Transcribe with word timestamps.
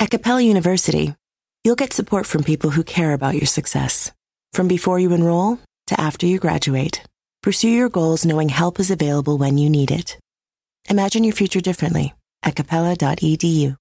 At 0.00 0.08
Capella 0.08 0.40
University, 0.40 1.14
you'll 1.62 1.76
get 1.76 1.92
support 1.92 2.24
from 2.24 2.42
people 2.42 2.70
who 2.70 2.82
care 2.82 3.12
about 3.12 3.34
your 3.34 3.44
success. 3.44 4.10
From 4.54 4.66
before 4.66 4.98
you 4.98 5.12
enroll 5.12 5.58
to 5.88 6.00
after 6.00 6.24
you 6.24 6.38
graduate, 6.38 7.02
pursue 7.42 7.68
your 7.68 7.90
goals 7.90 8.24
knowing 8.24 8.48
help 8.48 8.80
is 8.80 8.90
available 8.90 9.36
when 9.36 9.58
you 9.58 9.68
need 9.68 9.90
it. 9.90 10.18
Imagine 10.88 11.22
your 11.22 11.34
future 11.34 11.60
differently 11.60 12.14
at 12.42 12.56
capella.edu. 12.56 13.76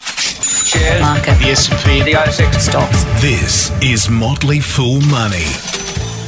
Shares. 0.00 1.00
Market. 1.00 1.38
The 1.38 1.50
S&P. 1.50 2.02
The 2.02 2.14
ASX. 2.14 2.58
Stocks. 2.58 3.04
This 3.22 3.70
is 3.80 4.10
Motley 4.10 4.58
Fool 4.58 5.00
Money. 5.02 5.46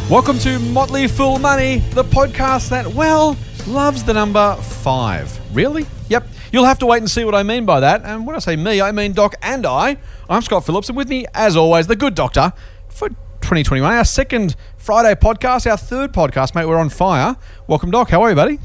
Welcome 0.09 0.39
to 0.39 0.61
Motley 0.61 1.09
Fool 1.09 1.41
Money, 1.41 1.79
the 1.91 2.05
podcast 2.05 2.69
that, 2.69 2.87
well, 2.87 3.37
loves 3.67 4.05
the 4.05 4.15
number 4.15 4.55
five. 4.63 5.41
Really? 5.53 5.87
Yep. 6.09 6.29
You'll 6.53 6.65
have 6.65 6.79
to 6.79 6.87
wait 6.87 6.99
and 6.99 7.11
see 7.11 7.25
what 7.25 7.35
I 7.35 7.43
mean 7.43 7.67
by 7.67 7.81
that. 7.81 8.03
And 8.05 8.27
when 8.27 8.37
I 8.37 8.39
say 8.39 8.57
me, 8.57 8.81
I 8.81 8.93
mean 8.93 9.13
Doc 9.13 9.35
and 9.43 9.67
I. 9.67 9.97
I'm 10.29 10.43
Scott 10.43 10.65
Phillips, 10.65 10.89
and 10.89 10.97
with 10.97 11.09
me, 11.09 11.27
as 11.35 11.57
always, 11.57 11.87
the 11.87 11.97
good 11.97 12.15
doctor 12.15 12.53
for 12.89 13.09
2021, 13.09 13.93
our 13.93 14.05
second 14.05 14.57
Friday 14.77 15.15
podcast, 15.15 15.71
our 15.71 15.77
third 15.77 16.13
podcast, 16.13 16.55
mate. 16.55 16.67
We're 16.67 16.79
on 16.79 16.89
fire. 16.89 17.37
Welcome, 17.67 17.91
Doc. 17.91 18.11
How 18.11 18.23
are 18.23 18.31
you, 18.31 18.37
buddy? 18.37 18.59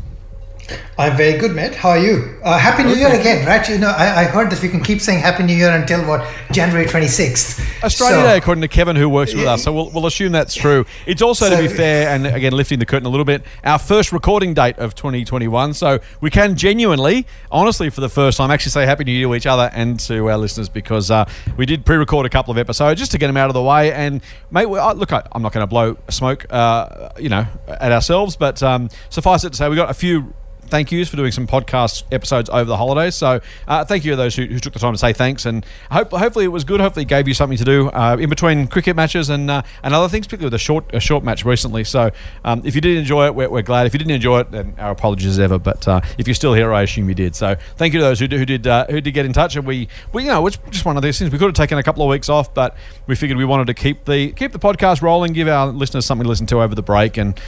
I'm 0.98 1.18
very 1.18 1.38
good, 1.40 1.56
mate. 1.56 1.74
How 1.74 1.90
are 1.90 1.98
you? 1.98 2.38
Uh, 2.44 2.58
Happy 2.58 2.84
New 2.84 2.94
Year 2.94 3.08
again, 3.08 3.46
right? 3.48 3.68
You 3.68 3.80
know, 3.80 3.90
I, 3.90 4.22
I 4.22 4.24
heard 4.26 4.52
that 4.52 4.62
we 4.62 4.70
can 4.70 4.84
keep 4.84 5.02
saying 5.02 5.20
Happy 5.20 5.42
New 5.44 5.56
Year 5.56 5.72
until 5.72 6.06
what 6.06 6.26
January 6.52 6.86
26th. 6.86 7.84
Australia 7.84 8.18
So- 8.18 8.24
Day, 8.24 8.38
according 8.38 8.62
to 8.62 8.68
Kevin, 8.68 8.96
who 8.96 9.10
works 9.10 9.34
with 9.34 9.46
us. 9.46 9.64
So 9.64 9.74
we'll, 9.74 9.90
we'll 9.90 10.06
assume 10.06 10.32
that's 10.32 10.54
true. 10.54 10.86
It's 11.08 11.22
also, 11.24 11.50
to 11.50 11.58
be 11.58 11.68
fair, 11.68 12.10
and 12.10 12.28
again, 12.28 12.54
lifting 12.54 12.78
the 12.78 12.86
curtain 12.86 13.08
a 13.08 13.10
little 13.10 13.26
bit, 13.26 13.44
our 13.64 13.80
first 13.80 14.12
recording 14.12 14.54
date 14.54 14.78
of 14.78 14.94
2021. 14.94 15.74
So 15.74 16.00
we 16.20 16.30
can 16.30 16.56
genuinely, 16.56 17.26
honestly, 17.52 17.90
for 17.90 18.02
the 18.02 18.10
first 18.10 18.38
time, 18.38 18.52
actually 18.52 18.72
say 18.72 18.86
Happy 18.86 19.04
New 19.04 19.12
Year 19.14 19.28
to 19.28 19.36
each 19.36 19.48
other 19.48 19.72
and 19.74 20.00
to 20.02 20.30
our 20.30 20.38
listeners 20.38 20.70
because 20.70 21.10
uh, 21.10 21.26
we 21.58 21.66
did 21.66 21.84
pre 21.86 21.96
record 21.98 22.26
a 22.26 22.30
couple 22.30 22.52
of 22.52 22.58
episodes 22.60 23.00
just 23.00 23.12
to 23.12 23.18
get 23.18 23.28
them 23.28 23.38
out 23.38 23.50
of 23.50 23.56
the 23.56 23.64
way. 23.64 23.92
And, 23.92 24.22
mate, 24.52 24.68
look, 24.68 25.12
I, 25.12 25.24
I'm 25.32 25.42
not 25.42 25.52
going 25.52 25.64
to 25.64 25.68
blow 25.68 25.98
smoke, 26.10 26.46
uh, 26.52 27.10
you 27.18 27.30
know, 27.30 27.46
at 27.68 27.92
ourselves, 27.92 28.36
but 28.36 28.62
um, 28.62 28.90
suffice 29.10 29.44
it 29.44 29.50
to 29.52 29.56
say, 29.56 29.68
we 29.68 29.76
got 29.76 29.90
a 29.90 29.94
few 29.96 30.34
thank 30.72 30.92
yous 30.92 31.10
for 31.10 31.18
doing 31.18 31.32
some 31.32 31.46
podcast 31.46 32.04
episodes 32.12 32.50
over 32.50 32.64
the 32.64 32.78
holidays. 32.78 33.14
So 33.14 33.42
uh, 33.68 33.86
thank 33.86 34.06
you 34.06 34.12
to 34.12 34.16
those 34.16 34.36
who, 34.36 34.46
who 34.46 34.58
took 34.58 34.74
the 34.74 34.80
time 34.80 34.94
to 34.94 34.98
say 34.98 35.14
thanks, 35.14 35.46
and 35.46 35.66
hope, 35.92 36.12
hopefully 36.12 36.46
it 36.46 36.48
was 36.48 36.64
good. 36.64 36.80
Hopefully 36.80 37.04
it 37.04 37.10
gave 37.10 37.28
you 37.28 37.34
something 37.34 37.58
to 37.58 37.66
do 37.66 37.90
uh, 37.90 38.18
in 38.20 38.30
between 38.30 38.68
cricket 38.68 38.96
matches 38.96 39.30
and 39.30 39.52
uh, 39.52 39.62
and 39.84 39.94
other 39.94 40.08
things, 40.08 40.26
particularly 40.26 40.48
with 40.48 40.54
a 40.56 40.64
short 40.64 40.86
a 40.96 41.00
short 41.00 41.24
match 41.24 41.46
recently. 41.46 41.84
So 41.84 42.12
um, 42.46 42.62
if 42.66 42.74
you 42.74 42.82
did 42.82 42.98
enjoy 42.98 43.26
it, 43.28 43.36
we're, 43.36 43.50
we're 43.50 43.62
glad. 43.62 43.86
If 43.86 43.94
you 43.94 44.00
didn't 44.00 44.12
enjoy 44.12 44.40
it, 44.40 44.52
then 44.52 44.74
our 44.80 44.92
apologies 44.92 45.28
as 45.28 45.40
ever. 45.40 45.60
But 45.60 45.88
uh, 45.88 46.02
if 46.18 46.28
you're 46.28 46.36
still 46.36 46.54
here, 46.54 46.74
I 46.74 46.84
assume 46.84 47.10
you 47.10 47.16
did. 47.16 47.36
So 47.36 47.56
thank 47.76 47.94
you 47.94 48.00
to 48.00 48.06
those 48.06 48.20
who, 48.20 48.28
who 48.28 48.46
did 48.46 48.66
uh, 48.66 48.88
who 48.90 49.02
did 49.02 49.12
get 49.12 49.26
in 49.26 49.34
touch. 49.34 49.58
And 49.58 49.68
we 49.68 49.90
we 50.14 50.24
you 50.24 50.30
know 50.30 50.48
it's 50.48 50.58
just 50.70 50.86
one 50.86 50.96
of 50.96 51.04
those 51.04 51.20
things. 51.20 51.32
We 51.32 51.38
could 51.38 51.46
have 51.46 51.54
taken 51.54 51.78
a 51.78 51.84
couple 51.84 52.02
of 52.04 52.10
weeks 52.10 52.30
off, 52.30 52.54
but 52.54 52.78
we 53.08 53.16
figured 53.16 53.38
we 53.38 53.46
wanted 53.46 53.68
to 53.68 53.74
keep 53.74 54.06
the 54.06 54.32
keep 54.32 54.54
the 54.54 54.60
podcast 54.60 55.02
rolling, 55.02 55.34
give 55.34 55.50
our 55.50 55.68
listeners 55.68 56.06
something 56.06 56.24
to 56.24 56.30
listen 56.30 56.46
to 56.48 56.62
over 56.62 56.76
the 56.76 56.82
break, 56.82 57.18
and 57.18 57.40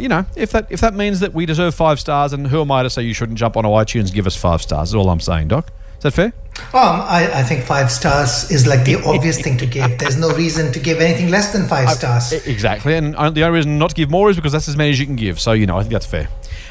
you 0.00 0.08
know 0.08 0.24
if 0.36 0.52
that 0.52 0.66
if 0.70 0.80
that 0.80 0.94
means 0.94 1.20
that 1.20 1.34
we 1.34 1.44
deserve 1.44 1.74
five 1.74 2.00
stars, 2.00 2.32
and 2.32 2.46
who 2.46 2.61
am 2.62 2.72
I 2.72 2.82
to 2.82 2.90
say 2.90 3.02
you 3.02 3.14
shouldn't 3.14 3.38
jump 3.38 3.56
on 3.56 3.64
iTunes 3.64 4.06
and 4.06 4.14
give 4.14 4.26
us 4.26 4.36
five 4.36 4.62
stars? 4.62 4.90
Is 4.90 4.94
all 4.94 5.08
I'm 5.10 5.20
saying, 5.20 5.48
Doc. 5.48 5.70
Is 5.98 6.02
that 6.04 6.14
fair? 6.14 6.32
Um, 6.74 7.00
I, 7.00 7.30
I 7.32 7.42
think 7.44 7.64
five 7.64 7.90
stars 7.90 8.50
is 8.50 8.66
like 8.66 8.84
the 8.84 8.96
obvious 9.06 9.40
thing 9.40 9.56
to 9.58 9.66
give. 9.66 9.98
There's 9.98 10.18
no 10.18 10.30
reason 10.30 10.72
to 10.72 10.80
give 10.80 11.00
anything 11.00 11.30
less 11.30 11.52
than 11.52 11.68
five 11.68 11.90
stars. 11.90 12.32
Exactly, 12.32 12.94
and 12.94 13.14
the 13.14 13.44
only 13.44 13.58
reason 13.58 13.78
not 13.78 13.90
to 13.90 13.94
give 13.94 14.10
more 14.10 14.28
is 14.28 14.36
because 14.36 14.50
that's 14.50 14.68
as 14.68 14.76
many 14.76 14.90
as 14.90 14.98
you 14.98 15.06
can 15.06 15.16
give. 15.16 15.40
So 15.40 15.52
you 15.52 15.66
know, 15.66 15.76
I 15.76 15.82
think 15.82 15.92
that's 15.92 16.06
fair. 16.06 16.28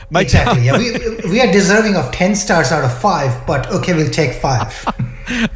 Mate, 0.09 0.23
Exactly. 0.23 0.65
Yeah, 0.65 0.77
we, 0.77 1.29
we 1.29 1.39
are 1.39 1.49
deserving 1.51 1.95
of 1.95 2.11
ten 2.11 2.35
stars 2.35 2.73
out 2.73 2.83
of 2.83 2.95
five, 2.99 3.47
but 3.47 3.71
okay, 3.71 3.93
we'll 3.93 4.11
take 4.11 4.33
five. 4.33 4.85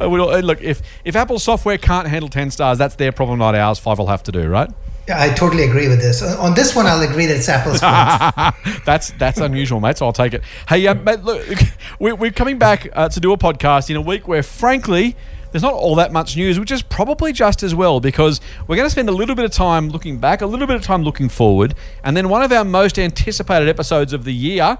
Look, 0.00 0.62
if 0.62 0.80
if 1.04 1.14
Apple 1.14 1.38
software 1.38 1.76
can't 1.76 2.08
handle 2.08 2.30
ten 2.30 2.50
stars, 2.50 2.78
that's 2.78 2.94
their 2.94 3.12
problem, 3.12 3.38
not 3.38 3.54
ours. 3.54 3.78
Five 3.78 3.98
will 3.98 4.06
have 4.06 4.22
to 4.22 4.32
do, 4.32 4.48
right? 4.48 4.70
I 5.08 5.32
totally 5.34 5.64
agree 5.64 5.88
with 5.88 6.00
this. 6.00 6.22
On 6.22 6.54
this 6.54 6.74
one, 6.74 6.86
I'll 6.86 7.02
agree 7.02 7.26
that 7.26 7.36
it's 7.36 7.48
Apple's 7.48 7.80
fault. 7.80 8.84
that's 8.84 9.10
that's 9.12 9.38
unusual, 9.38 9.80
mate. 9.80 9.98
So 9.98 10.06
I'll 10.06 10.12
take 10.12 10.34
it. 10.34 10.42
Hey, 10.68 10.86
uh, 10.86 10.94
mate, 10.94 11.22
look, 11.22 11.46
we're, 12.00 12.14
we're 12.14 12.32
coming 12.32 12.58
back 12.58 12.88
uh, 12.92 13.08
to 13.08 13.20
do 13.20 13.32
a 13.32 13.38
podcast 13.38 13.88
in 13.88 13.96
a 13.96 14.00
week 14.00 14.26
where, 14.26 14.42
frankly, 14.42 15.16
there's 15.52 15.62
not 15.62 15.74
all 15.74 15.94
that 15.94 16.12
much 16.12 16.36
news, 16.36 16.58
which 16.58 16.70
is 16.70 16.82
probably 16.82 17.32
just 17.32 17.62
as 17.62 17.74
well 17.74 18.00
because 18.00 18.40
we're 18.66 18.76
going 18.76 18.86
to 18.86 18.90
spend 18.90 19.08
a 19.08 19.12
little 19.12 19.34
bit 19.34 19.44
of 19.44 19.52
time 19.52 19.88
looking 19.90 20.18
back, 20.18 20.42
a 20.42 20.46
little 20.46 20.66
bit 20.66 20.76
of 20.76 20.82
time 20.82 21.02
looking 21.02 21.28
forward, 21.28 21.74
and 22.02 22.16
then 22.16 22.28
one 22.28 22.42
of 22.42 22.50
our 22.50 22.64
most 22.64 22.98
anticipated 22.98 23.68
episodes 23.68 24.12
of 24.12 24.24
the 24.24 24.34
year. 24.34 24.78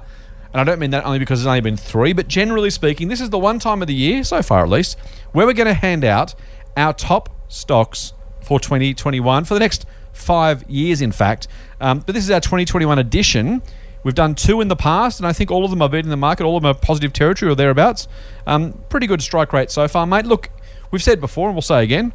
And 0.53 0.60
I 0.60 0.64
don't 0.64 0.78
mean 0.78 0.91
that 0.91 1.04
only 1.04 1.19
because 1.19 1.41
there's 1.41 1.47
only 1.47 1.60
been 1.60 1.76
three, 1.76 2.12
but 2.12 2.28
generally 2.28 2.70
speaking, 2.70 3.08
this 3.08 3.20
is 3.20 3.31
the 3.31 3.38
one 3.38 3.58
time 3.58 3.82
of 3.82 3.88
the 3.88 3.94
year, 3.94 4.25
so 4.25 4.43
far 4.43 4.64
at 4.64 4.70
least, 4.70 4.98
where 5.32 5.47
we're 5.47 5.53
going 5.53 5.66
to 5.66 5.75
hand 5.75 6.04
out 6.04 6.34
our 6.76 6.93
top 6.93 7.28
stocks 7.48 8.12
for 8.43 8.58
2021 8.60 9.44
for 9.44 9.54
the 9.54 9.60
next 9.60 9.87
five 10.16 10.69
years, 10.69 11.00
in 11.03 11.12
fact. 11.12 11.49
Um, 11.81 12.00
but 12.00 12.15
this 12.15 12.25
is 12.25 12.31
our 12.31 12.41
2021 12.41 12.99
edition. 12.99 13.62
We've 14.03 14.15
done 14.15 14.34
two 14.34 14.60
in 14.60 14.69
the 14.69 14.77
past, 14.77 15.19
and 15.19 15.27
I 15.27 15.32
think 15.32 15.50
all 15.50 15.65
of 15.65 15.71
them 15.71 15.82
are 15.82 15.88
beating 15.88 16.10
the 16.10 16.16
market. 16.16 16.44
All 16.44 16.56
of 16.56 16.62
them 16.62 16.71
are 16.71 16.78
positive 16.78 17.12
territory 17.12 17.50
or 17.50 17.54
thereabouts. 17.54 18.06
Um, 18.47 18.72
pretty 18.88 19.06
good 19.06 19.21
strike 19.21 19.53
rate 19.53 19.71
so 19.71 19.88
far, 19.88 20.06
mate. 20.06 20.26
Look, 20.26 20.50
we've 20.91 21.03
said 21.03 21.21
before, 21.21 21.49
and 21.49 21.56
we'll 21.56 21.62
say 21.62 21.82
again, 21.82 22.12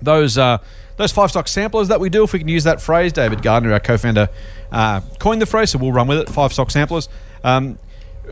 those 0.00 0.38
uh, 0.38 0.58
those 0.96 1.12
five 1.12 1.30
stock 1.30 1.48
samplers 1.48 1.88
that 1.88 2.00
we 2.00 2.10
do, 2.10 2.22
if 2.22 2.32
we 2.32 2.38
can 2.38 2.48
use 2.48 2.64
that 2.64 2.80
phrase, 2.80 3.12
David 3.12 3.42
Gardner, 3.42 3.72
our 3.72 3.80
co-founder, 3.80 4.28
uh, 4.70 5.00
coined 5.18 5.42
the 5.42 5.46
phrase, 5.46 5.70
so 5.70 5.78
we'll 5.78 5.92
run 5.92 6.06
with 6.06 6.18
it. 6.18 6.28
Five 6.28 6.52
stock 6.52 6.70
samplers. 6.70 7.08
Um, 7.42 7.78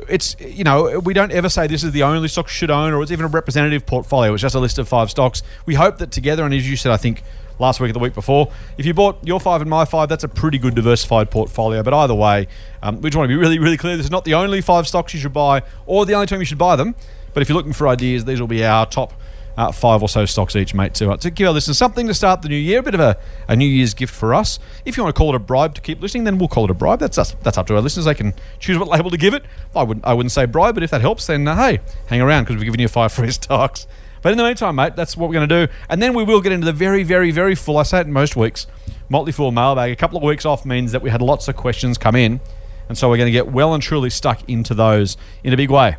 it's 0.08 0.36
you 0.38 0.62
know 0.62 1.00
we 1.00 1.12
don't 1.12 1.32
ever 1.32 1.48
say 1.48 1.66
this 1.66 1.82
is 1.82 1.90
the 1.92 2.04
only 2.04 2.28
stock 2.28 2.46
you 2.46 2.52
should 2.52 2.70
own 2.70 2.92
or 2.92 3.02
it's 3.02 3.10
even 3.10 3.24
a 3.24 3.28
representative 3.28 3.86
portfolio. 3.86 4.32
It's 4.32 4.42
just 4.42 4.54
a 4.54 4.60
list 4.60 4.78
of 4.78 4.88
five 4.88 5.10
stocks. 5.10 5.42
We 5.66 5.74
hope 5.74 5.98
that 5.98 6.12
together, 6.12 6.44
and 6.44 6.54
as 6.54 6.68
you 6.68 6.76
said, 6.76 6.92
I 6.92 6.96
think 6.96 7.22
last 7.60 7.80
week 7.80 7.90
or 7.90 7.92
the 7.92 7.98
week 7.98 8.14
before, 8.14 8.50
if 8.78 8.86
you 8.86 8.94
bought 8.94 9.18
your 9.22 9.38
five 9.38 9.60
and 9.60 9.70
my 9.70 9.84
five, 9.84 10.08
that's 10.08 10.24
a 10.24 10.28
pretty 10.28 10.58
good 10.58 10.74
diversified 10.74 11.30
portfolio. 11.30 11.82
But 11.82 11.94
either 11.94 12.14
way, 12.14 12.48
um, 12.82 13.00
we 13.00 13.10
just 13.10 13.16
want 13.16 13.28
to 13.28 13.34
be 13.34 13.40
really 13.40 13.58
really 13.58 13.76
clear. 13.76 13.96
This 13.96 14.06
is 14.06 14.10
not 14.10 14.24
the 14.24 14.34
only 14.34 14.60
five 14.60 14.88
stocks 14.88 15.14
you 15.14 15.20
should 15.20 15.32
buy 15.32 15.62
or 15.86 16.06
the 16.06 16.14
only 16.14 16.26
time 16.26 16.40
you 16.40 16.46
should 16.46 16.58
buy 16.58 16.76
them. 16.76 16.94
But 17.32 17.42
if 17.42 17.48
you're 17.48 17.56
looking 17.56 17.72
for 17.72 17.86
ideas, 17.86 18.24
these 18.24 18.40
will 18.40 18.48
be 18.48 18.64
our 18.64 18.86
top 18.86 19.12
uh, 19.56 19.72
five 19.72 20.02
or 20.02 20.08
so 20.08 20.24
stocks 20.24 20.56
each, 20.56 20.74
mate, 20.74 20.94
to, 20.94 21.10
uh, 21.10 21.16
to 21.18 21.30
give 21.30 21.46
our 21.46 21.52
listeners 21.52 21.76
something 21.76 22.06
to 22.06 22.14
start 22.14 22.42
the 22.42 22.48
new 22.48 22.56
year, 22.56 22.80
a 22.80 22.82
bit 22.82 22.94
of 22.94 23.00
a, 23.00 23.18
a 23.48 23.56
New 23.56 23.66
Year's 23.66 23.94
gift 23.94 24.14
for 24.14 24.34
us. 24.34 24.58
If 24.84 24.96
you 24.96 25.02
want 25.02 25.14
to 25.14 25.18
call 25.18 25.30
it 25.30 25.36
a 25.36 25.40
bribe 25.40 25.74
to 25.74 25.80
keep 25.80 26.00
listening, 26.00 26.24
then 26.24 26.38
we'll 26.38 26.48
call 26.48 26.64
it 26.64 26.70
a 26.70 26.74
bribe. 26.74 27.00
That's 27.00 27.18
us, 27.18 27.36
that's 27.42 27.58
up 27.58 27.66
to 27.66 27.74
our 27.74 27.82
listeners. 27.82 28.06
They 28.06 28.14
can 28.14 28.34
choose 28.58 28.78
what 28.78 28.88
label 28.88 29.10
to 29.10 29.18
give 29.18 29.34
it. 29.34 29.44
I 29.74 29.82
wouldn't 29.82 30.06
I 30.06 30.14
wouldn't 30.14 30.32
say 30.32 30.46
bribe, 30.46 30.74
but 30.74 30.82
if 30.82 30.90
that 30.90 31.00
helps, 31.00 31.26
then 31.26 31.46
uh, 31.46 31.56
hey, 31.56 31.80
hang 32.06 32.20
around 32.20 32.44
because 32.44 32.56
we're 32.56 32.64
giving 32.64 32.80
you 32.80 32.88
five 32.88 33.12
free 33.12 33.30
stocks. 33.32 33.86
But 34.22 34.32
in 34.32 34.38
the 34.38 34.44
meantime, 34.44 34.74
mate, 34.76 34.96
that's 34.96 35.16
what 35.16 35.28
we're 35.28 35.34
going 35.34 35.48
to 35.48 35.66
do. 35.66 35.72
And 35.88 36.02
then 36.02 36.14
we 36.14 36.24
will 36.24 36.40
get 36.40 36.52
into 36.52 36.66
the 36.66 36.72
very, 36.72 37.02
very, 37.02 37.30
very 37.30 37.54
full. 37.54 37.78
I 37.78 37.82
say 37.84 38.00
it 38.00 38.06
in 38.06 38.12
most 38.12 38.36
weeks. 38.36 38.66
Motley 39.08 39.32
Fool 39.32 39.50
mailbag. 39.50 39.90
A 39.92 39.96
couple 39.96 40.18
of 40.18 40.22
weeks 40.22 40.44
off 40.44 40.64
means 40.64 40.92
that 40.92 41.02
we 41.02 41.10
had 41.10 41.20
lots 41.20 41.48
of 41.48 41.56
questions 41.56 41.98
come 41.98 42.14
in, 42.14 42.40
and 42.88 42.96
so 42.96 43.08
we're 43.08 43.16
going 43.16 43.26
to 43.26 43.32
get 43.32 43.50
well 43.50 43.74
and 43.74 43.82
truly 43.82 44.10
stuck 44.10 44.48
into 44.48 44.74
those 44.74 45.16
in 45.42 45.52
a 45.52 45.56
big 45.56 45.70
way. 45.70 45.96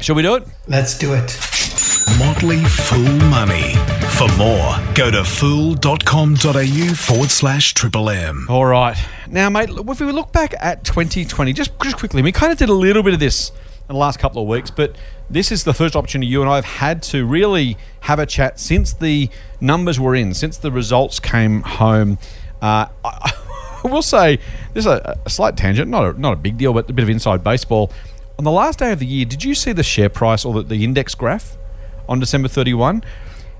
Shall 0.00 0.16
we 0.16 0.22
do 0.22 0.36
it? 0.36 0.44
Let's 0.66 0.96
do 0.96 1.12
it. 1.12 1.38
Motley 2.18 2.64
Fool 2.64 3.18
Money. 3.28 3.74
For 4.16 4.28
more, 4.36 4.76
go 4.94 5.10
to 5.10 5.24
fool.com.au 5.24 6.94
forward 6.94 7.30
slash 7.30 7.74
triple 7.74 8.10
M. 8.10 8.46
All 8.48 8.64
right. 8.64 8.96
Now, 9.28 9.48
mate, 9.50 9.70
if 9.70 10.00
we 10.00 10.12
look 10.12 10.32
back 10.32 10.54
at 10.58 10.84
2020, 10.84 11.52
just, 11.52 11.78
just 11.80 11.96
quickly, 11.96 12.22
we 12.22 12.32
kind 12.32 12.52
of 12.52 12.58
did 12.58 12.68
a 12.68 12.74
little 12.74 13.02
bit 13.02 13.14
of 13.14 13.20
this 13.20 13.50
in 13.50 13.94
the 13.94 13.94
last 13.94 14.18
couple 14.18 14.42
of 14.42 14.48
weeks, 14.48 14.70
but 14.70 14.96
this 15.30 15.52
is 15.52 15.64
the 15.64 15.72
first 15.72 15.94
opportunity 15.96 16.28
you 16.30 16.40
and 16.42 16.50
I 16.50 16.56
have 16.56 16.64
had 16.64 17.02
to 17.04 17.24
really 17.24 17.76
have 18.00 18.18
a 18.18 18.26
chat 18.26 18.58
since 18.58 18.92
the 18.92 19.30
numbers 19.60 19.98
were 20.00 20.14
in, 20.14 20.34
since 20.34 20.58
the 20.58 20.70
results 20.72 21.20
came 21.20 21.62
home. 21.62 22.18
Uh, 22.60 22.86
I, 23.04 23.32
I 23.84 23.88
will 23.88 24.02
say 24.02 24.38
this 24.74 24.84
is 24.84 24.86
a, 24.92 25.18
a 25.24 25.30
slight 25.30 25.56
tangent, 25.56 25.88
not 25.88 26.14
a, 26.16 26.20
not 26.20 26.32
a 26.34 26.36
big 26.36 26.58
deal, 26.58 26.72
but 26.74 26.90
a 26.90 26.92
bit 26.92 27.02
of 27.02 27.08
inside 27.08 27.42
baseball. 27.42 27.90
On 28.38 28.44
the 28.44 28.50
last 28.50 28.78
day 28.78 28.92
of 28.92 28.98
the 28.98 29.06
year, 29.06 29.24
did 29.24 29.42
you 29.44 29.54
see 29.54 29.72
the 29.72 29.82
share 29.82 30.08
price 30.10 30.44
or 30.44 30.52
the, 30.54 30.62
the 30.62 30.84
index 30.84 31.14
graph 31.14 31.56
on 32.08 32.18
December 32.20 32.48
31? 32.48 33.02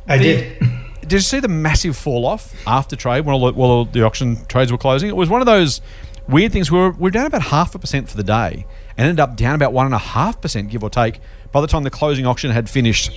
I 0.09 0.19
The- 0.19 0.25
did. 0.25 0.63
Did 1.01 1.13
you 1.13 1.21
see 1.21 1.41
the 1.41 1.49
massive 1.49 1.97
fall 1.97 2.25
off 2.25 2.55
after 2.69 2.95
trade 2.95 3.25
when 3.25 3.35
all 3.35 3.47
the, 3.47 3.53
while 3.55 3.85
the 3.85 4.05
auction 4.05 4.45
trades 4.47 4.71
were 4.71 4.79
closing? 4.79 5.09
It 5.09 5.17
was 5.17 5.29
one 5.29 5.41
of 5.43 5.47
those 5.47 5.81
weird 6.29 6.53
things. 6.53 6.71
We 6.71 6.79
were, 6.79 6.91
we 6.91 6.99
were 7.05 7.11
down 7.11 7.27
about 7.27 7.43
half 7.43 7.75
a 7.75 7.81
percent 7.81 8.09
for 8.09 8.17
the 8.17 8.23
day 8.23 8.65
and 8.97 9.09
ended 9.09 9.19
up 9.19 9.35
down 9.35 9.57
about 9.57 9.73
one 9.73 9.87
and 9.87 9.95
a 9.95 9.99
half 9.99 10.41
percent, 10.41 10.69
give 10.71 10.85
or 10.85 10.91
take, 10.91 11.19
by 11.53 11.61
the 11.61 11.67
time 11.67 11.83
the 11.83 11.91
closing 11.91 12.27
auction 12.27 12.51
had 12.51 12.69
finished. 12.69 13.11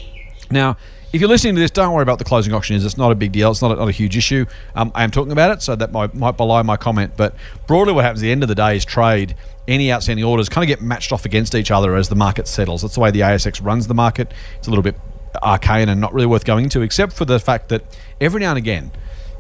Now, 0.50 0.78
if 1.12 1.22
you're 1.22 1.30
listening 1.30 1.54
to 1.56 1.62
this, 1.62 1.70
don't 1.70 1.94
worry 1.94 2.02
about 2.02 2.18
the 2.18 2.26
closing 2.26 2.54
auction. 2.54 2.76
Is 2.76 2.84
it's 2.86 2.98
not 2.98 3.12
a 3.12 3.16
big 3.16 3.32
deal. 3.32 3.52
It's 3.52 3.62
not 3.62 3.72
a, 3.72 3.76
not 3.76 3.88
a 3.88 3.92
huge 3.92 4.18
issue. 4.18 4.46
Um, 4.76 4.92
I 4.96 5.04
am 5.04 5.12
talking 5.12 5.32
about 5.32 5.52
it, 5.52 5.62
so 5.62 5.76
that 5.76 5.92
might, 5.92 6.16
might 6.16 6.38
belie 6.38 6.64
my 6.64 6.76
comment. 6.76 7.14
But 7.16 7.36
broadly, 7.68 7.94
what 7.94 8.04
happens 8.04 8.22
at 8.22 8.24
the 8.24 8.32
end 8.32 8.42
of 8.42 8.50
the 8.50 8.56
day 8.56 8.76
is 8.76 8.84
trade. 8.84 9.36
Any 9.68 9.94
outstanding 9.94 10.26
orders 10.26 10.50
kind 10.50 10.64
of 10.64 10.68
get 10.68 10.84
matched 10.84 11.12
off 11.12 11.26
against 11.26 11.54
each 11.54 11.70
other 11.70 11.96
as 11.96 12.10
the 12.10 12.16
market 12.16 12.48
settles. 12.48 12.82
That's 12.82 12.96
the 12.96 13.00
way 13.00 13.12
the 13.12 13.22
ASX 13.22 13.64
runs 13.64 13.88
the 13.88 13.94
market. 13.94 14.34
It's 14.58 14.68
a 14.68 14.72
little 14.72 14.84
bit 14.84 14.96
arcane 15.42 15.90
and 15.90 16.02
not 16.02 16.14
really 16.14 16.28
worth 16.28 16.46
going 16.46 16.64
into, 16.64 16.82
except 16.82 17.14
for 17.14 17.26
the 17.26 17.40
fact 17.40 17.70
that 17.70 17.84
every 18.20 18.40
now 18.40 18.50
and 18.50 18.58
again 18.58 18.92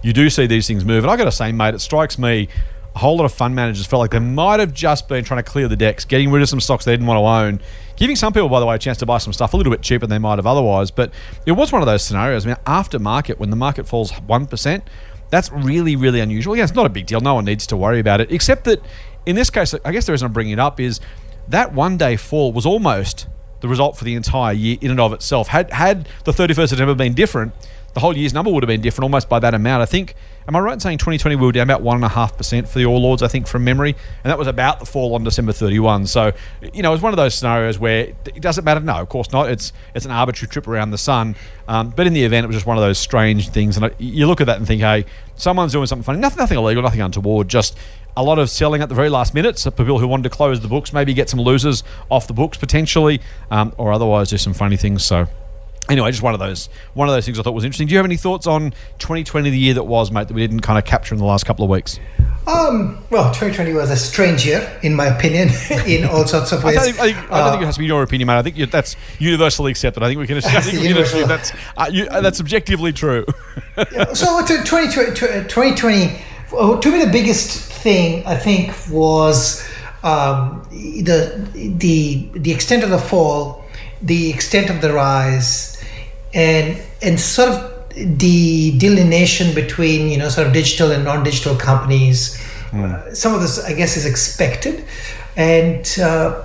you 0.03 0.13
do 0.13 0.29
see 0.29 0.45
these 0.45 0.67
things 0.67 0.85
move. 0.85 1.03
And 1.03 1.11
I 1.11 1.17
got 1.17 1.25
to 1.25 1.31
say, 1.31 1.51
mate, 1.51 1.73
it 1.73 1.79
strikes 1.79 2.19
me 2.19 2.49
a 2.95 2.99
whole 2.99 3.17
lot 3.17 3.25
of 3.25 3.33
fund 3.33 3.55
managers 3.55 3.85
felt 3.87 4.01
like 4.01 4.11
they 4.11 4.19
might 4.19 4.59
have 4.59 4.73
just 4.73 5.07
been 5.07 5.23
trying 5.23 5.43
to 5.43 5.49
clear 5.49 5.67
the 5.67 5.75
decks, 5.75 6.05
getting 6.05 6.29
rid 6.29 6.43
of 6.43 6.49
some 6.49 6.59
stocks 6.59 6.85
they 6.85 6.93
didn't 6.93 7.07
want 7.07 7.17
to 7.17 7.25
own, 7.25 7.59
giving 7.95 8.15
some 8.15 8.33
people, 8.33 8.49
by 8.49 8.59
the 8.59 8.65
way, 8.65 8.75
a 8.75 8.79
chance 8.79 8.97
to 8.99 9.05
buy 9.05 9.17
some 9.17 9.33
stuff 9.33 9.53
a 9.53 9.57
little 9.57 9.71
bit 9.71 9.81
cheaper 9.81 10.05
than 10.07 10.09
they 10.09 10.19
might 10.19 10.37
have 10.37 10.47
otherwise. 10.47 10.91
But 10.91 11.13
it 11.45 11.53
was 11.53 11.71
one 11.71 11.81
of 11.81 11.85
those 11.85 12.03
scenarios. 12.03 12.45
I 12.45 12.49
mean, 12.49 12.57
after 12.65 12.99
market, 12.99 13.39
when 13.39 13.49
the 13.49 13.55
market 13.55 13.87
falls 13.87 14.11
1%, 14.11 14.81
that's 15.29 15.51
really, 15.51 15.95
really 15.95 16.19
unusual. 16.19 16.55
Yeah, 16.55 16.63
it's 16.63 16.75
not 16.75 16.85
a 16.85 16.89
big 16.89 17.05
deal. 17.05 17.19
No 17.19 17.35
one 17.35 17.45
needs 17.45 17.65
to 17.67 17.77
worry 17.77 17.99
about 17.99 18.21
it, 18.21 18.31
except 18.31 18.65
that 18.65 18.81
in 19.25 19.35
this 19.35 19.49
case, 19.49 19.73
I 19.85 19.91
guess 19.91 20.05
the 20.05 20.11
reason 20.11 20.27
I'm 20.27 20.33
bringing 20.33 20.53
it 20.53 20.59
up 20.59 20.79
is 20.79 20.99
that 21.47 21.73
one 21.73 21.97
day 21.97 22.17
fall 22.17 22.51
was 22.51 22.65
almost 22.65 23.27
the 23.61 23.67
result 23.67 23.97
for 23.97 24.03
the 24.03 24.15
entire 24.15 24.53
year 24.53 24.77
in 24.81 24.91
and 24.91 24.99
of 24.99 25.13
itself. 25.13 25.47
Had 25.47 25.71
had 25.71 26.07
the 26.25 26.31
31st 26.31 26.63
of 26.63 26.69
September 26.69 26.95
been 26.95 27.13
different, 27.13 27.53
the 27.93 27.99
whole 27.99 28.15
year's 28.15 28.33
number 28.33 28.51
would 28.51 28.63
have 28.63 28.67
been 28.67 28.81
different 28.81 29.03
almost 29.03 29.29
by 29.29 29.39
that 29.39 29.53
amount. 29.53 29.81
I 29.81 29.85
think. 29.85 30.15
Am 30.47 30.55
I 30.55 30.59
right 30.59 30.73
in 30.73 30.79
saying 30.79 30.97
2020 30.97 31.37
we 31.37 31.45
were 31.45 31.51
down 31.51 31.63
about 31.63 31.81
one 31.81 31.95
and 31.95 32.03
a 32.03 32.09
half 32.09 32.35
percent 32.35 32.67
for 32.67 32.79
the 32.79 32.85
All 32.85 33.05
Ords? 33.05 33.23
I 33.23 33.27
think 33.27 33.47
from 33.47 33.63
memory, 33.63 33.95
and 34.23 34.31
that 34.31 34.37
was 34.37 34.47
about 34.47 34.79
the 34.79 34.85
fall 34.85 35.15
on 35.15 35.23
December 35.23 35.53
31. 35.53 36.07
So, 36.07 36.33
you 36.73 36.81
know, 36.81 36.89
it 36.89 36.93
was 36.93 37.01
one 37.01 37.13
of 37.13 37.17
those 37.17 37.35
scenarios 37.35 37.79
where 37.79 38.13
it 38.25 38.41
doesn't 38.41 38.65
matter. 38.65 38.81
No, 38.81 38.95
of 38.95 39.07
course 39.09 39.31
not. 39.31 39.49
It's 39.49 39.71
it's 39.95 40.05
an 40.05 40.11
arbitrary 40.11 40.49
trip 40.49 40.67
around 40.67 40.91
the 40.91 40.97
sun. 40.97 41.35
Um, 41.67 41.91
but 41.91 42.07
in 42.07 42.13
the 42.13 42.23
event, 42.23 42.43
it 42.43 42.47
was 42.47 42.57
just 42.57 42.65
one 42.65 42.77
of 42.77 42.83
those 42.83 42.97
strange 42.97 43.49
things. 43.49 43.77
And 43.77 43.93
you 43.97 44.27
look 44.27 44.41
at 44.41 44.47
that 44.47 44.57
and 44.57 44.67
think, 44.67 44.81
hey, 44.81 45.05
someone's 45.35 45.71
doing 45.71 45.87
something 45.87 46.03
funny. 46.03 46.19
Nothing, 46.19 46.39
nothing 46.39 46.57
illegal, 46.57 46.83
nothing 46.83 47.01
untoward. 47.01 47.47
Just 47.47 47.77
a 48.17 48.23
lot 48.23 48.37
of 48.37 48.49
selling 48.49 48.81
at 48.81 48.89
the 48.89 48.95
very 48.95 49.09
last 49.09 49.33
minute. 49.33 49.57
So 49.57 49.71
people 49.71 49.99
who 49.99 50.07
wanted 50.07 50.23
to 50.23 50.29
close 50.29 50.59
the 50.59 50.67
books, 50.67 50.91
maybe 50.91 51.13
get 51.13 51.29
some 51.29 51.39
losers 51.39 51.83
off 52.09 52.27
the 52.27 52.33
books 52.33 52.57
potentially, 52.57 53.21
um, 53.49 53.73
or 53.77 53.93
otherwise 53.93 54.29
do 54.29 54.37
some 54.37 54.53
funny 54.53 54.77
things. 54.77 55.05
So 55.05 55.27
anyway, 55.89 56.11
just 56.11 56.23
one 56.23 56.33
of 56.33 56.39
those 56.39 56.69
one 56.93 57.07
of 57.07 57.13
those 57.15 57.25
things 57.25 57.39
I 57.39 57.43
thought 57.43 57.53
was 57.53 57.63
interesting. 57.63 57.87
Do 57.87 57.93
you 57.93 57.97
have 57.97 58.05
any 58.05 58.17
thoughts 58.17 58.47
on 58.47 58.71
2020, 58.99 59.49
the 59.49 59.57
year 59.57 59.73
that 59.75 59.83
was, 59.83 60.11
mate, 60.11 60.27
that 60.27 60.33
we 60.33 60.41
didn't 60.41 60.61
kind 60.61 60.77
of 60.79 60.85
capture 60.85 61.13
in 61.15 61.19
the 61.19 61.25
last 61.25 61.45
couple 61.45 61.63
of 61.63 61.69
weeks? 61.69 61.99
Um, 62.45 63.01
well, 63.09 63.27
2020 63.33 63.71
was 63.71 63.89
a 63.89 63.95
strange 63.95 64.45
year, 64.45 64.77
in 64.83 64.93
my 64.95 65.05
opinion, 65.05 65.47
in 65.87 66.03
all 66.03 66.25
sorts 66.27 66.51
of 66.51 66.63
I 66.65 66.67
ways. 66.67 66.75
don't, 66.75 66.85
think, 66.85 66.99
I, 66.99 67.13
think, 67.13 67.17
I 67.17 67.21
don't 67.21 67.31
Uh, 67.47 67.51
think 67.51 67.61
it 67.63 67.65
has 67.67 67.75
to 67.75 67.79
be 67.79 67.85
your 67.85 68.03
opinion, 68.03 68.27
mate. 68.27 68.37
I 68.37 68.41
think 68.43 68.69
that's 68.69 68.97
universally 69.17 69.71
accepted. 69.71 70.03
I 70.03 70.07
think 70.09 70.19
we 70.19 70.27
can, 70.27 70.37
I 70.37 70.39
That's 70.41 70.65
think 70.69 70.81
we 70.81 70.87
can 70.89 70.97
assume 70.97 71.27
that's 71.29 71.53
uh, 71.77 71.89
you, 71.89 72.05
uh, 72.07 72.19
that's 72.19 72.41
objectively 72.41 72.91
true. 72.91 73.25
so 74.13 74.45
to 74.45 74.57
2020, 74.63 75.11
2020 75.47 76.21
uh, 76.57 76.79
to 76.79 76.91
me 76.91 77.03
the 77.03 77.11
biggest 77.11 77.71
thing 77.71 78.25
I 78.25 78.35
think 78.35 78.73
was 78.89 79.65
um, 80.03 80.67
the 80.71 81.47
the 81.79 82.29
the 82.33 82.51
extent 82.51 82.83
of 82.83 82.89
the 82.89 82.99
fall, 82.99 83.63
the 84.01 84.29
extent 84.29 84.69
of 84.69 84.81
the 84.81 84.91
rise, 84.93 85.72
and 86.33 86.77
and 87.01 87.19
sort 87.19 87.49
of 87.49 88.19
the 88.19 88.77
delineation 88.77 89.53
between 89.53 90.09
you 90.09 90.17
know 90.17 90.29
sort 90.29 90.47
of 90.47 90.53
digital 90.53 90.91
and 90.91 91.03
non-digital 91.03 91.55
companies. 91.55 92.41
Uh, 92.73 93.13
some 93.13 93.35
of 93.35 93.41
this, 93.41 93.63
I 93.63 93.73
guess, 93.73 93.97
is 93.97 94.05
expected, 94.05 94.83
and. 95.35 95.85
Uh, 96.01 96.43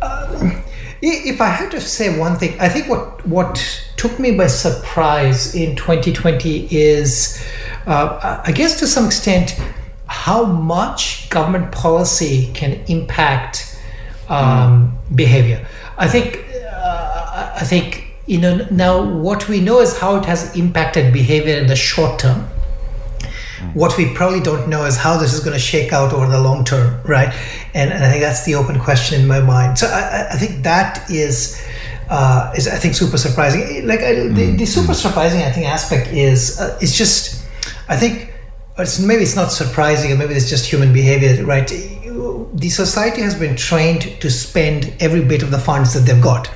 I- 0.00 0.62
if 1.00 1.40
I 1.40 1.46
had 1.48 1.70
to 1.72 1.80
say 1.80 2.18
one 2.18 2.36
thing, 2.38 2.56
I 2.60 2.68
think 2.68 2.88
what 2.88 3.24
what 3.26 3.54
took 3.96 4.18
me 4.18 4.32
by 4.32 4.48
surprise 4.48 5.54
in 5.54 5.76
2020 5.76 6.66
is, 6.72 7.40
uh, 7.86 8.40
I 8.44 8.50
guess 8.52 8.78
to 8.80 8.86
some 8.86 9.06
extent, 9.06 9.54
how 10.06 10.44
much 10.44 11.30
government 11.30 11.70
policy 11.70 12.50
can 12.52 12.80
impact 12.88 13.76
um, 14.28 14.98
behavior. 15.14 15.64
I 15.96 16.08
think 16.08 16.44
uh, 16.72 17.52
I 17.54 17.64
think 17.64 18.07
you 18.28 18.38
know 18.38 18.54
now 18.70 19.02
what 19.26 19.48
we 19.48 19.58
know 19.60 19.80
is 19.80 19.98
how 19.98 20.16
it 20.16 20.24
has 20.26 20.54
impacted 20.56 21.12
behavior 21.12 21.56
in 21.56 21.66
the 21.66 21.76
short 21.76 22.18
term. 22.18 22.40
What 23.74 23.96
we 23.98 24.14
probably 24.14 24.40
don't 24.40 24.68
know 24.68 24.84
is 24.84 24.96
how 24.96 25.16
this 25.18 25.32
is 25.34 25.40
going 25.40 25.52
to 25.54 25.58
shake 25.72 25.92
out 25.92 26.12
over 26.12 26.26
the 26.30 26.40
long 26.40 26.64
term, 26.64 27.00
right? 27.04 27.34
And, 27.74 27.92
and 27.92 28.04
I 28.04 28.08
think 28.10 28.22
that's 28.22 28.44
the 28.44 28.54
open 28.54 28.78
question 28.78 29.20
in 29.20 29.26
my 29.26 29.40
mind. 29.40 29.78
So 29.78 29.88
I, 29.88 30.28
I- 30.32 30.36
think 30.36 30.62
that 30.62 31.10
is 31.10 31.60
uh, 32.08 32.52
is 32.56 32.68
I 32.68 32.76
think 32.76 32.94
super 32.94 33.18
surprising. 33.18 33.86
Like 33.86 34.00
I, 34.00 34.12
the, 34.38 34.54
the 34.56 34.66
super 34.66 34.94
surprising 34.94 35.42
I 35.42 35.50
think 35.50 35.66
aspect 35.66 36.06
is 36.12 36.60
uh, 36.60 36.78
it's 36.80 36.96
just 36.96 37.44
I 37.88 37.96
think 37.96 38.32
it's, 38.78 39.00
maybe 39.00 39.22
it's 39.22 39.34
not 39.36 39.50
surprising, 39.50 40.12
or 40.12 40.16
maybe 40.16 40.34
it's 40.34 40.48
just 40.48 40.64
human 40.64 40.92
behavior, 40.92 41.44
right? 41.44 41.68
The 42.54 42.70
society 42.70 43.22
has 43.22 43.34
been 43.34 43.56
trained 43.56 44.20
to 44.20 44.30
spend 44.30 44.92
every 45.00 45.24
bit 45.24 45.42
of 45.42 45.50
the 45.50 45.58
funds 45.58 45.94
that 45.94 46.00
they've 46.00 46.22
got, 46.22 46.50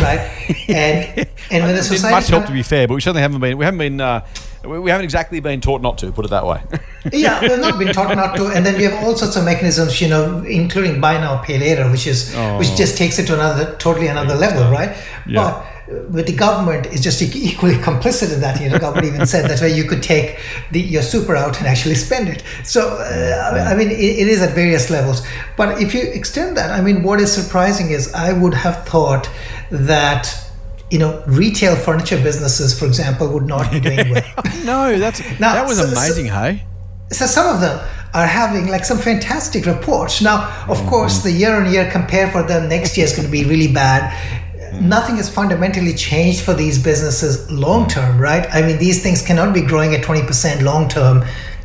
right? 0.00 0.20
And 0.68 1.28
and 1.50 1.64
when 1.64 1.74
the 1.74 1.82
society 1.82 2.14
much 2.14 2.28
help 2.28 2.46
to 2.46 2.52
be 2.52 2.62
fair, 2.62 2.86
but 2.88 2.94
we 2.94 3.00
certainly 3.00 3.22
haven't 3.22 3.40
been. 3.40 3.58
We 3.58 3.64
haven't 3.64 3.78
been. 3.78 4.00
Uh, 4.00 4.26
we 4.64 4.90
haven't 4.90 5.04
exactly 5.04 5.40
been 5.40 5.60
taught 5.60 5.82
not 5.82 5.98
to. 5.98 6.12
Put 6.12 6.24
it 6.24 6.28
that 6.28 6.46
way. 6.46 6.62
yeah, 7.12 7.40
we've 7.40 7.58
not 7.58 7.78
been 7.78 7.92
taught 7.92 8.16
not 8.16 8.36
to, 8.36 8.46
and 8.46 8.64
then 8.64 8.76
we 8.76 8.84
have 8.84 9.04
all 9.04 9.16
sorts 9.16 9.36
of 9.36 9.44
mechanisms, 9.44 10.00
you 10.00 10.08
know, 10.08 10.44
including 10.44 11.00
buy 11.00 11.14
now, 11.14 11.42
pay 11.42 11.58
later, 11.58 11.90
which 11.90 12.06
is 12.06 12.34
which 12.58 12.76
just 12.76 12.96
takes 12.96 13.18
it 13.18 13.26
to 13.26 13.34
another 13.34 13.76
totally 13.76 14.06
another 14.06 14.34
level, 14.34 14.70
right? 14.70 14.96
Yeah. 15.26 15.42
But 15.42 15.71
with 15.88 16.26
the 16.26 16.32
government 16.36 16.86
is 16.86 17.00
just 17.00 17.20
equally 17.22 17.74
complicit 17.88 18.32
in 18.32 18.40
that. 18.40 18.60
You 18.60 18.70
know, 18.70 18.78
government 18.78 19.06
even 19.14 19.26
said 19.26 19.48
that 19.50 19.60
way 19.60 19.74
you 19.74 19.84
could 19.84 20.02
take 20.02 20.38
the, 20.70 20.80
your 20.80 21.02
super 21.02 21.34
out 21.36 21.58
and 21.58 21.66
actually 21.66 21.94
spend 21.96 22.28
it. 22.28 22.42
So 22.64 22.80
uh, 22.98 23.66
I 23.70 23.74
mean, 23.74 23.90
it, 23.90 23.94
it 24.22 24.28
is 24.28 24.40
at 24.42 24.54
various 24.54 24.90
levels. 24.90 25.26
But 25.56 25.82
if 25.82 25.92
you 25.94 26.02
extend 26.02 26.56
that, 26.56 26.70
I 26.70 26.80
mean, 26.80 27.02
what 27.02 27.20
is 27.20 27.32
surprising 27.32 27.90
is 27.90 28.12
I 28.14 28.32
would 28.32 28.54
have 28.54 28.86
thought 28.86 29.28
that. 29.70 30.38
You 30.90 30.98
know, 30.98 31.22
retail 31.26 31.74
furniture 31.74 32.18
businesses, 32.22 32.78
for 32.78 32.84
example, 32.84 33.26
would 33.32 33.46
not 33.46 33.70
be 33.72 33.80
doing 33.80 34.10
well. 34.10 34.22
no, 34.66 34.98
that's 34.98 35.20
Now, 35.40 35.54
that 35.54 35.66
was 35.66 35.78
so- 35.78 35.86
so- 35.86 35.92
amazing. 35.98 36.26
hey. 36.26 36.66
so 37.10 37.24
some 37.24 37.46
of 37.54 37.62
them 37.62 37.78
are 38.12 38.26
having 38.26 38.68
like 38.68 38.84
some 38.84 38.98
fantastic 38.98 39.64
reports 39.64 40.20
now 40.20 40.38
of 40.68 40.78
course 40.86 41.22
the 41.22 41.32
year 41.32 41.54
on 41.54 41.72
year 41.72 41.90
compare 41.90 42.30
for 42.30 42.42
them 42.42 42.68
next 42.68 42.94
year 42.98 43.06
is 43.06 43.12
going 43.16 43.24
to 43.26 43.32
be 43.32 43.44
really 43.44 43.72
bad 43.72 44.02
nothing 44.80 45.16
has 45.16 45.28
fundamentally 45.28 45.94
changed 45.94 46.40
for 46.40 46.54
these 46.54 46.82
businesses 46.82 47.50
long 47.50 47.88
term 47.88 48.18
right? 48.18 48.46
I 48.52 48.62
mean 48.62 48.78
these 48.78 49.02
things 49.02 49.22
cannot 49.22 49.52
be 49.54 49.60
growing 49.62 49.94
at 49.94 50.02
20% 50.02 50.62
long 50.62 50.88
term 50.88 51.24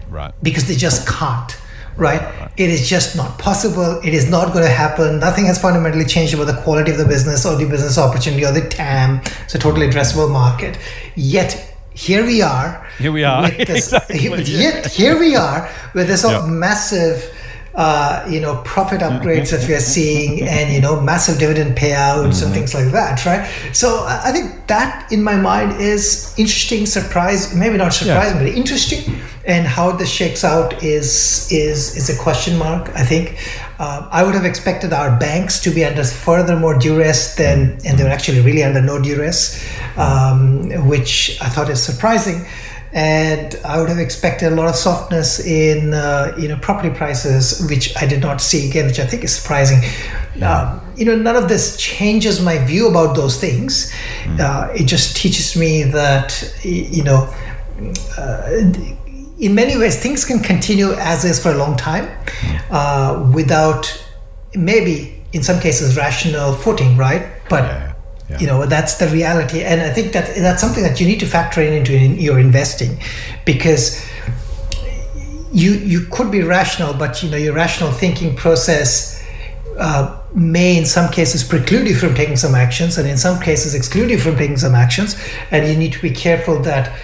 Right. 0.10 0.34
because 0.42 0.68
they 0.68 0.76
just 0.76 1.08
can't 1.08 1.56
right? 1.98 2.22
It 2.58 2.70
is 2.70 2.88
just 2.88 3.16
not 3.16 3.40
possible. 3.40 4.00
It 4.04 4.14
is 4.14 4.30
not 4.30 4.54
going 4.54 4.64
to 4.64 4.70
happen. 4.72 5.20
Nothing 5.20 5.46
has 5.48 5.60
fundamentally 5.60 6.06
changed 6.06 6.32
about 6.36 6.46
the 6.46 6.62
quality 6.62 6.92
of 6.92 6.98
the 7.00 7.06
business 7.06 7.44
or 7.44 7.56
the 7.56 7.66
business 7.68 7.98
opportunity 7.98 8.46
or 8.46 8.52
the 8.52 8.70
tam. 8.70 9.20
It's 9.46 9.56
a 9.56 9.60
totally 9.60 9.88
addressable 9.90 10.32
market. 10.32 10.78
Yet 11.16 11.74
here 11.96 12.24
we 12.24 12.44
are 12.44 12.86
Here 13.00 13.12
we 13.12 13.24
are. 13.24 13.42
with 13.42 13.58
this, 13.68 13.92
Exactly, 13.92 14.44
yet 14.44 14.86
here 14.86 15.18
we 15.20 15.36
are 15.36 15.68
with 15.96 16.08
this 16.08 16.22
sort 16.22 16.36
of 16.36 16.44
Yeah. 16.46 16.52
massive 16.52 17.34
uh, 17.78 18.26
you 18.28 18.42
know 18.42 18.60
profit 18.66 19.02
upgrades 19.02 19.52
that 19.52 19.68
we 19.68 19.76
are 19.76 19.80
seeing 19.80 20.42
and 20.48 20.74
you 20.74 20.82
know 20.82 21.00
massive 21.00 21.38
dividend 21.38 21.78
payouts 21.78 22.44
and 22.44 22.52
things 22.52 22.74
like 22.74 22.92
that 22.92 23.24
right? 23.24 23.48
So 23.72 24.04
i 24.08 24.32
think 24.32 24.66
that 24.66 25.12
in 25.12 25.22
my 25.24 25.36
mind 25.36 25.80
is 25.80 26.34
interesting 26.38 26.88
surprise 26.88 27.54
maybe 27.54 27.78
not 27.78 27.94
surprising 27.94 28.40
but 28.40 28.48
interesting. 28.48 29.22
And 29.46 29.66
how 29.66 29.92
this 29.92 30.12
shakes 30.12 30.44
out 30.44 30.84
is 30.84 31.48
is 31.52 31.96
is 31.96 32.10
a 32.10 32.18
question 32.22 32.58
mark 32.58 32.90
i 32.96 33.04
think. 33.04 33.38
Uh, 33.80 34.10
i 34.12 34.24
would 34.24 34.34
have 34.34 34.44
expected 34.44 34.92
our 34.92 35.16
banks 35.20 35.60
to 35.60 35.70
be 35.70 35.86
under 35.86 36.04
further 36.04 36.56
more 36.58 36.76
duress 36.80 37.36
than 37.36 37.78
and 37.86 37.96
they 37.96 38.04
were 38.04 38.10
actually 38.10 38.42
really 38.42 38.64
under 38.64 38.82
no 38.82 39.00
duress 39.00 39.64
um, 39.98 40.68
which 40.88 41.38
i 41.42 41.48
thought 41.48 41.70
is 41.70 41.82
surprising 41.82 42.44
and 42.98 43.56
I 43.64 43.80
would 43.80 43.90
have 43.90 44.00
expected 44.00 44.52
a 44.52 44.56
lot 44.56 44.68
of 44.68 44.76
softness 44.76 45.40
in 45.40 45.94
uh, 45.94 46.34
you 46.36 46.48
know 46.48 46.58
property 46.58 46.90
prices, 46.90 47.64
which 47.70 47.96
I 47.96 48.08
did 48.08 48.22
not 48.22 48.42
see 48.42 48.68
again, 48.68 48.88
which 48.88 49.00
I 49.00 49.06
think 49.06 49.24
is 49.24 49.36
surprising. 49.36 49.82
Um, 50.42 50.82
you 50.96 51.06
know, 51.06 51.16
none 51.16 51.36
of 51.36 51.48
this 51.48 51.78
changes 51.78 52.42
my 52.42 52.58
view 52.58 52.88
about 52.88 53.16
those 53.16 53.40
things. 53.40 53.94
Uh, 54.40 54.70
it 54.76 54.86
just 54.86 55.16
teaches 55.16 55.56
me 55.56 55.84
that, 55.84 56.30
you 56.64 57.04
know, 57.04 57.32
uh, 58.18 58.50
in 59.40 59.54
many 59.54 59.78
ways, 59.78 60.02
things 60.02 60.26
can 60.26 60.40
continue 60.40 60.94
as 60.94 61.24
is 61.24 61.42
for 61.42 61.52
a 61.52 61.56
long 61.58 61.78
time 61.78 62.10
uh, 62.72 63.32
without 63.34 63.86
maybe, 64.56 65.24
in 65.34 65.44
some 65.44 65.60
cases, 65.60 65.98
rational 65.98 66.54
footing, 66.54 66.98
right? 66.98 67.28
But 67.48 67.87
Yeah, 68.30 68.40
you 68.40 68.48
know 68.48 68.66
that's 68.66 68.96
the 68.98 69.08
reality, 69.08 69.64
and 69.64 69.82
I 69.82 69.90
think 69.90 70.12
that 70.14 70.36
that's 70.36 70.62
something 70.62 70.84
that 70.84 71.00
you 71.00 71.08
need 71.08 71.20
to 71.22 71.26
factor 71.26 71.62
in 71.62 71.74
into 71.74 71.94
in 71.96 72.16
your 72.16 72.40
investing, 72.40 73.00
because 73.46 74.06
you 75.52 75.72
you 75.72 76.02
could 76.12 76.30
be 76.32 76.44
rational, 76.44 76.94
but 76.94 77.24
you 77.24 77.30
know 77.30 77.38
your 77.38 77.54
rational 77.54 77.92
thinking 77.92 78.36
process 78.36 79.24
uh, 79.80 80.20
may 80.34 80.78
in 80.78 80.86
some 80.86 81.12
cases 81.12 81.44
preclude 81.44 81.88
you 81.88 81.96
from 81.96 82.14
taking 82.16 82.36
some 82.36 82.56
actions, 82.56 82.98
and 82.98 83.08
in 83.08 83.18
some 83.18 83.40
cases 83.40 83.74
exclude 83.76 84.10
you 84.10 84.20
from 84.20 84.36
taking 84.36 84.58
some 84.58 84.76
actions, 84.76 85.16
and 85.52 85.68
you 85.68 85.76
need 85.78 85.94
to 85.94 86.02
be 86.02 86.12
careful 86.12 86.60
that 86.60 86.98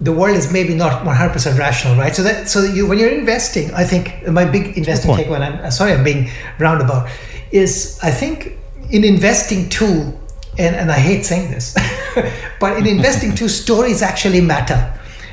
the 0.00 0.12
world 0.12 0.36
is 0.36 0.52
maybe 0.52 0.74
not 0.74 1.04
100% 1.04 1.58
rational, 1.58 1.96
right? 1.96 2.14
So 2.14 2.22
that 2.22 2.48
so 2.48 2.64
you 2.64 2.86
when 2.86 2.98
you're 2.98 3.10
investing, 3.10 3.72
I 3.74 3.84
think 3.84 4.26
my 4.26 4.44
big 4.44 4.76
investing 4.76 5.12
takeaway. 5.12 5.40
And 5.40 5.44
I'm 5.44 5.70
sorry, 5.70 5.92
I'm 5.92 6.04
being 6.04 6.30
roundabout. 6.58 7.08
Is 7.52 7.98
I 8.02 8.10
think 8.10 8.58
in 8.90 9.04
investing 9.04 9.68
too, 9.68 10.18
and 10.58 10.74
and 10.76 10.90
I 10.90 10.98
hate 10.98 11.24
saying 11.24 11.50
this, 11.50 11.74
but 12.60 12.76
in 12.78 12.86
investing 12.86 13.34
too, 13.34 13.48
stories 13.48 14.02
actually 14.02 14.40
matter. 14.40 14.92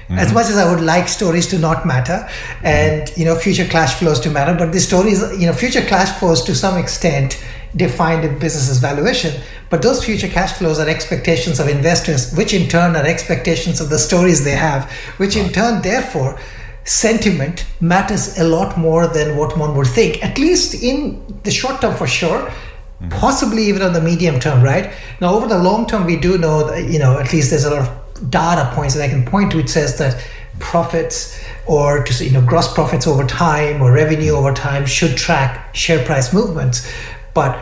As 0.10 0.28
mm-hmm. 0.28 0.34
much 0.34 0.48
as 0.48 0.58
I 0.58 0.70
would 0.70 0.84
like 0.84 1.08
stories 1.08 1.48
to 1.48 1.58
not 1.58 1.86
matter, 1.86 2.28
and 2.64 3.04
mm-hmm. 3.04 3.20
you 3.20 3.26
know 3.26 3.36
future 3.36 3.66
cash 3.66 3.94
flows 3.96 4.20
to 4.22 4.30
matter, 4.30 4.54
but 4.54 4.74
the 4.74 4.80
stories, 4.80 5.22
you 5.40 5.48
know, 5.48 5.54
future 5.54 5.82
cash 5.82 6.10
flows 6.20 6.44
to 6.44 6.54
some 6.54 6.78
extent 6.78 7.42
define 7.76 8.22
the 8.22 8.28
business's 8.28 8.80
valuation. 8.80 9.42
But 9.70 9.82
those 9.82 10.04
future 10.04 10.28
cash 10.28 10.54
flows 10.54 10.80
are 10.80 10.90
expectations 10.90 11.60
of 11.60 11.70
investors, 11.70 12.34
which 12.34 12.54
in 12.54 12.68
turn 12.68 12.96
are 12.96 13.06
expectations 13.06 13.80
of 13.80 13.90
the 13.90 13.98
stories 14.00 14.44
they 14.44 14.56
have, 14.56 14.92
which 15.18 15.36
in 15.38 15.52
turn, 15.54 15.82
therefore, 15.82 16.38
sentiment 16.84 17.66
matters 17.80 18.38
a 18.38 18.44
lot 18.44 18.78
more 18.78 19.08
than 19.08 19.38
what 19.38 19.58
one 19.58 19.76
would 19.76 19.88
think, 19.88 20.24
at 20.24 20.38
least 20.38 20.74
in 20.74 21.24
the 21.44 21.52
short 21.52 21.80
term 21.82 21.96
for 21.96 22.08
sure. 22.08 22.52
Possibly 23.10 23.64
even 23.64 23.82
on 23.82 23.94
the 23.94 24.02
medium 24.02 24.40
term, 24.40 24.62
right? 24.62 24.94
Now, 25.20 25.34
over 25.34 25.48
the 25.48 25.58
long 25.58 25.88
term, 25.88 26.06
we 26.06 26.18
do 26.18 26.38
know 26.38 26.68
that, 26.70 26.90
you 26.90 27.00
know, 27.00 27.18
at 27.18 27.34
least 27.34 27.50
there's 27.50 27.66
a 27.66 27.72
lot 27.72 27.88
of 27.88 28.30
data 28.30 28.72
points 28.76 28.94
that 28.96 29.04
I 29.04 29.08
can 29.08 29.26
point 29.26 29.52
to. 29.52 29.58
which 29.58 29.70
says 29.70 29.98
that 29.98 30.24
profits 30.60 31.44
or 31.66 32.04
to 32.04 32.24
you 32.24 32.32
know, 32.32 32.46
gross 32.46 32.72
profits 32.74 33.08
over 33.08 33.26
time 33.26 33.82
or 33.82 33.92
revenue 33.92 34.32
over 34.32 34.54
time 34.54 34.86
should 34.86 35.18
track 35.18 35.74
share 35.76 36.04
price 36.06 36.34
movements. 36.34 36.90
But 37.34 37.60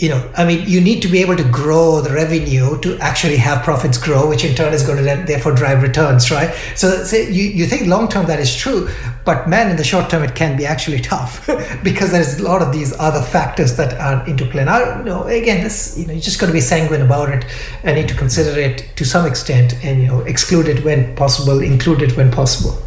you 0.00 0.08
know, 0.08 0.32
I 0.34 0.46
mean, 0.46 0.66
you 0.66 0.80
need 0.80 1.02
to 1.02 1.08
be 1.08 1.20
able 1.20 1.36
to 1.36 1.44
grow 1.44 2.00
the 2.00 2.10
revenue 2.10 2.80
to 2.80 2.96
actually 3.00 3.36
have 3.36 3.62
profits 3.62 3.98
grow, 3.98 4.26
which 4.26 4.44
in 4.44 4.54
turn 4.54 4.72
is 4.72 4.82
going 4.82 4.96
to 4.96 5.04
then 5.04 5.26
therefore 5.26 5.52
drive 5.52 5.82
returns, 5.82 6.30
right? 6.30 6.54
So 6.74 7.04
say 7.04 7.30
you, 7.30 7.44
you 7.44 7.66
think 7.66 7.86
long 7.86 8.08
term 8.08 8.24
that 8.26 8.40
is 8.40 8.56
true, 8.56 8.88
but 9.26 9.46
man, 9.46 9.70
in 9.70 9.76
the 9.76 9.84
short 9.84 10.08
term, 10.08 10.22
it 10.22 10.34
can 10.34 10.56
be 10.56 10.64
actually 10.64 11.00
tough 11.00 11.46
because 11.84 12.12
there's 12.12 12.40
a 12.40 12.42
lot 12.42 12.62
of 12.62 12.72
these 12.72 12.98
other 12.98 13.20
factors 13.20 13.76
that 13.76 13.92
are 14.00 14.26
into 14.26 14.46
play. 14.46 14.64
Now, 14.64 14.98
you 14.98 15.04
know, 15.04 15.24
again, 15.24 15.62
this, 15.62 15.98
you 15.98 16.06
know, 16.06 16.14
you 16.14 16.20
just 16.22 16.40
got 16.40 16.46
to 16.46 16.52
be 16.52 16.62
sanguine 16.62 17.02
about 17.02 17.28
it 17.28 17.44
and 17.82 17.94
need 17.94 18.08
to 18.08 18.16
consider 18.16 18.58
it 18.58 18.96
to 18.96 19.04
some 19.04 19.26
extent 19.26 19.74
and, 19.84 20.00
you 20.00 20.06
know, 20.06 20.20
exclude 20.20 20.66
it 20.66 20.82
when 20.82 21.14
possible, 21.14 21.60
include 21.60 22.00
it 22.00 22.16
when 22.16 22.32
possible. 22.32 22.82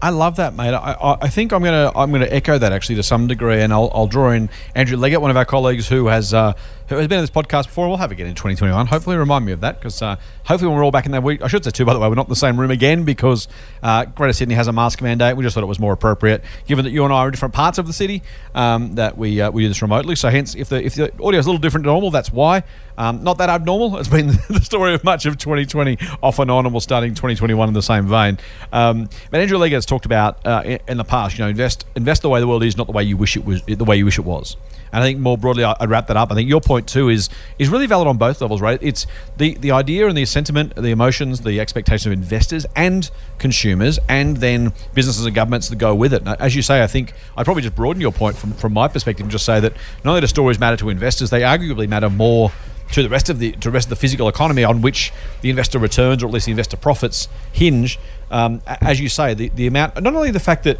I 0.00 0.10
love 0.10 0.36
that, 0.36 0.54
mate. 0.54 0.74
I, 0.74 1.18
I, 1.20 1.28
think 1.28 1.52
I'm 1.52 1.62
gonna 1.62 1.90
I'm 1.94 2.12
gonna 2.12 2.28
echo 2.30 2.56
that 2.56 2.72
actually 2.72 2.96
to 2.96 3.02
some 3.02 3.26
degree, 3.26 3.60
and 3.60 3.72
I'll, 3.72 3.90
I'll 3.92 4.06
draw 4.06 4.30
in 4.30 4.48
Andrew 4.74 4.96
Leggett, 4.96 5.20
one 5.20 5.30
of 5.30 5.36
our 5.36 5.44
colleagues 5.44 5.88
who 5.88 6.06
has 6.06 6.32
uh, 6.32 6.52
who 6.88 6.96
has 6.96 7.06
been 7.06 7.18
on 7.18 7.22
this 7.22 7.30
podcast 7.30 7.66
before. 7.66 7.88
We'll 7.88 7.98
have 7.98 8.10
again 8.10 8.26
in 8.26 8.34
2021. 8.34 8.86
Hopefully, 8.86 9.16
remind 9.16 9.44
me 9.44 9.52
of 9.52 9.60
that 9.60 9.78
because 9.78 10.00
uh, 10.02 10.16
hopefully 10.44 10.68
when 10.68 10.78
we're 10.78 10.84
all 10.84 10.90
back 10.90 11.06
in 11.06 11.12
that 11.12 11.22
week, 11.22 11.42
I 11.42 11.48
should 11.48 11.64
say 11.64 11.70
too. 11.70 11.84
By 11.84 11.92
the 11.92 12.00
way, 12.00 12.08
we're 12.08 12.14
not 12.14 12.26
in 12.26 12.30
the 12.30 12.36
same 12.36 12.58
room 12.58 12.70
again 12.70 13.04
because 13.04 13.48
uh, 13.82 14.06
Greater 14.06 14.32
Sydney 14.32 14.54
has 14.54 14.68
a 14.68 14.72
mask 14.72 15.02
mandate. 15.02 15.36
We 15.36 15.44
just 15.44 15.54
thought 15.54 15.62
it 15.62 15.66
was 15.66 15.78
more 15.78 15.92
appropriate, 15.92 16.42
given 16.66 16.84
that 16.84 16.90
you 16.90 17.04
and 17.04 17.12
I 17.12 17.18
are 17.18 17.26
in 17.26 17.32
different 17.32 17.54
parts 17.54 17.78
of 17.78 17.86
the 17.86 17.92
city, 17.92 18.22
um, 18.54 18.94
that 18.94 19.18
we 19.18 19.40
uh, 19.40 19.50
we 19.50 19.62
do 19.62 19.68
this 19.68 19.82
remotely. 19.82 20.16
So 20.16 20.30
hence, 20.30 20.54
if 20.54 20.68
the 20.68 20.82
if 20.82 20.94
the 20.94 21.12
audio 21.22 21.38
is 21.38 21.46
a 21.46 21.48
little 21.50 21.60
different 21.60 21.84
to 21.84 21.90
normal, 21.90 22.10
that's 22.10 22.32
why. 22.32 22.62
Um, 22.96 23.22
not 23.22 23.38
that 23.38 23.48
abnormal. 23.48 23.96
It's 23.98 24.08
been 24.08 24.26
the 24.48 24.60
story 24.62 24.94
of 24.94 25.04
much 25.04 25.24
of 25.24 25.38
2020 25.38 25.98
off 26.22 26.38
and 26.40 26.50
on, 26.50 26.66
and 26.66 26.74
we're 26.74 26.80
starting 26.80 27.10
2021 27.10 27.68
in 27.68 27.74
the 27.74 27.80
same 27.80 28.08
vein. 28.08 28.38
Um, 28.72 29.08
but 29.30 29.40
Andrew 29.40 29.56
Leggett 29.56 29.76
has 29.76 29.86
talked 29.86 30.04
about 30.04 30.44
uh, 30.44 30.78
in 30.88 30.96
the 30.96 31.04
past, 31.04 31.38
you 31.38 31.44
know, 31.44 31.50
invest 31.50 31.84
invest 31.94 32.22
the 32.22 32.28
way 32.28 32.40
the 32.40 32.48
world 32.48 32.64
is, 32.64 32.76
not 32.76 32.86
the 32.86 32.92
way 32.92 33.04
you 33.04 33.16
wish 33.16 33.36
it 33.36 33.44
was, 33.44 33.62
the 33.62 33.84
way 33.84 33.96
you 33.96 34.04
wish 34.04 34.18
it 34.18 34.24
was. 34.24 34.56
And 34.92 35.02
I 35.02 35.06
think 35.06 35.18
more 35.18 35.36
broadly, 35.38 35.64
I- 35.64 35.76
I'd 35.80 35.90
wrap 35.90 36.06
that 36.08 36.16
up. 36.16 36.32
I 36.32 36.34
think 36.34 36.48
your 36.48 36.60
point 36.60 36.86
too 36.86 37.08
is 37.08 37.28
is 37.58 37.68
really 37.68 37.86
valid 37.86 38.06
on 38.08 38.16
both 38.16 38.40
levels, 38.40 38.60
right? 38.60 38.78
It's 38.82 39.06
the 39.36 39.54
the 39.54 39.72
idea 39.72 40.06
and 40.06 40.16
the 40.16 40.24
sentiment, 40.24 40.74
the 40.74 40.90
emotions, 40.90 41.40
the 41.40 41.60
expectation 41.60 42.12
of 42.12 42.18
investors 42.18 42.66
and 42.76 43.10
consumers, 43.38 43.98
and 44.08 44.36
then 44.38 44.72
businesses 44.94 45.24
and 45.26 45.34
governments 45.34 45.68
that 45.68 45.76
go 45.76 45.94
with 45.94 46.12
it. 46.12 46.22
And 46.26 46.40
as 46.40 46.54
you 46.56 46.62
say, 46.62 46.82
I 46.82 46.86
think 46.86 47.12
I'd 47.36 47.44
probably 47.44 47.62
just 47.62 47.74
broaden 47.76 48.00
your 48.00 48.12
point 48.12 48.36
from 48.36 48.52
from 48.52 48.72
my 48.72 48.88
perspective 48.88 49.24
and 49.24 49.30
just 49.30 49.44
say 49.44 49.60
that 49.60 49.72
not 50.04 50.10
only 50.12 50.20
do 50.20 50.26
stories 50.26 50.58
matter 50.58 50.76
to 50.78 50.88
investors, 50.90 51.30
they 51.30 51.40
arguably 51.42 51.88
matter 51.88 52.10
more 52.10 52.50
to 52.92 53.02
the 53.02 53.08
rest 53.10 53.28
of 53.28 53.38
the 53.38 53.52
to 53.52 53.68
the 53.68 53.70
rest 53.70 53.86
of 53.86 53.90
the 53.90 53.96
physical 53.96 54.28
economy 54.28 54.64
on 54.64 54.80
which 54.80 55.12
the 55.42 55.50
investor 55.50 55.78
returns 55.78 56.22
or 56.22 56.26
at 56.26 56.32
least 56.32 56.46
the 56.46 56.52
investor 56.52 56.76
profits 56.76 57.28
hinge. 57.52 57.98
Um, 58.30 58.62
as 58.66 59.00
you 59.00 59.08
say, 59.08 59.34
the, 59.34 59.48
the 59.50 59.66
amount 59.66 60.02
not 60.02 60.14
only 60.14 60.30
the 60.30 60.40
fact 60.40 60.64
that 60.64 60.78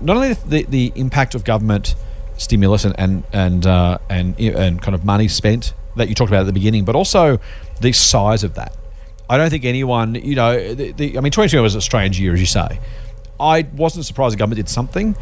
not 0.00 0.16
only 0.16 0.32
the, 0.32 0.64
the 0.64 0.92
impact 0.96 1.34
of 1.34 1.44
government 1.44 1.94
stimulus 2.38 2.84
and 2.84 2.94
and 2.98 3.24
and, 3.32 3.66
uh, 3.66 3.98
and 4.08 4.38
and 4.40 4.80
kind 4.80 4.94
of 4.94 5.04
money 5.04 5.28
spent 5.28 5.74
that 5.96 6.08
you 6.08 6.14
talked 6.14 6.30
about 6.30 6.40
at 6.40 6.46
the 6.46 6.52
beginning, 6.52 6.84
but 6.84 6.96
also 6.96 7.38
the 7.80 7.92
size 7.92 8.44
of 8.44 8.54
that. 8.54 8.74
I 9.28 9.36
don't 9.36 9.50
think 9.50 9.64
anyone, 9.64 10.14
you 10.14 10.36
know, 10.36 10.74
the, 10.74 10.92
the, 10.92 11.18
I 11.18 11.20
mean, 11.20 11.32
2020 11.32 11.60
was 11.60 11.74
a 11.74 11.82
strange 11.82 12.18
year, 12.18 12.32
as 12.32 12.40
you 12.40 12.46
say. 12.46 12.80
I 13.38 13.66
wasn't 13.74 14.06
surprised 14.06 14.32
the 14.32 14.38
government 14.38 14.56
did 14.56 14.70
something. 14.70 15.16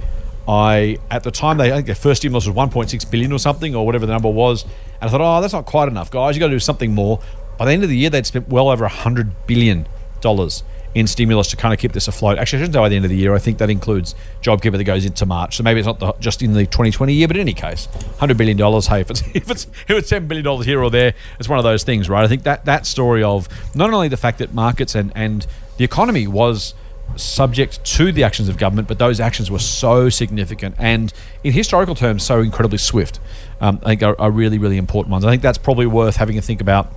I 0.48 0.98
at 1.10 1.24
the 1.24 1.32
time 1.32 1.58
they 1.58 1.72
I 1.72 1.76
think 1.76 1.86
their 1.86 1.96
first 1.96 2.22
stimulus 2.22 2.46
was 2.46 2.54
1.6 2.54 3.10
billion 3.10 3.32
or 3.32 3.38
something 3.40 3.74
or 3.74 3.84
whatever 3.84 4.06
the 4.06 4.12
number 4.12 4.30
was, 4.30 4.62
and 5.00 5.08
I 5.08 5.08
thought, 5.08 5.20
oh, 5.20 5.40
that's 5.40 5.52
not 5.52 5.66
quite 5.66 5.88
enough, 5.88 6.10
guys. 6.10 6.36
You 6.36 6.40
got 6.40 6.46
to 6.46 6.54
do 6.54 6.60
something 6.60 6.94
more. 6.94 7.20
By 7.58 7.64
the 7.64 7.72
end 7.72 7.82
of 7.82 7.88
the 7.88 7.96
year, 7.96 8.10
they'd 8.10 8.26
spent 8.26 8.48
well 8.48 8.68
over 8.68 8.84
100 8.84 9.46
billion 9.46 9.88
dollars 10.20 10.62
in 10.96 11.06
stimulus 11.06 11.48
to 11.48 11.56
kind 11.56 11.74
of 11.74 11.78
keep 11.78 11.92
this 11.92 12.08
afloat. 12.08 12.38
Actually, 12.38 12.60
I 12.60 12.62
shouldn't 12.62 12.74
say 12.74 12.80
by 12.80 12.88
the 12.88 12.96
end 12.96 13.04
of 13.04 13.10
the 13.10 13.16
year. 13.18 13.34
I 13.34 13.38
think 13.38 13.58
that 13.58 13.68
includes 13.68 14.14
JobKeeper 14.40 14.78
that 14.78 14.84
goes 14.84 15.04
into 15.04 15.26
March. 15.26 15.58
So 15.58 15.62
maybe 15.62 15.78
it's 15.78 15.86
not 15.86 15.98
the, 15.98 16.14
just 16.20 16.40
in 16.40 16.54
the 16.54 16.64
2020 16.64 17.12
year, 17.12 17.28
but 17.28 17.36
in 17.36 17.42
any 17.42 17.52
case, 17.52 17.86
100 17.86 18.38
billion 18.38 18.56
dollars. 18.56 18.86
Hey, 18.86 19.02
if 19.02 19.10
it's 19.10 19.20
if 19.34 19.50
it's 19.50 19.64
if 19.66 19.90
it's 19.90 20.08
10 20.08 20.26
billion 20.26 20.42
dollars 20.42 20.64
here 20.64 20.82
or 20.82 20.90
there, 20.90 21.12
it's 21.38 21.50
one 21.50 21.58
of 21.58 21.64
those 21.64 21.84
things, 21.84 22.08
right? 22.08 22.24
I 22.24 22.28
think 22.28 22.44
that 22.44 22.64
that 22.64 22.86
story 22.86 23.22
of 23.22 23.46
not 23.74 23.92
only 23.92 24.08
the 24.08 24.16
fact 24.16 24.38
that 24.38 24.54
markets 24.54 24.94
and 24.94 25.12
and 25.14 25.46
the 25.76 25.84
economy 25.84 26.26
was 26.26 26.72
subject 27.16 27.84
to 27.84 28.10
the 28.10 28.24
actions 28.24 28.48
of 28.48 28.56
government, 28.56 28.88
but 28.88 28.98
those 28.98 29.20
actions 29.20 29.50
were 29.50 29.58
so 29.58 30.08
significant 30.08 30.74
and, 30.78 31.12
in 31.44 31.52
historical 31.52 31.94
terms, 31.94 32.22
so 32.22 32.40
incredibly 32.40 32.78
swift. 32.78 33.20
Um, 33.60 33.78
I 33.82 33.90
think 33.90 34.02
are, 34.02 34.20
are 34.20 34.30
really, 34.30 34.58
really 34.58 34.76
important 34.78 35.12
ones. 35.12 35.24
I 35.24 35.30
think 35.30 35.42
that's 35.42 35.58
probably 35.58 35.86
worth 35.86 36.16
having 36.16 36.36
a 36.36 36.42
think 36.42 36.60
about 36.60 36.90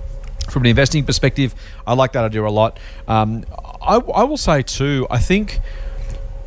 from 0.50 0.62
an 0.62 0.70
investing 0.70 1.04
perspective. 1.04 1.54
I 1.86 1.94
like 1.94 2.12
that 2.12 2.24
idea 2.24 2.44
a 2.44 2.48
lot. 2.48 2.78
Um, 3.06 3.44
I, 3.82 3.96
I 3.96 4.24
will 4.24 4.36
say 4.36 4.62
too. 4.62 5.06
I 5.10 5.18
think 5.18 5.60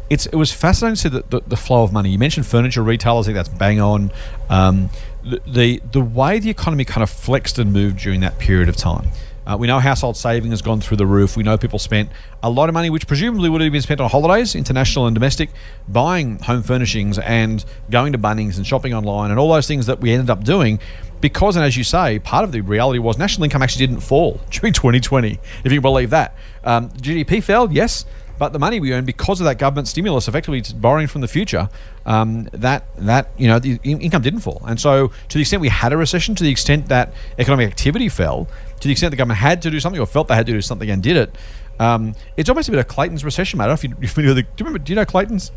it's 0.10 0.26
it 0.28 0.36
was 0.36 0.52
fascinating 0.52 0.96
to 0.96 1.02
see 1.02 1.10
the, 1.10 1.24
the, 1.30 1.42
the 1.48 1.58
flow 1.58 1.84
of 1.84 1.92
money. 1.92 2.10
You 2.10 2.20
mentioned 2.20 2.46
furniture 2.46 2.84
retailers. 2.84 3.26
I 3.26 3.34
think 3.34 3.36
that's 3.36 3.50
bang 3.50 3.82
on. 3.82 4.12
Um, 4.50 4.90
the, 5.24 5.42
the 5.48 5.82
the 5.92 6.02
way 6.02 6.40
the 6.40 6.50
economy 6.50 6.86
kind 6.86 7.04
of 7.04 7.10
flexed 7.10 7.58
and 7.58 7.74
moved 7.74 7.98
during 8.00 8.20
that 8.22 8.38
period 8.40 8.70
of 8.70 8.76
time. 8.76 9.08
Uh, 9.46 9.58
we 9.60 9.68
know 9.68 9.80
household 9.80 10.16
saving 10.16 10.52
has 10.52 10.62
gone 10.62 10.82
through 10.82 10.98
the 10.98 11.06
roof. 11.06 11.36
We 11.36 11.44
know 11.44 11.58
people 11.58 11.80
spent 11.80 12.10
a 12.42 12.50
lot 12.50 12.70
of 12.70 12.74
money, 12.74 12.90
which 12.90 13.08
presumably 13.08 13.50
would 13.50 13.62
have 13.62 13.72
been 13.72 13.82
spent 13.82 14.00
on 14.02 14.10
holidays, 14.10 14.56
international 14.56 15.08
and 15.08 15.14
domestic, 15.14 15.50
buying 15.88 16.40
home 16.40 16.64
furnishings 16.64 17.20
and 17.20 17.64
going 17.90 18.14
to 18.14 18.18
Bunnings 18.18 18.58
and 18.58 18.66
shopping 18.66 18.94
online 18.94 19.32
and 19.32 19.40
all 19.40 19.52
those 19.52 19.68
things 19.68 19.86
that 19.88 20.00
we 20.00 20.12
ended 20.12 20.30
up 20.30 20.44
doing. 20.44 20.80
Because, 21.20 21.56
and 21.56 21.64
as 21.64 21.78
you 21.78 21.84
say, 21.84 22.20
part 22.20 22.44
of 22.44 22.52
the 22.52 22.62
reality 22.62 23.00
was 23.00 23.18
national 23.18 23.46
income 23.46 23.62
actually 23.62 23.88
didn't 23.88 24.02
fall 24.02 24.42
during 24.50 24.74
2020, 24.74 25.40
if 25.64 25.72
you 25.72 25.82
believe 25.82 26.10
that. 26.10 26.36
Um, 26.64 26.90
GDP 26.90 27.42
fell, 27.42 27.72
yes, 27.72 28.06
but 28.40 28.52
the 28.52 28.60
money 28.60 28.80
we 28.80 28.94
earned 28.94 29.06
because 29.06 29.40
of 29.40 29.46
that 29.46 29.58
government 29.58 29.88
stimulus, 29.88 30.28
effectively 30.28 30.64
borrowing 30.76 31.08
from 31.08 31.22
the 31.22 31.28
future, 31.28 31.70
um, 32.06 32.50
that 32.52 32.84
that 32.98 33.30
you 33.38 33.48
know 33.48 33.60
the 33.60 33.80
in- 33.84 34.02
income 34.02 34.22
didn't 34.22 34.40
fall, 34.42 34.62
and 34.66 34.80
so 34.80 35.08
to 35.30 35.38
the 35.38 35.42
extent 35.42 35.62
we 35.62 35.70
had 35.70 35.94
a 35.94 35.98
recession, 35.98 36.36
to 36.36 36.44
the 36.44 36.50
extent 36.50 36.88
that 36.88 37.14
economic 37.38 37.70
activity 37.70 38.10
fell, 38.10 38.48
to 38.84 38.90
the 38.90 38.92
extent 38.92 39.12
the 39.12 39.18
government 39.18 39.40
had 39.40 39.62
to 39.62 39.72
do 39.72 39.80
something 39.80 40.02
or 40.02 40.06
felt 40.06 40.28
they 40.28 40.36
had 40.36 40.46
to 40.46 40.52
do 40.52 40.62
something 40.62 40.90
and 40.90 41.02
did 41.02 41.16
it, 41.16 41.38
um, 41.80 42.14
it's 42.36 42.50
almost 42.50 42.68
a 42.68 42.72
bit 42.72 42.82
of 42.82 42.88
Clayton's 42.90 43.24
recession. 43.24 43.58
Matter 43.58 43.72
if 43.72 43.82
you, 43.82 43.96
you're 44.02 44.10
familiar 44.10 44.36
with 44.36 44.46
the, 44.46 44.52
do 44.52 44.62
you 44.62 44.66
remember? 44.66 44.80
Do 44.80 44.92
you 44.92 44.96
know 44.98 45.06
Clayton's? 45.06 45.54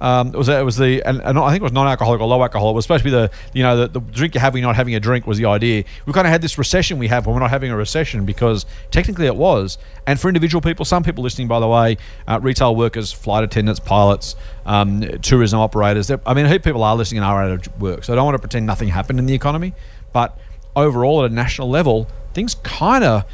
Um, 0.00 0.28
it 0.28 0.36
was 0.36 0.48
it 0.48 0.64
was 0.64 0.76
the 0.76 1.02
and, 1.02 1.20
and 1.22 1.36
I 1.36 1.50
think 1.50 1.60
it 1.60 1.64
was 1.64 1.72
non-alcoholic 1.72 2.20
or 2.20 2.28
low 2.28 2.40
alcohol. 2.40 2.70
It 2.70 2.74
was 2.74 2.84
supposed 2.84 3.00
to 3.00 3.04
be 3.04 3.10
the 3.10 3.32
you 3.52 3.64
know 3.64 3.76
the, 3.76 3.88
the 3.88 3.98
drink 3.98 4.34
you're 4.34 4.40
having, 4.40 4.62
not 4.62 4.76
having 4.76 4.94
a 4.94 5.00
drink 5.00 5.26
was 5.26 5.38
the 5.38 5.46
idea. 5.46 5.82
We 6.06 6.12
kind 6.12 6.24
of 6.24 6.30
had 6.30 6.40
this 6.40 6.56
recession 6.56 7.00
we 7.00 7.08
have 7.08 7.26
when 7.26 7.34
we're 7.34 7.40
not 7.40 7.50
having 7.50 7.72
a 7.72 7.76
recession 7.76 8.24
because 8.24 8.64
technically 8.92 9.26
it 9.26 9.34
was. 9.34 9.76
And 10.06 10.20
for 10.20 10.28
individual 10.28 10.60
people, 10.60 10.84
some 10.84 11.02
people 11.02 11.24
listening, 11.24 11.48
by 11.48 11.58
the 11.58 11.66
way, 11.66 11.96
uh, 12.28 12.38
retail 12.40 12.76
workers, 12.76 13.10
flight 13.10 13.42
attendants, 13.42 13.80
pilots, 13.80 14.36
um, 14.66 15.00
tourism 15.20 15.58
operators. 15.58 16.12
I 16.24 16.32
mean, 16.32 16.46
people 16.60 16.84
are 16.84 16.94
listening 16.94 17.18
and 17.18 17.24
are 17.24 17.42
out 17.42 17.66
of 17.66 17.80
work. 17.80 18.04
So 18.04 18.12
I 18.12 18.16
don't 18.16 18.24
want 18.24 18.36
to 18.36 18.40
pretend 18.40 18.66
nothing 18.66 18.86
happened 18.86 19.18
in 19.18 19.26
the 19.26 19.34
economy, 19.34 19.74
but 20.12 20.38
overall 20.76 21.24
at 21.24 21.30
a 21.32 21.34
national 21.34 21.68
level, 21.70 22.08
things 22.38 22.54
kind 22.62 23.04
of 23.04 23.24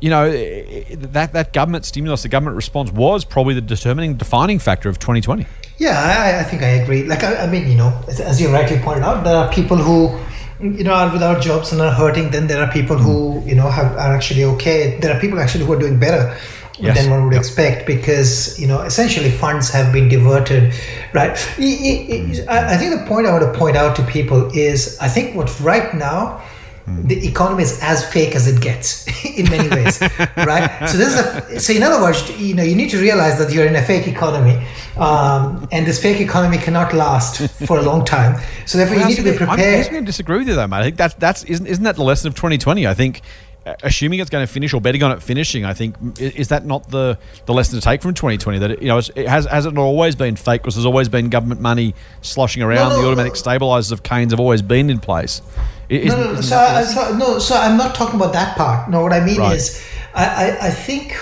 you 0.00 0.08
know, 0.08 0.30
that 0.30 1.32
that 1.34 1.52
government 1.52 1.84
stimulus, 1.84 2.22
the 2.22 2.28
government 2.28 2.56
response 2.56 2.90
was 2.90 3.24
probably 3.24 3.54
the 3.54 3.60
determining, 3.60 4.16
defining 4.16 4.58
factor 4.58 4.88
of 4.88 4.98
2020. 4.98 5.46
Yeah, 5.76 5.90
I, 5.92 6.40
I 6.40 6.42
think 6.42 6.62
I 6.62 6.68
agree. 6.82 7.04
Like, 7.04 7.22
I, 7.22 7.44
I 7.44 7.46
mean, 7.46 7.68
you 7.68 7.76
know, 7.76 7.92
as, 8.08 8.20
as 8.20 8.40
you 8.40 8.48
rightly 8.48 8.78
pointed 8.78 9.04
out, 9.04 9.24
there 9.24 9.36
are 9.36 9.52
people 9.52 9.76
who, 9.76 10.18
you 10.58 10.84
know, 10.84 10.94
are 10.94 11.12
without 11.12 11.42
jobs 11.42 11.72
and 11.72 11.80
are 11.82 11.92
hurting. 11.92 12.30
Then 12.30 12.46
there 12.46 12.62
are 12.62 12.70
people 12.72 12.96
who, 12.96 13.40
mm. 13.40 13.46
you 13.46 13.54
know, 13.54 13.68
have 13.68 13.92
are 13.92 14.14
actually 14.14 14.44
okay. 14.44 14.98
There 15.00 15.14
are 15.14 15.20
people 15.20 15.38
actually 15.38 15.66
who 15.66 15.72
are 15.74 15.78
doing 15.78 15.98
better 15.98 16.34
Yes. 16.78 16.96
than 16.96 17.10
one 17.10 17.24
would 17.24 17.34
Yep. 17.34 17.40
expect 17.40 17.86
because, 17.86 18.58
you 18.58 18.66
know, 18.66 18.80
essentially 18.80 19.30
funds 19.30 19.68
have 19.68 19.92
been 19.92 20.08
diverted, 20.08 20.72
right? 21.12 21.32
I 21.32 22.76
think 22.78 22.90
the 22.98 23.04
point 23.06 23.26
I 23.26 23.32
want 23.32 23.44
to 23.52 23.58
point 23.58 23.76
out 23.76 23.96
to 23.96 24.02
people 24.04 24.50
is, 24.54 24.96
I 24.98 25.08
think 25.08 25.36
what 25.36 25.48
right 25.60 25.92
now. 25.92 26.40
The 26.86 27.26
economy 27.26 27.62
is 27.62 27.78
as 27.82 28.04
fake 28.10 28.34
as 28.34 28.46
it 28.46 28.60
gets 28.60 29.06
in 29.24 29.48
many 29.48 29.68
ways, 29.68 30.00
right? 30.36 30.88
So 30.88 30.96
this 30.96 31.14
is 31.14 31.20
a 31.20 31.60
so 31.60 31.72
in 31.72 31.82
other 31.82 32.00
words, 32.02 32.28
you 32.38 32.54
know, 32.54 32.62
you 32.62 32.74
need 32.74 32.90
to 32.90 32.98
realize 32.98 33.38
that 33.38 33.52
you're 33.52 33.66
in 33.66 33.76
a 33.76 33.82
fake 33.82 34.08
economy, 34.08 34.64
um, 34.96 35.68
and 35.72 35.86
this 35.86 36.00
fake 36.02 36.20
economy 36.20 36.58
cannot 36.58 36.92
last 36.92 37.48
for 37.66 37.78
a 37.78 37.82
long 37.82 38.04
time. 38.04 38.40
So 38.66 38.78
therefore, 38.78 38.96
you 38.96 39.06
need 39.06 39.16
to 39.16 39.22
be 39.22 39.30
prepared. 39.30 39.50
I'm 39.50 39.56
prepared. 39.56 39.90
going 39.90 40.02
to 40.04 40.06
disagree 40.06 40.38
with 40.38 40.48
you 40.48 40.54
though, 40.54 40.66
mate. 40.66 40.78
I 40.78 40.82
think 40.82 40.96
that's 40.96 41.14
that's 41.14 41.44
isn't 41.44 41.66
isn't 41.66 41.84
that 41.84 41.96
the 41.96 42.04
lesson 42.04 42.28
of 42.28 42.34
2020? 42.34 42.86
I 42.86 42.94
think. 42.94 43.22
Uh, 43.66 43.74
Assuming 43.82 44.20
it's 44.20 44.30
going 44.30 44.46
to 44.46 44.52
finish 44.52 44.72
or 44.72 44.80
betting 44.80 45.02
on 45.02 45.12
it 45.12 45.22
finishing, 45.22 45.64
I 45.64 45.74
think 45.74 45.96
is 46.18 46.48
that 46.48 46.64
not 46.64 46.88
the, 46.90 47.18
the 47.44 47.52
lesson 47.52 47.78
to 47.78 47.84
take 47.84 48.00
from 48.00 48.14
2020? 48.14 48.58
That 48.58 48.70
it, 48.70 48.82
you 48.82 48.88
know 48.88 48.98
it's, 48.98 49.10
it 49.14 49.28
has 49.28 49.44
has 49.46 49.66
it 49.66 49.74
not 49.74 49.82
always 49.82 50.16
been 50.16 50.36
fake? 50.36 50.62
Because 50.62 50.76
there's 50.76 50.86
always 50.86 51.08
been 51.08 51.28
government 51.28 51.60
money 51.60 51.94
sloshing 52.22 52.62
around. 52.62 52.90
no, 52.90 53.02
the 53.02 53.06
automatic 53.06 53.32
no. 53.32 53.36
stabilizers 53.36 53.92
of 53.92 54.02
Keynes 54.02 54.32
have 54.32 54.40
always 54.40 54.62
been 54.62 54.88
in 54.88 54.98
place. 54.98 55.42
No, 55.90 55.98
no, 55.98 56.40
so, 56.40 56.56
I, 56.56 56.84
so, 56.84 57.16
no, 57.16 57.38
so 57.38 57.56
I'm 57.56 57.76
not 57.76 57.96
talking 57.96 58.14
about 58.14 58.32
that 58.32 58.56
part. 58.56 58.88
No, 58.88 59.02
what 59.02 59.12
I 59.12 59.24
mean 59.24 59.40
Right. 59.40 59.56
is, 59.56 59.84
I, 60.14 60.24
I, 60.24 60.66
I 60.68 60.70
think 60.70 61.16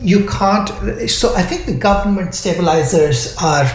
you 0.00 0.26
can't. 0.26 0.68
So 1.10 1.34
I 1.34 1.42
think 1.42 1.66
the 1.66 1.74
government 1.74 2.34
stabilizers 2.34 3.36
are. 3.36 3.66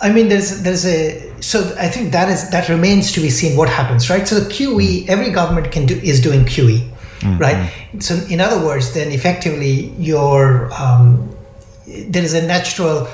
I 0.00 0.10
mean, 0.12 0.28
there's 0.28 0.62
there's 0.62 0.86
a 0.86 1.26
so 1.40 1.74
I 1.78 1.88
think 1.88 2.12
that 2.12 2.28
is 2.28 2.50
that 2.50 2.68
remains 2.68 3.12
to 3.12 3.20
be 3.20 3.30
seen 3.30 3.56
what 3.56 3.68
happens, 3.68 4.08
right? 4.08 4.26
So 4.26 4.40
the 4.40 4.50
QE, 4.50 5.08
every 5.08 5.30
government 5.30 5.70
can 5.70 5.86
do 5.86 5.94
is 5.94 6.20
doing 6.20 6.44
QE, 6.44 6.88
right? 7.38 7.72
So 7.98 8.14
in 8.30 8.40
other 8.40 8.64
words, 8.64 8.94
then 8.94 9.12
effectively 9.12 9.92
your 9.98 10.72
um, 10.72 11.28
there 11.86 12.22
is 12.22 12.34
a 12.34 12.46
natural 12.46 13.08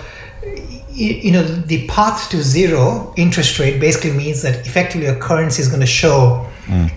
you 0.94 1.32
know 1.32 1.42
the 1.42 1.86
path 1.88 2.28
to 2.30 2.42
zero 2.42 3.14
interest 3.16 3.58
rate 3.58 3.80
basically 3.80 4.12
means 4.12 4.42
that 4.42 4.66
effectively 4.66 5.06
your 5.06 5.16
currency 5.16 5.62
is 5.62 5.68
going 5.68 5.80
to 5.80 5.86
show 5.86 6.46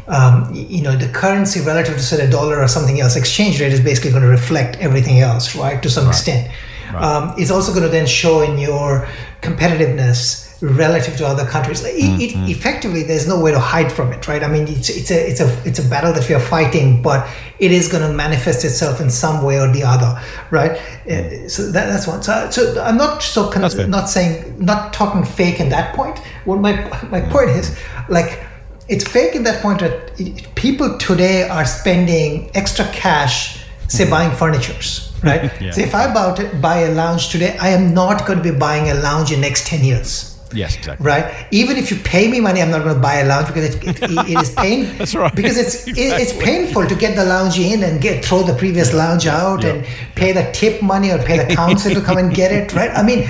um, 0.08 0.50
you 0.54 0.82
know 0.82 0.96
the 0.96 1.08
currency 1.10 1.62
relative 1.62 1.96
to 1.96 2.02
say 2.02 2.26
a 2.26 2.30
dollar 2.30 2.62
or 2.62 2.68
something 2.68 3.00
else 3.00 3.16
exchange 3.16 3.60
rate 3.62 3.72
is 3.72 3.80
basically 3.80 4.12
going 4.12 4.24
to 4.24 4.30
reflect 4.30 4.78
everything 4.78 5.20
else 5.22 5.56
right 5.56 5.82
to 5.82 5.90
some 5.90 6.08
extent. 6.08 6.52
Um, 6.96 7.34
it's 7.38 7.52
also 7.52 7.72
going 7.72 7.84
to 7.84 7.90
then 7.90 8.06
show 8.06 8.42
in 8.42 8.58
your 8.58 9.08
competitiveness 9.42 10.45
relative 10.66 11.18
to 11.18 11.28
other 11.28 11.46
countries. 11.46 11.84
It, 11.84 11.96
it 11.96 12.32
mm-hmm. 12.32 12.50
effectively 12.50 13.04
there's 13.04 13.28
no 13.28 13.40
way 13.40 13.52
to 13.52 13.60
hide 13.60 13.92
from 13.92 14.12
it 14.12 14.28
right? 14.28 14.44
I 14.44 14.48
mean 14.48 14.68
it's, 14.68 14.90
it's 14.90 15.12
a 15.12 15.30
it's 15.30 15.40
a 15.40 15.68
it's 15.68 15.80
a 15.80 15.88
battle 15.88 16.14
that 16.14 16.28
we 16.28 16.36
are 16.36 16.40
fighting 16.40 17.02
but 17.02 17.28
it 17.60 17.72
is 17.72 17.88
going 17.88 18.04
to 18.04 18.14
manifest 18.14 18.66
itself 18.66 19.00
in 19.00 19.10
some 19.10 19.44
way 19.44 19.60
or 19.60 19.72
the 19.72 19.84
other 19.84 20.20
right? 20.52 20.72
Uh, 20.72 21.10
mm. 21.10 21.52
so 21.52 21.72
that, 21.72 21.88
that's 21.88 22.08
one. 22.08 22.24
So, 22.24 22.50
so 22.50 22.82
i'm 22.82 22.98
not 22.98 23.22
so 23.22 23.50
con- 23.50 23.62
not 23.90 24.10
saying 24.10 24.56
not 24.64 24.94
talking 24.94 25.24
fake 25.24 25.60
in 25.60 25.70
that 25.70 25.96
point. 25.96 26.18
What 26.46 26.60
my 26.60 26.74
my 27.10 27.22
mm. 27.22 27.32
point 27.32 27.52
is 27.52 27.78
like 28.10 28.44
it's 28.88 29.08
fake 29.08 29.36
in 29.36 29.44
that 29.44 29.62
point 29.62 29.80
that 29.80 30.20
it, 30.20 30.54
people 30.56 30.98
today 30.98 31.48
are 31.48 31.66
spending 31.66 32.50
extra 32.56 32.86
cash 32.86 33.64
say 33.88 34.04
mm-hmm. 34.04 34.12
buying 34.12 34.32
furnitures 34.32 35.12
right? 35.24 35.52
So 35.74 35.82
if 35.82 35.96
i 35.96 36.12
buy, 36.14 36.52
buy 36.62 36.78
a 36.82 36.92
lounge 36.92 37.30
today 37.30 37.58
i 37.58 37.70
am 37.70 37.94
not 37.94 38.26
going 38.28 38.38
to 38.38 38.44
be 38.44 38.58
buying 38.58 38.90
a 38.90 38.94
lounge 38.96 39.32
in 39.32 39.42
next 39.42 39.68
10 39.68 39.84
years 39.84 40.35
Yes, 40.56 40.76
exactly. 40.78 41.06
right? 41.06 41.48
Even 41.52 41.78
if 41.78 41.92
you 41.92 41.98
pay 41.98 42.30
me 42.30 42.40
money, 42.40 42.62
I'm 42.62 42.72
not 42.72 42.84
going 42.84 42.96
to 42.96 43.02
buy 43.02 43.16
a 43.16 43.26
lounge 43.26 43.48
because 43.48 43.76
it, 43.76 43.84
it, 43.84 44.04
it 44.04 44.40
is 44.42 44.54
pain. 44.58 44.98
That's 44.98 45.14
right. 45.16 45.36
Because 45.36 45.58
it's 45.58 45.88
it, 45.88 45.98
it's 45.98 46.34
painful 46.34 46.88
to 46.88 46.96
get 46.96 47.16
the 47.16 47.26
lounge 47.26 47.60
in 47.60 47.84
and 47.84 48.02
get 48.02 48.24
throw 48.24 48.44
the 48.44 48.54
previous 48.56 48.94
lounge 48.94 49.28
out 49.28 49.64
Yeah. 49.64 49.74
and 49.74 49.86
pay 50.16 50.32
the 50.32 50.50
tip 50.52 50.82
money 50.82 51.12
or 51.12 51.18
pay 51.20 51.38
the 51.46 51.56
council 51.56 51.94
to 51.94 52.02
come 52.02 52.18
and 52.18 52.34
get 52.34 52.52
it, 52.52 52.74
right? 52.74 52.92
I 52.92 53.04
mean, 53.04 53.28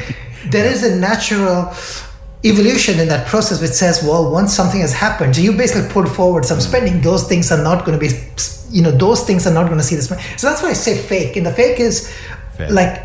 there 0.47 0.65
is 0.65 0.83
a 0.83 0.95
natural 0.95 1.73
evolution 2.43 2.99
in 2.99 3.07
that 3.07 3.27
process 3.27 3.59
which 3.61 3.71
says, 3.71 4.03
well, 4.03 4.31
once 4.31 4.53
something 4.53 4.79
has 4.81 4.93
happened, 4.93 5.35
so 5.35 5.41
you 5.41 5.51
basically 5.53 5.89
pulled 5.91 6.11
forward 6.11 6.45
some 6.45 6.59
mm. 6.59 6.61
spending. 6.61 7.01
Those 7.01 7.27
things 7.27 7.51
are 7.51 7.61
not 7.61 7.85
going 7.85 7.99
to 7.99 8.07
be, 8.07 8.13
you 8.69 8.83
know, 8.83 8.91
those 8.91 9.23
things 9.25 9.47
are 9.47 9.53
not 9.53 9.65
going 9.65 9.79
to 9.79 9.83
see 9.83 9.95
this. 9.95 10.07
So 10.07 10.47
that's 10.47 10.61
why 10.61 10.69
I 10.69 10.73
say 10.73 10.97
fake. 10.97 11.35
And 11.37 11.45
the 11.45 11.51
fake 11.51 11.79
is 11.79 12.13
Fair. 12.55 12.69
like 12.69 13.01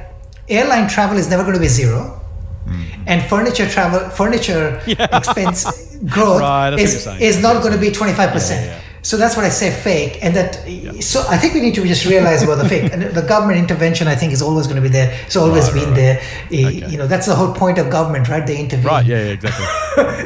airline 0.48 0.88
travel 0.88 1.16
is 1.16 1.30
never 1.30 1.42
going 1.42 1.54
to 1.54 1.60
be 1.60 1.68
zero 1.68 2.19
Mm-hmm. 2.66 3.02
and 3.08 3.22
furniture 3.28 3.66
travel 3.68 4.00
furniture 4.10 4.80
expense 4.86 5.96
growth 6.14 6.40
Right, 6.40 6.74
is, 6.78 7.06
is 7.18 7.40
not 7.42 7.62
going 7.62 7.72
to 7.72 7.78
be 7.80 7.88
25% 7.90 8.16
Yeah, 8.50 8.64
yeah. 8.64 8.80
so 9.02 9.16
that's 9.16 9.34
what 9.36 9.44
i 9.46 9.48
say 9.48 9.70
fake 9.70 10.18
and 10.22 10.36
that 10.36 10.54
so 11.02 11.24
i 11.28 11.36
think 11.38 11.54
we 11.54 11.60
need 11.62 11.74
to 11.74 11.84
just 11.86 12.04
realize 12.04 12.42
about 12.42 12.56
the 12.62 12.68
fake 12.68 12.92
and 12.92 13.02
the 13.02 13.22
government 13.22 13.58
intervention 13.58 14.06
i 14.08 14.14
think 14.14 14.32
is 14.32 14.42
always 14.42 14.66
going 14.66 14.76
to 14.76 14.82
be 14.82 14.88
there 14.92 15.10
it's 15.26 15.36
always 15.36 15.64
Right, 15.64 15.74
been 15.74 15.88
right. 15.88 15.96
there 15.96 16.16
Eh, 16.52 16.66
Okay. 16.68 16.90
you 16.92 16.98
know 16.98 17.06
that's 17.06 17.26
the 17.26 17.34
whole 17.34 17.52
point 17.54 17.78
of 17.78 17.88
government 17.90 18.28
right 18.28 18.46
they 18.46 18.58
intervene 18.60 18.86
Right, 18.86 19.06
yeah, 19.06 19.24
yeah, 19.24 19.32
exactly. 19.38 19.66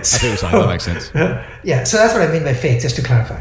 Saying. 0.03 0.37
That 0.53 0.68
makes 0.68 0.85
sense. 0.85 1.11
yeah 1.62 1.85
so 1.85 1.97
that's 1.99 2.12
what 2.14 2.23
i 2.23 2.33
mean 2.33 2.42
by 2.44 2.53
fake 2.55 2.81
just 2.83 2.97
to 2.97 3.03
clarify 3.03 3.40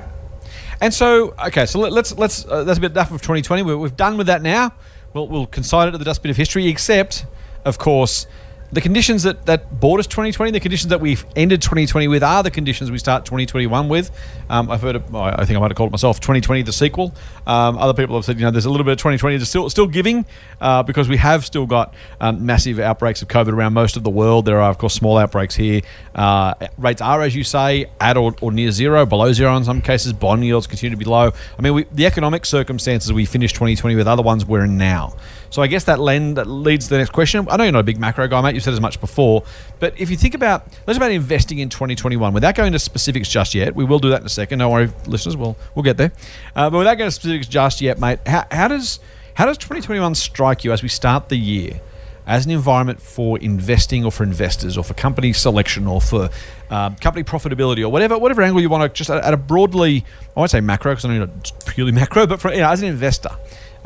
And 0.82 0.94
so, 0.94 1.34
okay, 1.48 1.66
so 1.66 1.80
let, 1.80 1.92
let's 1.94 2.12
let's 2.24 2.46
uh, 2.46 2.64
that's 2.66 2.78
a 2.78 2.82
bit 2.82 2.92
enough 2.92 3.12
of 3.12 3.22
2020. 3.22 3.64
We're, 3.64 3.78
we've 3.78 3.96
done 3.96 4.18
with 4.18 4.28
that 4.28 4.42
now. 4.42 4.74
We'll 5.14 5.28
we'll 5.32 5.48
consign 5.48 5.88
it 5.88 5.92
to 5.96 5.98
the 5.98 6.04
dustbin 6.04 6.30
of 6.32 6.36
history. 6.38 6.68
Except, 6.68 7.26
of 7.64 7.78
course, 7.78 8.28
the 8.74 8.82
conditions 8.82 9.24
that 9.24 9.46
that 9.46 9.80
brought 9.80 10.00
us 10.00 10.08
2020, 10.08 10.52
the 10.52 10.60
conditions 10.60 10.90
that 10.90 11.00
we've 11.00 11.24
ended 11.36 11.62
2020 11.62 12.08
with, 12.08 12.24
are 12.24 12.42
the 12.42 12.50
conditions 12.50 12.90
we 12.90 12.98
start 12.98 13.24
2021 13.26 13.88
with. 13.88 14.10
Um, 14.50 14.70
I've 14.72 14.82
heard, 14.82 15.12
well, 15.12 15.24
I 15.24 15.46
think 15.46 15.58
I 15.58 15.60
might 15.60 15.70
have 15.70 15.78
called 15.78 15.90
it 15.90 15.92
myself 15.92 16.20
2020 16.20 16.64
the 16.64 16.74
sequel. 16.74 17.14
Um, 17.46 17.78
other 17.78 17.94
people 17.94 18.16
have 18.16 18.26
said, 18.26 18.38
you 18.40 18.46
know, 18.46 18.52
there's 18.52 18.66
a 18.66 18.70
little 18.72 18.84
bit 18.84 18.94
of 18.94 18.98
2020 18.98 19.38
that's 19.38 19.50
still 19.50 19.70
still 19.70 19.88
giving 19.88 20.26
uh, 20.60 20.82
because 20.82 21.08
we 21.08 21.18
have 21.18 21.46
still 21.46 21.68
got 21.68 21.94
um, 22.20 22.46
massive 22.46 22.80
outbreaks 22.80 23.22
of 23.22 23.28
COVID 23.28 23.54
around 23.54 23.74
most 23.74 23.96
of 23.96 24.04
the 24.04 24.10
world. 24.10 24.46
There 24.46 24.60
are, 24.60 24.72
of 24.72 24.80
course, 24.80 24.96
small 24.96 25.18
outbreaks 25.18 25.56
here. 25.56 25.82
Uh, 26.16 26.56
rates 26.78 27.02
are, 27.02 27.22
as 27.22 27.36
you 27.36 27.44
say, 27.44 27.92
at 28.02 28.18
or, 28.18 28.36
or 28.42 28.52
near 28.52 28.72
zero, 28.72 29.06
below 29.06 29.34
zero 29.34 29.56
in 29.56 29.64
some 29.64 29.82
cases. 29.82 30.14
Bond 30.14 30.44
yields 30.44 30.66
continue 30.66 30.92
to 30.92 30.98
be 30.98 31.06
low. 31.06 31.32
I 31.58 31.62
mean, 31.62 31.74
we, 31.76 31.84
the 31.92 32.08
economic 32.08 32.46
circumstances 32.46 33.14
we 33.14 33.26
finished 33.26 33.56
2020 33.56 33.96
with, 33.96 34.08
other 34.08 34.24
ones 34.24 34.46
we're 34.46 34.64
in 34.66 34.78
now. 34.78 35.16
So 35.54 35.62
I 35.62 35.68
guess 35.68 35.84
that, 35.84 36.00
lend, 36.00 36.38
that 36.38 36.48
leads 36.48 36.86
to 36.86 36.96
the 36.96 36.98
next 36.98 37.12
question. 37.12 37.48
I 37.48 37.58
know 37.58 37.66
you're 37.66 37.74
not 37.74 37.82
a 37.82 37.84
big 37.84 38.00
macro 38.00 38.28
guy, 38.28 38.42
mate. 38.42 38.56
You've 38.56 38.63
said 38.64 38.74
as 38.74 38.82
much 38.82 39.00
before. 39.00 39.44
But 39.80 40.00
if 40.00 40.10
you 40.10 40.18
think 40.18 40.34
about, 40.34 40.66
let's 40.88 40.98
about 40.98 41.12
investing 41.12 41.60
in 41.60 41.70
2021 41.70 42.34
without 42.34 42.56
going 42.56 42.68
into 42.68 42.80
specifics 42.80 43.30
just 43.30 43.54
yet. 43.54 43.76
We 43.76 43.84
will 43.84 44.00
do 44.00 44.10
that 44.10 44.22
in 44.22 44.26
a 44.26 44.30
second. 44.30 44.60
Don't 44.60 44.72
worry, 44.72 44.90
listeners. 45.06 45.38
We'll 45.38 45.58
we'll 45.76 45.84
get 45.84 45.98
there. 45.98 46.12
Uh, 46.56 46.70
but 46.70 46.80
without 46.80 46.96
going 46.96 47.08
into 47.08 47.16
specifics 47.16 47.48
just 47.48 47.82
yet, 47.82 48.00
mate. 48.00 48.20
How, 48.26 48.46
how 48.52 48.68
does 48.68 49.00
how 49.36 49.46
does 49.46 49.58
2021 49.58 50.16
strike 50.16 50.64
you 50.64 50.72
as 50.72 50.84
we 50.84 50.90
start 50.90 51.30
the 51.30 51.38
year? 51.38 51.82
As 52.26 52.46
an 52.46 52.52
environment 52.52 53.02
for 53.02 53.38
investing, 53.40 54.06
or 54.06 54.12
for 54.12 54.24
investors, 54.24 54.78
or 54.78 54.84
for 54.86 54.94
company 54.94 55.34
selection, 55.34 55.88
or 55.88 56.00
for 56.00 56.30
um, 56.70 56.96
company 56.96 57.26
profitability, 57.26 57.84
or 57.84 57.90
whatever 57.90 58.18
whatever 58.18 58.42
angle 58.42 58.62
you 58.62 58.70
want 58.70 58.84
to 58.84 58.98
just 58.98 59.10
at, 59.10 59.34
a 59.34 59.36
broadly, 59.36 60.06
I 60.34 60.40
won't 60.40 60.50
say 60.50 60.62
macro 60.62 60.94
because 60.94 61.04
I 61.04 61.18
know 61.18 61.30
it's 61.40 61.52
purely 61.66 61.92
macro, 62.02 62.26
but 62.26 62.40
for, 62.40 62.54
you 62.54 62.60
know, 62.62 62.70
as 62.70 62.82
an 62.82 62.88
investor, 62.88 63.32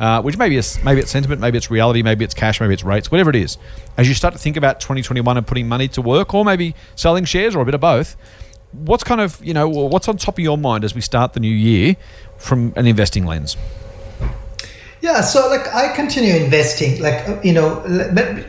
uh, 0.00 0.22
which 0.22 0.36
maybe 0.36 0.56
it's 0.56 0.82
maybe 0.84 1.00
it's 1.00 1.10
sentiment, 1.10 1.40
maybe 1.40 1.58
it's 1.58 1.70
reality, 1.70 2.02
maybe 2.02 2.24
it's 2.24 2.34
cash, 2.34 2.60
maybe 2.60 2.74
it's 2.74 2.84
rates, 2.84 3.10
whatever 3.10 3.30
it 3.30 3.36
is. 3.36 3.58
As 3.96 4.08
you 4.08 4.14
start 4.14 4.34
to 4.34 4.38
think 4.38 4.56
about 4.56 4.80
2021 4.80 5.36
and 5.36 5.46
putting 5.46 5.68
money 5.68 5.88
to 5.88 6.02
work, 6.02 6.34
or 6.34 6.44
maybe 6.44 6.74
selling 6.94 7.24
shares, 7.24 7.56
or 7.56 7.62
a 7.62 7.64
bit 7.64 7.74
of 7.74 7.80
both, 7.80 8.16
what's 8.72 9.04
kind 9.04 9.20
of 9.20 9.44
you 9.44 9.54
know 9.54 9.68
what's 9.68 10.08
on 10.08 10.16
top 10.16 10.38
of 10.38 10.44
your 10.44 10.58
mind 10.58 10.84
as 10.84 10.94
we 10.94 11.00
start 11.00 11.32
the 11.32 11.40
new 11.40 11.54
year 11.54 11.96
from 12.36 12.72
an 12.76 12.86
investing 12.86 13.26
lens? 13.26 13.56
Yeah, 15.00 15.20
so 15.20 15.48
like 15.48 15.72
I 15.74 15.94
continue 15.94 16.34
investing, 16.34 17.00
like 17.00 17.28
uh, 17.28 17.40
you 17.42 17.52
know, 17.52 17.82
but 18.14 18.44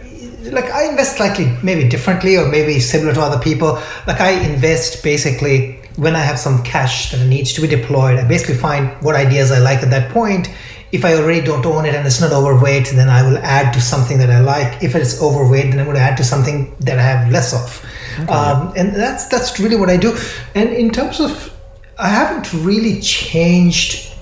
like 0.51 0.65
I 0.71 0.89
invest 0.89 1.17
slightly 1.17 1.55
maybe 1.63 1.88
differently 1.88 2.38
or 2.38 2.47
maybe 2.47 2.79
similar 2.79 3.13
to 3.13 3.21
other 3.21 3.41
people. 3.41 3.81
Like 4.07 4.19
I 4.19 4.31
invest 4.31 5.03
basically 5.03 5.79
when 5.95 6.15
I 6.15 6.19
have 6.19 6.39
some 6.39 6.63
cash 6.63 7.12
that 7.12 7.25
needs 7.27 7.53
to 7.53 7.62
be 7.62 7.67
deployed. 7.67 8.19
I 8.19 8.27
basically 8.27 8.55
find 8.55 8.89
what 9.01 9.15
ideas 9.15 9.51
I 9.51 9.59
like 9.59 9.83
at 9.83 9.89
that 9.89 10.12
point, 10.12 10.49
if 10.91 11.06
I 11.06 11.15
already 11.15 11.45
don't 11.45 11.65
own 11.65 11.86
it 11.86 11.93
and 11.93 12.06
it's 12.06 12.19
not 12.19 12.32
overweight, 12.32 12.88
then 12.93 13.10
I 13.10 13.21
will 13.21 13.38
add 13.38 13.73
to 13.73 13.82
something 13.82 14.17
that 14.17 14.30
I 14.30 14.39
like. 14.39 14.82
If 14.84 14.95
it's 14.95 15.21
overweight, 15.21 15.71
then 15.71 15.80
I'm 15.80 15.86
going 15.86 15.97
to 15.97 16.02
add 16.02 16.17
to 16.17 16.23
something 16.23 16.75
that 16.80 16.97
I 16.97 17.02
have 17.02 17.32
less 17.32 17.54
of. 17.54 17.86
Um, 18.30 18.73
and 18.75 18.93
that's 18.93 19.28
that's 19.28 19.60
really 19.60 19.75
what 19.75 19.89
I 19.89 19.97
do. 19.97 20.17
And 20.56 20.69
in 20.69 20.91
terms 20.91 21.19
of, 21.19 21.56
I 21.97 22.10
haven't 22.10 22.52
really 22.65 22.99
changed 23.02 24.13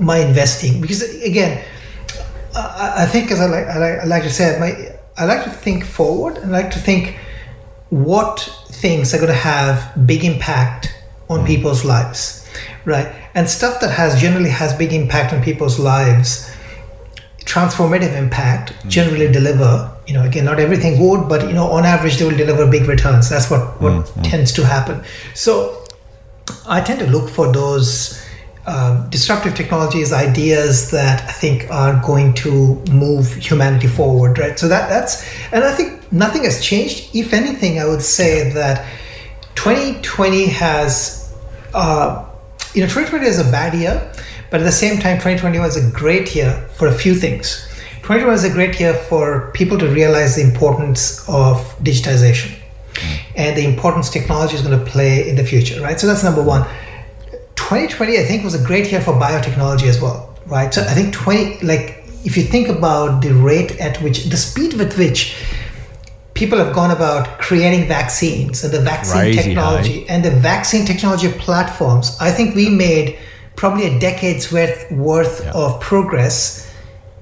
my 0.00 0.18
investing 0.18 0.80
because 0.80 1.02
again, 1.22 1.64
I, 2.54 2.94
I 2.98 3.06
think 3.06 3.30
as 3.30 3.40
I 3.40 3.46
like, 3.46 3.66
I 3.66 3.78
like 3.78 4.00
I 4.00 4.04
like 4.04 4.22
to 4.24 4.30
say, 4.30 4.56
my 4.60 4.96
I 5.16 5.24
like 5.24 5.44
to 5.44 5.50
think 5.50 5.84
forward 5.84 6.38
and 6.38 6.54
I 6.54 6.62
like 6.62 6.70
to 6.72 6.78
think 6.78 7.16
what 7.90 8.40
things 8.68 9.12
are 9.12 9.18
going 9.18 9.28
to 9.28 9.34
have 9.34 10.06
big 10.06 10.24
impact 10.24 10.94
on 11.28 11.44
people's 11.44 11.84
lives, 11.84 12.48
right? 12.84 13.12
And 13.34 13.48
stuff 13.48 13.80
that 13.80 13.90
has 13.90 14.20
generally 14.20 14.50
has 14.50 14.74
big 14.74 14.92
impact 14.92 15.32
on 15.32 15.42
people's 15.42 15.78
lives, 15.78 16.50
transformative 17.44 18.16
impact, 18.16 18.74
generally 18.88 19.30
deliver. 19.30 19.90
You 20.06 20.14
know, 20.14 20.24
again, 20.24 20.44
not 20.44 20.58
everything 20.58 20.98
would, 21.00 21.28
but 21.28 21.46
you 21.46 21.52
know, 21.52 21.70
on 21.70 21.84
average, 21.84 22.16
they 22.16 22.24
will 22.24 22.36
deliver 22.36 22.68
big 22.68 22.86
returns. 22.88 23.28
That's 23.28 23.50
what 23.50 23.80
what 23.80 24.06
tends 24.24 24.52
to 24.54 24.66
happen. 24.66 25.04
So, 25.34 25.84
I 26.66 26.80
tend 26.80 26.98
to 27.00 27.06
look 27.06 27.28
for 27.28 27.52
those 27.52 28.20
um, 28.66 29.08
disruptive 29.10 29.54
technologies, 29.54 30.12
ideas 30.12 30.90
that 30.90 31.22
I 31.28 31.32
think 31.32 31.70
are 31.70 32.00
going 32.04 32.34
to 32.34 32.76
move 32.90 33.34
humanity 33.34 33.86
forward, 33.86 34.38
right? 34.38 34.58
So 34.58 34.68
that 34.68 34.88
that's, 34.88 35.26
and 35.52 35.64
I 35.64 35.72
think 35.72 36.12
nothing 36.12 36.44
has 36.44 36.62
changed. 36.62 37.14
If 37.14 37.32
anything, 37.32 37.80
I 37.80 37.86
would 37.86 38.02
say 38.02 38.52
that 38.52 38.86
2020 39.54 40.46
has, 40.46 41.34
uh, 41.74 42.29
you 42.74 42.82
know, 42.82 42.86
2020 42.86 43.26
is 43.26 43.38
a 43.38 43.50
bad 43.50 43.74
year, 43.74 44.12
but 44.50 44.60
at 44.60 44.64
the 44.64 44.72
same 44.72 44.98
time, 45.00 45.16
2020 45.16 45.58
was 45.58 45.76
a 45.76 45.90
great 45.90 46.34
year 46.34 46.52
for 46.74 46.86
a 46.86 46.92
few 46.92 47.14
things. 47.14 47.66
2020 48.02 48.24
was 48.26 48.44
a 48.44 48.50
great 48.50 48.78
year 48.78 48.94
for 48.94 49.50
people 49.52 49.78
to 49.78 49.88
realize 49.88 50.36
the 50.36 50.42
importance 50.42 51.28
of 51.28 51.58
digitization 51.80 52.54
hmm. 52.96 53.14
and 53.36 53.56
the 53.56 53.64
importance 53.64 54.08
technology 54.08 54.54
is 54.54 54.62
going 54.62 54.78
to 54.78 54.90
play 54.90 55.28
in 55.28 55.36
the 55.36 55.44
future, 55.44 55.80
right? 55.80 55.98
So 55.98 56.06
that's 56.06 56.22
number 56.22 56.42
one. 56.42 56.62
2020, 57.56 58.18
I 58.18 58.24
think, 58.24 58.44
was 58.44 58.54
a 58.54 58.64
great 58.64 58.90
year 58.90 59.00
for 59.00 59.12
biotechnology 59.14 59.88
as 59.88 60.00
well, 60.00 60.36
right? 60.46 60.72
So 60.72 60.82
I 60.82 60.94
think 60.94 61.12
20, 61.12 61.64
like, 61.64 62.04
if 62.24 62.36
you 62.36 62.42
think 62.42 62.68
about 62.68 63.22
the 63.22 63.32
rate 63.32 63.80
at 63.80 64.00
which, 64.02 64.24
the 64.24 64.36
speed 64.36 64.74
with 64.74 64.96
which 64.98 65.36
people 66.40 66.58
have 66.58 66.74
gone 66.74 66.90
about 66.90 67.38
creating 67.38 67.86
vaccines 67.86 68.64
and 68.64 68.72
the 68.72 68.80
vaccine 68.80 69.20
Crazy 69.20 69.42
technology 69.42 70.08
and 70.08 70.24
the 70.24 70.30
vaccine 70.30 70.86
technology 70.86 71.30
platforms, 71.32 72.16
I 72.18 72.30
think 72.30 72.54
we 72.54 72.70
made 72.70 73.18
probably 73.56 73.84
a 73.86 73.98
decade's 73.98 74.50
worth 74.50 74.90
worth 74.90 75.46
of 75.54 75.78
progress 75.80 76.40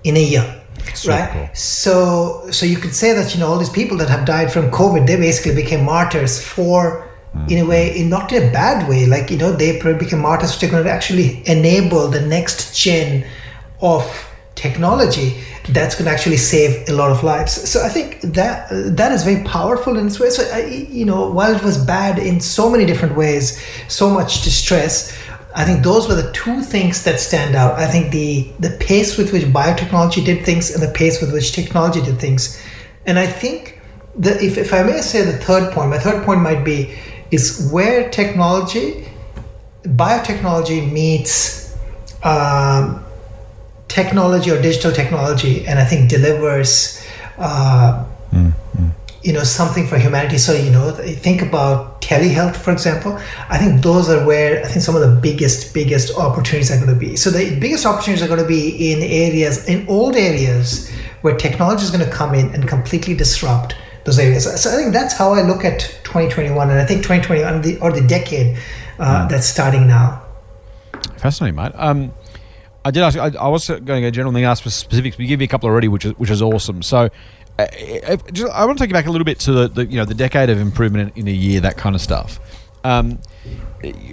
in 0.04 0.16
a 0.16 0.22
year. 0.22 0.46
So 0.94 1.10
right. 1.10 1.30
cool. 1.32 1.48
So 1.54 2.50
so 2.52 2.64
you 2.64 2.78
could 2.82 2.94
say 2.94 3.12
that 3.12 3.34
you 3.34 3.40
know 3.40 3.48
all 3.48 3.58
these 3.58 3.76
people 3.80 3.96
that 3.98 4.08
have 4.08 4.24
died 4.24 4.52
from 4.52 4.70
COVID, 4.70 5.06
they 5.08 5.16
basically 5.16 5.56
became 5.62 5.84
martyrs 5.84 6.40
for 6.54 7.04
in 7.48 7.58
a 7.58 7.66
way, 7.72 7.96
in 7.98 8.08
not 8.08 8.32
in 8.32 8.48
a 8.48 8.52
bad 8.52 8.88
way. 8.88 9.06
Like 9.06 9.30
you 9.32 9.38
know, 9.42 9.52
they 9.52 9.78
probably 9.80 9.98
became 10.04 10.20
martyrs 10.20 10.62
are 10.62 10.70
going 10.70 10.84
to 10.84 10.90
actually 10.90 11.42
enable 11.46 12.08
the 12.08 12.20
next 12.20 12.58
gen 12.80 13.26
of 13.80 14.27
technology 14.58 15.28
that's 15.68 15.94
going 15.94 16.06
to 16.06 16.10
actually 16.10 16.36
save 16.36 16.88
a 16.88 16.92
lot 16.92 17.10
of 17.10 17.22
lives. 17.22 17.52
So 17.70 17.84
I 17.84 17.88
think 17.88 18.20
that 18.38 18.68
that 19.00 19.12
is 19.12 19.22
very 19.22 19.44
powerful 19.44 19.98
in 19.98 20.06
its 20.06 20.18
way. 20.20 20.30
So 20.30 20.42
I, 20.52 20.60
you 21.00 21.04
know, 21.04 21.30
while 21.30 21.54
it 21.54 21.62
was 21.62 21.76
bad 21.78 22.18
in 22.18 22.40
so 22.40 22.70
many 22.70 22.84
different 22.84 23.16
ways, 23.16 23.46
so 23.88 24.10
much 24.10 24.42
distress. 24.42 25.16
I 25.54 25.64
think 25.64 25.82
those 25.82 26.08
were 26.08 26.14
the 26.14 26.30
two 26.32 26.60
things 26.62 27.02
that 27.04 27.20
stand 27.20 27.54
out. 27.54 27.72
I 27.78 27.86
think 27.86 28.12
the 28.12 28.50
the 28.66 28.72
pace 28.88 29.16
with 29.18 29.32
which 29.32 29.46
biotechnology 29.60 30.22
did 30.24 30.44
things 30.44 30.64
and 30.74 30.82
the 30.82 30.92
pace 30.92 31.20
with 31.20 31.32
which 31.32 31.52
technology 31.52 32.00
did 32.02 32.18
things. 32.18 32.42
And 33.06 33.18
I 33.18 33.26
think 33.26 33.80
that 34.18 34.42
if, 34.42 34.58
if 34.58 34.72
I 34.74 34.82
may 34.82 35.00
say 35.00 35.24
the 35.24 35.38
third 35.38 35.72
point, 35.72 35.90
my 35.90 35.98
third 35.98 36.24
point 36.24 36.40
might 36.42 36.64
be 36.64 36.78
is 37.30 37.70
where 37.72 38.10
technology, 38.10 39.06
biotechnology 39.84 40.80
meets 40.92 41.76
um, 42.22 43.04
technology 43.88 44.50
or 44.50 44.60
digital 44.60 44.92
technology, 44.92 45.66
and 45.66 45.78
I 45.78 45.84
think 45.84 46.08
delivers. 46.08 47.02
Uh, 47.38 48.04
you 49.22 49.32
know 49.32 49.42
something 49.42 49.86
for 49.86 49.98
humanity. 49.98 50.38
So 50.38 50.52
you 50.54 50.70
know 50.70 50.90
think 50.92 51.42
about 51.42 52.00
telehealth 52.00 52.56
for 52.56 52.72
example. 52.72 53.18
I 53.48 53.58
think 53.58 53.82
those 53.82 54.08
are 54.08 54.24
where 54.26 54.64
i 54.64 54.68
think 54.68 54.82
some 54.82 54.94
of 54.94 55.02
the 55.02 55.20
biggest 55.20 55.74
biggest 55.74 56.16
opportunities 56.16 56.70
are 56.70 56.76
going 56.76 56.94
to 56.98 57.06
be. 57.06 57.16
So 57.16 57.30
the 57.30 57.58
biggest 57.58 57.84
opportunities 57.84 58.24
are 58.24 58.28
going 58.28 58.40
to 58.40 58.46
be 58.46 58.92
in 58.92 59.02
areas 59.02 59.68
in 59.68 59.86
old 59.88 60.16
areas 60.16 60.90
where 61.22 61.36
technology 61.36 61.82
is 61.82 61.90
going 61.90 62.04
to 62.04 62.10
come 62.10 62.34
in 62.34 62.54
and 62.54 62.68
completely 62.68 63.14
disrupt 63.14 63.74
those 64.04 64.18
areas. 64.18 64.44
So 64.62 64.70
i 64.70 64.76
think 64.76 64.92
that's 64.92 65.14
how 65.14 65.32
i 65.32 65.42
look 65.42 65.64
at 65.64 65.80
2021 66.04 66.70
and 66.70 66.78
i 66.78 66.86
think 66.86 67.02
2021 67.02 67.62
the, 67.62 67.78
or 67.80 67.92
the 67.92 68.06
decade 68.06 68.56
uh, 68.98 69.28
that's 69.28 69.46
starting 69.46 69.86
now. 69.86 70.22
Fascinating, 71.18 71.56
mate. 71.56 71.72
Um, 71.74 72.12
I 72.84 72.90
did 72.90 73.02
ask. 73.02 73.18
I, 73.18 73.30
I 73.38 73.48
was 73.48 73.68
going 73.68 73.84
to 73.84 74.00
go 74.00 74.10
general 74.10 74.32
thing, 74.32 74.44
ask 74.44 74.62
for 74.62 74.70
specifics. 74.70 75.16
Give 75.16 75.40
you 75.40 75.44
a 75.44 75.48
couple 75.48 75.68
already, 75.68 75.88
which 75.88 76.04
is 76.04 76.12
which 76.12 76.30
is 76.30 76.40
awesome. 76.40 76.82
So, 76.82 77.08
uh, 77.58 78.16
just, 78.32 78.52
I 78.52 78.64
want 78.64 78.78
to 78.78 78.82
take 78.82 78.90
you 78.90 78.94
back 78.94 79.06
a 79.06 79.10
little 79.10 79.24
bit 79.24 79.40
to 79.40 79.52
the, 79.52 79.68
the 79.68 79.86
you 79.86 79.96
know 79.96 80.04
the 80.04 80.14
decade 80.14 80.48
of 80.50 80.58
improvement 80.58 81.12
in, 81.16 81.22
in 81.22 81.28
a 81.28 81.36
year, 81.36 81.60
that 81.60 81.76
kind 81.76 81.94
of 81.94 82.00
stuff. 82.00 82.38
Um, 82.84 83.18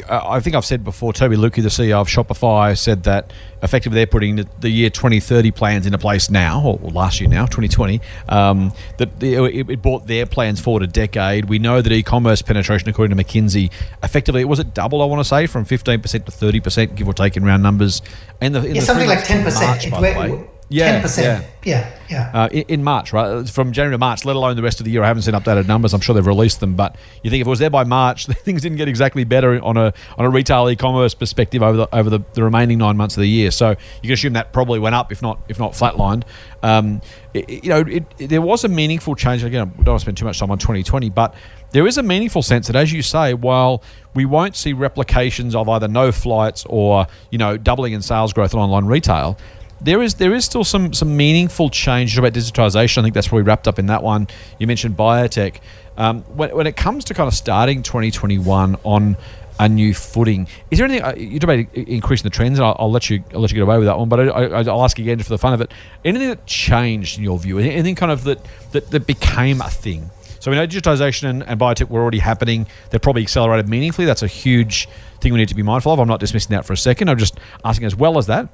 I 0.09 0.35
I 0.35 0.39
think 0.39 0.55
I've 0.55 0.65
said 0.65 0.83
before. 0.83 1.13
Tobi 1.13 1.35
Lütke, 1.35 1.61
the 1.61 1.69
CEO 1.69 1.99
of 1.99 2.07
Shopify, 2.07 2.77
said 2.77 3.03
that 3.03 3.31
effectively 3.63 3.95
they're 3.95 4.07
putting 4.07 4.35
the, 4.35 4.47
the 4.59 4.69
year 4.69 4.89
2030 4.89 5.51
plans 5.51 5.85
into 5.85 5.97
place 5.97 6.29
now, 6.29 6.61
or, 6.61 6.79
or 6.81 6.91
last 6.91 7.19
year 7.19 7.29
now, 7.29 7.45
2020. 7.45 8.01
Um, 8.29 8.71
that 8.97 9.19
the, 9.19 9.35
it, 9.45 9.69
it 9.69 9.81
brought 9.81 10.07
their 10.07 10.25
plans 10.25 10.59
forward 10.59 10.83
a 10.83 10.87
decade. 10.87 11.45
We 11.45 11.59
know 11.59 11.81
that 11.81 11.91
e-commerce 11.91 12.41
penetration, 12.41 12.89
according 12.89 13.17
to 13.17 13.23
McKinsey, 13.23 13.71
effectively 14.03 14.41
it 14.41 14.45
was 14.45 14.59
it 14.59 14.73
double, 14.73 15.01
I 15.01 15.05
want 15.05 15.21
to 15.21 15.25
say 15.25 15.47
from 15.47 15.65
15% 15.65 16.01
to 16.25 16.31
30%, 16.31 16.95
give 16.95 17.07
or 17.07 17.13
take 17.13 17.35
in 17.37 17.43
round 17.43 17.63
numbers. 17.63 18.01
And 18.41 18.53
the, 18.53 18.63
in 18.65 18.75
yeah 18.75 18.81
something 18.81 19.07
like 19.07 19.19
10% 19.19 19.43
to 19.43 19.65
March, 19.65 19.91
by 19.91 20.13
the 20.13 20.19
way. 20.19 20.47
Yeah, 20.69 21.01
10% 21.03 21.23
yeah 21.23 21.41
yeah 21.63 21.99
yeah 22.09 22.31
uh, 22.33 22.47
in, 22.51 22.63
in 22.67 22.83
March, 22.83 23.13
right? 23.13 23.47
From 23.49 23.71
January 23.71 23.93
to 23.93 23.97
March, 23.97 24.25
let 24.25 24.35
alone 24.35 24.55
the 24.55 24.61
rest 24.63 24.79
of 24.79 24.85
the 24.85 24.91
year. 24.91 25.03
I 25.03 25.07
haven't 25.07 25.23
seen 25.23 25.33
updated 25.33 25.67
numbers. 25.67 25.93
I'm 25.93 26.01
sure 26.01 26.13
they've 26.15 26.25
released 26.25 26.59
them, 26.59 26.75
but 26.75 26.95
you 27.23 27.29
think 27.29 27.41
if 27.41 27.47
it 27.47 27.49
was 27.49 27.59
there 27.59 27.69
by 27.69 27.83
March, 27.83 28.25
things 28.45 28.61
didn't 28.61 28.77
get 28.77 28.87
exactly 28.87 29.23
better 29.23 29.61
on 29.63 29.77
a 29.77 29.93
on 30.17 30.25
a 30.25 30.29
retail 30.29 30.69
e-commerce 30.69 31.13
perspective 31.13 31.61
over 31.63 31.77
the 31.77 31.95
over 31.95 32.09
the, 32.09 32.19
the 32.33 32.43
remaining 32.43 32.77
nine 32.79 32.97
months 32.97 33.15
of 33.17 33.21
the 33.21 33.27
year. 33.29 33.51
So 33.51 33.69
you 33.71 33.77
can 34.03 34.11
assume 34.13 34.33
that 34.33 34.53
probably 34.53 34.79
went 34.79 34.95
up, 34.95 35.11
if 35.11 35.21
not 35.21 35.39
if 35.49 35.59
not 35.59 35.73
flatlined. 35.73 36.23
Um, 36.63 37.01
it- 37.33 37.49
it- 37.49 37.63
you 37.63 37.69
know, 37.69 37.79
it, 37.81 38.03
it- 38.17 38.27
there 38.29 38.41
was 38.41 38.63
a 38.63 38.67
meaningful 38.67 39.15
change. 39.15 39.43
Again, 39.43 39.61
I 39.61 39.65
don't 39.83 39.87
want 39.87 39.99
to 39.99 40.03
spend 40.05 40.17
too 40.17 40.25
much 40.25 40.39
time 40.39 40.49
on 40.51 40.57
2020, 40.57 41.09
but 41.09 41.33
there 41.71 41.85
is 41.85 41.97
a 41.97 42.03
meaningful 42.03 42.41
sense 42.41 42.67
that, 42.67 42.75
as 42.75 42.93
you 42.93 43.01
say, 43.01 43.33
while 43.33 43.83
we 44.13 44.23
won't 44.25 44.55
see 44.55 44.71
replications 44.71 45.53
of 45.55 45.67
either 45.67 45.87
no 45.89 46.11
flights 46.11 46.65
or 46.69 47.05
you 47.31 47.37
know 47.37 47.57
doubling 47.57 47.93
in 47.93 48.01
sales 48.01 48.31
growth 48.33 48.53
in 48.53 48.59
online 48.59 48.85
retail, 48.85 49.37
there 49.81 50.01
is 50.01 50.15
there 50.15 50.33
is 50.33 50.45
still 50.45 50.63
some 50.63 50.93
some 50.93 51.15
meaningful 51.15 51.69
change 51.69 52.17
about 52.17 52.33
digitization. 52.33 52.99
I 52.99 53.01
think 53.03 53.13
that's 53.13 53.27
probably 53.27 53.43
wrapped 53.43 53.67
up 53.67 53.79
in 53.79 53.87
that 53.87 54.03
one. 54.03 54.27
You 54.59 54.67
mentioned 54.67 54.95
biotech. 54.97 55.59
Um, 55.97 56.23
when, 56.23 56.53
when 56.55 56.67
it 56.67 56.75
comes 56.75 57.05
to 57.05 57.13
kind 57.13 57.27
of 57.27 57.33
starting 57.33 57.81
2021 57.81 58.75
on 58.83 59.15
a 59.57 59.69
new 59.69 59.93
footing, 59.93 60.47
is 60.69 60.79
there 60.79 60.85
anything 60.85 61.03
uh, 61.03 61.13
you 61.15 61.39
talk 61.39 61.49
about 61.49 61.73
increasing 61.75 62.23
the 62.23 62.29
trends? 62.29 62.59
And 62.59 62.65
I'll, 62.65 62.75
I'll 62.79 62.91
let 62.91 63.09
you 63.09 63.23
I'll 63.33 63.41
let 63.41 63.51
you 63.51 63.55
get 63.55 63.63
away 63.63 63.77
with 63.77 63.87
that 63.87 63.97
one. 63.97 64.09
But 64.09 64.21
I, 64.21 64.23
I, 64.27 64.63
I'll 64.63 64.83
ask 64.83 64.97
again 64.99 65.19
for 65.19 65.29
the 65.29 65.37
fun 65.37 65.53
of 65.53 65.61
it. 65.61 65.73
Anything 66.03 66.29
that 66.29 66.45
changed 66.45 67.17
in 67.17 67.23
your 67.23 67.37
view? 67.37 67.59
Anything 67.59 67.95
kind 67.95 68.11
of 68.11 68.23
that 68.25 68.39
that, 68.71 68.91
that 68.91 69.07
became 69.07 69.61
a 69.61 69.69
thing? 69.69 70.09
So 70.39 70.51
we 70.51 70.57
know 70.57 70.67
digitization 70.67 71.29
and, 71.29 71.43
and 71.43 71.59
biotech 71.59 71.89
were 71.89 72.01
already 72.01 72.19
happening. 72.19 72.67
They're 72.91 72.99
probably 72.99 73.23
accelerated 73.23 73.67
meaningfully. 73.67 74.05
That's 74.05 74.21
a 74.21 74.27
huge 74.27 74.87
thing 75.19 75.33
we 75.33 75.39
need 75.39 75.49
to 75.49 75.55
be 75.55 75.63
mindful 75.63 75.91
of. 75.91 75.99
I'm 75.99 76.07
not 76.07 76.19
dismissing 76.19 76.55
that 76.55 76.65
for 76.65 76.73
a 76.73 76.77
second. 76.77 77.09
I'm 77.09 77.17
just 77.17 77.39
asking 77.63 77.87
as 77.87 77.95
well 77.95 78.19
as 78.19 78.27
that 78.27 78.49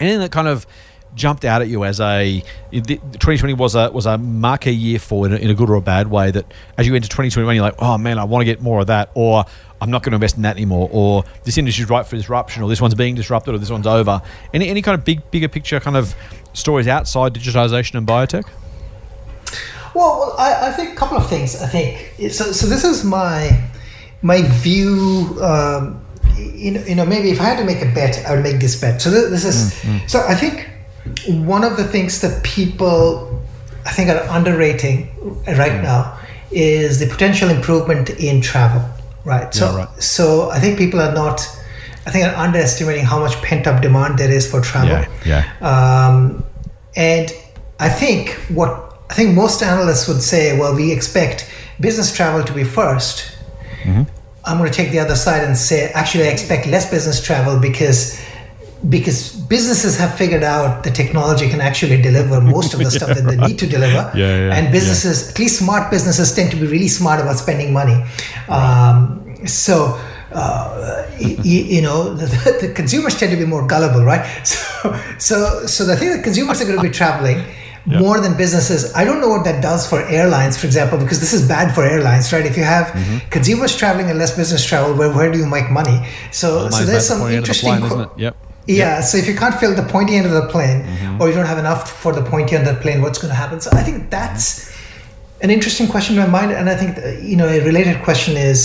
anything 0.00 0.20
that 0.20 0.32
kind 0.32 0.48
of 0.48 0.66
jumped 1.14 1.46
out 1.46 1.62
at 1.62 1.68
you 1.68 1.82
as 1.84 1.98
a 1.98 2.42
the- 2.70 2.80
the 2.80 2.96
2020 2.96 3.54
was 3.54 3.74
a 3.74 3.90
was 3.90 4.04
a 4.04 4.18
marquee 4.18 4.70
year 4.70 4.98
for 4.98 5.24
in 5.26 5.32
a, 5.32 5.36
in 5.36 5.48
a 5.48 5.54
good 5.54 5.70
or 5.70 5.76
a 5.76 5.80
bad 5.80 6.08
way 6.08 6.30
that 6.30 6.44
as 6.76 6.86
you 6.86 6.94
enter 6.94 7.08
2021 7.08 7.54
you're 7.54 7.64
like 7.64 7.74
oh 7.78 7.96
man 7.96 8.18
I 8.18 8.24
want 8.24 8.42
to 8.42 8.44
get 8.44 8.60
more 8.60 8.80
of 8.80 8.88
that 8.88 9.10
or 9.14 9.44
I'm 9.80 9.90
not 9.90 10.02
going 10.02 10.10
to 10.12 10.16
invest 10.16 10.36
in 10.36 10.42
that 10.42 10.56
anymore 10.56 10.90
or 10.92 11.24
this 11.44 11.56
industry's 11.56 11.88
ripe 11.88 12.06
for 12.06 12.16
disruption 12.16 12.62
or 12.62 12.68
this 12.68 12.82
one's 12.82 12.94
being 12.94 13.14
disrupted 13.14 13.54
or 13.54 13.58
this 13.58 13.70
one's 13.70 13.86
over 13.86 14.20
any 14.52 14.68
any 14.68 14.82
kind 14.82 14.98
of 14.98 15.06
big 15.06 15.30
bigger 15.30 15.48
picture 15.48 15.80
kind 15.80 15.96
of 15.96 16.14
stories 16.52 16.86
outside 16.86 17.32
digitization 17.32 17.94
and 17.94 18.06
biotech 18.06 18.44
Well, 19.94 20.18
well 20.18 20.34
I, 20.38 20.68
I 20.68 20.72
think 20.72 20.92
a 20.92 20.96
couple 20.96 21.16
of 21.16 21.28
things. 21.30 21.62
I 21.62 21.66
think 21.66 22.32
so. 22.32 22.52
So 22.52 22.66
this 22.66 22.84
is 22.84 23.04
my 23.04 23.58
my 24.22 24.42
view. 24.42 25.38
Um, 25.40 26.05
you 26.36 26.72
know, 26.72 26.80
you 26.82 26.94
know, 26.94 27.06
maybe 27.06 27.30
if 27.30 27.40
I 27.40 27.44
had 27.44 27.58
to 27.58 27.64
make 27.64 27.82
a 27.82 27.92
bet, 27.92 28.24
I 28.26 28.34
would 28.34 28.42
make 28.42 28.60
this 28.60 28.80
bet. 28.80 29.00
So 29.00 29.10
this, 29.10 29.30
this 29.30 29.44
is. 29.44 30.10
So 30.10 30.20
I 30.26 30.34
think 30.34 30.68
one 31.26 31.64
of 31.64 31.76
the 31.76 31.84
things 31.84 32.20
that 32.20 32.42
people, 32.42 33.42
I 33.84 33.92
think, 33.92 34.10
are 34.10 34.22
underrating 34.30 35.08
right 35.46 35.82
now 35.82 36.18
is 36.50 36.98
the 36.98 37.06
potential 37.06 37.50
improvement 37.50 38.10
in 38.10 38.40
travel. 38.40 38.88
Right. 39.24 39.52
So 39.52 39.76
right. 39.76 40.02
so 40.02 40.50
I 40.50 40.60
think 40.60 40.78
people 40.78 41.00
are 41.00 41.12
not 41.12 41.40
I 42.06 42.10
think, 42.12 42.24
are 42.24 42.36
underestimating 42.36 43.04
how 43.04 43.18
much 43.18 43.34
pent 43.42 43.66
up 43.66 43.82
demand 43.82 44.18
there 44.18 44.30
is 44.30 44.48
for 44.48 44.60
travel. 44.60 45.12
Yeah, 45.24 45.44
Um, 45.60 46.44
and 46.94 47.32
I 47.80 47.88
think 47.88 48.30
what 48.48 49.00
I 49.10 49.14
think 49.14 49.34
most 49.34 49.62
analysts 49.62 50.06
would 50.06 50.22
say, 50.22 50.56
well, 50.56 50.74
we 50.74 50.92
expect 50.92 51.50
business 51.80 52.14
travel 52.14 52.44
to 52.44 52.52
be 52.52 52.62
1st 52.62 53.36
Mm-hmm. 53.86 54.02
I'm 54.46 54.58
going 54.58 54.70
to 54.70 54.76
take 54.76 54.90
the 54.92 55.00
other 55.00 55.16
side 55.16 55.42
and 55.44 55.56
say, 55.56 55.90
actually, 55.92 56.24
I 56.24 56.28
expect 56.28 56.66
less 56.66 56.88
business 56.90 57.20
travel 57.22 57.58
because 57.58 58.18
because 58.88 59.34
businesses 59.48 59.96
have 59.98 60.14
figured 60.16 60.42
out 60.44 60.84
the 60.84 60.90
technology 60.90 61.48
can 61.48 61.60
actually 61.60 62.00
deliver 62.00 62.40
most 62.40 62.72
of 62.74 62.78
the 62.78 62.90
stuff 62.90 63.08
that 63.08 63.24
they 63.26 63.36
need 63.36 63.58
to 63.58 63.66
deliver. 63.66 64.10
Yeah, 64.14 64.36
yeah, 64.48 64.54
and 64.56 64.70
businesses, 64.70 65.30
at 65.30 65.38
least 65.38 65.58
smart 65.58 65.90
businesses, 65.90 66.32
tend 66.34 66.50
to 66.52 66.56
be 66.56 66.66
really 66.66 66.88
smart 66.88 67.20
about 67.20 67.36
spending 67.38 67.72
money. 67.72 67.98
Um, 68.48 69.36
so. 69.46 69.98
Uh, 70.32 71.06
y- 71.20 71.36
you 71.76 71.80
know 71.80 72.12
the, 72.20 72.26
the 72.60 72.72
consumers 72.74 73.16
tend 73.18 73.30
to 73.32 73.38
be 73.38 73.46
more 73.46 73.66
gullible, 73.66 74.04
right? 74.04 74.24
So, 74.44 75.00
so, 75.18 75.66
so 75.66 75.84
the 75.86 75.96
thing 75.96 76.10
that 76.10 76.22
consumers 76.22 76.60
are 76.60 76.64
going 76.66 76.76
to 76.76 76.82
be 76.82 76.90
traveling 76.90 77.42
more 77.86 78.20
than 78.20 78.36
businesses. 78.36 78.92
I 78.94 79.04
don't 79.04 79.20
know 79.20 79.28
what 79.28 79.44
that 79.44 79.62
does 79.62 79.88
for 79.88 80.02
airlines, 80.02 80.56
for 80.58 80.66
example, 80.66 80.98
because 80.98 81.20
this 81.20 81.32
is 81.32 81.46
bad 81.46 81.74
for 81.74 81.82
airlines, 81.84 82.32
right? 82.32 82.44
If 82.44 82.56
you 82.56 82.64
have 82.64 82.86
Mm-hmm. 82.86 83.28
consumers 83.30 83.76
traveling 83.76 84.10
and 84.10 84.18
less 84.18 84.36
business 84.36 84.64
travel, 84.64 84.94
where, 84.94 85.12
where 85.12 85.30
do 85.30 85.38
you 85.38 85.46
make 85.46 85.70
money? 85.70 85.98
So, 86.32 86.68
so 86.70 86.84
there's 86.84 87.06
some 87.06 87.22
interesting. 87.30 87.68
plane, 87.70 87.80
qu- 87.82 87.86
isn't 87.86 88.00
it? 88.00 88.08
Yep. 88.18 88.36
yeah, 88.66 89.00
so 89.00 89.18
if 89.18 89.26
you 89.28 89.36
can't 89.36 89.54
fill 89.54 89.74
the 89.74 89.84
pointy 89.84 90.16
end 90.16 90.26
of 90.26 90.32
the 90.32 90.46
plane, 90.48 90.82
Mm-hmm. 90.82 91.20
or 91.22 91.28
you 91.28 91.34
don't 91.34 91.46
have 91.46 91.58
enough 91.58 91.90
for 92.02 92.12
the 92.12 92.22
pointy 92.22 92.56
end 92.56 92.66
of 92.66 92.74
the 92.74 92.80
plane, 92.80 93.00
what's 93.02 93.18
going 93.18 93.30
to 93.30 93.36
happen? 93.36 93.60
So 93.60 93.70
I 93.72 93.82
think 93.82 94.10
that's 94.10 94.46
an 95.42 95.50
interesting 95.50 95.86
question 95.86 96.16
in 96.16 96.22
my 96.22 96.28
mind, 96.38 96.50
and 96.52 96.68
I 96.68 96.74
think 96.74 96.98
uh, 96.98 97.08
you 97.30 97.36
know 97.36 97.46
a 97.46 97.60
related 97.64 98.02
question 98.02 98.36
is 98.36 98.60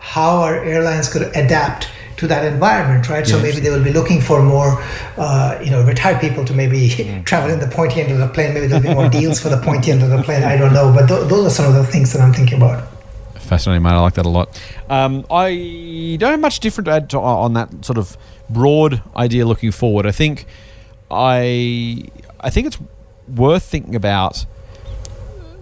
how 0.00 0.30
are 0.46 0.56
airlines 0.64 1.08
going 1.08 1.30
to 1.30 1.44
adapt 1.44 1.88
to 2.16 2.26
that 2.26 2.44
environment, 2.44 3.08
right? 3.08 3.26
So 3.26 3.38
maybe 3.40 3.60
they 3.60 3.70
will 3.70 3.84
be 3.84 3.92
looking 3.92 4.20
for 4.20 4.42
more, 4.42 4.82
uh, 5.18 5.58
you 5.62 5.70
know, 5.70 5.82
retired 5.84 6.20
people 6.20 6.44
to 6.46 6.54
maybe 6.54 6.88
Mm. 6.88 7.24
travel 7.24 7.50
in 7.50 7.60
the 7.60 7.66
pointy 7.68 8.00
end 8.00 8.10
of 8.12 8.18
the 8.18 8.28
plane. 8.28 8.54
Maybe 8.54 8.66
there'll 8.68 8.82
be 8.82 8.94
more 8.94 9.08
deals 9.08 9.38
for 9.40 9.48
the 9.50 9.58
pointy 9.58 9.90
end 9.92 10.02
of 10.02 10.10
the 10.10 10.22
plane. 10.22 10.42
I 10.44 10.56
don't 10.56 10.72
know, 10.72 10.92
but 10.92 11.06
th- 11.08 11.28
those 11.28 11.46
are 11.46 11.50
some 11.50 11.66
of 11.66 11.74
the 11.74 11.84
things 11.84 12.12
that 12.12 12.20
I'm 12.22 12.32
thinking 12.32 12.56
about. 12.56 12.84
Fascinating, 13.38 13.82
mate. 13.82 13.90
I 13.90 14.00
like 14.00 14.14
that 14.14 14.26
a 14.26 14.28
lot. 14.30 14.48
Um, 14.88 15.24
I 15.30 16.16
don't 16.18 16.30
have 16.32 16.40
much 16.40 16.58
different 16.60 16.86
to 16.86 16.92
add 16.92 17.10
to, 17.10 17.18
on 17.20 17.52
that 17.54 17.84
sort 17.84 17.98
of 17.98 18.16
broad 18.50 19.02
idea 19.16 19.44
looking 19.46 19.70
forward. 19.72 20.06
I 20.06 20.12
think 20.12 20.46
I 21.10 22.02
I 22.40 22.50
think 22.50 22.66
it's 22.66 22.78
worth 23.34 23.62
thinking 23.62 23.94
about 23.94 24.44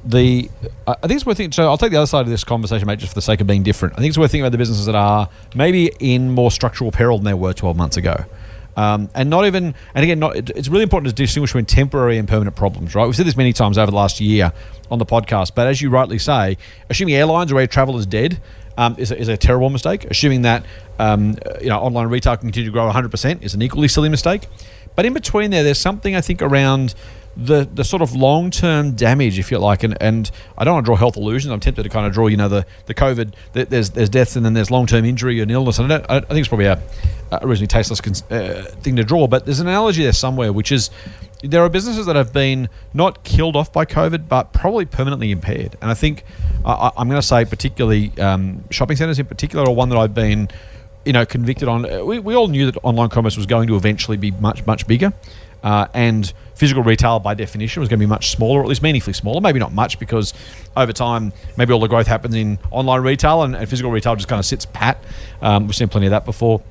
the. 0.05 0.51
I 0.87 0.95
think 0.95 1.13
it's 1.13 1.27
worth 1.27 1.37
thinking. 1.37 1.53
So 1.53 1.69
I'll 1.69 1.79
take 1.79 1.91
the 1.91 1.97
other 1.97 2.07
side 2.07 2.23
of 2.23 2.29
this 2.29 2.45
conversation, 2.45 2.87
mate, 2.87 2.99
just 2.99 3.11
for 3.13 3.15
the 3.15 3.23
sake 3.23 3.41
of 3.41 3.47
being 3.47 3.63
different. 3.63 3.95
I 3.95 3.99
think 3.99 4.11
it's 4.11 4.19
worth 4.19 4.31
thinking 4.31 4.45
about 4.45 4.53
the 4.53 4.59
businesses 4.59 4.87
that 4.87 4.95
are 4.95 5.29
maybe 5.55 5.91
in 6.01 6.31
more 6.31 6.51
structural 6.51 6.91
peril 6.91 7.19
than 7.19 7.25
they 7.25 7.35
were 7.35 7.53
12 7.53 7.77
months 7.77 7.97
ago. 7.97 8.25
Um, 8.77 9.09
and 9.15 9.31
not 9.31 9.47
even, 9.47 9.75
and 9.95 10.03
again, 10.03 10.19
not, 10.19 10.37
it's 10.37 10.69
really 10.69 10.83
important 10.83 11.15
to 11.15 11.23
distinguish 11.23 11.51
between 11.51 11.65
temporary 11.65 12.19
and 12.19 12.27
permanent 12.27 12.57
problems, 12.57 12.95
right? 12.95 13.07
We've 13.07 13.15
said 13.15 13.27
this 13.27 13.37
many 13.37 13.53
times 13.53 13.79
over 13.79 13.91
the 13.91 13.97
last 13.97 14.21
year 14.21 14.53
on 14.91 14.99
the 14.99 15.07
podcast, 15.07 15.53
but 15.55 15.69
as 15.69 15.81
you 15.81 15.91
rightly 15.91 16.19
say, 16.19 16.59
assuming 16.91 17.15
airlines 17.15 17.53
or 17.53 17.61
air 17.61 17.69
travel 17.69 17.97
is 17.99 18.07
dead 18.07 18.41
um, 18.77 18.97
is, 18.99 19.11
a, 19.11 19.19
is 19.19 19.29
a 19.29 19.37
terrible 19.37 19.71
mistake. 19.71 20.05
Assuming 20.07 20.43
that 20.43 20.65
um, 20.99 21.37
you 21.61 21.69
know 21.69 21.79
online 21.79 22.09
retail 22.09 22.37
can 22.37 22.49
continue 22.49 22.71
to 22.71 22.73
grow 22.73 22.91
100% 22.91 23.43
is 23.43 23.55
an 23.55 23.63
equally 23.63 23.89
silly 23.89 24.09
mistake. 24.09 24.47
But 24.97 25.07
in 25.07 25.13
between 25.13 25.51
there, 25.51 25.63
there's 25.63 25.79
something 25.79 26.15
I 26.15 26.21
think 26.21 26.43
around 26.43 26.95
the 27.37 27.69
the 27.73 27.85
sort 27.85 28.03
of 28.03 28.15
long 28.15 28.51
term 28.51 28.93
damage, 28.93 29.39
if 29.39 29.51
you 29.51 29.59
like, 29.59 29.83
and, 29.83 29.97
and 30.01 30.31
I 30.57 30.65
don't 30.65 30.75
want 30.75 30.85
to 30.85 30.89
draw 30.89 30.97
health 30.97 31.17
illusions. 31.17 31.53
I'm 31.53 31.61
tempted 31.61 31.83
to 31.83 31.89
kind 31.89 32.07
of 32.07 32.13
draw, 32.13 32.27
you 32.29 32.37
know, 32.37 32.49
the 32.49 32.67
the 32.87 32.95
COVID. 32.95 33.33
th- 33.55 33.69
There's 33.69 33.91
there's 33.91 34.09
deaths 34.09 34.37
and 34.37 34.45
then 34.45 34.55
there's 34.55 34.71
long 34.71 34.87
term 34.87 35.05
injury 35.05 35.41
and 35.41 35.51
illness, 35.51 35.79
and 35.79 35.93
I, 35.93 35.97
I 36.09 36.21
think 36.21 36.39
it's 36.41 36.49
probably 36.49 36.67
a, 36.67 36.81
a 37.33 37.47
reasonably 37.47 37.67
tasteless 37.69 38.01
cons- 38.01 38.23
uh, 38.31 38.71
thing 38.81 38.97
to 38.97 39.05
draw. 39.05 39.27
But 39.27 39.45
there's 39.47 39.61
an 39.61 39.69
analogy 39.69 40.03
there 40.03 40.13
somewhere, 40.13 40.53
which 40.53 40.71
is 40.73 40.91
there 41.43 41.63
are 41.63 41.69
businesses 41.69 42.07
that 42.07 42.17
have 42.17 42.33
been 42.33 42.69
not 42.95 43.23
killed 43.25 43.57
off 43.57 43.73
by 43.73 43.85
COVID, 43.85 44.29
but 44.29 44.53
probably 44.53 44.85
permanently 44.87 45.31
impaired. 45.31 45.77
And 45.83 45.91
I 45.91 45.95
think 45.95 46.25
I 46.65 46.91
I'm 46.97 47.09
going 47.09 47.21
to 47.21 47.27
say 47.27 47.45
particularly 47.45 48.13
um, 48.19 48.65
shopping 48.71 48.97
centres 48.97 49.19
in 49.19 49.27
particular 49.27 49.67
are 49.69 49.73
one 49.75 49.89
that 49.91 49.99
I've 49.99 50.15
been 50.15 50.49
you 51.05 51.13
know, 51.13 51.27
convicted 51.27 51.69
on. 51.69 51.85
uh, 51.85 52.03
We, 52.03 52.19
we 52.19 52.35
all 52.35 52.49
knew 52.49 52.65
that 52.71 52.79
online 52.83 53.11
commerce 53.11 53.37
was 53.37 53.45
going 53.45 53.69
to 53.69 53.77
eventually 53.77 54.17
be 54.17 54.31
much, 54.31 54.65
much 54.65 54.87
bigger. 54.87 55.13
Uh, 55.63 55.87
and 55.93 56.33
physical 56.55 56.83
retail, 56.83 57.19
by 57.19 57.35
definition, 57.35 57.81
was 57.81 57.89
going 57.89 57.99
to 57.99 58.07
be 58.07 58.09
much 58.09 58.31
smaller, 58.31 58.61
or 58.61 58.63
at 58.63 58.69
least 58.69 58.83
meaningfully 58.83 59.13
smaller. 59.13 59.41
Maybe 59.41 59.59
not 59.59 59.73
much, 59.73 59.99
because 59.99 60.35
over 60.77 60.93
time, 60.93 61.33
maybe 61.57 61.73
all 61.73 61.81
the 61.81 61.89
growth 61.89 62.07
happens 62.07 62.35
in 62.35 62.59
online 62.71 63.03
retail 63.03 63.43
and, 63.43 63.55
and 63.57 63.69
physical 63.69 63.91
retail 63.91 64.17
just 64.17 64.29
kind 64.29 64.39
of 64.39 64.47
sits 64.47 64.67
pat. 64.67 65.03
Um, 65.43 65.67
we've 65.67 65.77
seen 65.77 65.89
plenty 65.89 66.07
of 66.07 66.11
that 66.11 66.25
before. 66.25 66.63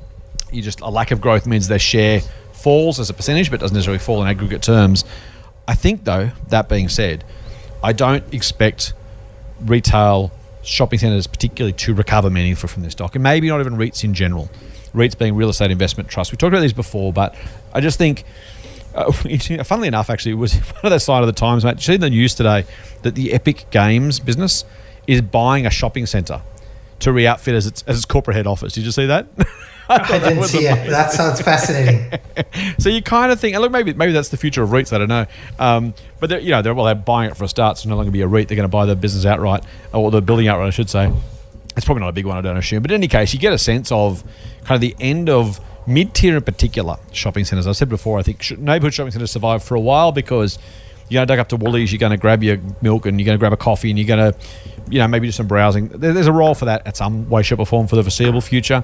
You 0.52 0.62
just 0.62 0.82
a 0.82 0.90
lack 0.90 1.12
of 1.12 1.20
growth 1.20 1.46
means 1.46 1.68
their 1.68 1.80
share 1.80 2.22
falls 2.52 3.00
as 3.00 3.10
a 3.10 3.14
percentage, 3.14 3.52
but 3.52 3.60
doesn't 3.60 3.76
necessarily 3.76 4.00
fall 4.00 4.22
in 4.22 4.28
aggregate 4.28 4.62
terms. 4.62 5.04
I 5.68 5.76
think, 5.76 6.04
though, 6.04 6.32
that 6.50 6.70
being 6.70 6.90
said, 6.90 7.24
I 7.82 7.94
don't 7.94 8.34
expect 8.34 8.94
retail 9.62 10.32
shopping 10.64 11.00
centres 11.00 11.28
particularly 11.28 11.74
to 11.74 11.94
recover 11.94 12.30
meaningfully 12.30 12.72
from 12.72 12.84
this 12.84 12.94
stock, 12.94 13.16
and 13.16 13.24
maybe 13.24 13.50
not 13.50 13.60
even 13.60 13.74
REITs 13.74 14.04
in 14.04 14.14
general. 14.14 14.50
REITs 14.94 15.18
being 15.18 15.36
real 15.36 15.50
estate 15.50 15.72
investment 15.72 16.08
trusts. 16.10 16.32
We 16.32 16.38
talked 16.38 16.54
about 16.54 16.62
these 16.62 16.74
before, 16.74 17.12
but 17.12 17.36
I 17.74 17.82
just 17.82 17.98
think, 17.98 18.24
uh, 18.94 19.12
funnily 19.64 19.88
enough, 19.88 20.10
actually, 20.10 20.34
it 20.34 20.36
was 20.36 20.54
one 20.56 20.86
of 20.86 20.90
those 20.92 21.04
sign 21.04 21.22
of 21.22 21.28
the 21.28 21.34
times, 21.34 21.66
mate. 21.66 21.80
See 21.80 21.98
the 21.98 22.10
news 22.10 22.36
today 22.36 22.66
that 23.02 23.16
the 23.16 23.34
Epic 23.34 23.66
Games 23.72 24.20
business 24.20 24.66
is 25.08 25.22
buying 25.22 25.66
a 25.66 25.70
shopping 25.70 26.06
centre 26.06 26.42
to 27.00 27.12
re-outfit 27.12 27.54
as 27.54 27.68
its, 27.68 27.84
as 27.84 27.98
its 27.98 28.06
corporate 28.06 28.38
head 28.38 28.48
office. 28.48 28.74
Did 28.74 28.86
you 28.86 28.92
see 28.92 29.06
that? 29.08 29.28
I 29.90 30.20
didn't 30.20 30.44
see 30.44 30.66
it. 30.66 30.90
That 30.90 31.12
sounds 31.12 31.42
fascinating. 31.42 32.20
so 32.80 32.88
you 32.88 33.02
kind 33.02 33.32
of 33.32 33.40
think, 33.40 33.56
and 33.56 33.62
look, 33.62 33.72
maybe 33.72 33.94
maybe 33.94 34.14
that's 34.14 34.30
the 34.30 34.38
future 34.38 34.64
of 34.64 34.70
REITs. 34.70 34.94
I 34.94 34.98
don't 34.98 35.10
know, 35.10 35.26
um, 35.60 35.94
but 36.22 36.30
they're, 36.30 36.40
you 36.40 36.52
know, 36.52 36.62
they're 36.62 36.74
well, 36.74 36.86
they're 36.86 36.96
buying 36.96 37.30
it 37.30 37.38
for 37.38 37.44
a 37.44 37.50
start, 37.50 37.78
so 37.78 37.90
no 37.90 37.98
longer 37.98 38.10
be 38.10 38.22
a 38.22 38.28
REIT. 38.28 38.48
They're 38.48 38.56
going 38.56 38.64
to 38.68 38.72
buy 38.72 38.86
the 38.86 38.96
business 38.96 39.26
outright, 39.26 39.66
or 39.94 40.10
the 40.10 40.22
building 40.22 40.48
outright, 40.48 40.68
I 40.68 40.72
should 40.72 40.90
say. 40.90 41.12
It's 41.76 41.86
probably 41.86 42.02
not 42.02 42.10
a 42.10 42.14
big 42.14 42.26
one, 42.26 42.38
I 42.38 42.42
don't 42.42 42.56
assume. 42.56 42.82
But 42.82 42.92
in 42.92 42.96
any 42.96 43.08
case, 43.08 43.34
you 43.34 43.40
get 43.40 43.52
a 43.52 43.58
sense 43.58 43.92
of 43.92 44.24
kind 44.64 44.76
of 44.76 44.82
the 44.82 44.96
end 45.00 45.30
of 45.30 45.60
mid-tier 45.88 46.38
in 46.38 46.44
particular 46.44 46.98
shopping 47.12 47.46
centres. 47.46 47.68
I've 47.68 47.76
said 47.78 47.90
before, 47.90 48.20
I 48.20 48.24
think 48.24 48.58
neighbourhood 48.58 48.94
shopping 48.94 49.12
centres 49.12 49.32
survive 49.32 49.64
for 49.64 49.76
a 49.76 49.80
while 49.80 50.12
because 50.12 50.58
you're 51.10 51.20
going 51.20 51.28
to 51.28 51.32
duck 51.34 51.40
up 51.42 51.50
to 51.50 51.58
Woolies, 51.58 51.92
you're 51.92 52.00
going 52.00 52.12
to 52.12 52.18
grab 52.18 52.42
your 52.44 52.58
milk, 52.82 53.06
and 53.06 53.20
you're 53.20 53.26
going 53.26 53.38
to 53.38 53.40
grab 53.40 53.54
a 53.54 53.58
coffee, 53.58 53.90
and 53.90 54.00
you're 54.00 54.08
going 54.08 54.32
to, 54.34 54.40
you 54.90 55.00
know, 55.00 55.08
maybe 55.08 55.28
do 55.28 55.32
some 55.32 55.48
browsing. 55.48 55.90
There- 55.90 56.14
There's 56.14 56.28
a 56.28 56.32
role 56.34 56.56
for 56.56 56.66
that 56.66 56.88
at 56.88 56.96
some 56.98 57.30
way, 57.30 57.44
shape, 57.44 57.60
or 57.60 57.66
form 57.66 57.88
for 57.88 57.96
the 57.96 58.04
foreseeable 58.04 58.42
future. 58.42 58.84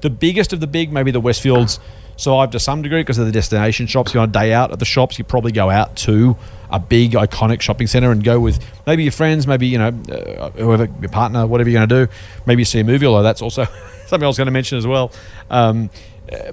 The 0.00 0.10
biggest 0.10 0.52
of 0.52 0.60
the 0.60 0.66
big, 0.66 0.92
maybe 0.92 1.10
the 1.10 1.20
Westfields, 1.20 1.78
survive 2.18 2.50
to 2.52 2.58
some 2.60 2.80
degree 2.80 3.00
because 3.00 3.18
of 3.18 3.26
the 3.26 3.32
destination 3.32 3.86
shops. 3.86 4.14
You're 4.14 4.22
on 4.22 4.28
a 4.30 4.32
day 4.32 4.52
out 4.52 4.72
at 4.72 4.78
the 4.78 4.84
shops, 4.86 5.18
you 5.18 5.24
probably 5.24 5.52
go 5.52 5.68
out 5.68 5.96
to 5.96 6.36
a 6.70 6.78
big 6.78 7.12
iconic 7.12 7.60
shopping 7.60 7.86
center 7.86 8.10
and 8.10 8.24
go 8.24 8.40
with 8.40 8.58
maybe 8.86 9.02
your 9.02 9.12
friends, 9.12 9.46
maybe 9.46 9.66
you 9.66 9.78
know 9.78 9.88
uh, 10.10 10.50
whoever 10.50 10.88
your 11.00 11.10
partner, 11.10 11.46
whatever 11.46 11.68
you're 11.70 11.78
going 11.78 11.88
to 11.88 12.06
do. 12.06 12.12
Maybe 12.46 12.62
you 12.62 12.64
see 12.64 12.80
a 12.80 12.84
movie, 12.84 13.04
although 13.06 13.22
that's 13.22 13.42
also 13.42 13.64
something 14.06 14.24
I 14.24 14.26
was 14.28 14.36
going 14.38 14.46
to 14.46 14.52
mention 14.52 14.78
as 14.78 14.86
well. 14.86 15.12
Um, 15.50 15.90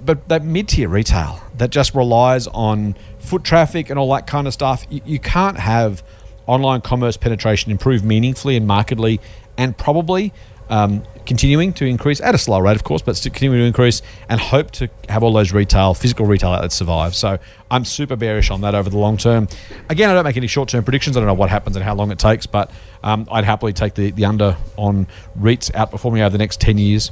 but 0.06 0.28
that 0.30 0.44
mid-tier 0.44 0.90
retail 0.90 1.42
that 1.58 1.70
just 1.70 1.96
relies 1.96 2.48
on 2.48 2.96
foot 3.20 3.44
traffic 3.44 3.90
and 3.90 3.98
all 3.98 4.12
that 4.14 4.28
kind 4.28 4.48
of 4.48 4.54
stuff, 4.54 4.86
you, 4.90 5.02
you 5.06 5.20
can't 5.20 5.58
have 5.58 6.04
online 6.46 6.82
commerce 6.82 7.18
penetration 7.18 7.72
improve 7.72 8.04
meaningfully 8.04 8.56
and 8.56 8.68
markedly, 8.68 9.20
and 9.58 9.78
probably 9.78 10.34
um, 10.70 11.04
continuing 11.26 11.74
to 11.74 11.86
increase 11.86 12.20
at 12.22 12.36
a 12.36 12.38
slow 12.38 12.60
rate, 12.60 12.76
of 12.76 12.84
course, 12.84 13.02
but 13.02 13.20
continuing 13.22 13.60
to 13.60 13.66
increase 13.66 14.02
and 14.30 14.40
hope 14.40 14.72
to 14.72 14.90
have 15.10 15.24
all 15.24 15.34
those 15.34 15.52
retail, 15.52 15.94
physical 15.94 16.26
retail 16.26 16.52
outlets 16.52 16.76
survive. 16.76 17.16
So 17.16 17.38
I'm 17.70 17.86
super 17.86 18.16
bearish 18.16 18.50
on 18.50 18.62
that 18.62 18.76
over 18.76 18.90
the 18.90 18.98
long 18.98 19.18
term. 19.18 19.48
Again, 19.90 20.10
I 20.10 20.14
don't 20.14 20.24
make 20.24 20.38
any 20.38 20.48
short 20.48 20.70
term 20.70 20.84
predictions. 20.84 21.16
I 21.18 21.20
don't 21.20 21.28
know 21.28 21.34
what 21.34 21.50
happens 21.50 21.76
and 21.76 21.84
how 21.86 21.96
long 21.96 22.12
it 22.12 22.20
takes, 22.20 22.46
but 22.46 22.72
um, 23.04 23.28
I'd 23.32 23.44
happily 23.46 23.74
take 23.74 23.94
the, 23.94 24.12
the 24.12 24.26
under 24.26 24.58
on 24.78 25.08
REITs 25.40 25.72
outperforming 25.72 26.22
over 26.22 26.30
the 26.30 26.38
next 26.38 26.60
10 26.62 26.78
years. 26.78 27.12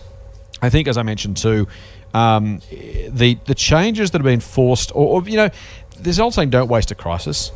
I 0.62 0.70
think, 0.70 0.88
as 0.88 0.98
I 0.98 1.04
mentioned 1.04 1.38
too, 1.38 1.68
um, 2.14 2.62
the 2.70 3.38
the 3.46 3.56
changes 3.56 4.12
that 4.12 4.20
have 4.20 4.26
been 4.26 4.40
forced, 4.40 4.92
or, 4.92 5.22
or 5.22 5.30
you 5.30 5.38
know, 5.38 5.50
there's 6.00 6.20
also 6.20 6.42
saying 6.42 6.50
don't 6.50 6.70
waste 6.70 6.92
a 6.92 6.96
crisis. 6.96 7.52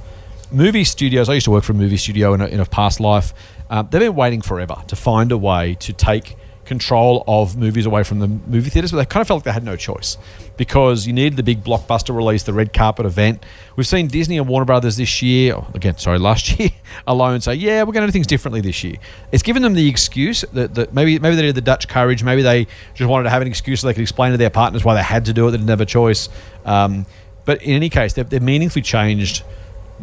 Movie 0.52 0.84
studios. 0.84 1.28
I 1.28 1.34
used 1.34 1.46
to 1.46 1.52
work 1.52 1.64
for 1.64 1.74
a 1.74 1.76
movie 1.76 1.98
studio 1.98 2.34
in 2.34 2.42
a, 2.42 2.46
in 2.46 2.60
a 2.60 2.66
past 2.66 3.00
life. 3.00 3.34
Um, 3.70 3.88
they've 3.92 4.02
been 4.02 4.16
waiting 4.16 4.42
forever 4.42 4.76
to 4.88 4.96
find 4.96 5.32
a 5.32 5.38
way 5.38 5.76
to 5.80 5.92
take 5.92 6.38
control 6.66 7.24
of 7.28 7.58
movies 7.58 7.86
away 7.86 8.04
from 8.04 8.20
the 8.20 8.28
movie 8.28 8.70
theaters, 8.70 8.92
but 8.92 8.98
they 8.98 9.06
kind 9.06 9.22
of 9.22 9.28
felt 9.28 9.40
like 9.40 9.46
they 9.46 9.52
had 9.52 9.64
no 9.64 9.76
choice 9.76 10.18
because 10.58 11.06
you 11.06 11.14
needed 11.14 11.36
the 11.36 11.44
big 11.44 11.64
blockbuster 11.64 12.16
release, 12.16 12.44
the 12.44 12.54
red 12.54 12.74
carpet 12.74 13.06
event. 13.06 13.44
We've 13.76 13.88
seen 13.88 14.08
Disney 14.08 14.38
and 14.38 14.48
Warner 14.48 14.66
Brothers 14.66 14.98
this 14.98 15.22
year, 15.22 15.58
again, 15.74 15.98
sorry, 15.98 16.20
last 16.26 16.60
year 16.60 16.70
alone 17.08 17.42
say, 17.42 17.56
yeah, 17.56 17.84
we're 17.84 17.94
going 17.94 18.06
to 18.06 18.08
do 18.08 18.12
things 18.12 18.28
differently 18.28 18.62
this 18.62 18.84
year. 18.84 18.96
It's 19.32 19.44
given 19.44 19.62
them 19.62 19.74
the 19.74 19.88
excuse 19.88 20.42
that, 20.54 20.76
that 20.76 20.94
maybe 20.94 21.20
maybe 21.20 21.36
they 21.36 21.42
did 21.42 21.56
the 21.56 21.62
Dutch 21.62 21.88
courage, 21.88 22.24
maybe 22.24 22.42
they 22.42 22.68
just 22.94 23.10
wanted 23.10 23.24
to 23.24 23.30
have 23.30 23.42
an 23.42 23.48
excuse 23.48 23.82
so 23.82 23.88
they 23.88 23.94
could 23.94 24.02
explain 24.02 24.32
to 24.32 24.38
their 24.38 24.50
partners 24.50 24.84
why 24.84 24.94
they 24.94 25.04
had 25.04 25.26
to 25.26 25.34
do 25.34 25.48
it, 25.48 25.52
they 25.52 25.58
didn't 25.58 25.70
have 25.70 25.82
a 25.82 25.86
choice. 25.86 26.30
Um, 26.66 27.06
but 27.46 27.62
in 27.62 27.74
any 27.74 27.90
case, 27.90 28.14
they've, 28.14 28.28
they've 28.28 28.42
meaningfully 28.42 28.82
changed 28.82 29.44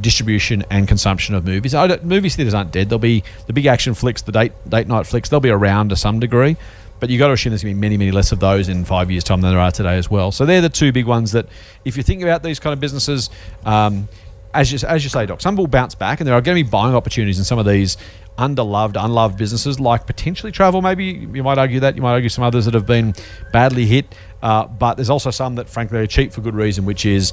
distribution 0.01 0.65
and 0.71 0.89
consumption 0.89 1.35
of 1.35 1.45
movies. 1.45 1.75
Movie 1.75 2.29
theaters 2.29 2.55
aren't 2.55 2.73
dead. 2.73 2.89
They'll 2.89 2.99
be 2.99 3.25
the 3.47 3.53
big 3.53 3.67
action 3.67 3.95
flicks, 3.95 4.23
the 4.23 4.33
date 4.33 4.53
date 4.69 4.89
night 4.89 5.07
flicks. 5.07 5.29
They'll 5.29 5.41
be 5.41 5.51
around 5.51 5.91
to 5.91 5.97
some 5.97 6.21
degree, 6.21 6.57
but 7.03 7.11
you've 7.11 7.19
got 7.19 7.27
to 7.27 7.33
assume 7.33 7.51
there's 7.51 7.65
going 7.65 7.75
to 7.75 7.77
be 7.77 7.81
many, 7.81 7.97
many 7.97 8.13
less 8.13 8.31
of 8.31 8.39
those 8.39 8.69
in 8.69 8.85
five 8.85 9.11
years' 9.11 9.25
time 9.25 9.41
than 9.41 9.51
there 9.51 9.59
are 9.59 9.73
today 9.73 9.97
as 9.99 10.09
well. 10.09 10.31
So 10.31 10.47
they're 10.47 10.61
the 10.61 10.69
two 10.69 10.93
big 10.93 11.05
ones 11.05 11.33
that, 11.33 11.47
if 11.85 11.97
you 11.97 12.05
think 12.05 12.23
about 12.23 12.45
these 12.45 12.61
kind 12.61 12.73
of 12.73 12.79
businesses, 12.79 13.29
um, 13.65 14.09
as 14.55 14.71
you, 14.71 14.79
as 14.87 15.03
you 15.03 15.11
say, 15.11 15.27
Doc, 15.27 15.41
some 15.41 15.57
will 15.57 15.67
bounce 15.67 15.97
back, 15.97 16.21
and 16.21 16.29
there 16.29 16.37
are 16.37 16.41
going 16.41 16.57
to 16.57 16.63
be 16.63 16.71
buying 16.71 16.95
opportunities 16.95 17.39
in 17.39 17.45
some 17.45 17.59
of 17.59 17.67
these 17.67 17.97
underloved, 18.39 18.95
unloved 19.05 19.37
businesses, 19.37 19.81
like 19.81 20.07
potentially 20.07 20.53
travel. 20.53 20.81
Maybe 20.81 21.07
you 21.07 21.43
might 21.43 21.59
argue 21.59 21.81
that. 21.81 21.97
You 21.97 22.03
might 22.03 22.13
argue 22.13 22.29
some 22.29 22.45
others 22.45 22.67
that 22.67 22.75
have 22.75 22.87
been 22.87 23.15
badly 23.53 23.85
hit. 23.85 24.15
Uh, 24.41 24.69
but 24.69 24.95
there's 24.95 25.11
also 25.11 25.33
some 25.33 25.57
that, 25.57 25.69
frankly, 25.69 25.99
are 25.99 26.07
cheap 26.07 26.33
for 26.33 26.41
good 26.41 26.55
reason, 26.55 26.85
which 26.85 27.05
is 27.05 27.33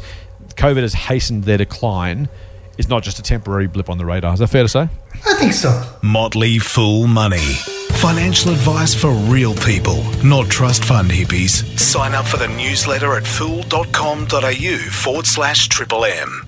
COVID 0.55 0.82
has 0.82 0.95
hastened 0.95 1.43
their 1.43 1.58
decline. 1.60 2.27
It's 2.79 2.89
not 2.89 3.03
just 3.03 3.19
a 3.19 3.21
temporary 3.21 3.67
blip 3.67 3.88
on 3.88 3.99
the 3.99 4.05
radar. 4.05 4.34
Is 4.34 4.39
that 4.39 4.47
fair 4.47 4.63
to 4.63 4.67
say? 4.67 4.89
I 5.27 5.36
think 5.36 5.53
so. 5.53 5.79
Motley 6.01 6.58
Fool 6.58 7.05
Money. 7.05 7.78
Financial 7.99 8.51
advice 8.53 8.95
for 8.95 9.12
real 9.12 9.53
people, 9.55 10.01
not 10.23 10.49
trust 10.49 10.85
fund 10.85 11.12
hippies. 11.12 11.77
Sign 11.77 12.13
up 12.13 12.25
for 12.25 12.38
the 12.38 12.47
newsletter 12.47 13.13
at 13.17 13.27
fool.com.au 13.27 14.77
forward 14.89 15.27
slash 15.27 15.67
triple 15.67 16.05
M. 16.05 16.47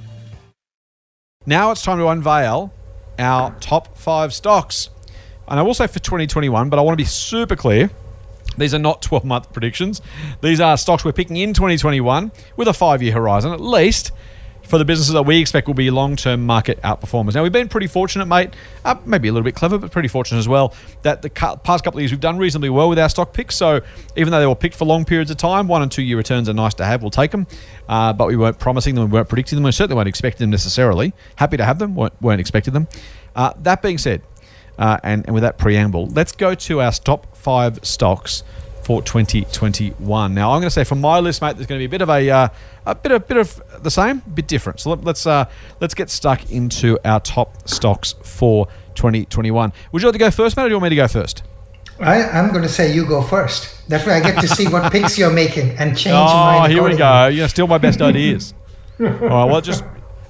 Now 1.46 1.72
it's 1.72 1.84
time 1.84 1.98
to 1.98 2.08
unveil 2.08 2.74
our 3.20 3.54
top 3.60 3.98
five 3.98 4.34
stocks. 4.34 4.92
And 5.50 5.60
I 5.60 5.64
will 5.64 5.74
say 5.74 5.88
for 5.88 6.00
2021, 6.00 6.70
but 6.70 6.80
I 6.80 6.84
want 6.84 6.94
to 6.98 7.04
be 7.04 7.08
super 7.08 7.58
clear. 7.58 7.90
These 8.58 8.74
are 8.74 8.80
not 8.80 9.02
12 9.02 9.26
month 9.26 9.52
predictions. 9.52 10.02
These 10.42 10.62
are 10.62 10.78
stocks 10.78 11.04
we're 11.04 11.12
picking 11.12 11.36
in 11.36 11.54
2021 11.54 12.32
with 12.56 12.70
a 12.70 12.74
five 12.74 13.04
year 13.04 13.12
horizon, 13.12 13.52
at 13.52 13.60
least 13.60 14.14
for 14.72 14.78
the 14.78 14.86
businesses 14.86 15.14
that 15.14 15.24
we 15.24 15.38
expect 15.38 15.68
will 15.68 15.74
be 15.74 15.92
long 15.92 16.16
term 16.16 16.46
market 16.46 16.82
outperformers. 16.82 17.36
Now, 17.36 17.44
we've 17.44 17.52
been 17.52 17.68
pretty 17.68 17.88
fortunate, 17.88 18.28
mate, 18.28 18.52
uh, 18.86 18.96
maybe 19.06 19.28
a 19.28 19.34
little 19.34 19.44
bit 19.44 19.54
clever, 19.54 19.78
but 19.78 19.92
pretty 19.92 20.08
fortunate 20.08 20.40
as 20.40 20.48
well, 20.48 20.74
that 21.02 21.22
the 21.22 21.30
past 21.30 21.84
couple 21.84 21.98
of 21.98 22.04
years 22.04 22.12
we've 22.12 22.22
done 22.22 22.38
reasonably 22.38 22.70
well 22.70 22.88
with 22.88 22.98
our 22.98 23.10
stock 23.10 23.34
picks. 23.34 23.58
So, 23.58 23.82
even 24.16 24.32
though 24.32 24.40
they 24.40 24.48
were 24.48 24.56
picked 24.56 24.76
for 24.76 24.86
long 24.86 25.04
periods 25.04 25.30
of 25.30 25.36
time, 25.36 25.68
one 25.68 25.82
and 25.82 25.92
two 25.92 26.02
year 26.02 26.16
returns 26.16 26.48
are 26.48 26.54
nice 26.54 26.74
to 26.76 26.86
have. 26.86 27.02
We'll 27.02 27.12
take 27.12 27.32
them. 27.32 27.48
Uh, 27.90 28.14
but 28.14 28.30
we 28.30 28.38
weren't 28.38 28.60
promising 28.60 28.96
them, 28.96 29.10
we 29.10 29.14
weren't 29.16 29.28
predicting 29.28 29.58
them, 29.58 29.66
we 29.66 29.74
certainly 29.74 29.98
weren't 29.98 30.08
expecting 30.08 30.46
them 30.46 30.52
necessarily. 30.52 31.12
Happy 31.36 31.58
to 31.58 31.66
have 31.66 31.78
them, 31.78 31.94
weren't, 31.94 32.14
weren't 32.22 32.40
expecting 32.40 32.74
them. 32.74 32.88
Uh, 33.36 33.52
that 33.64 33.82
being 33.82 33.98
said, 33.98 34.22
uh, 34.80 34.98
and, 35.04 35.26
and 35.26 35.34
with 35.34 35.44
that 35.44 35.58
preamble, 35.58 36.08
let's 36.08 36.32
go 36.32 36.56
to 36.56 36.80
our 36.80 36.94
top 36.94 37.36
five 37.36 37.78
stocks 37.84 38.44
for 38.84 39.02
2021. 39.02 40.34
Now, 40.34 40.52
I'm 40.52 40.60
going 40.60 40.64
to 40.64 40.70
say 40.70 40.84
from 40.84 41.02
my 41.02 41.20
list, 41.20 41.42
mate, 41.42 41.56
there's 41.56 41.68
going 41.68 41.80
to 41.80 41.82
be 41.82 41.86
a 41.86 41.90
bit 41.90 42.02
of 42.02 42.10
a 42.10 42.30
uh, 42.30 42.50
a 42.86 42.96
bit 42.96 43.12
of 43.12 43.28
bit 43.28 43.38
of 43.38 43.62
the 43.84 43.92
same, 43.92 44.20
bit 44.34 44.48
different. 44.48 44.80
So 44.80 44.94
let, 44.94 45.08
us 45.08 45.26
uh, 45.26 45.46
let's 45.80 45.94
get 45.94 46.10
stuck 46.10 46.52
into 46.52 46.98
our 47.06 47.20
top 47.20 47.68
stocks 47.68 48.16
for 48.24 48.68
2021. 48.96 49.74
Would 49.92 50.02
you 50.02 50.08
like 50.08 50.14
to 50.14 50.20
go 50.20 50.32
first, 50.32 50.58
mate, 50.58 50.64
or 50.64 50.68
do 50.68 50.72
you 50.72 50.76
want 50.78 50.84
me 50.84 50.90
to 50.90 50.96
go 50.96 51.08
first? 51.08 51.44
I, 52.00 52.24
I'm 52.24 52.50
going 52.50 52.64
to 52.64 52.70
say 52.70 52.94
you 52.94 53.06
go 53.06 53.22
first. 53.22 53.88
That 53.90 54.06
way 54.08 54.14
I 54.14 54.20
get 54.22 54.42
to 54.42 54.48
see 54.48 54.68
what 54.68 54.92
picks 54.92 55.18
you're 55.18 55.32
making 55.32 55.72
and 55.78 55.96
change 55.96 56.16
Oh, 56.16 56.64
here 56.64 56.82
we 56.82 56.96
go. 56.96 57.28
You're 57.28 57.48
steal 57.48 57.68
my 57.68 57.78
best 57.78 58.02
ideas. 58.12 58.54
All 59.00 59.08
right. 59.08 59.46
Well, 59.46 59.62
just. 59.62 59.84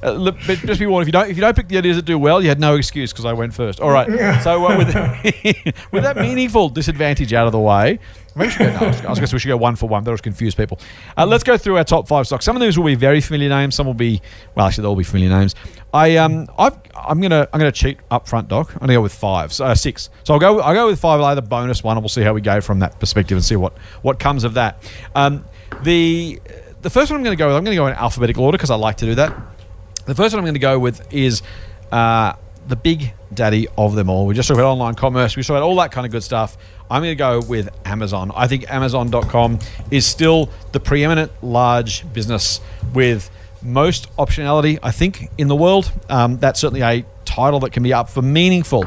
Uh, 0.03 0.11
look, 0.13 0.35
but 0.47 0.57
just 0.59 0.79
be 0.79 0.85
warned 0.87 1.03
if 1.03 1.07
you 1.07 1.11
don't 1.11 1.29
if 1.29 1.37
you 1.37 1.41
don't 1.41 1.55
pick 1.55 1.67
the 1.67 1.77
ideas 1.77 1.95
that 1.95 2.05
do 2.05 2.17
well, 2.17 2.41
you 2.41 2.49
had 2.49 2.59
no 2.59 2.75
excuse 2.75 3.11
because 3.11 3.25
I 3.25 3.33
went 3.33 3.53
first. 3.53 3.79
All 3.79 3.91
right. 3.91 4.41
So 4.41 4.65
uh, 4.65 4.77
with 4.77 4.87
with 5.91 6.03
that 6.03 6.17
meaningful 6.17 6.69
disadvantage 6.69 7.33
out 7.33 7.45
of 7.45 7.51
the 7.51 7.59
way, 7.59 7.99
we 8.35 8.49
should 8.49 8.59
go, 8.59 8.79
no, 8.79 8.79
I 8.79 8.89
was 8.89 9.01
going 9.01 9.15
to 9.15 9.27
say 9.27 9.35
we 9.35 9.39
should 9.39 9.49
go 9.49 9.57
one 9.57 9.75
for 9.75 9.87
one. 9.87 10.03
That'll 10.03 10.17
confuse 10.17 10.55
people. 10.55 10.79
Uh, 11.17 11.25
let's 11.25 11.43
go 11.43 11.57
through 11.57 11.77
our 11.77 11.83
top 11.83 12.07
five 12.07 12.25
stocks. 12.25 12.45
Some 12.45 12.55
of 12.55 12.61
these 12.61 12.77
will 12.77 12.85
be 12.85 12.95
very 12.95 13.21
familiar 13.21 13.49
names. 13.49 13.75
Some 13.75 13.85
will 13.85 13.93
be 13.93 14.21
well, 14.55 14.67
actually, 14.67 14.83
they'll 14.83 14.91
all 14.91 14.95
be 14.95 15.03
familiar 15.03 15.29
names. 15.29 15.53
I 15.93 16.17
um 16.17 16.47
I've, 16.57 16.77
I'm 16.95 17.21
gonna 17.21 17.47
I'm 17.53 17.59
gonna 17.59 17.71
cheat 17.71 17.99
up 18.09 18.27
front, 18.27 18.47
Doc. 18.47 18.73
I'm 18.73 18.79
gonna 18.79 18.93
go 18.93 19.01
with 19.01 19.13
five, 19.13 19.53
so, 19.53 19.65
uh, 19.65 19.75
six. 19.75 20.09
So 20.23 20.33
I'll 20.33 20.39
go 20.39 20.61
I'll 20.61 20.73
go 20.73 20.87
with 20.87 20.99
five. 20.99 21.19
I'll 21.19 21.27
add 21.27 21.35
the 21.35 21.41
bonus 21.41 21.83
one, 21.83 21.97
and 21.97 22.03
we'll 22.03 22.09
see 22.09 22.21
how 22.21 22.33
we 22.33 22.41
go 22.41 22.61
from 22.61 22.79
that 22.79 22.99
perspective 22.99 23.35
and 23.35 23.45
see 23.45 23.55
what 23.55 23.77
what 24.01 24.19
comes 24.19 24.45
of 24.45 24.53
that. 24.55 24.89
Um, 25.13 25.45
the 25.83 26.41
the 26.81 26.89
first 26.89 27.11
one 27.11 27.19
I'm 27.19 27.23
going 27.23 27.37
to 27.37 27.39
go 27.39 27.47
with, 27.47 27.55
I'm 27.55 27.63
going 27.63 27.75
to 27.75 27.79
go 27.81 27.87
in 27.87 27.93
alphabetical 27.93 28.43
order 28.43 28.57
because 28.57 28.71
I 28.71 28.75
like 28.75 28.97
to 28.97 29.05
do 29.05 29.15
that. 29.15 29.35
The 30.05 30.15
first 30.15 30.33
one 30.33 30.39
I'm 30.39 30.45
going 30.45 30.55
to 30.55 30.59
go 30.59 30.79
with 30.79 31.13
is 31.13 31.41
uh, 31.91 32.33
the 32.67 32.75
big 32.75 33.13
daddy 33.33 33.67
of 33.77 33.95
them 33.95 34.09
all. 34.09 34.25
We 34.25 34.33
just 34.33 34.47
talked 34.47 34.59
about 34.59 34.71
online 34.71 34.95
commerce. 34.95 35.35
We 35.35 35.43
talked 35.43 35.51
about 35.57 35.63
all 35.63 35.75
that 35.77 35.91
kind 35.91 36.05
of 36.05 36.11
good 36.11 36.23
stuff. 36.23 36.57
I'm 36.89 37.01
going 37.01 37.11
to 37.11 37.15
go 37.15 37.41
with 37.41 37.69
Amazon. 37.85 38.31
I 38.35 38.47
think 38.47 38.69
Amazon.com 38.69 39.59
is 39.91 40.05
still 40.05 40.49
the 40.71 40.79
preeminent 40.79 41.31
large 41.41 42.11
business 42.13 42.59
with 42.93 43.29
most 43.61 44.13
optionality, 44.17 44.79
I 44.81 44.91
think, 44.91 45.29
in 45.37 45.47
the 45.47 45.55
world. 45.55 45.91
Um, 46.09 46.37
that's 46.37 46.59
certainly 46.59 46.81
a 46.81 47.05
title 47.25 47.59
that 47.61 47.71
can 47.71 47.83
be 47.83 47.93
up 47.93 48.09
for 48.09 48.21
meaningful 48.21 48.85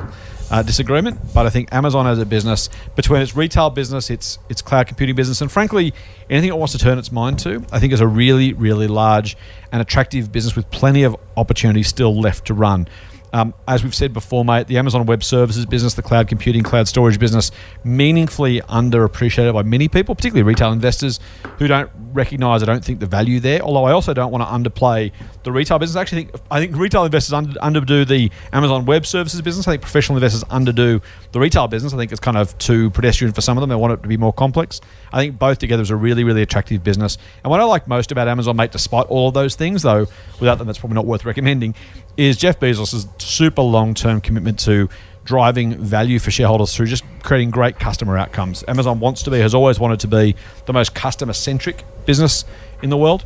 uh, 0.55 0.63
disagreement, 0.63 1.19
but 1.35 1.47
I 1.47 1.51
think 1.51 1.75
Amazon 1.75 2.07
as 2.07 2.21
a 2.21 2.25
business, 2.25 2.71
between 2.95 3.21
its 3.21 3.35
retail 3.35 3.71
business, 3.71 4.09
its 4.09 4.39
its 4.49 4.63
cloud 4.63 4.87
computing 4.87 5.17
business, 5.17 5.41
and 5.41 5.51
frankly, 5.51 5.93
anything 6.31 6.51
it 6.51 6.57
wants 6.57 6.73
to 6.75 6.79
turn 6.79 6.97
its 6.97 7.11
mind 7.11 7.41
to, 7.41 7.65
I 7.73 7.81
think 7.81 7.93
is 7.93 8.01
a 8.01 8.07
really, 8.07 8.53
really 8.53 8.87
large 8.87 9.37
and 9.73 9.83
attractive 9.83 10.31
business 10.31 10.55
with 10.55 10.71
plenty 10.71 11.03
of 11.03 11.17
opportunity 11.37 11.83
still 11.83 12.21
left 12.21 12.47
to 12.47 12.55
run. 12.55 12.87
Um, 13.35 13.53
as 13.67 13.83
we've 13.83 13.95
said 13.95 14.13
before, 14.13 14.45
mate, 14.45 14.69
the 14.69 14.79
Amazon 14.79 15.07
Web 15.07 15.25
Services 15.25 15.67
business, 15.67 15.95
the 15.95 16.03
cloud 16.03 16.29
computing, 16.29 16.63
cloud 16.63 16.87
storage 16.87 17.19
business, 17.19 17.51
meaningfully 17.83 18.61
underappreciated 18.61 19.53
by 19.53 19.65
many 19.65 19.89
people, 19.89 20.15
particularly 20.15 20.45
retail 20.45 20.71
investors 20.71 21.19
who 21.59 21.67
don't 21.67 21.91
recognise, 22.13 22.63
I 22.63 22.67
don't 22.67 22.85
think, 22.85 23.01
the 23.01 23.07
value 23.07 23.41
there. 23.41 23.61
Although 23.61 23.87
I 23.87 23.93
also 23.93 24.15
don't 24.15 24.31
want 24.31 24.45
to 24.45 24.71
underplay 24.71 25.11
the 25.43 25.51
retail 25.51 25.81
business. 25.81 25.97
I 25.97 26.03
actually 26.03 26.27
think 26.27 26.37
I 26.49 26.61
think 26.61 26.77
retail 26.77 27.05
investors 27.05 27.33
under, 27.33 27.59
underdo 27.59 28.07
the 28.07 28.31
Amazon 28.53 28.85
Web 28.85 29.05
Services 29.05 29.43
business. 29.43 29.67
I 29.67 29.73
think 29.73 29.83
professional 29.83 30.17
investors 30.17 30.45
underdo 30.45 31.03
the 31.33 31.41
retail 31.41 31.67
business. 31.67 31.93
I 31.93 31.97
think 31.97 32.13
it's 32.13 32.21
kind 32.21 32.37
of 32.37 32.57
too 32.59 32.91
pedestrian 32.91 33.35
for 33.35 33.41
some 33.41 33.59
of 33.59 33.63
them. 33.63 33.69
They 33.69 33.75
want 33.75 33.95
it 33.95 34.03
to 34.05 34.09
be 34.09 34.17
more 34.17 34.33
complex. 34.33 34.81
I 35.13 35.19
think 35.19 35.41
both 35.41 35.59
together 35.59 35.83
is 35.83 35.91
a 35.91 35.97
really, 35.97 36.23
really 36.23 36.43
attractive 36.43 36.85
business. 36.85 37.19
And 37.43 37.51
what 37.51 37.59
I 37.61 37.65
like 37.65 37.89
most 37.89 38.13
about 38.13 38.29
Amazon, 38.29 38.55
mate, 38.55 38.71
despite 38.71 39.07
all 39.07 39.27
of 39.27 39.35
those 39.35 39.57
things, 39.57 39.83
though, 39.83 40.07
without 40.39 40.59
them, 40.59 40.69
that's 40.69 40.79
probably 40.79 40.95
not 40.95 41.07
worth 41.07 41.25
recommending, 41.25 41.75
is 42.17 42.37
Jeff 42.37 42.61
Bezos' 42.61 43.09
super 43.25 43.63
long 43.63 43.95
term 43.95 44.21
commitment 44.21 44.59
to 44.61 44.89
driving 45.25 45.77
value 45.79 46.19
for 46.19 46.31
shareholders 46.31 46.75
through 46.75 46.87
just 46.87 47.05
creating 47.23 47.51
great 47.51 47.79
customer 47.79 48.17
outcomes. 48.19 48.63
Amazon 48.69 49.01
wants 49.01 49.23
to 49.23 49.31
be, 49.31 49.39
has 49.39 49.55
always 49.55 49.81
wanted 49.81 50.01
to 50.01 50.09
be, 50.09 50.37
the 50.67 50.73
most 50.73 50.95
customer 50.95 51.33
centric 51.33 51.85
business 52.05 52.45
in 52.83 52.91
the 52.91 52.97
world. 52.97 53.25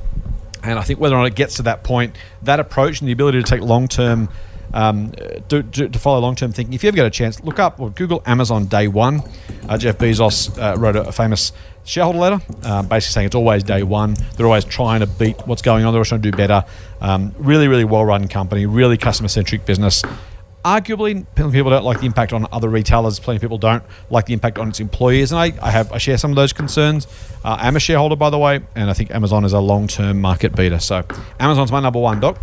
And 0.63 0.79
I 0.79 0.83
think 0.83 1.01
whether 1.01 1.15
or 1.15 1.19
not 1.19 1.27
it 1.27 1.35
gets 1.35 1.57
to 1.57 1.63
that 1.65 1.83
point, 1.83 2.17
that 2.43 2.61
approach 2.61 3.01
and 3.01 3.09
the 3.09 3.13
ability 3.13 3.43
to 3.43 3.49
take 3.49 3.61
long 3.61 3.89
term, 3.89 4.29
um, 4.75 5.13
to, 5.49 5.63
to, 5.63 5.89
to 5.89 5.99
follow 5.99 6.21
long 6.21 6.37
term 6.37 6.53
thinking. 6.53 6.75
If 6.75 6.83
you 6.83 6.89
ever 6.89 6.97
get 6.97 7.07
a 7.07 7.11
chance, 7.11 7.43
look 7.43 7.59
up 7.59 7.81
or 7.81 7.91
Google 7.91 8.23
Amazon 8.27 8.67
Day 8.67 8.89
One. 8.89 9.23
Uh, 9.69 9.79
Jeff 9.79 9.99
Bezos 9.99 10.57
uh, 10.59 10.77
wrote 10.79 10.97
a, 10.97 11.09
a 11.09 11.13
famous 11.13 11.53
shareholder 11.89 12.19
letter, 12.19 12.41
uh, 12.65 12.83
basically 12.83 13.13
saying 13.13 13.27
it's 13.27 13.35
always 13.35 13.65
day 13.65 13.83
one. 13.83 14.15
They're 14.37 14.47
always 14.47 14.65
trying 14.65 15.01
to 15.01 15.07
beat 15.07 15.37
what's 15.47 15.63
going 15.63 15.85
on. 15.85 15.93
They're 15.93 15.99
always 15.99 16.09
trying 16.09 16.23
to 16.23 16.31
do 16.31 16.37
better. 16.37 16.65
Um, 17.01 17.35
really, 17.39 17.67
really 17.69 17.85
well 17.85 18.05
run 18.05 18.29
company, 18.29 18.67
really 18.67 18.97
customer 18.97 19.29
centric 19.29 19.65
business. 19.65 20.03
Arguably, 20.65 21.25
people 21.35 21.71
don't 21.71 21.85
like 21.85 22.01
the 22.01 22.07
impact 22.07 22.33
on 22.33 22.47
other 22.53 22.69
retailers. 22.69 23.19
Plenty 23.19 23.37
of 23.37 23.43
people 23.43 23.59
don't 23.59 23.83
like 24.11 24.27
the 24.27 24.35
impact 24.35 24.59
on 24.59 24.69
its 24.69 24.81
employees, 24.81 25.33
and 25.33 25.41
I, 25.41 25.53
I 25.63 25.71
have 25.71 25.93
I 25.93 25.99
share 25.99 26.19
some 26.19 26.31
of 26.31 26.37
those 26.37 26.53
concerns. 26.53 27.07
Uh, 27.45 27.57
I'm 27.59 27.77
a 27.77 27.81
shareholder, 27.81 28.17
by 28.17 28.29
the 28.29 28.39
way, 28.39 28.61
and 28.75 28.91
I 28.91 28.93
think 28.93 29.11
Amazon 29.13 29.45
is 29.45 29.53
a 29.53 29.61
long-term 29.61 30.21
market 30.21 30.55
beater. 30.55 30.81
So, 30.81 31.05
Amazon's 31.41 31.73
my 31.73 31.81
number 31.81 32.01
one, 32.01 32.21
Doc. 32.21 32.39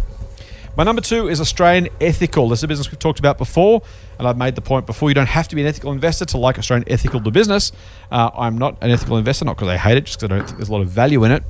My 0.78 0.84
number 0.84 1.02
two 1.02 1.30
is 1.30 1.40
Australian 1.40 1.88
Ethical. 2.02 2.50
This 2.50 2.60
is 2.60 2.64
a 2.64 2.68
business 2.68 2.92
we've 2.92 3.00
talked 3.00 3.20
about 3.20 3.38
before, 3.38 3.82
and 4.20 4.28
I've 4.28 4.38
made 4.38 4.56
the 4.56 4.62
point 4.62 4.86
before 4.86 5.10
you 5.10 5.16
don't 5.16 5.26
have 5.26 5.48
to 5.48 5.56
be 5.56 5.62
an 5.62 5.68
ethical 5.70 5.94
investor 5.94 6.26
to 6.26 6.38
like 6.38 6.60
Australian 6.60 6.92
Ethical, 6.92 7.22
the 7.22 7.32
business. 7.32 7.72
Uh, 8.12 8.30
I'm 8.38 8.58
not 8.58 8.78
an 8.82 8.92
ethical 8.92 9.16
investor, 9.16 9.46
not 9.46 9.56
because 9.56 9.70
I 9.70 9.78
hate 9.78 9.98
it, 9.98 10.04
just 10.04 10.20
because 10.20 10.34
I 10.34 10.36
don't 10.36 10.46
think 10.46 10.58
there's 10.58 10.68
a 10.68 10.74
lot 10.74 10.82
of 10.82 10.90
value 10.90 11.24
in 11.24 11.32
it. 11.32 11.44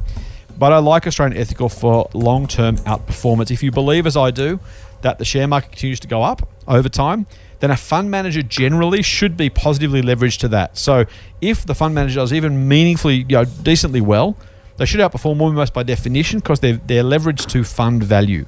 But 0.59 0.73
I 0.73 0.77
like 0.77 1.07
Australian 1.07 1.41
Ethical 1.41 1.69
for 1.69 2.07
long 2.13 2.45
term 2.45 2.77
outperformance. 2.77 3.49
If 3.49 3.63
you 3.63 3.71
believe, 3.71 4.05
as 4.05 4.15
I 4.15 4.29
do, 4.29 4.59
that 5.01 5.17
the 5.17 5.25
share 5.25 5.47
market 5.47 5.71
continues 5.71 5.99
to 6.01 6.07
go 6.07 6.21
up 6.21 6.47
over 6.67 6.87
time, 6.87 7.25
then 7.61 7.71
a 7.71 7.77
fund 7.77 8.11
manager 8.11 8.43
generally 8.43 9.01
should 9.01 9.35
be 9.35 9.49
positively 9.49 10.03
leveraged 10.03 10.37
to 10.41 10.47
that. 10.49 10.77
So 10.77 11.05
if 11.41 11.65
the 11.65 11.73
fund 11.73 11.95
manager 11.95 12.19
does 12.19 12.31
even 12.31 12.67
meaningfully, 12.67 13.25
you 13.27 13.37
know, 13.37 13.45
decently 13.45 14.01
well, 14.01 14.37
they 14.77 14.85
should 14.85 14.99
outperform 14.99 15.41
almost 15.41 15.73
by 15.73 15.81
definition 15.81 16.39
because 16.39 16.59
they're, 16.59 16.77
they're 16.77 17.03
leveraged 17.03 17.47
to 17.47 17.63
fund 17.63 18.03
value. 18.03 18.45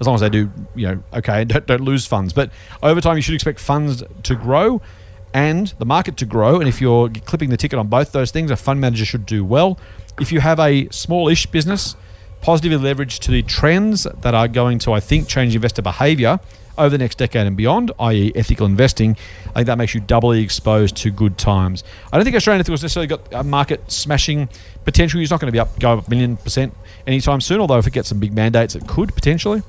As 0.00 0.06
long 0.06 0.14
as 0.14 0.20
they 0.22 0.30
do, 0.30 0.50
you 0.74 0.88
know, 0.88 1.02
okay, 1.14 1.44
don't, 1.50 1.66
don't 1.66 1.82
lose 1.82 2.06
funds. 2.06 2.32
But 2.32 2.50
over 2.82 3.00
time, 3.00 3.16
you 3.16 3.22
should 3.22 3.34
expect 3.34 3.60
funds 3.60 4.02
to 4.22 4.34
grow 4.34 4.80
and 5.32 5.68
the 5.78 5.84
market 5.84 6.16
to 6.18 6.26
grow. 6.26 6.58
And 6.58 6.68
if 6.68 6.80
you're 6.80 7.08
clipping 7.08 7.50
the 7.50 7.56
ticket 7.56 7.78
on 7.78 7.88
both 7.88 8.12
those 8.12 8.30
things, 8.30 8.50
a 8.50 8.56
fund 8.56 8.80
manager 8.80 9.04
should 9.04 9.26
do 9.26 9.44
well. 9.44 9.78
If 10.20 10.32
you 10.32 10.40
have 10.40 10.58
a 10.58 10.88
smallish 10.90 11.46
business, 11.46 11.96
positively 12.40 12.92
leveraged 12.92 13.20
to 13.20 13.30
the 13.30 13.42
trends 13.42 14.04
that 14.04 14.34
are 14.34 14.48
going 14.48 14.78
to, 14.80 14.92
I 14.92 15.00
think, 15.00 15.28
change 15.28 15.54
investor 15.54 15.82
behavior 15.82 16.40
over 16.78 16.90
the 16.90 16.98
next 16.98 17.18
decade 17.18 17.46
and 17.46 17.56
beyond, 17.56 17.92
i.e., 18.00 18.32
ethical 18.34 18.64
investing, 18.66 19.16
I 19.50 19.52
think 19.54 19.66
that 19.66 19.76
makes 19.76 19.94
you 19.94 20.00
doubly 20.00 20.42
exposed 20.42 20.96
to 20.98 21.10
good 21.10 21.36
times. 21.36 21.84
I 22.12 22.16
don't 22.16 22.24
think 22.24 22.36
Australian 22.36 22.60
Ethical's 22.60 22.82
necessarily 22.82 23.06
got 23.06 23.20
a 23.32 23.44
market 23.44 23.90
smashing 23.90 24.48
potential. 24.84 25.20
It's 25.20 25.30
not 25.30 25.40
going 25.40 25.48
to 25.48 25.52
be 25.52 25.58
up, 25.58 25.78
go 25.78 25.98
up 25.98 26.06
a 26.06 26.10
million 26.10 26.38
percent 26.38 26.74
anytime 27.06 27.40
soon, 27.40 27.60
although 27.60 27.78
if 27.78 27.86
it 27.86 27.92
gets 27.92 28.08
some 28.08 28.18
big 28.18 28.32
mandates, 28.32 28.74
it 28.74 28.88
could 28.88 29.14
potentially. 29.14 29.62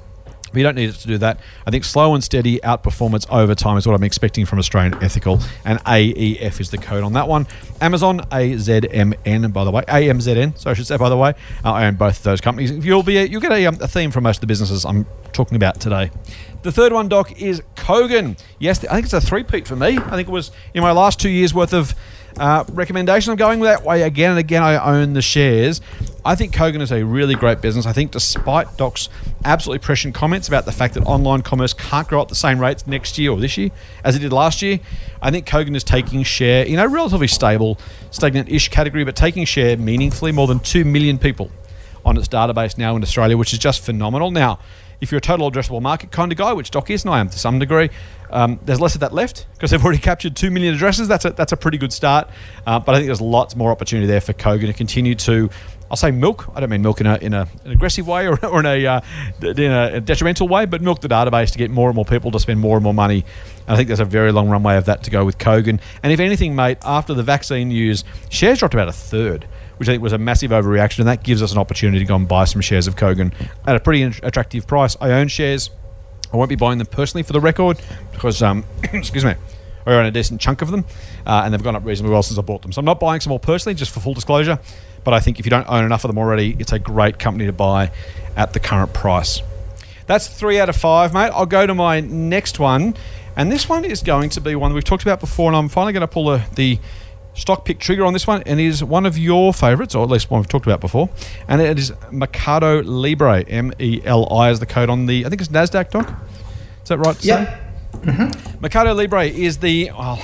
But 0.51 0.57
you 0.57 0.63
don't 0.63 0.75
need 0.75 0.89
it 0.89 0.95
to 0.95 1.07
do 1.07 1.17
that. 1.19 1.39
I 1.65 1.71
think 1.71 1.83
slow 1.83 2.13
and 2.13 2.23
steady 2.23 2.59
outperformance 2.59 3.25
over 3.31 3.55
time 3.55 3.77
is 3.77 3.87
what 3.87 3.95
I'm 3.95 4.03
expecting 4.03 4.45
from 4.45 4.59
Australian 4.59 5.01
Ethical, 5.03 5.39
and 5.65 5.79
AEF 5.79 6.59
is 6.59 6.69
the 6.69 6.77
code 6.77 7.03
on 7.03 7.13
that 7.13 7.27
one. 7.27 7.47
Amazon 7.79 8.19
AZMN, 8.31 9.53
by 9.53 9.63
the 9.63 9.71
way, 9.71 9.83
AMZN, 9.83 10.57
so 10.57 10.69
I 10.69 10.73
should 10.73 10.87
say, 10.87 10.97
by 10.97 11.09
the 11.09 11.17
way. 11.17 11.33
Uh, 11.63 11.71
I 11.71 11.87
own 11.87 11.95
both 11.95 12.17
of 12.17 12.23
those 12.23 12.41
companies. 12.41 12.71
You'll 12.71 13.03
be 13.03 13.23
you'll 13.25 13.41
get 13.41 13.51
a, 13.51 13.65
um, 13.65 13.77
a 13.81 13.87
theme 13.87 14.11
from 14.11 14.23
most 14.23 14.37
of 14.37 14.41
the 14.41 14.47
businesses 14.47 14.85
I'm 14.85 15.05
talking 15.33 15.55
about 15.55 15.79
today. 15.79 16.11
The 16.63 16.71
third 16.71 16.93
one, 16.93 17.07
Doc, 17.07 17.41
is 17.41 17.61
Kogan. 17.75 18.39
Yes, 18.59 18.85
I 18.85 18.93
think 18.93 19.05
it's 19.05 19.13
a 19.13 19.21
three-peat 19.21 19.67
for 19.67 19.75
me. 19.75 19.97
I 19.97 20.11
think 20.11 20.27
it 20.27 20.31
was 20.31 20.51
in 20.73 20.83
my 20.83 20.91
last 20.91 21.19
two 21.19 21.29
years' 21.29 21.53
worth 21.53 21.73
of 21.73 21.95
uh, 22.37 22.63
recommendation. 22.71 23.31
I'm 23.31 23.37
going 23.37 23.59
that 23.61 23.83
way 23.83 24.03
again 24.03 24.31
and 24.31 24.39
again. 24.39 24.63
I 24.63 24.77
own 24.77 25.13
the 25.13 25.21
shares. 25.21 25.81
I 26.23 26.35
think 26.35 26.53
Kogan 26.53 26.81
is 26.81 26.91
a 26.91 27.03
really 27.03 27.35
great 27.35 27.61
business. 27.61 27.85
I 27.85 27.93
think, 27.93 28.11
despite 28.11 28.77
Doc's 28.77 29.09
absolutely 29.43 29.79
prescient 29.79 30.13
comments 30.13 30.47
about 30.47 30.65
the 30.65 30.71
fact 30.71 30.93
that 30.93 31.01
online 31.03 31.41
commerce 31.41 31.73
can't 31.73 32.07
grow 32.07 32.21
at 32.21 32.29
the 32.29 32.35
same 32.35 32.59
rates 32.59 32.85
next 32.85 33.17
year 33.17 33.31
or 33.31 33.39
this 33.39 33.57
year 33.57 33.71
as 34.03 34.15
it 34.15 34.19
did 34.19 34.31
last 34.31 34.61
year, 34.61 34.79
I 35.21 35.31
think 35.31 35.47
Kogan 35.47 35.75
is 35.75 35.83
taking 35.83 36.23
share 36.23 36.63
in 36.65 36.79
a 36.79 36.87
relatively 36.87 37.27
stable, 37.27 37.79
stagnant-ish 38.11 38.69
category, 38.69 39.03
but 39.03 39.15
taking 39.15 39.45
share 39.45 39.77
meaningfully. 39.77 40.31
More 40.31 40.47
than 40.47 40.59
two 40.59 40.85
million 40.85 41.17
people 41.17 41.51
on 42.05 42.17
its 42.17 42.27
database 42.27 42.77
now 42.77 42.95
in 42.95 43.03
Australia, 43.03 43.37
which 43.37 43.53
is 43.53 43.59
just 43.59 43.81
phenomenal. 43.81 44.31
Now, 44.31 44.59
if 45.01 45.11
you're 45.11 45.17
a 45.17 45.21
total 45.21 45.51
addressable 45.51 45.81
market 45.81 46.11
kind 46.11 46.31
of 46.31 46.37
guy, 46.37 46.53
which 46.53 46.69
Doc 46.69 46.89
is, 46.91 47.03
and 47.03 47.13
I 47.13 47.19
am 47.19 47.29
to 47.29 47.39
some 47.39 47.57
degree, 47.57 47.89
um, 48.31 48.59
there's 48.63 48.79
less 48.79 48.95
of 48.95 49.01
that 49.01 49.13
left 49.13 49.47
because 49.53 49.71
they've 49.71 49.83
already 49.83 49.99
captured 49.99 50.35
2 50.35 50.51
million 50.51 50.73
addresses. 50.73 51.07
That's 51.07 51.25
a, 51.25 51.31
that's 51.31 51.51
a 51.51 51.57
pretty 51.57 51.77
good 51.77 51.93
start. 51.93 52.29
Uh, 52.65 52.79
but 52.79 52.95
I 52.95 52.97
think 52.97 53.07
there's 53.07 53.21
lots 53.21 53.55
more 53.55 53.71
opportunity 53.71 54.07
there 54.07 54.21
for 54.21 54.33
Kogan 54.33 54.67
to 54.67 54.73
continue 54.73 55.15
to, 55.15 55.49
I'll 55.89 55.97
say 55.97 56.11
milk. 56.11 56.49
I 56.55 56.59
don't 56.59 56.69
mean 56.69 56.81
milk 56.81 57.01
in, 57.01 57.07
a, 57.07 57.17
in 57.17 57.33
a, 57.33 57.47
an 57.65 57.71
aggressive 57.71 58.07
way 58.07 58.27
or, 58.27 58.43
or 58.45 58.59
in, 58.61 58.65
a, 58.65 58.85
uh, 58.85 59.01
in 59.41 59.71
a 59.71 60.01
detrimental 60.01 60.47
way, 60.47 60.65
but 60.65 60.81
milk 60.81 61.01
the 61.01 61.09
database 61.09 61.51
to 61.51 61.57
get 61.57 61.69
more 61.69 61.89
and 61.89 61.95
more 61.95 62.05
people 62.05 62.31
to 62.31 62.39
spend 62.39 62.59
more 62.59 62.77
and 62.77 62.83
more 62.83 62.93
money. 62.93 63.25
And 63.67 63.73
I 63.73 63.75
think 63.75 63.87
there's 63.87 63.99
a 63.99 64.05
very 64.05 64.31
long 64.31 64.49
runway 64.49 64.77
of 64.77 64.85
that 64.85 65.03
to 65.03 65.11
go 65.11 65.25
with 65.25 65.37
Kogan. 65.37 65.79
And 66.03 66.13
if 66.13 66.19
anything, 66.19 66.55
mate, 66.55 66.77
after 66.83 67.13
the 67.13 67.23
vaccine 67.23 67.69
news, 67.69 68.03
shares 68.29 68.59
dropped 68.59 68.73
about 68.73 68.87
a 68.87 68.93
third 68.93 69.47
which 69.81 69.89
I 69.89 69.93
think 69.93 70.03
was 70.03 70.13
a 70.13 70.19
massive 70.19 70.51
overreaction, 70.51 70.99
and 70.99 71.07
that 71.07 71.23
gives 71.23 71.41
us 71.41 71.53
an 71.53 71.57
opportunity 71.57 71.97
to 71.97 72.05
go 72.05 72.15
and 72.15 72.27
buy 72.27 72.45
some 72.45 72.61
shares 72.61 72.85
of 72.85 72.95
Kogan 72.95 73.33
at 73.65 73.75
a 73.75 73.79
pretty 73.79 74.03
attractive 74.03 74.67
price. 74.67 74.95
I 75.01 75.09
own 75.13 75.27
shares. 75.27 75.71
I 76.33 76.37
won't 76.37 76.49
be 76.49 76.55
buying 76.55 76.77
them 76.77 76.87
personally 76.87 77.23
for 77.23 77.33
the 77.33 77.39
record 77.39 77.79
because, 78.11 78.41
um, 78.41 78.63
excuse 78.83 79.25
me, 79.25 79.35
I 79.85 79.93
own 79.93 80.05
a 80.05 80.11
decent 80.11 80.39
chunk 80.39 80.61
of 80.61 80.71
them, 80.71 80.85
uh, 81.25 81.41
and 81.43 81.53
they've 81.53 81.63
gone 81.63 81.75
up 81.75 81.85
reasonably 81.85 82.13
well 82.13 82.23
since 82.23 82.37
I 82.37 82.41
bought 82.41 82.61
them. 82.61 82.71
So 82.71 82.79
I'm 82.79 82.85
not 82.85 82.99
buying 82.99 83.19
some 83.19 83.31
more 83.31 83.39
personally, 83.39 83.75
just 83.75 83.91
for 83.91 83.99
full 83.99 84.13
disclosure. 84.13 84.59
But 85.03 85.13
I 85.13 85.19
think 85.19 85.39
if 85.39 85.45
you 85.45 85.49
don't 85.49 85.67
own 85.67 85.83
enough 85.83 86.03
of 86.03 86.09
them 86.09 86.17
already, 86.17 86.55
it's 86.59 86.71
a 86.71 86.79
great 86.79 87.17
company 87.17 87.47
to 87.47 87.53
buy 87.53 87.91
at 88.35 88.53
the 88.53 88.59
current 88.59 88.93
price. 88.93 89.41
That's 90.05 90.27
three 90.27 90.59
out 90.59 90.69
of 90.69 90.75
five, 90.75 91.13
mate. 91.13 91.31
I'll 91.33 91.45
go 91.45 91.65
to 91.65 91.73
my 91.73 91.99
next 92.01 92.59
one, 92.59 92.95
and 93.35 93.51
this 93.51 93.67
one 93.67 93.85
is 93.85 94.03
going 94.03 94.29
to 94.31 94.41
be 94.41 94.55
one 94.55 94.73
we've 94.73 94.83
talked 94.83 95.03
about 95.03 95.19
before, 95.19 95.47
and 95.49 95.55
I'm 95.55 95.69
finally 95.69 95.93
going 95.93 96.01
to 96.01 96.07
pull 96.07 96.25
the, 96.25 96.43
the 96.55 96.79
stock 97.33 97.65
pick 97.65 97.79
trigger 97.79 98.05
on 98.05 98.13
this 98.13 98.27
one 98.27 98.43
and 98.45 98.59
is 98.59 98.83
one 98.83 99.05
of 99.05 99.17
your 99.17 99.53
favorites, 99.53 99.95
or 99.95 100.03
at 100.03 100.09
least 100.09 100.29
one 100.29 100.41
we've 100.41 100.49
talked 100.49 100.65
about 100.65 100.81
before. 100.81 101.09
And 101.47 101.61
it 101.61 101.79
is 101.79 101.93
Mercado 102.11 102.81
Libre, 102.83 103.43
M 103.43 103.73
E 103.79 104.01
L 104.03 104.31
I 104.33 104.49
is 104.49 104.59
the 104.59 104.65
code 104.65 104.89
on 104.89 105.05
the, 105.05 105.25
I 105.25 105.29
think 105.29 105.41
it's 105.41 105.49
NASDAQ, 105.49 105.91
Doc? 105.91 106.13
Is 106.83 106.89
that 106.89 106.97
right? 106.97 107.23
Yeah. 107.23 107.59
Mm-hmm. 107.93 108.61
Mercado 108.61 108.93
Libre 108.93 109.25
is 109.25 109.59
the, 109.59 109.91
well, 109.97 110.19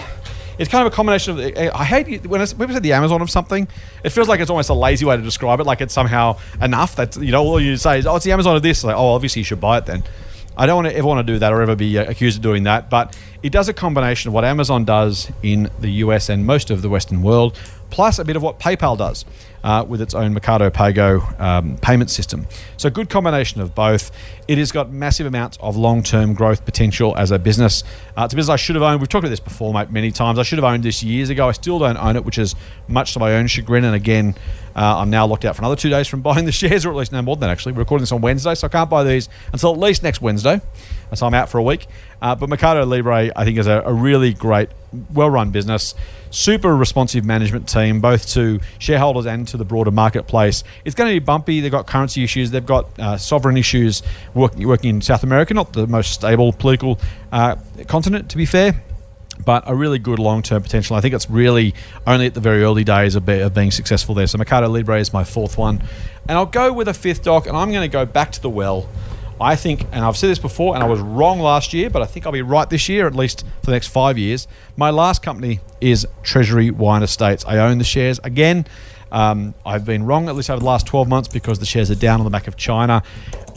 it's 0.58 0.72
kind 0.72 0.86
of 0.86 0.92
a 0.92 0.96
combination 0.96 1.32
of. 1.32 1.38
the, 1.38 1.76
I 1.76 1.84
hate 1.84 2.26
when 2.26 2.46
people 2.46 2.74
say 2.74 2.80
the 2.80 2.94
Amazon 2.94 3.22
of 3.22 3.30
something. 3.30 3.68
It 4.04 4.10
feels 4.10 4.28
like 4.28 4.40
it's 4.40 4.50
almost 4.50 4.70
a 4.70 4.74
lazy 4.74 5.06
way 5.06 5.16
to 5.16 5.22
describe 5.22 5.60
it. 5.60 5.66
Like 5.66 5.82
it's 5.82 5.94
somehow 5.94 6.40
enough 6.62 6.96
that 6.96 7.16
you 7.16 7.32
know 7.32 7.44
all 7.44 7.60
you 7.60 7.78
say 7.78 8.00
is, 8.00 8.08
"Oh, 8.08 8.16
it's 8.16 8.26
the 8.26 8.32
Amazon 8.32 8.56
of 8.56 8.64
this." 8.64 8.84
Like, 8.84 8.96
oh, 8.96 9.10
obviously 9.10 9.42
you 9.42 9.44
should 9.44 9.60
buy 9.60 9.78
it 9.78 9.86
then. 9.86 10.04
I 10.58 10.66
don't 10.66 10.76
want 10.76 10.88
to 10.88 10.96
ever 10.96 11.08
want 11.08 11.26
to 11.26 11.34
do 11.34 11.38
that 11.40 11.54
or 11.54 11.62
ever 11.62 11.76
be 11.76 12.00
uh, 12.00 12.10
accused 12.10 12.38
of 12.38 12.44
doing 12.44 12.64
that, 12.64 12.90
but 12.90 13.16
it 13.44 13.52
does 13.52 13.70
a 13.70 13.74
combination 13.74 14.30
of 14.30 14.34
what 14.34 14.44
Amazon 14.44 14.86
does 14.86 15.32
in 15.44 15.70
the 15.80 15.90
US 16.04 16.30
and 16.30 16.46
most 16.46 16.72
of 16.72 16.82
the 16.82 16.90
Western 16.90 17.22
world, 17.22 17.60
plus 17.92 18.18
a 18.18 18.26
bit 18.26 18.36
of 18.36 18.42
what 18.42 18.60
PayPal 18.60 18.98
does 18.98 19.24
uh, 19.64 19.86
with 19.88 20.02
its 20.02 20.14
own 20.14 20.34
Mercado 20.34 20.70
Pago 20.70 21.22
um, 21.40 21.78
payment 21.78 22.10
system. 22.10 22.48
So, 22.78 22.90
good 22.90 23.10
combination 23.10 23.62
of 23.62 23.76
both. 23.76 24.12
It 24.48 24.58
has 24.58 24.72
got 24.72 24.92
massive 24.92 25.26
amounts 25.26 25.58
of 25.60 25.76
long 25.76 26.04
term 26.04 26.34
growth 26.34 26.64
potential 26.64 27.18
as 27.18 27.32
a 27.32 27.40
business. 27.40 27.84
Uh, 28.16 28.24
it's 28.24 28.34
a 28.34 28.38
business 28.38 28.54
I 28.54 28.56
should 28.56 28.76
have 28.76 28.84
owned. 28.84 29.02
We've 29.02 29.10
talked 29.10 29.24
about 29.24 29.32
this 29.32 29.40
before, 29.40 29.74
mate, 29.74 29.92
many 29.92 30.12
times. 30.12 30.40
I 30.40 30.44
should 30.44 30.58
have 30.58 30.66
owned 30.66 30.84
this 30.84 31.04
years 31.04 31.30
ago. 31.30 31.50
I 31.50 31.52
still 31.52 31.80
don't 31.80 31.98
own 31.98 32.16
it, 32.16 32.24
which 32.24 32.38
is 32.38 32.56
much 32.88 33.14
to 33.14 33.20
my 33.20 33.36
own 33.36 33.48
chagrin. 33.48 33.84
And 33.84 33.96
again, 33.96 34.36
uh, 34.76 35.00
I'm 35.00 35.10
now 35.10 35.26
locked 35.28 35.44
out 35.44 35.56
for 35.56 35.62
another 35.62 35.76
two 35.76 35.90
days 35.90 36.08
from 36.08 36.22
buying 36.28 36.46
the 36.46 36.52
shares, 36.52 36.86
or 36.86 36.90
at 36.92 36.96
least 36.96 37.12
no 37.12 37.22
more 37.22 37.36
than 37.36 37.42
that, 37.42 37.50
actually. 37.50 37.74
We're 37.74 37.80
recording 37.80 38.04
this 38.04 38.12
on 38.12 38.22
Wednesday, 38.22 38.56
so 38.56 38.68
I 38.68 38.70
can't 38.70 38.90
buy 38.90 39.04
these 39.04 39.28
until 39.52 39.74
at 39.74 39.80
least 39.80 40.04
next 40.04 40.22
Wednesday. 40.22 40.62
So 41.14 41.26
I'm 41.26 41.34
out 41.34 41.50
for 41.50 41.58
a 41.58 41.64
week. 41.64 41.88
Uh, 42.22 42.36
but 42.36 42.50
Mercado 42.50 42.86
Libre, 42.86 43.32
I 43.36 43.46
think, 43.46 43.58
is 43.58 43.68
a, 43.68 43.82
a 43.86 43.94
really 43.94 44.34
great, 44.34 44.70
well 45.14 45.30
run 45.30 45.52
business 45.52 45.96
super 46.30 46.76
responsive 46.76 47.26
management 47.26 47.68
team, 47.68 48.02
both 48.02 48.28
to 48.30 48.60
shareholders 48.80 49.26
and 49.26 49.48
to 49.50 49.57
the 49.58 49.66
broader 49.66 49.92
marketplace. 49.92 50.64
It's 50.86 50.96
going 50.96 51.10
to 51.10 51.20
be 51.20 51.24
bumpy. 51.24 51.60
They've 51.60 51.72
got 51.72 51.88
currency 51.88 52.24
issues. 52.24 52.52
They've 52.52 52.66
got 52.66 53.00
uh, 53.00 53.18
sovereign 53.18 53.58
issues 53.58 54.04
working, 54.34 54.68
working 54.68 54.90
in 54.92 55.02
South 55.02 55.24
America, 55.24 55.54
not 55.54 55.74
the 55.74 55.88
most 55.88 56.14
stable 56.14 56.54
political 56.54 57.00
uh, 57.32 57.56
continent, 57.88 58.30
to 58.30 58.38
be 58.38 58.46
fair 58.46 58.84
but 59.46 59.64
a 59.68 59.76
really 59.76 60.00
good 60.00 60.20
long 60.20 60.42
term 60.42 60.64
potential. 60.64 60.96
I 60.96 61.02
think 61.02 61.14
it's 61.14 61.30
really 61.30 61.76
only 62.06 62.26
at 62.26 62.34
the 62.34 62.40
very 62.40 62.64
early 62.64 62.84
days 62.84 63.16
of, 63.16 63.26
be, 63.26 63.40
of, 63.40 63.54
being 63.54 63.72
successful 63.72 64.16
there. 64.16 64.28
So 64.28 64.38
Mercado 64.38 64.68
Libre 64.68 65.00
is 65.00 65.14
my 65.14 65.24
fourth 65.24 65.58
one. 65.58 65.82
And 66.28 66.38
I'll 66.38 66.46
go 66.46 66.74
with 66.74 66.88
a 66.88 66.94
fifth 66.94 67.24
doc, 67.24 67.48
and 67.48 67.56
I'm 67.56 67.72
going 67.72 67.88
to 67.88 67.92
go 67.92 68.06
back 68.06 68.32
to 68.34 68.42
the 68.42 68.50
well. 68.50 68.90
I 69.40 69.56
think, 69.56 69.84
and 69.92 70.04
I've 70.04 70.18
said 70.18 70.32
this 70.32 70.40
before, 70.40 70.74
and 70.74 70.84
I 70.84 70.88
was 70.88 71.00
wrong 71.00 71.40
last 71.40 71.72
year, 71.72 71.92
but 71.92 72.02
I 72.02 72.06
think 72.06 72.26
I'll 72.26 72.32
be 72.32 72.42
right 72.42 72.68
this 72.68 72.90
year, 72.90 73.06
at 73.06 73.14
least 73.14 73.46
for 73.60 73.68
the 73.68 73.72
next 73.72 73.88
five 73.88 74.18
years. 74.18 74.48
My 74.76 74.90
last 74.90 75.22
company 75.22 75.60
is 75.80 76.08
Treasury 76.24 76.72
Wine 76.72 77.04
Estates. 77.04 77.46
I 77.46 77.60
own 77.60 77.78
the 77.78 77.84
shares. 77.84 78.20
Again, 78.24 78.66
um, 79.12 79.54
I've 79.66 79.86
been 79.86 80.04
wrong 80.06 80.30
at 80.30 80.36
least 80.36 80.50
over 80.50 80.60
the 80.60 80.66
last 80.66 80.86
12 80.88 81.08
months 81.08 81.28
because 81.28 81.60
the 81.60 81.66
shares 81.66 81.90
are 81.92 81.96
down 81.96 82.20
on 82.20 82.24
the 82.24 82.30
back 82.30 82.48
of 82.48 82.58
China. 82.58 83.04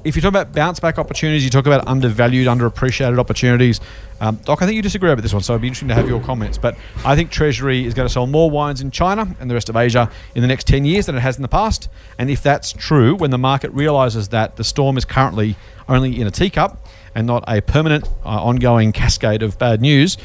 If 0.02 0.16
you 0.16 0.22
talk 0.22 0.30
about 0.30 0.52
bounce 0.52 0.80
back 0.80 0.98
opportunities, 0.98 1.44
you 1.44 1.50
talk 1.50 1.66
about 1.66 1.86
undervalued, 1.86 2.46
underappreciated 2.46 3.18
opportunities. 3.18 3.80
Um, 4.20 4.36
Doc, 4.44 4.62
I 4.62 4.66
think 4.66 4.76
you 4.76 4.82
disagree 4.82 5.10
with 5.10 5.22
this 5.22 5.32
one, 5.32 5.42
so 5.42 5.52
it'd 5.52 5.62
be 5.62 5.68
interesting 5.68 5.88
to 5.88 5.94
have 5.94 6.08
your 6.08 6.20
comments. 6.20 6.56
But 6.56 6.76
I 7.04 7.16
think 7.16 7.30
Treasury 7.30 7.84
is 7.84 7.92
going 7.92 8.06
to 8.06 8.12
sell 8.12 8.26
more 8.26 8.50
wines 8.50 8.80
in 8.80 8.90
China 8.90 9.34
and 9.40 9.50
the 9.50 9.54
rest 9.54 9.68
of 9.68 9.76
Asia 9.76 10.10
in 10.34 10.42
the 10.42 10.48
next 10.48 10.66
10 10.66 10.84
years 10.84 11.06
than 11.06 11.16
it 11.16 11.20
has 11.20 11.36
in 11.36 11.42
the 11.42 11.48
past. 11.48 11.88
And 12.18 12.30
if 12.30 12.42
that's 12.42 12.72
true, 12.72 13.14
when 13.14 13.30
the 13.30 13.38
market 13.38 13.72
realizes 13.72 14.28
that 14.28 14.56
the 14.56 14.64
storm 14.64 14.96
is 14.96 15.04
currently 15.04 15.56
only 15.88 16.20
in 16.20 16.26
a 16.26 16.30
teacup 16.30 16.86
and 17.14 17.26
not 17.26 17.44
a 17.48 17.60
permanent, 17.60 18.06
uh, 18.24 18.42
ongoing 18.42 18.92
cascade 18.92 19.42
of 19.42 19.58
bad 19.58 19.80
news, 19.80 20.16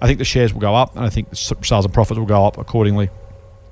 I 0.00 0.06
think 0.06 0.18
the 0.18 0.24
shares 0.24 0.52
will 0.52 0.60
go 0.60 0.74
up 0.74 0.94
and 0.96 1.04
I 1.04 1.08
think 1.08 1.30
the 1.30 1.36
sales 1.36 1.84
and 1.84 1.94
profits 1.94 2.18
will 2.18 2.26
go 2.26 2.46
up 2.46 2.58
accordingly. 2.58 3.10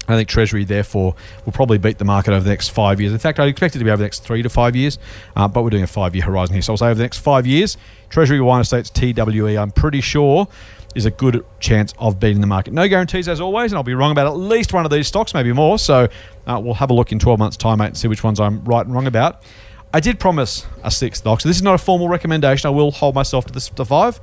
I 0.09 0.17
think 0.17 0.29
Treasury, 0.29 0.65
therefore, 0.65 1.15
will 1.45 1.53
probably 1.53 1.79
beat 1.79 1.99
the 1.99 2.05
market 2.05 2.33
over 2.33 2.43
the 2.43 2.51
next 2.51 2.71
five 2.71 3.01
years. 3.01 3.13
In 3.13 3.19
fact, 3.19 3.39
I 3.39 3.47
expect 3.47 3.77
it 3.77 3.79
to 3.79 3.85
be 3.85 3.91
over 3.91 3.99
the 3.99 4.05
next 4.05 4.25
three 4.25 4.43
to 4.43 4.49
five 4.49 4.75
years, 4.75 4.99
uh, 5.37 5.47
but 5.47 5.63
we're 5.63 5.71
doing 5.71 5.85
a 5.85 5.89
five 5.89 6.15
year 6.15 6.25
horizon 6.25 6.55
here. 6.55 6.63
So 6.63 6.73
I'll 6.73 6.77
say 6.77 6.87
over 6.87 6.95
the 6.95 7.05
next 7.05 7.19
five 7.19 7.47
years, 7.47 7.77
Treasury 8.11 8.41
Wine 8.41 8.61
Estates 8.61 8.91
TWE, 8.91 9.57
I'm 9.57 9.71
pretty 9.71 10.01
sure, 10.01 10.49
is 10.95 11.07
a 11.07 11.11
good 11.11 11.45
chance 11.61 11.95
of 11.99 12.19
beating 12.19 12.41
the 12.41 12.47
market. 12.47 12.75
No 12.75 12.89
guarantees 12.89 13.29
as 13.29 13.41
always, 13.41 13.73
and 13.73 13.77
I'll 13.77 13.85
be 13.85 13.95
wrong 13.95 14.13
about 14.13 14.27
at 14.27 14.37
least 14.37 14.73
one 14.73 14.85
of 14.85 14.91
these 14.91 15.07
stocks, 15.07 15.35
maybe 15.35 15.53
more. 15.53 15.79
So 15.79 16.09
uh, 16.47 16.61
we'll 16.63 16.75
have 16.75 16.91
a 16.91 16.95
look 16.95 17.13
in 17.13 17.19
12 17.19 17.39
months' 17.39 17.57
time, 17.57 17.79
mate, 17.79 17.87
and 17.87 17.97
see 17.97 18.09
which 18.09 18.25
ones 18.25 18.41
I'm 18.41 18.65
right 18.65 18.85
and 18.85 18.95
wrong 18.95 19.07
about. 19.07 19.43
I 19.95 20.01
did 20.01 20.19
promise 20.19 20.67
a 20.83 20.91
sixth 20.91 21.21
stock, 21.21 21.43
so 21.43 21.49
this 21.49 21.57
is 21.57 21.63
not 21.63 21.75
a 21.75 21.79
formal 21.79 22.09
recommendation. 22.09 22.67
I 22.67 22.71
will 22.71 22.91
hold 22.91 23.15
myself 23.15 23.45
to 23.47 23.75
the 23.75 23.85
five, 23.85 24.21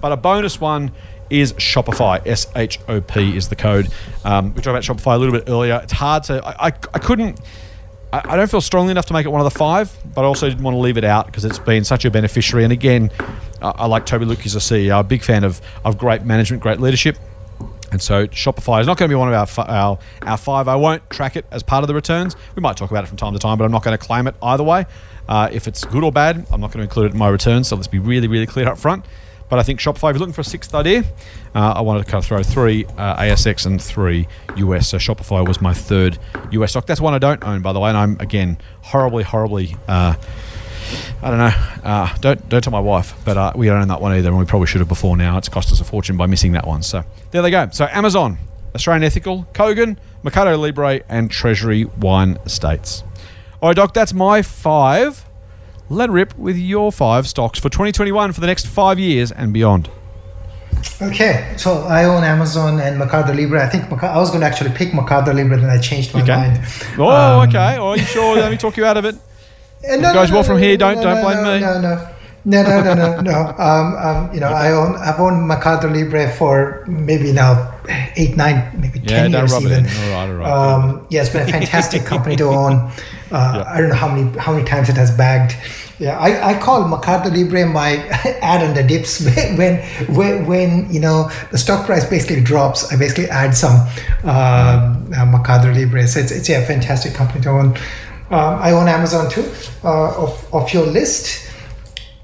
but 0.00 0.12
a 0.12 0.16
bonus 0.16 0.60
one 0.60 0.92
is 1.30 1.52
Shopify. 1.54 2.24
S 2.26 2.46
H 2.56 2.78
O 2.88 3.00
P 3.00 3.36
is 3.36 3.48
the 3.48 3.56
code. 3.56 3.88
Um, 4.24 4.54
we 4.54 4.62
talked 4.62 4.68
about 4.68 4.82
Shopify 4.82 5.14
a 5.14 5.18
little 5.18 5.34
bit 5.34 5.48
earlier. 5.48 5.80
It's 5.82 5.92
hard 5.92 6.24
to. 6.24 6.44
I, 6.44 6.66
I, 6.66 6.66
I 6.66 6.98
couldn't. 6.98 7.40
I, 8.10 8.36
don't 8.36 8.50
feel 8.50 8.62
strongly 8.62 8.90
enough 8.90 9.04
to 9.06 9.12
make 9.12 9.26
it 9.26 9.28
one 9.28 9.42
of 9.42 9.52
the 9.52 9.58
five, 9.58 9.94
but 10.14 10.22
I 10.22 10.24
also 10.24 10.48
didn't 10.48 10.64
want 10.64 10.74
to 10.74 10.78
leave 10.78 10.96
it 10.96 11.04
out 11.04 11.26
because 11.26 11.44
it's 11.44 11.58
been 11.58 11.84
such 11.84 12.06
a 12.06 12.10
beneficiary. 12.10 12.64
And 12.64 12.72
again, 12.72 13.10
I, 13.60 13.68
I 13.70 13.86
like 13.86 14.06
Tobi 14.06 14.24
Lütke 14.24 14.46
as 14.46 14.56
a 14.56 14.60
CEO. 14.60 14.98
a 14.98 15.04
big 15.04 15.22
fan 15.22 15.44
of, 15.44 15.60
of 15.84 15.98
great 15.98 16.22
management, 16.22 16.62
great 16.62 16.80
leadership. 16.80 17.18
And 17.90 18.00
so 18.00 18.26
Shopify 18.28 18.80
is 18.80 18.86
not 18.86 18.96
going 18.98 19.08
to 19.08 19.12
be 19.12 19.18
one 19.18 19.32
of 19.32 19.58
our, 19.58 19.66
our 19.66 19.98
our 20.22 20.36
five. 20.36 20.68
I 20.68 20.76
won't 20.76 21.08
track 21.10 21.36
it 21.36 21.46
as 21.50 21.62
part 21.62 21.84
of 21.84 21.88
the 21.88 21.94
returns. 21.94 22.36
We 22.54 22.60
might 22.60 22.76
talk 22.76 22.90
about 22.90 23.04
it 23.04 23.08
from 23.08 23.16
time 23.16 23.32
to 23.32 23.38
time, 23.38 23.58
but 23.58 23.64
I'm 23.64 23.72
not 23.72 23.82
going 23.82 23.96
to 23.96 24.04
claim 24.04 24.26
it 24.26 24.34
either 24.42 24.64
way. 24.64 24.86
Uh, 25.28 25.48
if 25.52 25.68
it's 25.68 25.84
good 25.84 26.04
or 26.04 26.12
bad, 26.12 26.46
I'm 26.50 26.60
not 26.60 26.68
going 26.68 26.78
to 26.78 26.84
include 26.84 27.06
it 27.06 27.12
in 27.12 27.18
my 27.18 27.28
returns. 27.28 27.68
So 27.68 27.76
let's 27.76 27.88
be 27.88 27.98
really, 27.98 28.28
really 28.28 28.46
clear 28.46 28.68
up 28.68 28.78
front. 28.78 29.04
But 29.48 29.58
I 29.58 29.62
think 29.62 29.80
Shopify, 29.80 30.10
if 30.10 30.14
you're 30.14 30.20
looking 30.20 30.32
for 30.34 30.42
a 30.42 30.44
sixth 30.44 30.74
idea, 30.74 31.04
uh, 31.54 31.72
I 31.76 31.80
wanted 31.80 32.04
to 32.04 32.10
kind 32.10 32.22
of 32.22 32.26
throw 32.26 32.42
three 32.42 32.84
uh, 32.96 33.16
ASX 33.16 33.66
and 33.66 33.80
three 33.80 34.28
US. 34.56 34.88
So 34.88 34.98
Shopify 34.98 35.46
was 35.46 35.60
my 35.60 35.72
third 35.72 36.18
US 36.52 36.70
stock. 36.70 36.86
That's 36.86 37.00
one 37.00 37.14
I 37.14 37.18
don't 37.18 37.42
own, 37.44 37.62
by 37.62 37.72
the 37.72 37.80
way. 37.80 37.88
And 37.88 37.98
I'm, 37.98 38.20
again, 38.20 38.58
horribly, 38.82 39.24
horribly. 39.24 39.76
Uh, 39.86 40.14
I 41.22 41.30
don't 41.30 41.38
know. 41.38 41.52
Uh, 41.84 42.16
don't 42.20 42.48
don't 42.48 42.62
tell 42.62 42.70
my 42.70 42.80
wife, 42.80 43.14
but 43.24 43.36
uh, 43.36 43.52
we 43.54 43.66
don't 43.66 43.80
own 43.80 43.88
that 43.88 44.00
one 44.00 44.12
either, 44.12 44.28
and 44.28 44.38
we 44.38 44.44
probably 44.44 44.66
should 44.66 44.80
have 44.80 44.88
before 44.88 45.16
now. 45.16 45.36
It's 45.36 45.48
cost 45.48 45.72
us 45.72 45.80
a 45.80 45.84
fortune 45.84 46.16
by 46.16 46.26
missing 46.26 46.52
that 46.52 46.66
one. 46.66 46.82
So 46.82 47.04
there 47.30 47.42
they 47.42 47.50
go. 47.50 47.68
So 47.72 47.86
Amazon, 47.90 48.38
Australian 48.74 49.04
Ethical, 49.04 49.46
Kogan, 49.52 49.98
Mercado 50.22 50.56
Libre, 50.56 51.00
and 51.08 51.30
Treasury 51.30 51.84
Wine 51.84 52.38
Estates. 52.46 53.02
All 53.60 53.68
right, 53.68 53.76
Doc, 53.76 53.92
that's 53.92 54.14
my 54.14 54.42
five. 54.42 55.27
Let 55.90 56.10
rip 56.10 56.36
with 56.38 56.56
your 56.56 56.92
five 56.92 57.26
stocks 57.28 57.58
for 57.58 57.68
2021 57.68 58.32
for 58.32 58.40
the 58.40 58.46
next 58.46 58.66
five 58.66 58.98
years 58.98 59.32
and 59.32 59.52
beyond. 59.52 59.90
Okay, 61.02 61.54
so 61.56 61.82
I 61.84 62.04
own 62.04 62.22
Amazon 62.24 62.78
and 62.80 62.98
Mercado 62.98 63.32
Libre. 63.32 63.64
I 63.64 63.68
think 63.68 63.84
Merca- 63.86 64.10
I 64.10 64.18
was 64.18 64.28
going 64.30 64.40
to 64.40 64.46
actually 64.46 64.70
pick 64.70 64.92
Mercado 64.94 65.32
Libre, 65.32 65.56
then 65.60 65.70
I 65.70 65.78
changed 65.78 66.12
my 66.14 66.22
Okay. 66.22 66.36
mind. 66.36 66.60
Oh, 66.98 67.08
Um, 67.40 67.48
okay. 67.48 67.76
Oh, 67.78 67.88
are 67.90 67.96
you 67.96 68.04
sure? 68.04 68.36
Let 68.36 68.50
me 68.50 68.56
talk 68.56 68.76
you 68.76 68.84
out 68.84 68.96
of 68.96 69.04
it. 69.04 69.16
Uh, 69.88 69.92
It 69.94 70.02
goes 70.12 70.32
well 70.32 70.42
from 70.42 70.58
here, 70.58 70.76
don't- 70.76 70.96
no, 70.96 71.02
don't 71.04 71.22
blame 71.24 71.42
no, 71.44 71.54
me. 71.54 71.60
No, 71.60 71.80
no, 71.80 72.08
no, 72.48 72.62
no, 72.62 72.82
no, 72.82 72.94
no, 72.94 73.20
no. 73.20 73.54
Um, 73.58 73.94
um, 73.96 74.34
you 74.34 74.40
know, 74.40 74.48
I 74.48 74.72
own 74.72 74.96
I've 74.96 75.20
owned 75.20 75.46
Mercado 75.46 75.88
Libre 75.88 76.30
for 76.32 76.82
maybe 76.88 77.30
now 77.32 77.74
eight, 78.16 78.36
nine, 78.36 78.70
maybe 78.80 79.00
Yeah, 79.00 79.28
ten 79.28 79.32
years 79.32 79.52
even. 79.60 79.84
All 79.84 79.92
right, 80.10 80.28
all 80.28 80.34
right. 80.34 80.50
Um, 80.50 81.06
yeah, 81.10 81.20
it's 81.20 81.30
been 81.30 81.46
a 81.46 81.52
fantastic 81.58 82.06
company 82.06 82.36
to 82.36 82.44
own. 82.44 82.90
Uh, 83.30 83.64
I 83.66 83.80
don't 83.80 83.90
know 83.90 83.94
how 83.94 84.08
many 84.08 84.36
how 84.38 84.52
many 84.52 84.64
times 84.64 84.88
it 84.88 84.96
has 84.96 85.10
bagged. 85.10 85.54
Yeah, 85.98 86.16
I, 86.18 86.54
I 86.54 86.58
call 86.58 86.88
Mercado 86.88 87.28
Libre 87.28 87.66
my 87.66 87.96
add 88.40 88.62
on 88.66 88.74
the 88.74 88.82
dips 88.82 89.20
when 89.58 89.82
when 90.14 90.46
when 90.46 90.90
you 90.90 91.00
know 91.00 91.30
the 91.50 91.58
stock 91.58 91.84
price 91.84 92.08
basically 92.08 92.40
drops. 92.40 92.90
I 92.90 92.96
basically 92.96 93.28
add 93.28 93.54
some 93.54 93.80
um, 94.24 95.12
uh, 95.12 95.26
Mercado 95.26 95.70
Libre. 95.70 96.06
So 96.06 96.20
it's, 96.20 96.32
it's 96.32 96.48
yeah, 96.48 96.60
a 96.60 96.66
fantastic 96.66 97.12
company 97.12 97.42
to 97.42 97.50
own. 97.50 97.76
Um, 98.30 98.58
I 98.60 98.70
own 98.70 98.88
Amazon 98.88 99.30
too. 99.30 99.52
Uh, 99.84 100.24
of 100.24 100.54
of 100.54 100.72
your 100.72 100.86
list. 100.86 101.47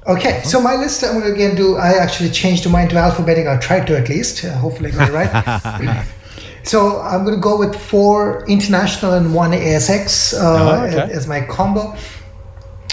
Okay, 0.07 0.43
so 0.43 0.61
my 0.61 0.75
list 0.77 1.03
I'm 1.03 1.13
going 1.19 1.25
to 1.25 1.33
again 1.33 1.57
do. 1.57 1.77
I 1.77 1.95
actually 1.95 2.31
changed 2.31 2.69
mine 2.69 2.89
to 2.91 2.97
alphabetic. 2.97 3.47
I 3.47 3.57
tried 3.57 3.87
to 3.87 3.97
at 3.97 4.09
least. 4.11 4.45
Uh, 4.45 4.53
hopefully, 4.53 4.93
I 4.93 4.95
got 4.97 5.09
it 5.09 5.13
right. 5.13 6.07
so 6.63 7.01
I'm 7.01 7.25
going 7.25 7.35
to 7.37 7.41
go 7.41 7.59
with 7.59 7.75
four 7.75 8.45
international 8.47 9.15
and 9.15 9.35
one 9.35 9.53
ASX 9.53 10.35
uh, 10.35 10.41
Oh, 10.43 10.85
okay. 10.87 11.11
as 11.13 11.27
my 11.27 11.41
combo. 11.41 11.97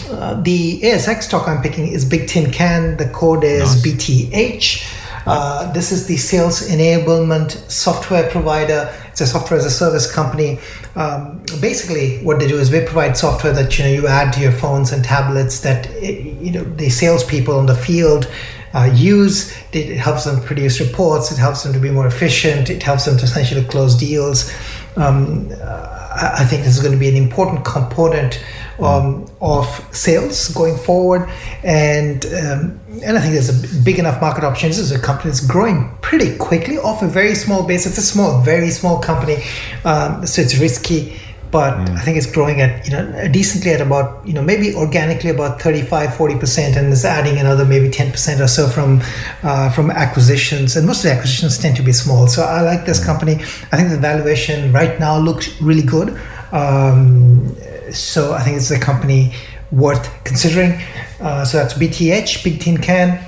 Uh, 0.09 0.41
the 0.41 0.79
ASX 0.81 1.23
stock 1.23 1.47
I'm 1.49 1.61
picking 1.61 1.87
is 1.87 2.05
Bigtincan. 2.05 2.97
The 2.97 3.09
code 3.09 3.43
is 3.43 3.83
BTH. 3.83 4.81
Uh, 5.25 5.71
this 5.73 5.91
is 5.91 6.07
the 6.07 6.17
sales 6.17 6.67
enablement 6.67 7.51
software 7.69 8.29
provider. 8.29 8.93
It's 9.09 9.21
a 9.21 9.27
software 9.27 9.59
as 9.59 9.65
a 9.65 9.71
service 9.71 10.11
company. 10.11 10.59
Um, 10.95 11.41
basically, 11.59 12.23
what 12.23 12.39
they 12.39 12.47
do 12.47 12.57
is 12.57 12.69
they 12.69 12.83
provide 12.83 13.17
software 13.17 13.53
that 13.53 13.77
you 13.77 13.85
know 13.85 13.91
you 13.91 14.07
add 14.07 14.33
to 14.33 14.39
your 14.39 14.51
phones 14.51 14.91
and 14.91 15.03
tablets 15.03 15.59
that 15.61 15.87
eh, 15.97 16.35
you 16.39 16.51
know 16.51 16.63
the 16.63 16.89
salespeople 16.89 17.59
in 17.59 17.65
the 17.65 17.75
field 17.75 18.31
uh, 18.73 18.89
use. 18.93 19.55
It 19.73 19.97
helps 19.97 20.25
them 20.25 20.41
produce 20.41 20.79
reports. 20.79 21.31
It 21.31 21.37
helps 21.37 21.63
them 21.63 21.73
to 21.73 21.79
be 21.79 21.91
more 21.91 22.07
efficient. 22.07 22.69
It 22.69 22.81
helps 22.81 23.05
them 23.05 23.17
to 23.17 23.23
essentially 23.25 23.63
close 23.65 23.95
deals. 23.95 24.51
Um, 24.95 25.51
I 25.51 26.31
I 26.39 26.45
think 26.45 26.63
this 26.63 26.75
is 26.75 26.81
going 26.81 26.93
to 26.93 26.99
be 26.99 27.09
an 27.09 27.15
important 27.15 27.63
component 27.63 28.43
um, 28.79 29.27
of 29.41 29.65
sales 29.95 30.49
going 30.49 30.77
forward, 30.77 31.29
and 31.63 32.25
um, 32.25 32.79
and 33.03 33.17
I 33.17 33.21
think 33.21 33.33
there's 33.33 33.49
a 33.49 33.83
big 33.83 33.99
enough 33.99 34.21
market 34.21 34.43
opportunity. 34.43 34.77
This 34.77 34.79
is 34.79 34.91
a 34.91 34.99
company 34.99 35.31
that's 35.31 35.45
growing 35.45 35.95
pretty 36.01 36.37
quickly 36.37 36.77
off 36.77 37.01
a 37.01 37.07
very 37.07 37.35
small 37.35 37.65
base. 37.65 37.85
It's 37.85 37.97
a 37.97 38.01
small, 38.01 38.41
very 38.41 38.69
small 38.69 38.99
company, 38.99 39.43
um, 39.85 40.25
so 40.25 40.41
it's 40.41 40.57
risky. 40.57 41.19
But 41.51 41.73
I 41.89 41.99
think 41.99 42.15
it's 42.15 42.31
growing 42.31 42.61
at 42.61 42.87
you 42.87 42.93
know 42.93 43.27
decently 43.27 43.71
at 43.71 43.81
about 43.81 44.25
you 44.25 44.31
know 44.31 44.41
maybe 44.41 44.73
organically 44.73 45.31
about 45.31 45.61
35 45.61 46.15
40 46.15 46.39
percent, 46.39 46.77
and 46.77 46.91
it's 46.93 47.03
adding 47.03 47.37
another 47.39 47.65
maybe 47.65 47.89
10 47.89 48.11
percent 48.11 48.39
or 48.39 48.47
so 48.47 48.69
from 48.69 49.01
uh, 49.43 49.69
from 49.69 49.91
acquisitions. 49.91 50.77
And 50.77 50.87
most 50.87 50.99
of 50.99 51.11
the 51.11 51.11
acquisitions 51.11 51.57
tend 51.57 51.75
to 51.75 51.83
be 51.83 51.91
small. 51.91 52.27
So 52.27 52.43
I 52.43 52.61
like 52.61 52.85
this 52.85 53.03
company. 53.03 53.33
I 53.71 53.77
think 53.77 53.89
the 53.89 53.97
valuation 53.97 54.71
right 54.71 54.97
now 54.97 55.17
looks 55.17 55.61
really 55.61 55.83
good. 55.83 56.17
Um, 56.53 57.55
so 57.91 58.33
I 58.33 58.41
think 58.41 58.57
it's 58.57 58.71
a 58.71 58.79
company 58.79 59.33
worth 59.71 60.09
considering. 60.23 60.81
Uh, 61.19 61.45
so 61.45 61.57
that's 61.57 61.73
BTH, 61.73 62.43
Bigtincan. 62.43 63.27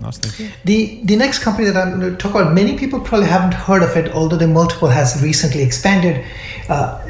Nice. 0.00 0.18
The 0.64 1.00
the 1.04 1.16
next 1.16 1.40
company 1.40 1.68
that 1.68 1.76
I'm 1.76 2.00
going 2.00 2.10
to 2.10 2.16
talk 2.16 2.32
about, 2.32 2.52
many 2.52 2.76
people 2.76 3.00
probably 3.00 3.28
haven't 3.28 3.54
heard 3.54 3.82
of 3.82 3.96
it, 3.96 4.12
although 4.12 4.36
the 4.36 4.48
multiple 4.48 4.88
has 4.88 5.22
recently 5.22 5.62
expanded. 5.62 6.24
Uh, 6.68 7.00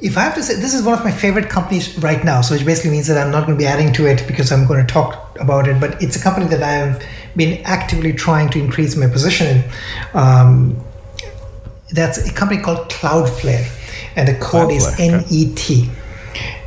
if 0.00 0.18
I 0.18 0.20
have 0.20 0.34
to 0.34 0.42
say, 0.42 0.54
this 0.56 0.74
is 0.74 0.82
one 0.82 0.96
of 0.96 1.02
my 1.02 1.10
favorite 1.10 1.48
companies 1.48 1.98
right 1.98 2.22
now. 2.22 2.40
So 2.42 2.54
which 2.54 2.64
basically 2.64 2.90
means 2.90 3.06
that 3.08 3.18
I'm 3.18 3.32
not 3.32 3.46
going 3.46 3.58
to 3.58 3.62
be 3.62 3.66
adding 3.66 3.92
to 3.94 4.06
it 4.06 4.24
because 4.26 4.52
I'm 4.52 4.66
going 4.66 4.86
to 4.86 4.92
talk 4.92 5.36
about 5.40 5.66
it. 5.66 5.80
But 5.80 6.00
it's 6.02 6.14
a 6.14 6.22
company 6.22 6.46
that 6.48 6.62
I've 6.62 7.02
been 7.36 7.62
actively 7.64 8.12
trying 8.12 8.50
to 8.50 8.60
increase 8.60 8.96
my 8.96 9.08
position 9.08 9.46
in. 9.56 9.64
Um, 10.12 10.76
that's 11.90 12.18
a 12.18 12.32
company 12.32 12.60
called 12.60 12.90
Cloudflare, 12.90 13.66
and 14.16 14.28
the 14.28 14.34
code 14.34 14.72
is 14.72 14.86
Cloudflare, 14.86 15.22
okay. 15.22 15.88
NET. 15.88 16.03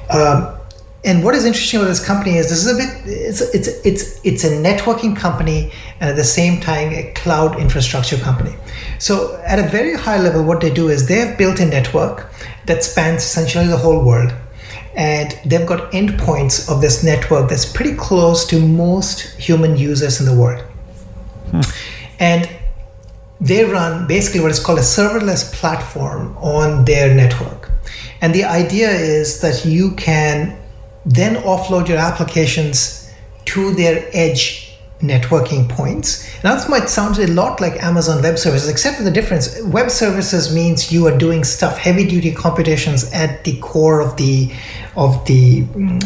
Um, 0.09 0.57
and 1.03 1.23
what 1.23 1.35
is 1.35 1.45
interesting 1.45 1.79
about 1.79 1.89
this 1.89 2.05
company 2.05 2.37
is 2.37 2.49
this 2.49 2.65
is 2.65 2.73
a 2.73 2.75
bit 2.75 2.89
it's 3.05 3.41
it's 3.53 3.67
it's 3.85 4.19
it's 4.25 4.43
a 4.43 4.49
networking 4.49 5.15
company 5.15 5.71
and 5.99 6.09
at 6.09 6.15
the 6.15 6.23
same 6.23 6.59
time 6.59 6.91
a 6.91 7.13
cloud 7.13 7.59
infrastructure 7.59 8.17
company. 8.17 8.55
So 8.99 9.39
at 9.45 9.59
a 9.59 9.67
very 9.69 9.95
high 9.95 10.19
level, 10.19 10.43
what 10.43 10.59
they 10.59 10.73
do 10.73 10.89
is 10.89 11.07
they 11.07 11.19
have 11.19 11.37
built 11.37 11.59
a 11.59 11.65
network 11.65 12.29
that 12.65 12.83
spans 12.83 13.23
essentially 13.23 13.67
the 13.67 13.77
whole 13.77 14.03
world. 14.03 14.33
And 14.95 15.37
they've 15.45 15.65
got 15.65 15.91
endpoints 15.91 16.71
of 16.71 16.81
this 16.81 17.03
network 17.03 17.49
that's 17.49 17.71
pretty 17.71 17.95
close 17.95 18.45
to 18.47 18.59
most 18.59 19.21
human 19.37 19.77
users 19.77 20.19
in 20.19 20.25
the 20.25 20.33
world. 20.33 20.65
And 22.19 22.49
they 23.39 23.63
run 23.63 24.07
basically 24.07 24.39
what 24.39 24.49
is 24.49 24.59
called 24.59 24.79
a 24.79 24.81
serverless 24.81 25.53
platform 25.53 26.35
on 26.37 26.85
their 26.85 27.13
network. 27.13 27.66
And 28.21 28.33
the 28.33 28.43
idea 28.43 28.89
is 28.89 29.41
that 29.41 29.65
you 29.65 29.91
can 29.91 30.57
then 31.05 31.35
offload 31.43 31.87
your 31.87 31.97
applications 31.97 33.09
to 33.45 33.73
their 33.75 34.05
edge 34.13 34.63
networking 35.01 35.69
points. 35.69 36.27
Now, 36.43 36.55
this 36.55 36.67
might 36.67 36.89
sound 36.89 37.19
a 37.19 37.27
lot 37.27 37.61
like 37.61 37.81
Amazon 37.83 38.21
Web 38.23 38.37
Services, 38.39 38.67
except 38.67 38.97
for 38.97 39.03
the 39.03 39.11
difference. 39.11 39.61
Web 39.61 39.91
Services 39.91 40.53
means 40.53 40.91
you 40.91 41.05
are 41.07 41.15
doing 41.15 41.43
stuff, 41.43 41.77
heavy 41.77 42.05
duty 42.07 42.31
computations 42.31 43.11
at 43.13 43.43
the 43.43 43.57
core 43.59 44.01
of 44.01 44.17
the 44.17 44.51
of 44.95 45.23
the 45.25 45.63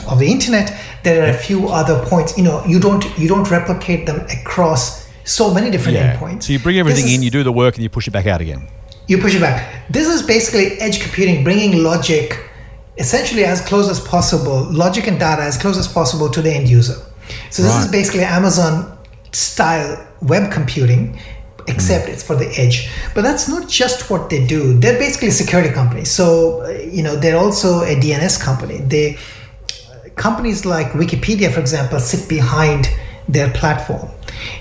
of 0.10 0.20
the 0.20 0.30
internet. 0.30 0.78
There 1.04 1.24
are 1.26 1.30
a 1.30 1.34
few 1.34 1.70
other 1.70 2.04
points. 2.06 2.38
You 2.38 2.44
know, 2.44 2.64
you 2.66 2.80
don't 2.80 3.06
you 3.18 3.30
don't 3.30 3.50
replicate 3.50 4.06
them 4.06 4.20
across 4.30 5.08
so 5.24 5.54
many 5.54 5.72
different 5.72 5.98
Yeah. 5.98 6.18
endpoints. 6.18 6.44
So 6.44 6.54
you 6.54 6.60
bring 6.60 6.78
everything 6.78 7.06
is- 7.06 7.14
in, 7.14 7.24
you 7.24 7.30
do 7.32 7.44
the 7.44 7.52
work, 7.54 7.76
and 7.76 7.84
you 7.84 7.90
push 7.90 8.08
it 8.08 8.12
back 8.12 8.28
out 8.28 8.42
again. 8.42 8.68
You 9.12 9.18
push 9.18 9.36
it 9.36 9.42
back. 9.42 9.86
This 9.90 10.08
is 10.08 10.22
basically 10.22 10.80
edge 10.80 11.02
computing, 11.02 11.44
bringing 11.44 11.84
logic 11.84 12.48
essentially 12.98 13.44
as 13.44 13.60
close 13.62 13.90
as 13.90 14.00
possible, 14.00 14.64
logic 14.72 15.08
and 15.08 15.20
data 15.20 15.42
as 15.42 15.58
close 15.58 15.78
as 15.78 15.88
possible 15.88 16.30
to 16.30 16.42
the 16.42 16.52
end 16.52 16.70
user. 16.70 16.96
So 17.50 17.64
this 17.64 17.76
is 17.76 17.92
basically 17.92 18.24
Amazon 18.24 18.98
style 19.32 20.08
web 20.22 20.52
computing, 20.52 21.20
except 21.68 22.10
it's 22.10 22.24
for 22.24 22.36
the 22.36 22.48
edge. 22.58 22.90
But 23.16 23.24
that's 23.24 23.48
not 23.48 23.68
just 23.70 24.10
what 24.10 24.30
they 24.30 24.46
do. 24.46 24.80
They're 24.80 25.00
basically 25.00 25.30
a 25.30 25.32
security 25.32 25.74
company. 25.74 26.06
So 26.06 26.64
uh, 26.64 26.70
you 26.70 27.04
know 27.04 27.16
they're 27.16 27.38
also 27.38 27.82
a 27.82 27.96
DNS 27.96 28.42
company. 28.42 28.78
They 28.80 29.18
companies 30.16 30.66
like 30.66 30.88
Wikipedia, 30.92 31.52
for 31.52 31.60
example, 31.60 32.00
sit 32.00 32.28
behind 32.30 32.90
their 33.28 33.50
platform. 33.52 34.11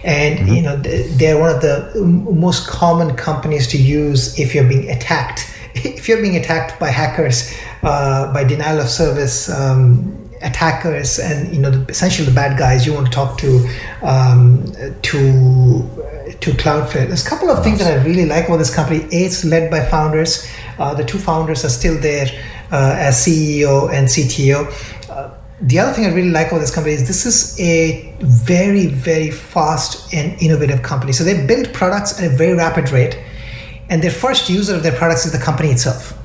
And 0.05 0.49
you 0.49 0.63
know 0.63 0.77
they're 0.77 1.39
one 1.39 1.55
of 1.55 1.61
the 1.61 1.93
most 2.05 2.69
common 2.69 3.17
companies 3.17 3.67
to 3.69 3.79
use 3.79 4.39
if 4.39 4.55
you're 4.55 4.69
being 4.69 4.91
attacked. 4.91 5.47
If 5.73 6.09
you're 6.09 6.21
being 6.21 6.37
attacked 6.37 6.81
by 6.81 6.89
hackers, 6.89 7.55
uh, 7.85 8.33
by 8.33 8.43
denial 8.43 8.81
of 8.81 8.89
service 8.89 9.49
um, 9.49 10.29
attackers, 10.43 11.21
and 11.21 11.55
you 11.55 11.61
know 11.61 11.71
the, 11.71 11.89
essentially 11.89 12.27
the 12.27 12.35
bad 12.35 12.59
guys, 12.59 12.85
you 12.85 12.93
want 12.93 13.07
to 13.07 13.13
talk 13.13 13.39
to 13.39 13.69
um, 14.03 14.65
to 15.03 15.89
to 16.41 16.51
Cloudflare. 16.53 17.07
There's 17.07 17.25
a 17.25 17.29
couple 17.29 17.51
of 17.51 17.63
things 17.63 17.79
that 17.79 17.93
I 17.93 18.03
really 18.05 18.27
like 18.27 18.47
about 18.47 18.57
this 18.59 18.75
company. 18.75 19.05
A, 19.13 19.27
it's 19.27 19.45
led 19.45 19.71
by 19.71 19.81
founders. 19.85 20.47
Uh, 20.79 20.95
the 20.95 21.05
two 21.05 21.19
founders 21.19 21.65
are 21.65 21.69
still 21.69 21.99
there 22.01 22.27
uh, 22.73 22.95
as 22.99 23.17
CEO 23.17 23.93
and 23.93 24.09
CTO. 24.09 24.71
The 25.63 25.79
other 25.79 25.93
thing 25.93 26.07
I 26.07 26.15
really 26.15 26.31
like 26.31 26.49
about 26.49 26.61
this 26.61 26.75
company 26.75 26.95
is 26.95 27.07
this 27.07 27.27
is 27.27 27.61
a 27.61 28.15
very, 28.21 28.87
very 28.87 29.31
fast 29.31 30.13
and 30.15 30.41
innovative 30.41 30.83
company. 30.83 31.13
So 31.13 31.23
they 31.23 31.47
build 31.47 31.73
products 31.75 32.19
at 32.19 32.33
a 32.33 32.35
very 32.35 32.55
rapid 32.55 32.91
rate, 32.91 33.19
and 33.91 34.03
their 34.03 34.11
first 34.11 34.49
user 34.49 34.75
of 34.75 34.83
their 34.83 34.97
products 34.97 35.27
is 35.27 35.33
the 35.33 35.39
company 35.39 35.69
itself. 35.69 36.17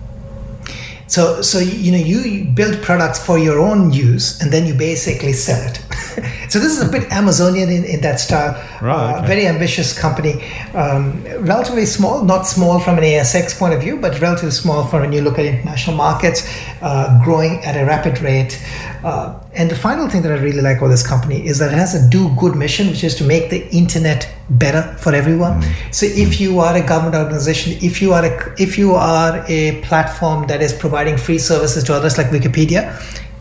So, 1.08 1.42
so 1.42 1.60
you 1.60 1.92
know, 1.92 1.98
you 1.98 2.46
build 2.46 2.82
products 2.82 3.24
for 3.24 3.38
your 3.38 3.60
own 3.60 3.92
use, 3.94 4.42
and 4.42 4.52
then 4.52 4.66
you 4.66 4.74
basically 4.74 5.34
sell 5.34 5.62
it. 5.70 5.78
so 6.50 6.60
this 6.60 6.78
is 6.78 6.82
a 6.82 6.92
bit 6.92 7.12
Amazonian 7.12 7.70
in, 7.70 7.84
in 7.84 8.02
that 8.02 8.20
style. 8.20 8.54
Right, 8.82 8.96
Uh, 8.96 9.18
okay. 9.18 9.28
very 9.28 9.48
ambitious 9.48 9.98
company, 9.98 10.44
um, 10.74 11.24
relatively 11.46 11.86
small, 11.86 12.24
not 12.24 12.48
small 12.48 12.80
from 12.80 12.98
an 12.98 13.04
ASX 13.04 13.58
point 13.58 13.74
of 13.74 13.82
view, 13.82 13.98
but 13.98 14.20
relatively 14.20 14.52
small 14.52 14.86
from 14.88 15.02
when 15.02 15.12
you 15.14 15.22
look 15.22 15.38
at 15.38 15.46
international 15.46 15.96
markets, 15.96 16.48
uh, 16.82 17.22
growing 17.24 17.64
at 17.64 17.76
a 17.80 17.86
rapid 17.86 18.20
rate. 18.22 18.60
Uh, 19.04 19.38
and 19.56 19.72
the 19.72 19.76
final 19.76 20.10
thing 20.10 20.22
that 20.24 20.32
I 20.32 20.36
really 20.36 20.62
like 20.62 20.78
about 20.78 20.90
this 20.90 21.06
company 21.06 21.46
is 21.48 21.60
that 21.60 21.72
it 21.72 21.78
has 21.78 21.96
a 21.96 22.10
do 22.10 22.34
good 22.36 22.56
mission, 22.56 22.88
which 22.88 23.04
is 23.04 23.16
to 23.16 23.24
make 23.24 23.50
the 23.50 23.68
internet 23.70 24.30
better 24.50 24.84
for 25.00 25.14
everyone. 25.14 25.62
Mm-hmm. 25.62 25.92
So 25.92 26.06
if 26.06 26.16
mm-hmm. 26.16 26.44
you 26.44 26.60
are 26.60 26.76
a 26.76 26.86
government 26.86 27.16
organization, 27.16 27.78
if 27.82 28.02
you 28.02 28.14
are 28.14 28.26
a 28.26 28.62
if 28.62 28.78
you 28.78 28.94
are 28.94 29.46
a 29.48 29.82
platform 29.82 30.48
that 30.48 30.62
is 30.62 30.74
providing 30.74 31.18
free 31.18 31.40
services 31.40 31.84
to 31.86 31.94
others 31.94 32.18
like 32.18 32.28
Wikipedia, 32.28 32.82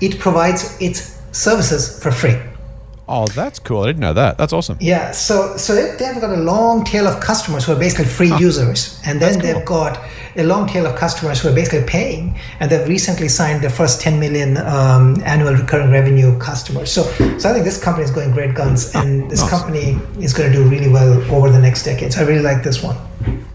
it 0.00 0.18
provides 0.18 0.80
its 0.80 1.20
services 1.32 2.00
for 2.02 2.10
free. 2.10 2.38
Oh, 3.06 3.26
that's 3.26 3.58
cool. 3.58 3.82
I 3.82 3.86
didn't 3.88 4.00
know 4.00 4.14
that. 4.14 4.38
That's 4.38 4.52
awesome. 4.52 4.78
Yeah, 4.80 5.10
so 5.10 5.56
so 5.58 5.74
they- 5.74 5.94
they've 5.98 6.20
got 6.20 6.30
a 6.30 6.40
long 6.40 6.84
tail 6.84 7.06
of 7.06 7.20
customers 7.20 7.64
who 7.64 7.72
are 7.72 7.78
basically 7.78 8.06
free 8.06 8.32
users, 8.38 8.98
and 9.04 9.20
then 9.20 9.38
they've 9.40 9.64
got 9.64 9.98
a 10.36 10.42
long 10.42 10.66
tail 10.66 10.86
of 10.86 10.96
customers 10.96 11.40
who 11.40 11.48
are 11.48 11.52
basically 11.52 11.84
paying, 11.84 12.38
and 12.60 12.70
they've 12.70 12.88
recently 12.88 13.28
signed 13.28 13.62
their 13.62 13.70
first 13.70 14.00
10 14.00 14.18
million 14.18 14.56
um, 14.56 15.16
annual 15.24 15.52
recurring 15.54 15.90
revenue 15.90 16.36
customers. 16.38 16.90
So, 16.90 17.02
so 17.38 17.50
I 17.50 17.52
think 17.52 17.64
this 17.64 17.78
company 17.82 18.04
is 18.04 18.10
going 18.10 18.30
great 18.32 18.54
guns, 18.54 18.94
and 18.94 19.30
this 19.30 19.40
nice. 19.40 19.50
company 19.50 19.98
is 20.18 20.32
going 20.32 20.50
to 20.50 20.56
do 20.56 20.64
really 20.68 20.88
well 20.88 21.12
over 21.30 21.50
the 21.50 21.60
next 21.60 21.84
decade. 21.84 22.12
So 22.14 22.22
I 22.22 22.24
really 22.24 22.42
like 22.42 22.62
this 22.62 22.82
one. 22.82 22.96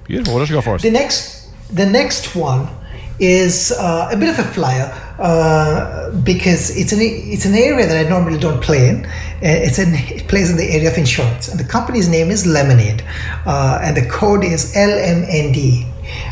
Beautiful. 0.05 0.33
What 0.35 0.41
else 0.41 0.49
you 0.49 0.55
got 0.55 0.63
for 0.63 0.75
us? 0.75 0.81
The 0.83 0.91
next, 0.91 1.49
the 1.75 1.85
next 1.85 2.35
one 2.35 2.69
is 3.19 3.71
uh, 3.73 4.09
a 4.11 4.17
bit 4.17 4.29
of 4.29 4.39
a 4.39 4.43
flyer 4.43 4.87
uh, 5.19 6.11
because 6.23 6.75
it's 6.77 6.93
an 6.93 6.99
it's 7.01 7.45
an 7.45 7.55
area 7.55 7.85
that 7.85 8.05
I 8.05 8.09
normally 8.09 8.39
don't 8.39 8.61
play 8.61 8.89
in. 8.89 9.05
Uh, 9.05 9.65
It's 9.67 9.79
in 9.79 9.93
it 9.93 10.27
plays 10.27 10.49
in 10.49 10.57
the 10.57 10.69
area 10.71 10.89
of 10.89 10.97
insurance, 10.97 11.47
and 11.49 11.59
the 11.59 11.69
company's 11.77 12.07
name 12.07 12.31
is 12.31 12.45
Lemonade, 12.45 13.03
uh, 13.45 13.79
and 13.81 13.95
the 13.95 14.07
code 14.07 14.43
is 14.43 14.73
LMND. 14.75 15.85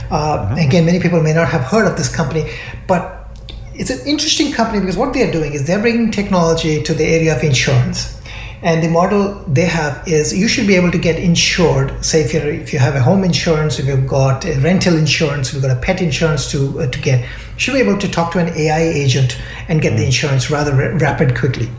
Uh, 0.09 0.55
Again, 0.57 0.85
many 0.85 0.99
people 0.99 1.21
may 1.21 1.33
not 1.33 1.49
have 1.49 1.61
heard 1.61 1.85
of 1.85 1.97
this 1.97 2.09
company, 2.09 2.49
but 2.88 3.29
it's 3.73 3.89
an 3.89 3.99
interesting 4.07 4.51
company 4.51 4.79
because 4.79 4.97
what 4.97 5.13
they're 5.13 5.31
doing 5.31 5.53
is 5.53 5.67
they're 5.67 5.81
bringing 5.81 6.09
technology 6.09 6.81
to 6.81 6.93
the 6.93 7.05
area 7.05 7.35
of 7.35 7.43
insurance 7.43 8.16
and 8.63 8.83
the 8.83 8.89
model 8.89 9.33
they 9.47 9.65
have 9.65 10.07
is 10.07 10.35
you 10.35 10.47
should 10.47 10.67
be 10.67 10.75
able 10.75 10.91
to 10.91 10.97
get 10.97 11.17
insured. 11.19 12.03
Say 12.03 12.21
if 12.21 12.33
you 12.33 12.39
if 12.39 12.73
you 12.73 12.79
have 12.79 12.95
a 12.95 13.01
home 13.01 13.23
insurance 13.23 13.79
if 13.79 13.85
you've 13.85 14.07
got 14.07 14.45
a 14.45 14.59
rental 14.59 14.97
insurance 14.97 15.49
if 15.49 15.53
you've 15.53 15.63
got 15.63 15.77
a 15.77 15.79
pet 15.79 16.01
insurance 16.01 16.49
to 16.51 16.79
uh, 16.79 16.87
to 16.89 16.99
get 16.99 17.21
you 17.21 17.59
should 17.59 17.73
be 17.73 17.79
able 17.79 17.97
to 17.97 18.09
talk 18.09 18.31
to 18.33 18.39
an 18.39 18.49
AI 18.55 18.81
agent 18.81 19.39
and 19.69 19.81
get 19.81 19.95
the 19.97 20.05
insurance 20.05 20.49
rather 20.49 20.73
ra- 20.73 20.97
rapid 20.97 21.37
quickly 21.37 21.69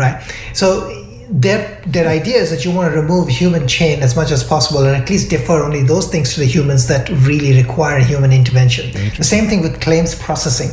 right? 0.00 0.22
So 0.54 0.96
their 1.28 1.80
their 1.86 2.08
idea 2.08 2.36
is 2.36 2.50
that 2.50 2.64
you 2.64 2.72
want 2.72 2.92
to 2.92 3.00
remove 3.00 3.28
human 3.28 3.68
chain 3.68 4.02
as 4.02 4.16
much 4.16 4.30
as 4.30 4.42
possible 4.42 4.84
and 4.86 4.96
at 5.00 5.08
least 5.08 5.30
defer 5.30 5.62
only 5.62 5.82
those 5.82 6.08
things 6.10 6.34
to 6.34 6.40
the 6.40 6.46
humans 6.46 6.88
that 6.88 7.08
really 7.08 7.56
require 7.62 8.00
human 8.00 8.32
intervention. 8.32 8.90
The 9.16 9.24
same 9.24 9.46
thing 9.48 9.62
with 9.62 9.80
claims 9.80 10.14
processing. 10.14 10.70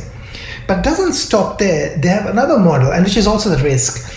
But 0.66 0.78
it 0.78 0.84
doesn't 0.84 1.14
stop 1.14 1.58
there. 1.58 1.96
They 1.96 2.08
have 2.08 2.26
another 2.26 2.58
model, 2.58 2.92
and 2.92 3.02
which 3.04 3.16
is 3.16 3.26
also 3.26 3.48
the 3.48 3.62
risk 3.62 4.12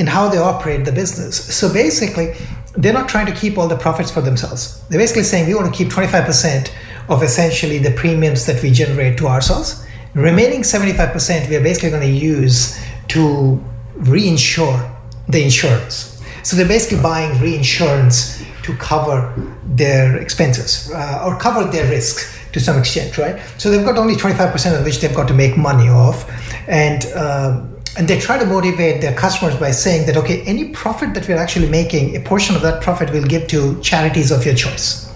in 0.00 0.06
how 0.06 0.28
they 0.30 0.38
operate 0.38 0.86
the 0.86 0.92
business. 0.92 1.36
So 1.54 1.70
basically, 1.70 2.32
they're 2.74 2.98
not 3.00 3.08
trying 3.08 3.26
to 3.26 3.36
keep 3.42 3.58
all 3.58 3.68
the 3.68 3.76
profits 3.76 4.10
for 4.10 4.22
themselves. 4.22 4.80
They're 4.88 4.98
basically 4.98 5.24
saying 5.24 5.46
we 5.46 5.54
want 5.54 5.72
to 5.72 5.76
keep 5.76 5.92
25% 5.92 6.72
of 7.10 7.22
essentially 7.22 7.78
the 7.78 7.90
premiums 7.90 8.46
that 8.46 8.62
we 8.62 8.70
generate 8.70 9.18
to 9.18 9.26
ourselves. 9.28 9.84
Remaining 10.14 10.62
75% 10.62 11.50
we 11.50 11.56
are 11.56 11.62
basically 11.62 11.90
going 11.90 12.02
to 12.02 12.18
use 12.32 12.80
to 13.08 13.62
reinsure 13.98 14.78
the 15.28 15.42
insurance. 15.44 16.18
So 16.44 16.56
they're 16.56 16.66
basically 16.66 17.02
buying 17.02 17.38
reinsurance 17.38 18.42
to 18.62 18.74
cover 18.76 19.34
their 19.66 20.16
expenses 20.16 20.90
uh, 20.92 21.24
or 21.26 21.38
cover 21.38 21.64
their 21.70 21.88
risks 21.90 22.38
to 22.52 22.60
some 22.60 22.78
extent, 22.78 23.18
right? 23.18 23.38
So 23.58 23.70
they've 23.70 23.84
got 23.84 23.98
only 23.98 24.14
25% 24.14 24.78
of 24.78 24.84
which 24.84 25.00
they've 25.00 25.14
got 25.14 25.28
to 25.28 25.34
make 25.34 25.56
money 25.58 25.88
off. 25.88 26.18
And 26.68 27.04
um, 27.12 27.79
and 27.96 28.06
they 28.06 28.18
try 28.18 28.38
to 28.38 28.46
motivate 28.46 29.00
their 29.00 29.14
customers 29.14 29.56
by 29.56 29.70
saying 29.70 30.06
that 30.06 30.16
okay 30.16 30.42
any 30.42 30.68
profit 30.68 31.12
that 31.14 31.26
we're 31.26 31.36
actually 31.36 31.68
making 31.68 32.16
a 32.16 32.20
portion 32.20 32.54
of 32.54 32.62
that 32.62 32.82
profit 32.82 33.10
we'll 33.10 33.24
give 33.24 33.48
to 33.48 33.80
charities 33.80 34.30
of 34.30 34.44
your 34.44 34.54
choice. 34.54 35.12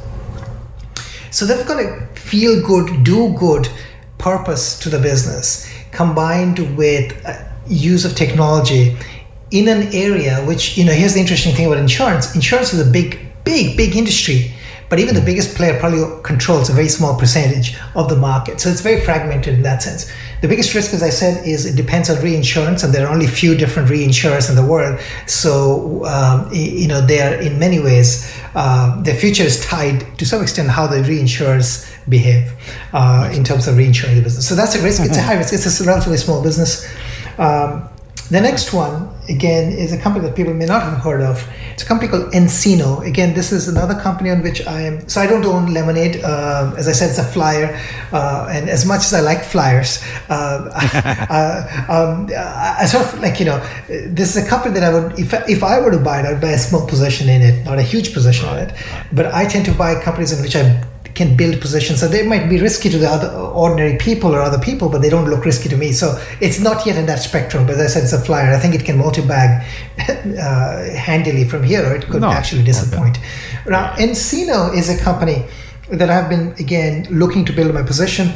So 1.30 1.46
they've 1.46 1.66
got 1.66 1.80
a 1.80 2.06
feel 2.14 2.64
good 2.66 3.04
do 3.04 3.34
good 3.34 3.68
purpose 4.18 4.78
to 4.80 4.88
the 4.88 4.98
business 4.98 5.70
combined 5.92 6.76
with 6.76 7.24
uh, 7.26 7.44
use 7.66 8.04
of 8.04 8.14
technology 8.16 8.96
in 9.50 9.68
an 9.68 9.92
area 9.94 10.44
which 10.44 10.76
you 10.76 10.84
know 10.84 10.92
here's 10.92 11.14
the 11.14 11.20
interesting 11.20 11.54
thing 11.54 11.66
about 11.66 11.78
insurance. 11.78 12.34
Insurance 12.34 12.72
is 12.72 12.86
a 12.86 12.90
big 12.90 13.18
big 13.44 13.76
big 13.76 13.94
industry 13.94 14.50
but 14.88 14.98
even 14.98 15.14
the 15.14 15.20
biggest 15.20 15.56
player 15.56 15.78
probably 15.80 16.04
controls 16.22 16.68
a 16.68 16.72
very 16.72 16.88
small 16.88 17.18
percentage 17.18 17.76
of 17.94 18.08
the 18.08 18.16
market. 18.16 18.60
So 18.60 18.68
it's 18.68 18.80
very 18.80 19.00
fragmented 19.00 19.54
in 19.54 19.62
that 19.62 19.82
sense 19.82 20.10
the 20.44 20.48
biggest 20.48 20.74
risk 20.74 20.92
as 20.92 21.02
i 21.02 21.08
said 21.08 21.34
is 21.46 21.64
it 21.64 21.74
depends 21.74 22.10
on 22.10 22.16
reinsurance 22.22 22.82
and 22.82 22.92
there 22.92 23.06
are 23.06 23.12
only 23.16 23.26
few 23.26 23.56
different 23.56 23.88
reinsurers 23.88 24.50
in 24.50 24.56
the 24.56 24.66
world. 24.72 25.00
So 25.26 26.04
um, 26.04 26.36
you 26.52 26.86
know 26.86 27.00
they're 27.00 27.40
in 27.40 27.58
many 27.58 27.80
ways 27.80 28.08
uh, 28.54 29.02
their 29.02 29.14
future 29.14 29.42
is 29.42 29.64
tied 29.64 29.98
to 30.18 30.26
some 30.26 30.42
extent 30.42 30.68
how 30.68 30.86
the 30.86 31.00
reinsurers 31.12 31.68
behave 32.08 32.52
uh, 32.92 33.32
in 33.32 33.42
terms 33.42 33.66
of 33.66 33.76
reinsuring 33.76 34.16
the 34.16 34.22
business. 34.22 34.46
So 34.46 34.54
that's 34.54 34.74
a 34.74 34.82
risk. 34.82 35.02
It's 35.02 35.16
a 35.16 35.22
high 35.22 35.38
risk. 35.38 35.52
It's 35.54 35.80
a 35.80 35.84
relatively 35.84 36.18
small 36.18 36.42
business. 36.42 36.86
Um, 37.38 37.88
the 38.30 38.40
next 38.40 38.72
one, 38.72 39.10
again, 39.28 39.72
is 39.72 39.92
a 39.92 39.98
company 39.98 40.26
that 40.26 40.36
people 40.36 40.54
may 40.54 40.66
not 40.66 40.82
have 40.82 40.98
heard 40.98 41.20
of. 41.20 41.36
It's 41.74 41.82
a 41.82 41.86
company 41.86 42.08
called 42.08 42.32
nCino. 42.32 43.04
Again, 43.04 43.34
this 43.34 43.50
is 43.50 43.66
another 43.66 43.94
company 44.00 44.30
on 44.30 44.42
which 44.42 44.64
I 44.64 44.82
am. 44.82 45.08
So 45.08 45.20
I 45.20 45.26
don't 45.26 45.44
own 45.44 45.74
Lemonade. 45.74 46.22
Uh, 46.22 46.72
as 46.78 46.86
I 46.86 46.92
said, 46.92 47.10
it's 47.10 47.18
a 47.18 47.24
flyer. 47.24 47.76
Uh, 48.12 48.46
and 48.48 48.70
as 48.70 48.86
much 48.86 49.00
as 49.00 49.12
I 49.12 49.20
like 49.20 49.42
flyers, 49.42 50.00
uh, 50.28 50.70
uh, 51.30 51.84
um, 51.88 52.30
I 52.32 52.76
I 52.82 52.86
sort 52.86 53.04
of 53.04 53.20
like, 53.20 53.40
you 53.40 53.46
know, 53.46 53.58
this 53.88 54.36
is 54.36 54.46
a 54.46 54.48
company 54.48 54.74
that 54.74 54.84
I 54.84 54.92
would, 54.94 55.18
if, 55.18 55.32
if 55.48 55.64
I 55.64 55.80
were 55.80 55.90
to 55.90 55.98
buy 55.98 56.20
it, 56.20 56.26
I'd 56.26 56.40
buy 56.40 56.52
a 56.52 56.58
small 56.58 56.86
position 56.86 57.28
in 57.28 57.42
it, 57.42 57.64
not 57.64 57.78
a 57.78 57.82
huge 57.82 58.14
position 58.14 58.48
in 58.50 58.68
it. 58.68 58.74
But 59.12 59.34
I 59.34 59.44
tend 59.44 59.64
to 59.66 59.74
buy 59.74 60.00
companies 60.00 60.32
in 60.32 60.40
which 60.42 60.54
I 60.54 60.80
can 61.14 61.36
build 61.36 61.60
positions. 61.60 62.00
So 62.00 62.08
they 62.08 62.26
might 62.26 62.48
be 62.48 62.60
risky 62.60 62.90
to 62.90 62.98
the 62.98 63.08
other 63.08 63.28
ordinary 63.30 63.96
people 63.98 64.34
or 64.34 64.40
other 64.40 64.58
people, 64.58 64.88
but 64.88 65.00
they 65.00 65.10
don't 65.10 65.28
look 65.28 65.44
risky 65.44 65.68
to 65.68 65.76
me. 65.76 65.92
So 65.92 66.20
it's 66.40 66.60
not 66.60 66.84
yet 66.86 66.96
in 66.96 67.06
that 67.06 67.20
spectrum. 67.20 67.66
But 67.66 67.76
as 67.76 67.80
I 67.80 67.86
said, 67.86 68.02
it's 68.04 68.12
a 68.12 68.20
flyer. 68.20 68.52
I 68.52 68.58
think 68.58 68.74
it 68.74 68.84
can 68.84 68.98
multi-bag 68.98 69.64
uh, 70.08 70.90
handily 70.96 71.44
from 71.44 71.62
here, 71.62 71.84
or 71.86 71.94
it 71.94 72.06
could 72.06 72.24
actually 72.24 72.64
disappoint. 72.64 73.18
Now, 73.66 73.94
nCino 73.94 74.74
is 74.74 74.88
a 74.88 75.02
company 75.02 75.44
that 75.90 76.10
I've 76.10 76.28
been 76.28 76.52
again 76.58 77.06
looking 77.10 77.44
to 77.44 77.52
build 77.52 77.72
my 77.74 77.82
position. 77.82 78.32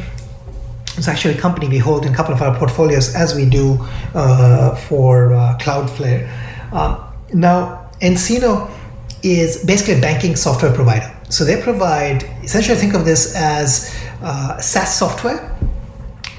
It's 0.97 1.09
actually 1.09 1.35
a 1.35 1.41
company 1.41 1.69
we 1.69 1.79
hold 1.79 2.05
in 2.05 2.13
a 2.13 2.17
couple 2.17 2.35
of 2.35 2.43
our 2.43 2.57
portfolios, 2.57 3.15
as 3.15 3.35
we 3.35 3.49
do 3.49 3.79
uh, 4.15 4.75
for 4.75 5.33
uh, 5.33 5.57
Cloudflare. 5.61 6.29
Um, 6.73 7.05
now, 7.33 7.91
nCino 8.01 8.71
is 9.23 9.65
basically 9.65 9.95
a 9.95 10.01
banking 10.01 10.37
software 10.37 10.73
provider. 10.73 11.18
So 11.31 11.45
they 11.45 11.61
provide 11.63 12.25
essentially 12.43 12.77
think 12.79 12.95
of 12.95 13.05
this 13.05 13.35
as 13.37 13.95
uh, 14.23 14.59
SaaS 14.61 14.97
software, 14.97 15.55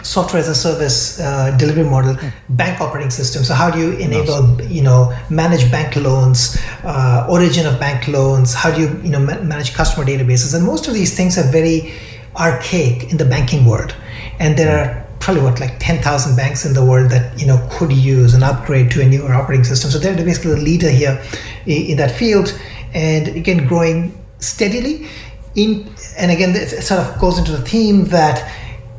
software 0.04 0.40
as 0.42 0.48
a 0.50 0.56
service 0.56 1.20
uh, 1.20 1.56
delivery 1.58 1.84
model, 1.84 2.18
bank 2.50 2.82
operating 2.82 3.12
system. 3.12 3.44
So 3.44 3.54
how 3.54 3.70
do 3.70 3.80
you 3.80 3.92
enable 3.94 4.60
you 4.64 4.82
know 4.82 5.16
manage 5.30 5.70
bank 5.72 5.96
loans, 5.96 6.58
uh, 6.84 7.28
origin 7.30 7.66
of 7.68 7.80
bank 7.80 8.08
loans? 8.08 8.54
How 8.54 8.72
do 8.72 8.82
you 8.82 8.88
you 9.04 9.10
know 9.10 9.20
ma- 9.20 9.42
manage 9.42 9.74
customer 9.74 10.06
databases? 10.06 10.56
And 10.56 10.66
most 10.66 10.88
of 10.88 10.94
these 10.94 11.16
things 11.16 11.38
are 11.38 11.44
very 11.52 11.94
archaic 12.36 13.12
in 13.12 13.18
the 13.18 13.26
banking 13.26 13.66
world, 13.66 13.96
and 14.40 14.58
there 14.58 14.76
are 14.80 15.06
probably 15.20 15.44
what 15.44 15.60
like 15.60 15.76
10,000 15.80 16.36
banks 16.38 16.66
in 16.66 16.74
the 16.74 16.84
world 16.84 17.12
that 17.12 17.40
you 17.40 17.46
know 17.46 17.60
could 17.72 17.92
use 17.92 18.34
an 18.34 18.42
upgrade 18.42 18.90
to 18.92 19.02
a 19.02 19.06
newer 19.06 19.34
operating 19.34 19.66
system. 19.66 19.92
So 19.92 20.00
they're 20.00 20.16
basically 20.16 20.52
the 20.56 20.62
leader 20.62 20.90
here 20.90 21.22
i- 21.68 21.70
in 21.92 21.98
that 21.98 22.12
field. 22.12 22.58
And 22.94 23.28
again 23.28 23.68
growing 23.68 24.16
steadily 24.40 25.08
in 25.56 25.88
and 26.18 26.32
again 26.32 26.56
it 26.56 26.68
sort 26.84 27.00
of 27.00 27.20
goes 27.20 27.38
into 27.38 27.52
the 27.52 27.62
theme 27.62 28.06
that 28.06 28.52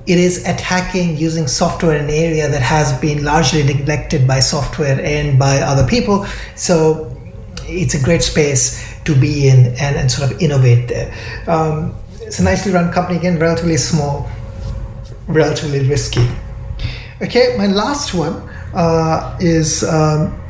it 0.07 0.18
is 0.18 0.47
attacking 0.47 1.16
using 1.16 1.47
software 1.47 1.97
in 1.97 2.05
an 2.05 2.11
area 2.11 2.49
that 2.49 2.62
has 2.62 2.99
been 3.01 3.24
largely 3.24 3.62
neglected 3.62 4.26
by 4.26 4.41
software 4.41 5.01
and 5.05 5.38
by 5.38 5.59
other 5.61 5.86
people 5.86 6.26
so 6.57 7.16
it's 7.64 7.95
a 7.95 8.03
great 8.03 8.22
space 8.22 8.95
to 9.05 9.14
be 9.14 9.49
in 9.49 9.66
and, 9.78 9.97
and 9.97 10.11
sort 10.11 10.30
of 10.30 10.43
innovate 10.43 10.88
there 10.88 11.14
um, 11.47 11.95
it's 12.20 12.38
a 12.38 12.43
nicely 12.43 12.72
run 12.72 12.93
company 12.93 13.18
again 13.18 13.38
relatively 13.38 13.76
small 13.76 14.28
relatively 15.30 15.88
risky. 15.88 16.26
Okay, 17.22 17.55
my 17.57 17.66
last 17.66 18.14
one 18.14 18.34
uh, 18.74 19.36
is 19.41 19.84
um, 19.84 20.41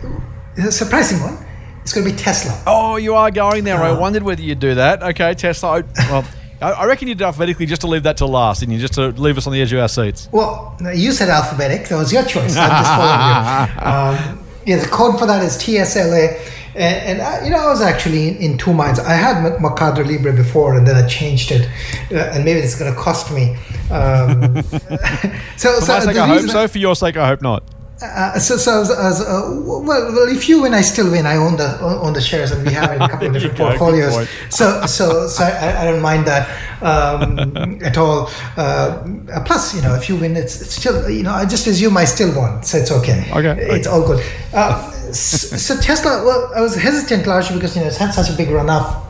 is 0.56 0.66
a 0.66 0.72
surprising 0.72 1.20
one. 1.20 1.38
It's 1.82 1.92
going 1.92 2.06
to 2.06 2.12
be 2.12 2.16
Tesla. 2.18 2.62
Oh, 2.66 2.96
you 2.96 3.14
are 3.14 3.30
going 3.30 3.64
there. 3.64 3.82
I 3.82 3.90
Uh, 3.90 3.98
wondered 3.98 4.22
whether 4.22 4.42
you'd 4.42 4.60
do 4.60 4.74
that. 4.74 5.02
Okay, 5.02 5.34
Tesla. 5.34 5.78
I- 5.78 6.10
Well, 6.10 6.24
I 6.62 6.72
I 6.72 6.84
reckon 6.84 7.08
you 7.08 7.14
did 7.14 7.24
alphabetically 7.24 7.64
just 7.66 7.80
to 7.80 7.86
leave 7.86 8.02
that 8.02 8.18
to 8.18 8.26
last, 8.26 8.62
and 8.62 8.70
you 8.72 8.78
just 8.78 8.94
to 8.94 9.08
leave 9.12 9.38
us 9.38 9.46
on 9.46 9.52
the 9.54 9.62
edge 9.62 9.72
of 9.72 9.80
our 9.80 9.88
seats. 9.88 10.28
Well, 10.30 10.76
you 10.94 11.10
said 11.12 11.28
alphabetic. 11.30 11.88
That 11.88 11.96
was 11.96 12.12
your 12.12 12.22
choice. 12.24 12.54
I'm 12.56 12.70
just 12.70 12.90
following 13.00 14.20
you. 14.20 14.30
Um, 14.36 14.46
yeah, 14.66 14.76
the 14.76 14.88
code 14.88 15.18
for 15.18 15.24
that 15.26 15.42
is 15.42 15.56
TSLA. 15.56 16.38
And, 16.74 17.18
and 17.18 17.22
I, 17.22 17.44
you 17.44 17.50
know, 17.50 17.56
I 17.56 17.66
was 17.70 17.80
actually 17.80 18.28
in, 18.28 18.36
in 18.36 18.58
two 18.58 18.72
minds. 18.74 19.00
I 19.00 19.14
had 19.14 19.42
Mercado 19.60 20.04
Libre 20.04 20.32
before, 20.34 20.74
and 20.76 20.86
then 20.86 20.96
I 21.02 21.08
changed 21.08 21.50
it, 21.50 21.66
uh, 22.12 22.16
and 22.32 22.44
maybe 22.44 22.60
it's 22.60 22.78
going 22.78 22.92
to 22.94 22.98
cost 23.00 23.32
me. 23.32 23.56
Um, 23.90 24.62
so, 25.56 25.74
For 25.80 25.86
so 25.86 25.92
my 25.94 26.00
sake, 26.00 26.16
I 26.16 26.28
hope 26.28 26.42
so. 26.48 26.68
For 26.68 26.78
your 26.78 26.94
sake, 26.94 27.16
I 27.16 27.26
hope 27.26 27.40
not. 27.42 27.64
Uh, 28.02 28.38
so, 28.38 28.56
so 28.56 28.80
as, 28.80 28.90
as, 28.90 29.20
uh, 29.20 29.42
well, 29.62 29.82
well, 29.84 30.28
if 30.28 30.48
you 30.48 30.62
win, 30.62 30.72
I 30.72 30.80
still 30.80 31.10
win. 31.10 31.26
I 31.26 31.36
own 31.36 31.56
the 31.56 31.78
own 31.80 32.14
the 32.14 32.20
shares, 32.20 32.50
and 32.50 32.66
we 32.66 32.72
have 32.72 32.90
a 32.98 33.08
couple 33.10 33.26
of 33.26 33.34
different 33.34 33.58
portfolios. 33.58 34.26
So, 34.48 34.86
so, 34.86 35.26
so 35.28 35.44
I, 35.44 35.82
I 35.82 35.84
don't 35.84 36.00
mind 36.00 36.26
that 36.26 36.48
um, 36.82 37.78
at 37.82 37.98
all. 37.98 38.30
Uh, 38.56 39.04
plus, 39.44 39.74
you 39.74 39.82
know, 39.82 39.94
if 39.94 40.08
you 40.08 40.16
win, 40.16 40.34
it's, 40.34 40.62
it's 40.62 40.74
still, 40.74 41.10
you 41.10 41.22
know, 41.22 41.32
I 41.32 41.44
just 41.44 41.66
assume 41.66 41.96
I 41.98 42.06
still 42.06 42.34
won, 42.34 42.62
so 42.62 42.78
it's 42.78 42.90
okay. 42.90 43.30
Okay. 43.32 43.60
it's 43.70 43.86
all 43.86 44.06
good. 44.06 44.24
Uh, 44.54 44.90
so, 45.12 45.56
so 45.56 45.80
Tesla, 45.80 46.24
well, 46.24 46.50
I 46.54 46.62
was 46.62 46.74
hesitant 46.76 47.26
largely 47.26 47.56
because 47.56 47.76
you 47.76 47.82
know 47.82 47.88
it's 47.88 47.98
had 47.98 48.12
such 48.12 48.30
a 48.30 48.36
big 48.36 48.48
run 48.48 48.70
up 48.70 49.06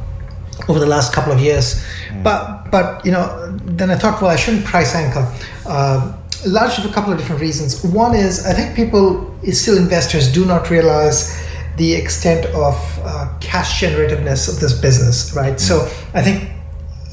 over 0.68 0.80
the 0.80 0.86
last 0.86 1.12
couple 1.12 1.32
of 1.32 1.38
years. 1.38 1.84
But 2.24 2.70
but 2.72 3.04
you 3.04 3.12
know, 3.12 3.56
then 3.64 3.90
I 3.90 3.96
thought, 3.96 4.20
well, 4.20 4.30
I 4.30 4.36
shouldn't 4.36 4.64
price 4.64 4.94
anchor. 4.96 5.32
Uh, 5.64 6.16
largely 6.46 6.84
for 6.84 6.90
a 6.90 6.92
couple 6.92 7.12
of 7.12 7.18
different 7.18 7.40
reasons. 7.40 7.84
One 7.84 8.14
is 8.14 8.46
I 8.46 8.52
think 8.52 8.74
people, 8.74 9.34
still 9.52 9.76
investors, 9.76 10.32
do 10.32 10.44
not 10.44 10.70
realize 10.70 11.38
the 11.76 11.94
extent 11.94 12.46
of 12.54 12.74
uh, 13.02 13.32
cash 13.40 13.80
generativeness 13.80 14.48
of 14.48 14.60
this 14.60 14.78
business, 14.78 15.34
right? 15.34 15.58
So 15.58 15.90
I 16.14 16.22
think 16.22 16.50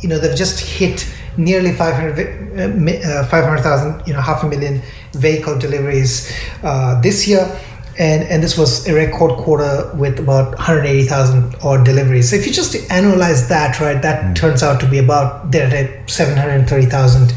you 0.02 0.10
know 0.10 0.20
they've 0.20 0.36
just 0.36 0.60
hit 0.60 1.08
nearly 1.38 1.72
500 1.72 2.60
uh, 2.60 3.20
uh, 3.20 3.26
500,000 3.28 4.08
you 4.08 4.14
know 4.14 4.22
half 4.22 4.44
a 4.44 4.48
million 4.48 4.82
vehicle 5.14 5.58
deliveries 5.58 6.32
uh, 6.64 7.00
this 7.02 7.28
year 7.28 7.46
and 8.00 8.24
and 8.24 8.44
this 8.44 8.58
was 8.58 8.88
a 8.88 8.94
record 8.94 9.38
quarter 9.38 9.92
with 9.96 10.20
about 10.20 10.50
180,000 10.56 11.56
odd 11.62 11.86
deliveries 11.86 12.30
so 12.30 12.36
if 12.36 12.46
you 12.46 12.54
just 12.54 12.74
annualize 12.90 13.48
that 13.50 13.80
right 13.80 14.02
that 14.02 14.36
turns 14.36 14.64
out 14.64 14.80
to 14.80 14.88
be 14.88 14.98
about 14.98 15.52
they're 15.52 15.74
at 15.74 16.10
730,000 16.10 17.34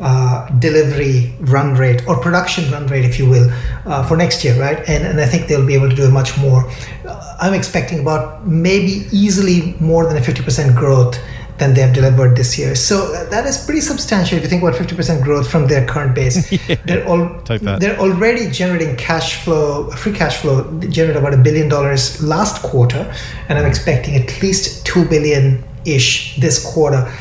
uh, 0.00 0.48
delivery 0.58 1.32
run 1.40 1.74
rate 1.74 2.06
or 2.06 2.20
production 2.20 2.70
run 2.70 2.86
rate, 2.86 3.04
if 3.04 3.18
you 3.18 3.28
will, 3.28 3.50
uh, 3.86 4.06
for 4.06 4.16
next 4.16 4.44
year, 4.44 4.58
right? 4.60 4.78
And, 4.88 5.06
and 5.06 5.20
I 5.20 5.26
think 5.26 5.48
they'll 5.48 5.66
be 5.66 5.74
able 5.74 5.90
to 5.90 5.96
do 5.96 6.10
much 6.10 6.38
more. 6.38 6.70
Uh, 7.06 7.36
I'm 7.40 7.54
expecting 7.54 8.00
about 8.00 8.46
maybe 8.46 9.06
easily 9.12 9.74
more 9.80 10.06
than 10.06 10.16
a 10.16 10.20
50% 10.20 10.76
growth 10.76 11.18
than 11.58 11.74
they 11.74 11.80
have 11.80 11.92
delivered 11.92 12.36
this 12.36 12.56
year. 12.58 12.74
So 12.74 13.12
uh, 13.14 13.28
that 13.30 13.46
is 13.46 13.64
pretty 13.64 13.80
substantial 13.80 14.38
if 14.38 14.44
you 14.44 14.48
think 14.48 14.62
about 14.62 14.74
50% 14.74 15.22
growth 15.22 15.50
from 15.50 15.66
their 15.66 15.84
current 15.86 16.14
base. 16.14 16.48
they're 16.84 17.06
all 17.06 17.40
Take 17.42 17.62
that. 17.62 17.80
they're 17.80 17.98
already 17.98 18.50
generating 18.50 18.96
cash 18.96 19.42
flow, 19.44 19.90
free 19.90 20.12
cash 20.12 20.36
flow, 20.38 20.62
they 20.62 20.88
generated 20.88 21.20
about 21.20 21.34
a 21.34 21.42
billion 21.42 21.68
dollars 21.68 22.22
last 22.22 22.62
quarter, 22.62 23.12
and 23.48 23.58
I'm 23.58 23.66
expecting 23.66 24.14
at 24.14 24.40
least 24.40 24.86
two 24.86 25.04
billion 25.08 25.64
ish 25.84 26.36
this 26.36 26.64
quarter. 26.72 27.12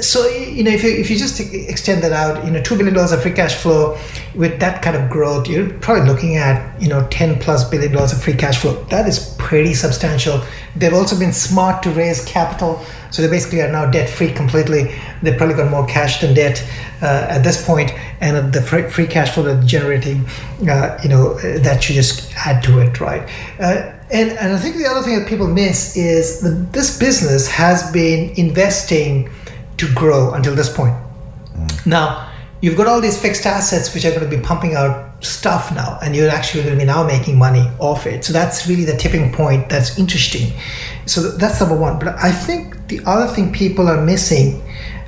So 0.00 0.26
you 0.28 0.62
know, 0.62 0.70
if 0.70 0.82
you 0.82 0.90
if 0.90 1.10
you 1.10 1.16
just 1.16 1.40
extend 1.40 2.02
that 2.02 2.12
out, 2.12 2.44
you 2.44 2.50
know, 2.50 2.62
two 2.62 2.76
billion 2.76 2.94
dollars 2.94 3.12
of 3.12 3.22
free 3.22 3.32
cash 3.32 3.54
flow 3.54 3.98
with 4.34 4.60
that 4.60 4.82
kind 4.82 4.96
of 4.96 5.10
growth, 5.10 5.48
you're 5.48 5.70
probably 5.74 6.06
looking 6.06 6.36
at 6.36 6.80
you 6.80 6.88
know 6.88 7.06
ten 7.08 7.38
plus 7.38 7.68
billion 7.68 7.92
dollars 7.92 8.12
of 8.12 8.22
free 8.22 8.34
cash 8.34 8.58
flow. 8.58 8.82
That 8.84 9.08
is 9.08 9.34
pretty 9.38 9.74
substantial. 9.74 10.42
They've 10.74 10.92
also 10.92 11.18
been 11.18 11.32
smart 11.32 11.82
to 11.84 11.90
raise 11.90 12.24
capital, 12.24 12.84
so 13.10 13.22
they 13.22 13.28
basically 13.28 13.62
are 13.62 13.72
now 13.72 13.90
debt 13.90 14.08
free 14.08 14.32
completely. 14.32 14.94
They've 15.22 15.36
probably 15.36 15.56
got 15.56 15.70
more 15.70 15.86
cash 15.86 16.20
than 16.20 16.34
debt 16.34 16.62
uh, 17.00 17.26
at 17.28 17.42
this 17.42 17.64
point, 17.64 17.92
and 18.20 18.52
the 18.52 18.62
free, 18.62 19.06
cash 19.06 19.30
flow 19.34 19.44
they're 19.44 19.62
generating, 19.62 20.26
uh, 20.68 20.98
you 21.02 21.08
know, 21.08 21.34
that 21.58 21.82
should 21.82 21.94
just 21.94 22.34
add 22.36 22.62
to 22.64 22.80
it, 22.80 23.00
right? 23.00 23.22
Uh, 23.58 23.92
and 24.10 24.30
and 24.32 24.52
I 24.52 24.58
think 24.58 24.76
the 24.76 24.86
other 24.86 25.02
thing 25.02 25.18
that 25.18 25.28
people 25.28 25.48
miss 25.48 25.96
is 25.96 26.40
that 26.40 26.72
this 26.72 26.98
business 26.98 27.48
has 27.48 27.90
been 27.92 28.30
investing 28.36 29.30
to 29.78 29.92
grow 29.94 30.32
until 30.32 30.54
this 30.54 30.74
point. 30.74 30.94
Now, 31.84 32.30
you've 32.60 32.76
got 32.76 32.86
all 32.86 33.00
these 33.00 33.20
fixed 33.20 33.46
assets 33.46 33.94
which 33.94 34.04
are 34.04 34.10
going 34.10 34.28
to 34.28 34.36
be 34.36 34.42
pumping 34.42 34.74
out 34.74 35.24
stuff 35.24 35.72
now, 35.74 35.98
and 36.02 36.14
you're 36.14 36.28
actually 36.28 36.62
going 36.62 36.74
to 36.74 36.78
be 36.78 36.86
now 36.86 37.04
making 37.04 37.38
money 37.38 37.68
off 37.78 38.06
it. 38.06 38.24
So 38.24 38.32
that's 38.32 38.66
really 38.66 38.84
the 38.84 38.96
tipping 38.96 39.32
point 39.32 39.68
that's 39.68 39.98
interesting. 39.98 40.52
So 41.06 41.30
that's 41.32 41.60
number 41.60 41.76
one. 41.76 41.98
But 41.98 42.16
I 42.16 42.32
think 42.32 42.88
the 42.88 43.00
other 43.06 43.32
thing 43.32 43.52
people 43.52 43.88
are 43.88 44.02
missing. 44.02 44.62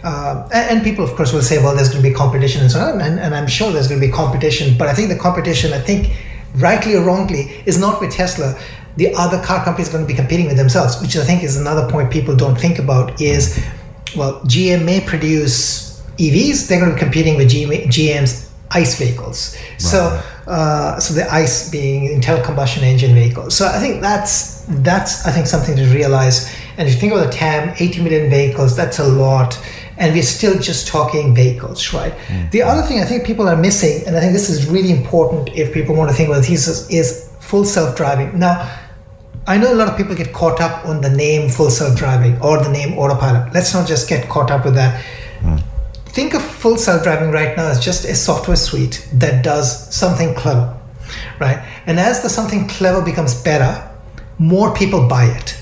Uh, 0.05 0.49
and, 0.55 0.79
and 0.79 0.85
people, 0.85 1.05
of 1.05 1.11
course, 1.17 1.33
will 1.33 1.43
say, 1.43 1.59
"Well, 1.63 1.75
there's 1.75 1.89
going 1.89 2.03
to 2.03 2.09
be 2.09 2.15
competition 2.15 2.63
and 2.63 2.71
so 2.71 2.81
on," 2.81 3.01
and, 3.01 3.19
and 3.19 3.35
I'm 3.35 3.49
sure 3.49 3.73
there's 3.73 3.89
going 3.89 4.01
to 4.01 4.07
be 4.07 4.13
competition. 4.13 4.79
But 4.79 4.89
I 4.89 4.95
think 4.95 5.09
the 5.09 5.19
competition, 5.19 5.73
I 5.73 5.81
think, 5.81 6.17
rightly 6.55 6.95
or 6.95 7.03
wrongly, 7.03 7.63
is 7.67 7.79
not 7.79 8.01
with 8.01 8.13
Tesla. 8.13 8.59
The 8.97 9.15
other 9.15 9.43
car 9.43 9.65
companies 9.65 9.89
are 9.89 9.93
going 9.93 10.05
to 10.05 10.09
be 10.09 10.15
competing 10.15 10.47
with 10.47 10.57
themselves, 10.57 11.01
which 11.01 11.17
I 11.17 11.25
think 11.25 11.43
is 11.43 11.57
another 11.57 11.91
point 11.91 12.13
people 12.13 12.35
don't 12.37 12.59
think 12.59 12.79
about. 12.79 13.21
Is 13.21 13.59
well, 14.17 14.41
GM 14.43 14.85
may 14.85 15.01
produce 15.01 16.01
EVs; 16.19 16.69
they're 16.69 16.81
going 16.81 16.91
to 16.91 16.97
be 16.97 17.01
competing 17.01 17.37
with 17.37 17.49
GM's 17.49 18.49
ICE 18.71 18.99
vehicles. 18.99 19.57
So, 19.79 20.23
uh, 20.47 21.01
so 21.01 21.15
the 21.15 21.33
ICE 21.33 21.71
being 21.71 22.07
internal 22.13 22.45
combustion 22.45 22.85
engine 22.85 23.15
vehicles. 23.15 23.57
So 23.57 23.67
I 23.67 23.79
think 23.79 24.03
that's 24.03 24.65
that's 24.69 25.27
I 25.27 25.31
think 25.31 25.47
something 25.47 25.77
to 25.77 25.87
realize. 25.87 26.55
And 26.77 26.87
if 26.87 26.95
you 26.95 27.01
think 27.01 27.13
about 27.13 27.27
the 27.27 27.33
TAM, 27.33 27.75
80 27.79 28.03
million 28.03 28.31
vehicles, 28.31 28.77
that's 28.77 28.99
a 28.99 29.05
lot. 29.07 29.59
And 29.97 30.15
we're 30.15 30.23
still 30.23 30.61
just 30.61 30.87
talking 30.87 31.35
vehicles, 31.35 31.93
right? 31.93 32.15
The 32.53 32.63
other 32.63 32.83
thing 32.83 33.01
I 33.01 33.05
think 33.05 33.25
people 33.27 33.49
are 33.49 33.57
missing, 33.57 34.07
and 34.07 34.17
I 34.17 34.21
think 34.21 34.33
this 34.33 34.49
is 34.49 34.69
really 34.69 34.93
important 34.93 35.49
if 35.57 35.75
people 35.75 35.97
want 35.97 36.09
to 36.11 36.17
think 36.17 36.29
about 36.29 36.43
the 36.43 36.47
thesis, 36.47 36.89
is 36.89 37.29
full 37.41 37.65
self-driving. 37.65 38.39
Now, 38.39 38.69
I 39.49 39.57
know 39.57 39.73
a 39.73 39.75
lot 39.75 39.89
of 39.89 39.97
people 39.97 40.15
get 40.15 40.35
caught 40.35 40.61
up 40.61 40.85
on 40.85 41.01
the 41.01 41.09
name 41.09 41.49
full 41.49 41.71
self-driving 41.71 42.39
or 42.43 42.63
the 42.63 42.69
name 42.71 42.99
autopilot. 42.99 43.55
Let's 43.55 43.73
not 43.73 43.89
just 43.89 44.07
get 44.07 44.29
caught 44.29 44.51
up 44.51 44.67
with 44.67 44.75
that. 44.75 45.03
Hmm. 45.41 45.57
Think 46.05 46.35
of 46.35 46.45
full 46.45 46.77
self-driving 46.77 47.31
right 47.31 47.57
now 47.57 47.69
as 47.69 47.83
just 47.83 48.05
a 48.05 48.15
software 48.15 48.59
suite 48.59 49.09
that 49.15 49.43
does 49.43 49.95
something 49.95 50.35
clever, 50.35 50.79
right? 51.41 51.67
And 51.87 51.99
as 51.99 52.23
the 52.23 52.29
something 52.29 52.69
clever 52.69 53.03
becomes 53.03 53.43
better, 53.43 53.91
more 54.39 54.75
people 54.75 55.09
buy 55.09 55.25
it. 55.25 55.59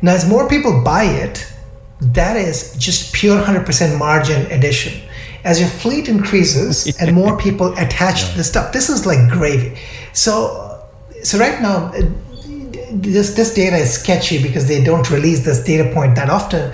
Now, 0.00 0.14
as 0.14 0.28
more 0.28 0.48
people 0.48 0.80
buy 0.84 1.04
it, 1.04 1.52
that 2.00 2.36
is 2.36 2.76
just 2.76 3.12
pure 3.12 3.42
100% 3.42 3.98
margin 3.98 4.46
addition. 4.52 5.02
As 5.42 5.58
your 5.58 5.68
fleet 5.68 6.08
increases 6.08 6.96
and 7.00 7.12
more 7.12 7.36
people 7.38 7.76
attach 7.76 8.30
to 8.30 8.36
the 8.36 8.44
stuff, 8.44 8.72
this 8.72 8.88
is 8.88 9.04
like 9.04 9.28
gravy. 9.32 9.76
So, 10.12 10.86
so 11.24 11.38
right 11.38 11.60
now, 11.60 11.92
this 12.94 13.34
this 13.34 13.52
data 13.54 13.76
is 13.76 13.92
sketchy 13.92 14.42
because 14.42 14.68
they 14.68 14.82
don't 14.82 15.10
release 15.10 15.44
this 15.44 15.62
data 15.62 15.92
point 15.92 16.14
that 16.16 16.30
often. 16.30 16.72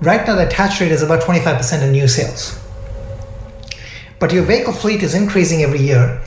Right 0.00 0.26
now, 0.26 0.34
the 0.34 0.46
attach 0.46 0.80
rate 0.80 0.92
is 0.92 1.02
about 1.02 1.22
25% 1.22 1.84
of 1.84 1.90
new 1.90 2.08
sales. 2.08 2.58
But 4.18 4.32
your 4.32 4.42
vehicle 4.44 4.72
fleet 4.72 5.02
is 5.02 5.14
increasing 5.14 5.62
every 5.62 5.80
year, 5.80 6.20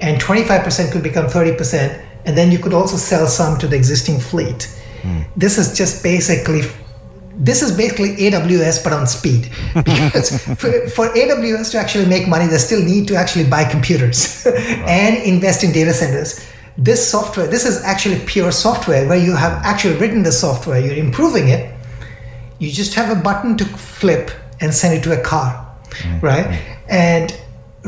and 0.00 0.20
25% 0.20 0.92
could 0.92 1.02
become 1.02 1.26
30%, 1.26 2.04
and 2.26 2.36
then 2.36 2.52
you 2.52 2.58
could 2.58 2.74
also 2.74 2.96
sell 2.96 3.26
some 3.26 3.58
to 3.58 3.66
the 3.66 3.76
existing 3.76 4.20
fleet. 4.20 4.64
Hmm. 5.02 5.22
This 5.36 5.58
is 5.58 5.76
just 5.76 6.02
basically 6.02 6.62
this 7.36 7.62
is 7.62 7.76
basically 7.76 8.14
AWS 8.16 8.84
but 8.84 8.92
on 8.92 9.06
speed. 9.06 9.50
Because 9.74 10.44
for, 10.44 10.88
for 10.88 11.08
AWS 11.08 11.72
to 11.72 11.78
actually 11.78 12.06
make 12.06 12.28
money, 12.28 12.46
they 12.46 12.58
still 12.58 12.82
need 12.82 13.08
to 13.08 13.16
actually 13.16 13.48
buy 13.48 13.64
computers 13.64 14.46
and 14.46 15.16
invest 15.16 15.64
in 15.64 15.72
data 15.72 15.92
centers. 15.92 16.46
This 16.76 17.08
software, 17.08 17.46
this 17.46 17.64
is 17.64 17.82
actually 17.84 18.18
pure 18.26 18.50
software 18.50 19.08
where 19.08 19.18
you 19.18 19.36
have 19.36 19.52
actually 19.64 19.96
written 19.96 20.22
the 20.22 20.32
software, 20.32 20.80
you're 20.80 20.96
improving 20.96 21.48
it. 21.48 21.72
You 22.58 22.70
just 22.70 22.94
have 22.94 23.16
a 23.16 23.20
button 23.20 23.56
to 23.58 23.64
flip 23.64 24.30
and 24.60 24.74
send 24.74 24.98
it 24.98 25.02
to 25.04 25.18
a 25.18 25.22
car, 25.22 25.76
mm-hmm. 25.90 26.20
right? 26.20 26.60
And 26.88 27.36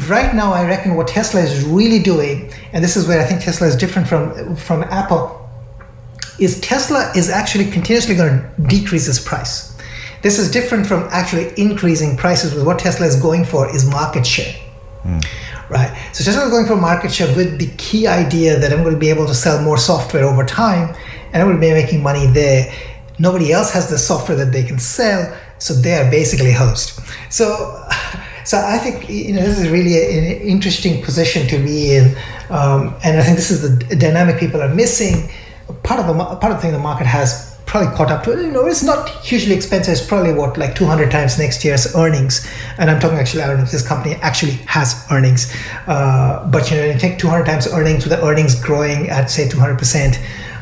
right 0.08 0.34
now, 0.34 0.52
I 0.52 0.66
reckon 0.66 0.94
what 0.94 1.08
Tesla 1.08 1.40
is 1.40 1.64
really 1.64 1.98
doing, 1.98 2.52
and 2.72 2.84
this 2.84 2.96
is 2.96 3.08
where 3.08 3.20
I 3.20 3.24
think 3.24 3.42
Tesla 3.42 3.66
is 3.66 3.76
different 3.76 4.06
from 4.06 4.56
from 4.56 4.84
Apple, 4.84 5.48
is 6.38 6.60
Tesla 6.60 7.12
is 7.16 7.28
actually 7.28 7.70
continuously 7.70 8.14
going 8.14 8.40
to 8.40 8.62
decrease 8.68 9.08
its 9.08 9.18
price. 9.18 9.76
This 10.22 10.38
is 10.38 10.50
different 10.50 10.86
from 10.86 11.08
actually 11.10 11.52
increasing 11.56 12.16
prices. 12.16 12.54
With 12.54 12.66
what 12.66 12.78
Tesla 12.78 13.06
is 13.06 13.16
going 13.20 13.44
for 13.44 13.74
is 13.74 13.88
market 13.88 14.26
share, 14.26 14.54
mm. 15.04 15.24
Right? 15.68 15.90
So 16.12 16.24
just 16.24 16.38
going 16.50 16.66
for 16.66 16.76
market 16.76 17.12
share 17.12 17.34
with 17.36 17.58
the 17.58 17.68
key 17.76 18.06
idea 18.06 18.58
that 18.58 18.72
I'm 18.72 18.82
going 18.82 18.94
to 18.94 19.00
be 19.00 19.10
able 19.10 19.26
to 19.26 19.34
sell 19.34 19.62
more 19.62 19.78
software 19.78 20.24
over 20.24 20.44
time, 20.44 20.94
and 21.32 21.42
I'm 21.42 21.48
going 21.48 21.56
to 21.56 21.60
be 21.60 21.72
making 21.72 22.02
money 22.02 22.26
there. 22.26 22.72
Nobody 23.18 23.52
else 23.52 23.72
has 23.72 23.88
the 23.88 23.98
software 23.98 24.36
that 24.36 24.52
they 24.52 24.62
can 24.62 24.78
sell, 24.78 25.36
so 25.58 25.74
they 25.74 25.94
are 25.94 26.10
basically 26.10 26.52
host. 26.52 27.00
So. 27.30 27.84
So 28.46 28.58
I 28.58 28.78
think 28.78 29.10
you 29.10 29.32
know 29.32 29.42
this 29.42 29.58
is 29.58 29.68
really 29.70 29.96
an 30.18 30.24
interesting 30.40 31.02
position 31.02 31.48
to 31.48 31.58
be 31.58 31.96
in, 31.96 32.16
um, 32.48 32.94
and 33.02 33.18
I 33.18 33.22
think 33.24 33.36
this 33.36 33.50
is 33.50 33.60
the 33.60 33.96
dynamic 33.96 34.38
people 34.38 34.62
are 34.62 34.72
missing. 34.72 35.32
Part 35.82 35.98
of 35.98 36.06
the 36.06 36.14
part 36.14 36.52
of 36.52 36.58
the 36.58 36.58
thing 36.58 36.70
the 36.70 36.78
market 36.78 37.08
has 37.08 37.45
probably 37.66 37.94
caught 37.96 38.10
up 38.10 38.24
to 38.24 38.32
it. 38.32 38.42
You 38.42 38.52
know, 38.52 38.66
it's 38.66 38.82
not 38.82 39.08
hugely 39.08 39.54
expensive. 39.54 39.92
It's 39.92 40.06
probably 40.06 40.32
what 40.32 40.56
like 40.56 40.74
200 40.74 41.10
times 41.10 41.38
next 41.38 41.64
year's 41.64 41.94
earnings, 41.94 42.48
and 42.78 42.90
I'm 42.90 43.00
talking 43.00 43.18
actually 43.18 43.42
earnings. 43.42 43.72
This 43.72 43.86
company 43.86 44.14
actually 44.16 44.52
has 44.66 45.04
earnings, 45.10 45.52
uh, 45.86 46.48
but 46.50 46.70
you 46.70 46.76
know, 46.76 46.84
you 46.86 46.98
take 46.98 47.18
200 47.18 47.44
times 47.44 47.66
earnings 47.66 48.06
with 48.06 48.18
the 48.18 48.24
earnings 48.24 48.54
growing 48.60 49.10
at 49.10 49.30
say 49.30 49.48
200 49.48 49.78
percent. 49.78 50.18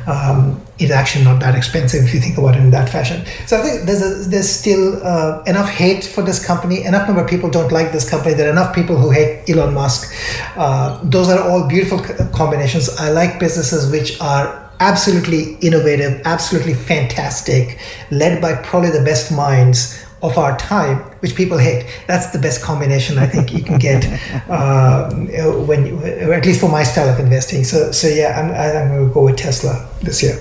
um, 0.07 0.61
it's 0.79 0.91
actually 0.91 1.25
not 1.25 1.41
that 1.41 1.55
expensive 1.55 2.05
if 2.05 2.13
you 2.13 2.21
think 2.21 2.37
about 2.37 2.57
it 2.57 2.61
in 2.61 2.71
that 2.71 2.89
fashion. 2.89 3.25
So 3.47 3.59
I 3.59 3.63
think 3.63 3.87
there's 3.87 4.03
a, 4.03 4.29
there's 4.29 4.49
still 4.49 5.01
uh, 5.07 5.43
enough 5.45 5.69
hate 5.69 6.05
for 6.05 6.23
this 6.23 6.45
company. 6.45 6.85
Enough 6.85 7.07
number 7.07 7.23
of 7.23 7.31
people 7.31 7.49
don't 7.49 7.71
like 7.73 7.93
this 7.93 8.09
company. 8.09 8.35
There 8.35 8.49
are 8.49 8.53
enough 8.53 8.75
people 8.75 8.97
who 8.97 9.11
hate 9.11 9.49
Elon 9.49 9.73
Musk. 9.73 10.13
Uh, 10.57 11.01
those 11.05 11.29
are 11.29 11.49
all 11.49 11.69
beautiful 11.69 12.01
combinations. 12.33 12.89
I 12.99 13.11
like 13.11 13.39
businesses 13.39 13.91
which 13.91 14.21
are 14.21 14.64
absolutely 14.85 15.55
innovative, 15.67 16.21
absolutely 16.27 16.75
fantastic, 16.75 17.79
led 18.11 18.43
by 18.43 18.55
probably 18.57 18.91
the 18.91 19.03
best 19.03 19.33
minds 19.33 20.05
of 20.23 20.37
our 20.37 20.57
time, 20.59 20.99
which 21.21 21.35
people 21.35 21.57
hate. 21.57 21.87
That's 22.07 22.27
the 22.31 22.39
best 22.39 22.63
combination 22.63 23.17
I 23.17 23.27
think 23.27 23.53
you 23.53 23.63
can 23.63 23.79
get 23.79 24.05
uh, 24.49 25.11
when, 25.69 25.87
you, 25.87 25.99
at 26.05 26.45
least 26.45 26.61
for 26.61 26.69
my 26.69 26.83
style 26.83 27.09
of 27.09 27.19
investing. 27.19 27.65
So, 27.65 27.93
so 27.93 28.09
yeah, 28.09 28.39
I'm, 28.39 28.51
I'm 28.51 28.89
going 28.89 29.09
to 29.09 29.15
go 29.15 29.25
with 29.25 29.39
Tesla 29.39 29.89
this 30.03 30.23
year. 30.23 30.39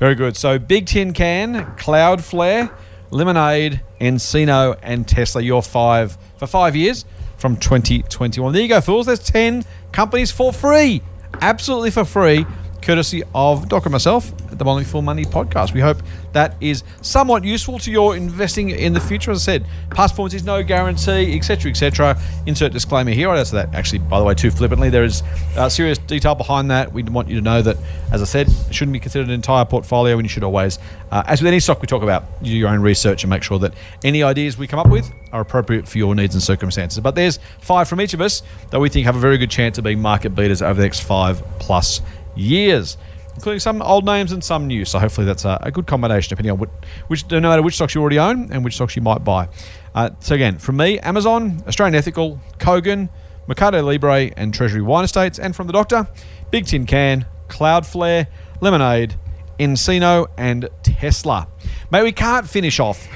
Very 0.00 0.16
good. 0.16 0.36
So, 0.36 0.58
Bigtincan, 0.58 1.78
Cloudflare, 1.78 2.72
Lemonade, 3.10 3.82
nCino, 4.00 4.78
and 4.82 5.06
Tesla. 5.06 5.42
Your 5.42 5.62
five 5.62 6.18
for 6.38 6.48
five 6.48 6.74
years 6.74 7.04
from 7.38 7.56
2021. 7.56 8.52
There 8.52 8.62
you 8.62 8.68
go, 8.68 8.80
fools. 8.80 9.06
There's 9.06 9.20
10 9.20 9.64
companies 9.92 10.32
for 10.32 10.52
free, 10.52 11.02
absolutely 11.40 11.92
for 11.92 12.04
free 12.04 12.46
courtesy 12.86 13.24
of 13.34 13.68
Doc 13.68 13.84
and 13.84 13.92
myself 13.92 14.32
at 14.52 14.60
the 14.60 14.64
Motley 14.64 14.84
Fool 14.84 15.02
Money 15.02 15.24
podcast. 15.24 15.74
We 15.74 15.80
hope 15.80 15.98
that 16.32 16.54
is 16.60 16.84
somewhat 17.02 17.42
useful 17.42 17.80
to 17.80 17.90
your 17.90 18.16
investing 18.16 18.70
in 18.70 18.92
the 18.92 19.00
future. 19.00 19.32
As 19.32 19.42
I 19.42 19.58
said, 19.58 19.66
past 19.90 20.12
performance 20.12 20.34
is 20.34 20.44
no 20.44 20.62
guarantee, 20.62 21.36
etc., 21.36 21.72
etc. 21.72 22.16
Insert 22.46 22.72
disclaimer 22.72 23.10
here. 23.10 23.28
I 23.28 23.38
answer 23.38 23.56
that 23.56 23.74
actually, 23.74 23.98
by 23.98 24.20
the 24.20 24.24
way, 24.24 24.34
too 24.34 24.52
flippantly. 24.52 24.88
There 24.88 25.02
is 25.02 25.24
uh, 25.56 25.68
serious 25.68 25.98
detail 25.98 26.36
behind 26.36 26.70
that. 26.70 26.92
We 26.92 27.02
want 27.02 27.28
you 27.28 27.34
to 27.34 27.42
know 27.42 27.60
that, 27.60 27.76
as 28.12 28.22
I 28.22 28.24
said, 28.24 28.46
it 28.48 28.74
shouldn't 28.74 28.92
be 28.92 29.00
considered 29.00 29.26
an 29.26 29.34
entire 29.34 29.64
portfolio, 29.64 30.14
and 30.14 30.24
you 30.24 30.28
should 30.28 30.44
always, 30.44 30.78
uh, 31.10 31.24
as 31.26 31.42
with 31.42 31.48
any 31.48 31.58
stock 31.58 31.80
we 31.80 31.88
talk 31.88 32.04
about, 32.04 32.40
do 32.40 32.50
your 32.50 32.68
own 32.68 32.82
research 32.82 33.24
and 33.24 33.30
make 33.30 33.42
sure 33.42 33.58
that 33.58 33.74
any 34.04 34.22
ideas 34.22 34.56
we 34.56 34.68
come 34.68 34.78
up 34.78 34.88
with 34.88 35.10
are 35.32 35.40
appropriate 35.40 35.88
for 35.88 35.98
your 35.98 36.14
needs 36.14 36.34
and 36.34 36.42
circumstances. 36.42 37.00
But 37.00 37.16
there's 37.16 37.40
five 37.60 37.88
from 37.88 38.00
each 38.00 38.14
of 38.14 38.20
us 38.20 38.42
that 38.70 38.78
we 38.78 38.88
think 38.88 39.06
have 39.06 39.16
a 39.16 39.20
very 39.20 39.38
good 39.38 39.50
chance 39.50 39.76
of 39.76 39.84
being 39.84 40.00
market 40.00 40.36
beaters 40.36 40.62
over 40.62 40.74
the 40.74 40.82
next 40.82 41.00
five 41.00 41.42
plus 41.58 42.00
years, 42.36 42.96
including 43.34 43.60
some 43.60 43.82
old 43.82 44.04
names 44.04 44.32
and 44.32 44.42
some 44.42 44.66
new. 44.66 44.84
So 44.84 44.98
hopefully 44.98 45.26
that's 45.26 45.44
a, 45.44 45.58
a 45.62 45.70
good 45.70 45.86
combination, 45.86 46.30
depending 46.30 46.52
on 46.52 46.58
which, 46.58 46.70
which, 47.08 47.30
no 47.30 47.40
matter 47.40 47.62
which 47.62 47.74
stocks 47.74 47.94
you 47.94 48.00
already 48.00 48.18
own 48.18 48.52
and 48.52 48.64
which 48.64 48.74
stocks 48.74 48.96
you 48.96 49.02
might 49.02 49.24
buy. 49.24 49.48
Uh, 49.94 50.10
so 50.20 50.34
again, 50.34 50.58
from 50.58 50.76
me, 50.76 50.98
Amazon, 51.00 51.62
Australian 51.66 51.94
Ethical, 51.94 52.40
Kogan, 52.58 53.08
Mercado 53.46 53.82
Libre, 53.82 54.30
and 54.36 54.52
Treasury 54.52 54.82
Wine 54.82 55.04
Estates, 55.04 55.38
and 55.38 55.54
from 55.54 55.66
the 55.66 55.72
Doctor, 55.72 56.08
Bigtincan, 56.52 57.26
Cloudflare, 57.48 58.26
Lemonade, 58.60 59.14
nCino, 59.58 60.26
and 60.36 60.68
Tesla. 60.82 61.48
Mate, 61.90 62.02
we 62.02 62.12
can't 62.12 62.48
finish 62.48 62.80
off 62.80 63.08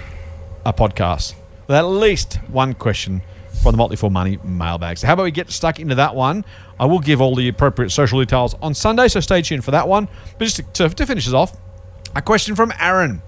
a 0.64 0.73
podcast 0.73 1.35
with 1.66 1.77
at 1.77 1.83
least 1.83 2.35
one 2.49 2.75
question 2.75 3.23
from 3.62 3.73
the 3.73 3.79
Motley 3.79 3.97
Fool 3.97 4.11
Money 4.11 4.39
mailbag. 4.43 4.99
So 4.99 5.07
how 5.07 5.14
about 5.14 5.25
we 5.25 5.31
get 5.31 5.51
stuck 5.51 5.81
into 5.81 5.97
that 5.97 6.14
one? 6.14 6.45
I 6.81 6.87
will 6.87 6.99
give 6.99 7.20
all 7.20 7.35
the 7.35 7.47
appropriate 7.47 7.91
social 7.91 8.18
details 8.20 8.55
on 8.62 8.72
Sunday, 8.72 9.07
so 9.09 9.20
stay 9.20 9.43
tuned 9.43 9.66
for 9.66 9.70
that 9.72 9.87
one. 9.87 10.09
But 10.39 10.47
just 10.47 10.57
to, 10.57 10.62
to, 10.62 10.89
to 10.89 11.07
finish 11.07 11.28
us 11.28 11.35
off, 11.35 11.55
a 12.16 12.22
question 12.22 12.57
from 12.57 12.72
Aaron. 12.81 13.20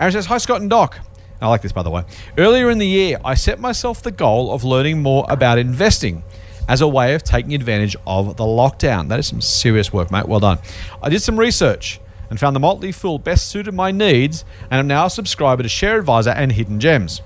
Aaron 0.00 0.12
says, 0.12 0.26
Hi, 0.26 0.38
Scott 0.38 0.62
and 0.62 0.68
Doc. 0.68 0.98
I 1.40 1.46
like 1.46 1.62
this, 1.62 1.70
by 1.70 1.84
the 1.84 1.90
way. 1.90 2.02
Earlier 2.36 2.70
in 2.70 2.78
the 2.78 2.86
year, 2.86 3.18
I 3.24 3.34
set 3.34 3.60
myself 3.60 4.02
the 4.02 4.10
goal 4.10 4.52
of 4.52 4.64
learning 4.64 5.00
more 5.00 5.24
about 5.28 5.58
investing 5.58 6.24
as 6.68 6.80
a 6.80 6.88
way 6.88 7.14
of 7.14 7.22
taking 7.22 7.54
advantage 7.54 7.94
of 8.04 8.36
the 8.36 8.44
lockdown. 8.44 9.08
That 9.08 9.20
is 9.20 9.28
some 9.28 9.40
serious 9.40 9.92
work, 9.92 10.10
mate. 10.10 10.26
Well 10.26 10.40
done. 10.40 10.58
I 11.00 11.08
did 11.08 11.22
some 11.22 11.38
research 11.38 12.00
and 12.30 12.40
found 12.40 12.56
the 12.56 12.60
Motley 12.60 12.90
Fool 12.90 13.20
best 13.20 13.46
suited 13.48 13.74
my 13.74 13.92
needs, 13.92 14.44
and 14.72 14.80
I'm 14.80 14.88
now 14.88 15.06
a 15.06 15.10
subscriber 15.10 15.62
to 15.62 15.68
Share 15.68 16.00
Advisor 16.00 16.30
and 16.30 16.50
Hidden 16.50 16.80
Gems. 16.80 17.22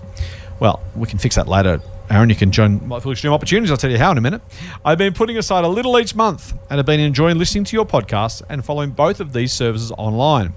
Well, 0.60 0.82
we 0.94 1.06
can 1.06 1.18
fix 1.18 1.36
that 1.36 1.48
later 1.48 1.80
Aaron, 2.08 2.28
you 2.28 2.36
can 2.36 2.52
join 2.52 2.86
my 2.86 2.98
Extreme 2.98 3.32
Opportunities. 3.32 3.70
I'll 3.70 3.76
tell 3.76 3.90
you 3.90 3.98
how 3.98 4.12
in 4.12 4.18
a 4.18 4.20
minute. 4.20 4.40
I've 4.84 4.98
been 4.98 5.12
putting 5.12 5.38
aside 5.38 5.64
a 5.64 5.68
little 5.68 5.98
each 5.98 6.14
month 6.14 6.52
and 6.70 6.78
have 6.78 6.86
been 6.86 7.00
enjoying 7.00 7.36
listening 7.36 7.64
to 7.64 7.76
your 7.76 7.84
podcast 7.84 8.42
and 8.48 8.64
following 8.64 8.90
both 8.90 9.18
of 9.18 9.32
these 9.32 9.52
services 9.52 9.90
online. 9.92 10.52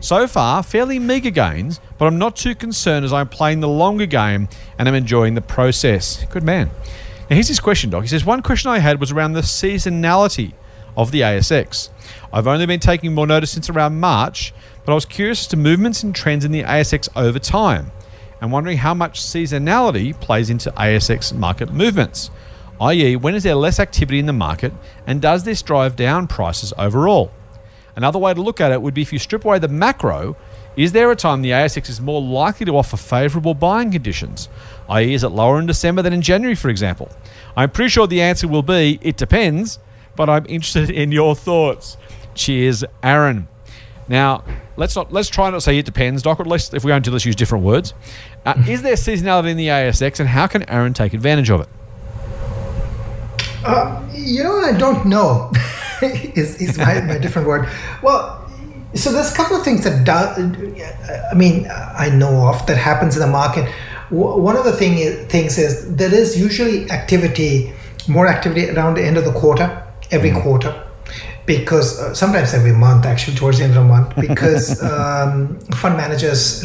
So 0.00 0.26
far, 0.26 0.62
fairly 0.62 0.98
meager 0.98 1.30
gains, 1.30 1.80
but 1.98 2.06
I'm 2.06 2.18
not 2.18 2.34
too 2.34 2.54
concerned 2.54 3.04
as 3.04 3.12
I'm 3.12 3.28
playing 3.28 3.60
the 3.60 3.68
longer 3.68 4.06
game 4.06 4.48
and 4.78 4.88
I'm 4.88 4.94
enjoying 4.94 5.34
the 5.34 5.40
process. 5.40 6.24
Good 6.30 6.42
man. 6.42 6.68
Now, 7.30 7.34
here's 7.36 7.48
his 7.48 7.60
question, 7.60 7.90
Doc. 7.90 8.02
He 8.02 8.08
says, 8.08 8.24
One 8.24 8.42
question 8.42 8.70
I 8.70 8.80
had 8.80 8.98
was 8.98 9.12
around 9.12 9.34
the 9.34 9.42
seasonality 9.42 10.54
of 10.96 11.12
the 11.12 11.20
ASX. 11.20 11.90
I've 12.32 12.48
only 12.48 12.66
been 12.66 12.80
taking 12.80 13.14
more 13.14 13.26
notice 13.26 13.52
since 13.52 13.70
around 13.70 14.00
March, 14.00 14.52
but 14.84 14.92
I 14.92 14.94
was 14.96 15.04
curious 15.04 15.42
as 15.42 15.46
to 15.48 15.56
movements 15.56 16.02
and 16.02 16.12
trends 16.12 16.44
in 16.44 16.50
the 16.50 16.64
ASX 16.64 17.08
over 17.14 17.38
time 17.38 17.92
and 18.40 18.52
wondering 18.52 18.78
how 18.78 18.94
much 18.94 19.20
seasonality 19.20 20.18
plays 20.20 20.50
into 20.50 20.70
ASX 20.72 21.34
market 21.34 21.72
movements, 21.72 22.30
i.e., 22.80 23.16
when 23.16 23.34
is 23.34 23.42
there 23.42 23.54
less 23.54 23.80
activity 23.80 24.18
in 24.18 24.26
the 24.26 24.32
market 24.32 24.72
and 25.06 25.20
does 25.20 25.44
this 25.44 25.62
drive 25.62 25.96
down 25.96 26.26
prices 26.26 26.72
overall? 26.78 27.30
Another 27.96 28.18
way 28.18 28.32
to 28.32 28.40
look 28.40 28.60
at 28.60 28.70
it 28.70 28.80
would 28.80 28.94
be 28.94 29.02
if 29.02 29.12
you 29.12 29.18
strip 29.18 29.44
away 29.44 29.58
the 29.58 29.66
macro, 29.66 30.36
is 30.76 30.92
there 30.92 31.10
a 31.10 31.16
time 31.16 31.42
the 31.42 31.50
ASX 31.50 31.88
is 31.88 32.00
more 32.00 32.22
likely 32.22 32.64
to 32.66 32.76
offer 32.76 32.96
favourable 32.96 33.54
buying 33.54 33.90
conditions? 33.90 34.48
i.e., 34.88 35.12
is 35.12 35.24
it 35.24 35.30
lower 35.30 35.58
in 35.58 35.66
December 35.66 36.02
than 36.02 36.12
in 36.12 36.22
January, 36.22 36.54
for 36.54 36.68
example? 36.68 37.10
I'm 37.56 37.70
pretty 37.70 37.88
sure 37.88 38.06
the 38.06 38.22
answer 38.22 38.46
will 38.46 38.62
be 38.62 39.00
it 39.02 39.16
depends, 39.16 39.80
but 40.14 40.30
I'm 40.30 40.46
interested 40.48 40.90
in 40.90 41.10
your 41.10 41.34
thoughts. 41.34 41.96
Cheers, 42.34 42.84
Aaron. 43.02 43.48
Now, 44.06 44.44
let's 44.78 44.94
not 44.96 45.12
let's 45.12 45.28
try 45.28 45.50
not 45.50 45.56
to 45.56 45.60
say 45.60 45.76
it 45.76 45.84
depends, 45.84 46.22
Doc. 46.22 46.40
Or 46.40 46.42
at 46.42 46.48
least 46.48 46.72
if 46.72 46.84
we're 46.84 46.90
going 46.90 47.02
to, 47.02 47.10
let's 47.10 47.26
use 47.26 47.36
different 47.36 47.64
words. 47.64 47.92
Uh, 48.46 48.54
is 48.66 48.80
there 48.82 48.94
seasonality 48.94 49.50
in 49.50 49.56
the 49.56 49.68
ASX, 49.68 50.20
and 50.20 50.28
how 50.28 50.46
can 50.46 50.68
Aaron 50.70 50.94
take 50.94 51.12
advantage 51.12 51.50
of 51.50 51.60
it? 51.60 51.68
Uh, 53.64 54.02
you 54.14 54.42
know, 54.42 54.60
I 54.60 54.72
don't 54.72 55.04
know. 55.06 55.52
is 56.02 56.62
is 56.62 56.78
my, 56.78 57.00
my 57.02 57.18
different 57.18 57.46
word? 57.46 57.68
Well, 58.02 58.50
so 58.94 59.12
there's 59.12 59.32
a 59.32 59.36
couple 59.36 59.56
of 59.56 59.64
things 59.64 59.84
that 59.84 60.04
do, 60.04 60.82
I 61.30 61.34
mean 61.34 61.68
I 61.70 62.08
know 62.08 62.48
of 62.48 62.64
that 62.66 62.78
happens 62.78 63.16
in 63.16 63.20
the 63.20 63.28
market. 63.28 63.68
One 64.10 64.56
of 64.56 64.64
the 64.64 64.72
thing 64.72 64.96
is, 64.96 65.26
things 65.26 65.58
is 65.58 65.94
there 65.94 66.14
is 66.14 66.40
usually 66.40 66.90
activity, 66.90 67.74
more 68.06 68.26
activity 68.26 68.70
around 68.70 68.94
the 68.94 69.04
end 69.04 69.18
of 69.18 69.26
the 69.26 69.32
quarter, 69.32 69.84
every 70.10 70.30
mm. 70.30 70.42
quarter 70.42 70.87
because 71.48 71.98
uh, 71.98 72.14
sometimes 72.14 72.52
every 72.52 72.72
month 72.72 73.06
actually 73.06 73.34
towards 73.34 73.58
the 73.58 73.64
end 73.64 73.74
of 73.74 73.82
the 73.82 73.88
month 73.88 74.14
because 74.28 74.80
um, 74.82 75.58
fund 75.80 75.96
managers 75.96 76.62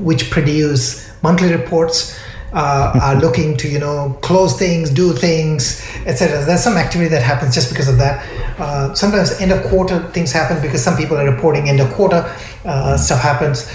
which 0.00 0.30
produce 0.30 1.08
monthly 1.22 1.52
reports 1.52 2.18
uh, 2.54 2.98
are 3.02 3.16
looking 3.16 3.54
to 3.56 3.68
you 3.68 3.78
know 3.78 4.16
close 4.22 4.58
things 4.58 4.88
do 4.88 5.12
things 5.12 5.82
etc 6.06 6.42
there's 6.46 6.62
some 6.62 6.76
activity 6.76 7.10
that 7.10 7.22
happens 7.22 7.54
just 7.54 7.68
because 7.68 7.88
of 7.88 7.98
that. 7.98 8.24
Uh, 8.58 8.94
sometimes 8.94 9.32
end 9.40 9.52
of 9.52 9.62
quarter 9.64 9.98
things 10.16 10.32
happen 10.32 10.60
because 10.62 10.82
some 10.82 10.96
people 10.96 11.16
are 11.18 11.28
reporting 11.30 11.68
end 11.68 11.80
of 11.80 11.92
quarter 11.92 12.20
uh, 12.64 12.96
stuff 12.96 13.20
happens 13.20 13.70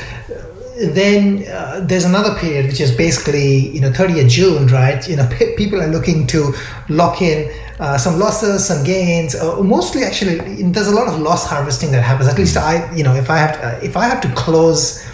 then 0.80 1.46
uh, 1.48 1.82
there's 1.84 2.06
another 2.06 2.38
period 2.40 2.68
which 2.68 2.80
is 2.80 2.96
basically 2.96 3.70
you 3.70 3.82
know 3.82 3.92
30th 3.92 4.30
June, 4.30 4.68
right? 4.68 5.08
You 5.08 5.18
know, 5.18 5.28
p- 5.32 5.54
people 5.56 5.82
are 5.82 5.88
looking 5.88 6.26
to 6.28 6.54
lock 6.88 7.22
in 7.22 7.52
uh, 7.80 7.98
some 7.98 8.20
losses, 8.20 8.66
some 8.66 8.84
gains. 8.84 9.36
Uh, 9.36 9.62
mostly, 9.62 10.04
actually, 10.04 10.64
there's 10.64 10.88
a 10.88 10.96
lot 10.96 11.08
of 11.08 11.20
loss 11.20 11.46
harvesting 11.46 11.92
that 11.92 12.04
happens. 12.04 12.30
At 12.30 12.38
least 12.38 12.58
I, 12.58 12.94
you 12.94 13.04
know, 13.04 13.16
if 13.16 13.30
I 13.30 13.38
have 13.38 13.60
to, 13.60 13.68
uh, 13.68 13.80
if 13.84 13.98
I 13.98 14.06
have 14.06 14.22
to 14.22 14.30
close 14.36 15.06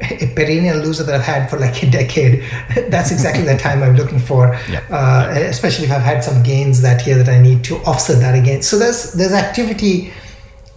a 0.00 0.26
perennial 0.34 0.78
loser 0.78 1.04
that 1.04 1.14
I've 1.14 1.22
had 1.24 1.48
for 1.48 1.58
like 1.58 1.82
a 1.82 1.90
decade, 1.90 2.44
that's 2.90 3.12
exactly 3.12 3.44
the 3.44 3.56
time 3.56 3.82
I'm 3.82 3.96
looking 3.96 4.18
for. 4.18 4.58
Yep. 4.68 4.84
Uh, 4.90 5.32
especially 5.34 5.86
if 5.86 5.92
I've 5.92 6.02
had 6.02 6.24
some 6.24 6.42
gains 6.42 6.80
that 6.82 7.06
year 7.06 7.16
that 7.18 7.28
I 7.28 7.40
need 7.40 7.64
to 7.64 7.76
offset 7.84 8.20
that 8.20 8.34
against. 8.34 8.70
So 8.70 8.78
there's 8.78 9.12
there's 9.12 9.32
activity 9.32 10.12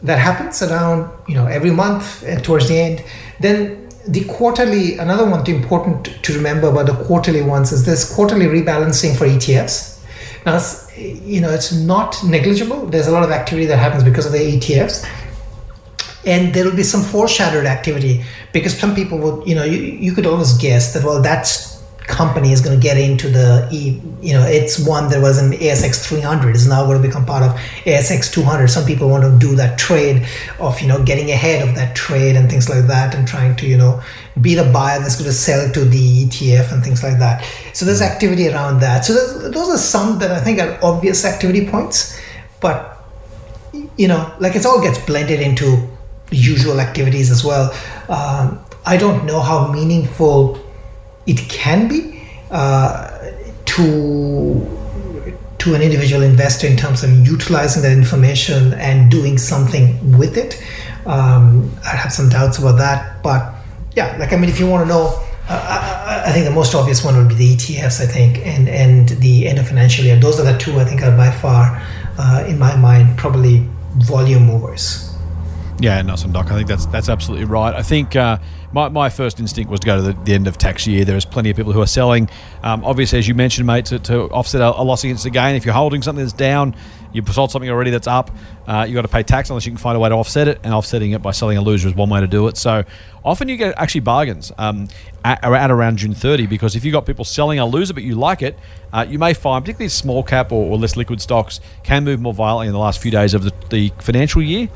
that 0.04 0.20
happens 0.20 0.62
around 0.62 1.12
you 1.28 1.36
know 1.36 1.48
every 1.48 1.72
month 1.72 2.24
and 2.24 2.44
towards 2.44 2.68
the 2.68 2.78
end. 2.78 3.04
Then 3.40 3.85
the 4.08 4.24
quarterly, 4.26 4.98
another 4.98 5.30
one 5.30 5.50
important 5.50 6.06
to 6.24 6.34
remember 6.34 6.68
about 6.68 6.86
the 6.86 7.04
quarterly 7.06 7.42
ones 7.42 7.72
is 7.72 7.86
this 7.86 8.14
quarterly 8.14 8.46
rebalancing 8.46 9.18
for 9.18 9.26
ETFs 9.26 9.96
now, 10.46 10.60
you 10.96 11.42
know, 11.42 11.50
it's 11.50 11.72
not 11.72 12.24
negligible. 12.24 12.86
There's 12.86 13.08
a 13.08 13.12
lot 13.12 13.24
of 13.24 13.32
activity 13.32 13.66
that 13.66 13.78
happens 13.78 14.04
because 14.04 14.28
of 14.28 14.32
the 14.32 14.38
ETFs. 14.38 15.04
And 16.26 16.54
there 16.54 16.66
will 16.66 16.76
be 16.76 16.84
some 16.84 17.02
foreshadowed 17.02 17.66
activity 17.66 18.24
because 18.54 18.78
some 18.78 18.96
people 18.96 19.18
would, 19.20 19.48
you 19.48 19.56
know, 19.56 19.64
you, 19.64 19.80
you 19.80 20.14
could 20.14 20.26
always 20.26 20.54
guess 20.54 20.94
that, 20.94 21.04
well, 21.04 21.22
that's 21.22 21.75
company 22.08 22.52
is 22.52 22.62
going 22.62 22.80
to 22.80 22.82
get 22.82 22.98
into 22.98 23.30
the 23.30 23.68
you 23.72 24.34
know 24.34 24.46
it's 24.46 24.80
one 24.86 25.10
that 25.10 25.22
was 25.22 25.38
an 25.38 25.52
ASX 25.54 26.06
300 26.06 26.56
is 26.56 26.68
now 26.68 26.86
going 26.86 27.02
to 27.02 27.08
become 27.08 27.26
part 27.26 27.44
of 27.44 27.52
ASX 27.86 28.32
200 28.32 28.68
some 28.68 28.86
people 28.86 29.10
want 29.10 29.24
to 29.24 29.38
do 29.40 29.56
that 29.56 29.78
trade 29.80 30.28
of 30.60 30.80
you 30.80 30.88
know 30.88 31.04
getting 31.04 31.32
ahead 31.32 31.68
of 31.68 31.74
that 31.76 31.96
trade 31.96 32.36
and 32.36 32.50
things 32.50 32.70
like 32.70 32.86
that 32.86 33.16
and 33.16 33.28
trying 33.28 33.56
to 33.56 33.66
you 33.66 33.78
know 33.78 34.02
be 34.42 34.54
the 34.54 34.64
buyer 34.72 35.00
that's 35.00 35.16
going 35.16 35.26
to 35.26 35.34
sell 35.34 35.72
to 35.72 35.86
the 35.86 36.26
ETF 36.26 36.74
and 36.74 36.84
things 36.84 37.02
like 37.02 37.18
that. 37.20 37.50
So 37.74 37.86
there's 37.86 38.02
activity 38.02 38.50
around 38.50 38.82
that. 38.82 39.06
So 39.06 39.14
those 39.50 39.70
are 39.70 39.78
some 39.78 40.20
that 40.20 40.30
I 40.32 40.42
think 40.42 40.60
are 40.60 40.78
obvious 40.84 41.24
activity 41.24 41.68
points 41.68 42.20
but 42.60 43.04
you 43.98 44.08
know 44.08 44.34
like 44.40 44.56
it 44.56 44.66
all 44.66 44.82
gets 44.82 45.00
blended 45.06 45.40
into 45.40 45.88
usual 46.32 46.80
activities 46.80 47.32
as 47.32 47.44
well. 47.44 47.72
Um, 48.10 48.60
I 48.86 48.98
don't 48.98 49.26
know 49.26 49.40
how 49.40 49.72
meaningful 49.72 50.65
it 51.26 51.38
can 51.50 51.88
be 51.88 52.22
uh, 52.52 53.32
to 53.66 54.86
to 55.60 55.74
an 55.74 55.82
individual 55.82 56.22
investor 56.22 56.68
in 56.68 56.78
terms 56.78 57.04
of 57.04 57.10
utilizing 57.26 57.82
that 57.82 57.92
information 57.92 58.74
and 58.76 59.10
doing 59.10 59.38
something 59.38 60.18
with 60.18 60.38
it. 60.38 60.62
Um, 61.08 61.72
I 61.84 61.96
have 61.96 62.14
some 62.14 62.30
doubts 62.30 62.60
about 62.60 62.78
that, 62.78 63.24
but 63.24 63.56
yeah, 63.96 64.16
like 64.18 64.32
I 64.34 64.38
mean, 64.38 64.50
if 64.50 64.60
you 64.60 64.68
want 64.68 64.84
to 64.84 64.88
know, 64.88 65.22
uh, 65.50 66.24
I, 66.26 66.30
I, 66.30 66.32
think 66.32 66.46
the 66.46 66.52
most 66.52 66.76
obvious 66.76 67.04
one 67.04 67.16
would 67.18 67.30
be 67.30 67.36
the 67.36 67.56
ETFs. 67.56 68.02
I 68.02 68.06
think, 68.06 68.46
and 68.46 68.68
and 68.68 69.10
the 69.10 69.48
end 69.48 69.60
of 69.60 69.68
financial 69.68 70.06
year. 70.06 70.20
Those 70.20 70.40
are 70.40 70.44
the 70.44 70.58
two 70.58 70.80
I 70.80 70.86
think 70.86 71.02
are 71.04 71.16
by 71.16 71.32
far, 71.32 71.82
uh, 72.18 72.46
in 72.48 72.58
my 72.60 72.76
mind, 72.76 73.18
probably 73.18 73.68
volume 73.98 74.46
movers. 74.46 75.16
Yeah, 75.80 76.02
no, 76.02 76.16
some 76.16 76.32
doc. 76.32 76.52
I 76.52 76.56
think 76.56 76.68
that's 76.68 76.86
that's 76.88 77.10
absolutely 77.10 77.46
right. 77.46 77.74
I 77.74 77.82
think 77.82 78.16
uh, 78.16 78.38
my, 78.76 78.90
my 78.90 79.10
first 79.10 79.40
instinct 79.40 79.72
was 79.72 79.80
to 79.80 79.86
go 79.86 79.96
to 79.96 80.02
the, 80.02 80.14
the, 80.26 80.34
end 80.34 80.48
of 80.48 80.58
tax 80.58 80.86
year. 80.86 81.06
There's 81.06 81.24
plenty 81.24 81.50
of 81.50 81.56
people 81.56 81.72
who 81.72 81.82
are 81.82 81.88
selling. 81.88 82.30
Um, 82.62 82.84
obviously, 82.84 83.18
as 83.18 83.26
you 83.26 83.34
mentioned, 83.34 83.66
mate, 83.66 83.86
to, 83.86 84.00
to 84.00 84.24
offset 84.32 84.60
a, 84.60 84.78
a, 84.78 84.84
loss 84.84 85.06
against 85.06 85.24
the 85.24 85.30
gain. 85.30 85.56
If 85.56 85.64
you're 85.64 85.74
holding 85.74 86.02
something 86.02 86.26
that's 86.26 86.34
down, 86.34 86.76
you've 87.14 87.26
sold 87.30 87.52
something 87.52 87.70
already 87.70 87.90
that's 87.90 88.06
up. 88.06 88.32
Uh, 88.68 88.86
you've 88.86 88.96
got 88.96 89.04
to 89.04 89.08
pay 89.08 89.24
tax 89.24 89.50
unless 89.50 89.66
you 89.66 89.72
can 89.72 89.78
find 89.78 89.96
a 89.96 90.00
way 90.02 90.10
to 90.10 90.16
offset 90.16 90.50
it. 90.50 90.60
And 90.66 90.74
offsetting 90.74 91.14
it 91.14 91.22
by 91.22 91.32
selling 91.32 91.58
a 91.58 91.62
loser 91.62 91.88
is 91.88 91.96
one 91.96 92.10
way 92.10 92.20
to 92.20 92.28
do 92.28 92.50
it. 92.50 92.58
So 92.58 92.84
often 93.24 93.48
you 93.48 93.56
get 93.56 93.76
actually 93.78 94.02
bargains 94.02 94.52
um, 94.58 94.90
at, 95.24 95.42
at, 95.42 95.72
around 95.72 95.96
June 95.96 96.14
30 96.14 96.46
because 96.46 96.76
if 96.76 96.84
you've 96.84 96.92
got 96.92 97.06
people 97.06 97.24
selling 97.24 97.60
a 97.60 97.66
loser 97.66 97.94
but 97.94 98.04
you 98.04 98.16
like 98.16 98.42
it, 98.42 98.60
uh, 98.92 99.06
you 99.08 99.18
may 99.18 99.34
find 99.34 99.64
particularly 99.64 99.88
small 99.88 100.22
cap 100.22 100.52
or, 100.52 100.70
or, 100.70 100.78
less 100.78 100.98
liquid 100.98 101.22
stocks 101.22 101.62
can 101.84 102.04
move 102.04 102.20
more 102.20 102.34
violently 102.34 102.68
in 102.68 102.74
the 102.74 102.80
last 102.80 103.02
few 103.02 103.12
days 103.12 103.34
of 103.34 103.44
the, 103.44 103.54
the 103.70 103.90
financial 104.02 104.42
year 104.42 104.68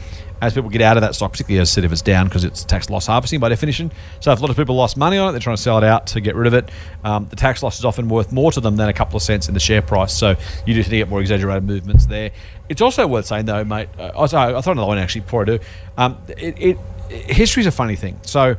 as 0.41 0.53
people 0.53 0.69
get 0.69 0.81
out 0.81 0.97
of 0.97 1.01
that 1.01 1.15
stock, 1.15 1.31
particularly 1.31 1.61
as 1.61 1.69
I 1.69 1.73
said, 1.73 1.83
if 1.83 1.91
it's 1.91 2.01
down 2.01 2.27
because 2.27 2.43
it's 2.43 2.63
tax 2.63 2.89
loss 2.89 3.07
harvesting 3.07 3.39
by 3.39 3.49
definition. 3.49 3.91
So 4.19 4.31
if 4.31 4.39
a 4.39 4.41
lot 4.41 4.49
of 4.49 4.57
people 4.57 4.75
lost 4.75 4.97
money 4.97 5.17
on 5.17 5.29
it, 5.29 5.31
they're 5.33 5.41
trying 5.41 5.57
to 5.57 5.61
sell 5.61 5.77
it 5.77 5.83
out 5.83 6.07
to 6.07 6.21
get 6.21 6.35
rid 6.35 6.47
of 6.47 6.53
it. 6.53 6.69
Um, 7.03 7.27
the 7.29 7.35
tax 7.35 7.61
loss 7.61 7.79
is 7.79 7.85
often 7.85 8.09
worth 8.09 8.31
more 8.31 8.51
to 8.51 8.61
them 8.61 8.75
than 8.75 8.89
a 8.89 8.93
couple 8.93 9.17
of 9.17 9.21
cents 9.21 9.47
in 9.47 9.53
the 9.53 9.59
share 9.59 9.81
price. 9.81 10.13
So 10.13 10.35
you 10.65 10.73
do 10.73 10.83
get 10.83 11.09
more 11.09 11.21
exaggerated 11.21 11.63
movements 11.63 12.05
there. 12.05 12.31
It's 12.69 12.81
also 12.81 13.07
worth 13.07 13.25
saying 13.25 13.45
though, 13.45 13.63
mate. 13.63 13.89
Uh, 13.97 14.27
sorry, 14.27 14.55
I 14.55 14.61
thought 14.61 14.71
another 14.71 14.87
one 14.87 14.97
actually 14.97 15.21
before 15.21 15.41
I 15.41 15.45
do. 15.45 15.59
Um, 15.97 16.17
it, 16.29 16.55
it, 16.59 16.77
history's 17.09 17.67
a 17.67 17.71
funny 17.71 17.95
thing. 17.95 18.19
So. 18.23 18.55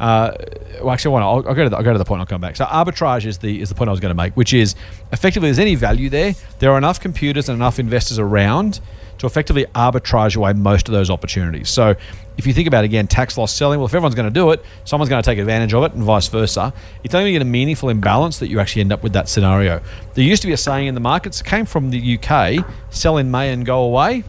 Uh, 0.00 0.32
well, 0.80 0.90
actually, 0.90 1.14
I 1.14 1.20
will 1.20 1.46
I'll, 1.46 1.54
go 1.54 1.62
to 1.62 1.70
the, 1.70 1.76
I'll 1.76 1.84
go 1.84 1.92
to 1.92 1.98
the 1.98 2.04
point. 2.04 2.18
I'll 2.18 2.26
come 2.26 2.40
back. 2.40 2.56
So, 2.56 2.64
arbitrage 2.64 3.26
is 3.26 3.38
the 3.38 3.60
is 3.60 3.68
the 3.68 3.76
point 3.76 3.88
I 3.88 3.92
was 3.92 4.00
going 4.00 4.10
to 4.10 4.16
make, 4.16 4.36
which 4.36 4.52
is 4.52 4.74
effectively, 5.12 5.46
there's 5.46 5.60
any 5.60 5.76
value 5.76 6.10
there. 6.10 6.34
There 6.58 6.72
are 6.72 6.78
enough 6.78 6.98
computers 6.98 7.48
and 7.48 7.54
enough 7.54 7.78
investors 7.78 8.18
around 8.18 8.80
to 9.24 9.30
effectively 9.30 9.64
arbitrage 9.74 10.36
away 10.36 10.52
most 10.52 10.88
of 10.88 10.92
those 10.92 11.10
opportunities. 11.10 11.68
So 11.68 11.94
if 12.36 12.46
you 12.46 12.52
think 12.52 12.68
about 12.68 12.84
again 12.84 13.06
tax 13.06 13.36
loss 13.38 13.52
selling, 13.52 13.78
well, 13.78 13.86
if 13.86 13.92
everyone's 13.94 14.14
going 14.14 14.28
to 14.28 14.34
do 14.34 14.50
it, 14.50 14.64
someone's 14.84 15.08
going 15.08 15.22
to 15.22 15.28
take 15.28 15.38
advantage 15.38 15.74
of 15.74 15.84
it, 15.84 15.92
and 15.92 16.02
vice 16.02 16.28
versa. 16.28 16.72
It's 17.02 17.14
only 17.14 17.34
in 17.34 17.42
a 17.42 17.46
meaningful 17.46 17.88
imbalance 17.88 18.38
that 18.38 18.48
you 18.48 18.60
actually 18.60 18.82
end 18.82 18.92
up 18.92 19.02
with 19.02 19.12
that 19.12 19.28
scenario. 19.28 19.80
There 20.14 20.24
used 20.24 20.42
to 20.42 20.48
be 20.48 20.54
a 20.54 20.58
saying 20.58 20.86
in 20.86 20.94
the 20.94 21.00
markets, 21.00 21.40
it 21.40 21.46
came 21.46 21.66
from 21.66 21.90
the 21.90 22.18
UK: 22.18 22.64
"Sell 22.90 23.18
in 23.18 23.30
May 23.30 23.52
and 23.52 23.64
go 23.64 23.80
away." 23.80 24.24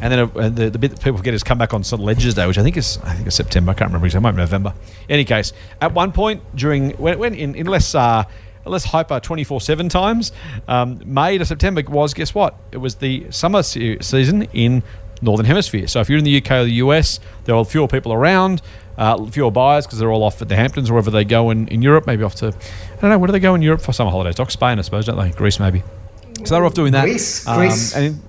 And 0.00 0.12
then 0.12 0.18
uh, 0.18 0.48
the, 0.50 0.68
the 0.68 0.78
bit 0.78 0.90
that 0.90 1.00
people 1.00 1.16
forget 1.16 1.32
is 1.32 1.42
come 1.42 1.56
back 1.56 1.72
on 1.72 1.82
St. 1.82 2.02
Leger's 2.02 2.34
Day, 2.34 2.46
which 2.46 2.58
I 2.58 2.62
think 2.62 2.76
is 2.76 2.98
I 3.04 3.14
think 3.14 3.26
it's 3.26 3.36
September. 3.36 3.70
I 3.70 3.74
can't 3.74 3.88
remember 3.88 4.06
exactly. 4.06 4.28
It 4.28 4.32
might 4.32 4.36
be 4.36 4.42
November. 4.42 4.74
In 5.08 5.14
any 5.14 5.24
case, 5.24 5.52
at 5.80 5.94
one 5.94 6.12
point 6.12 6.42
during 6.54 6.90
when, 6.92 7.18
when 7.18 7.34
in, 7.34 7.54
in 7.54 7.66
less 7.66 7.94
uh, 7.94 8.24
less 8.70 8.84
hyper 8.84 9.20
24 9.20 9.60
7 9.60 9.88
times. 9.88 10.32
Um, 10.68 11.00
May 11.04 11.38
to 11.38 11.44
September 11.44 11.82
was, 11.88 12.14
guess 12.14 12.34
what? 12.34 12.54
It 12.72 12.78
was 12.78 12.96
the 12.96 13.26
summer 13.30 13.62
se- 13.62 13.98
season 14.00 14.42
in 14.52 14.82
Northern 15.22 15.46
Hemisphere. 15.46 15.86
So 15.86 16.00
if 16.00 16.08
you're 16.08 16.18
in 16.18 16.24
the 16.24 16.36
UK 16.38 16.50
or 16.52 16.64
the 16.64 16.72
US, 16.74 17.20
there 17.44 17.54
are 17.54 17.64
fewer 17.64 17.88
people 17.88 18.12
around, 18.12 18.62
uh, 18.98 19.24
fewer 19.26 19.50
buyers 19.50 19.86
because 19.86 19.98
they're 19.98 20.12
all 20.12 20.22
off 20.22 20.40
at 20.42 20.48
the 20.48 20.56
Hamptons 20.56 20.90
or 20.90 20.94
wherever 20.94 21.10
they 21.10 21.24
go 21.24 21.50
in, 21.50 21.68
in 21.68 21.82
Europe, 21.82 22.06
maybe 22.06 22.22
off 22.22 22.34
to, 22.36 22.48
I 22.48 23.00
don't 23.00 23.10
know, 23.10 23.18
where 23.18 23.26
do 23.26 23.32
they 23.32 23.40
go 23.40 23.54
in 23.54 23.62
Europe 23.62 23.80
for 23.80 23.92
summer 23.92 24.10
holidays? 24.10 24.34
Doc, 24.34 24.50
Spain, 24.50 24.78
I 24.78 24.82
suppose, 24.82 25.06
don't 25.06 25.18
they? 25.18 25.30
Greece, 25.30 25.58
maybe. 25.58 25.82
So 26.44 26.54
they're 26.54 26.64
off 26.64 26.74
doing 26.74 26.92
that. 26.92 27.04
Greece, 27.04 27.46
um, 27.46 27.58
Greece. 27.58 27.96
And 27.96 28.20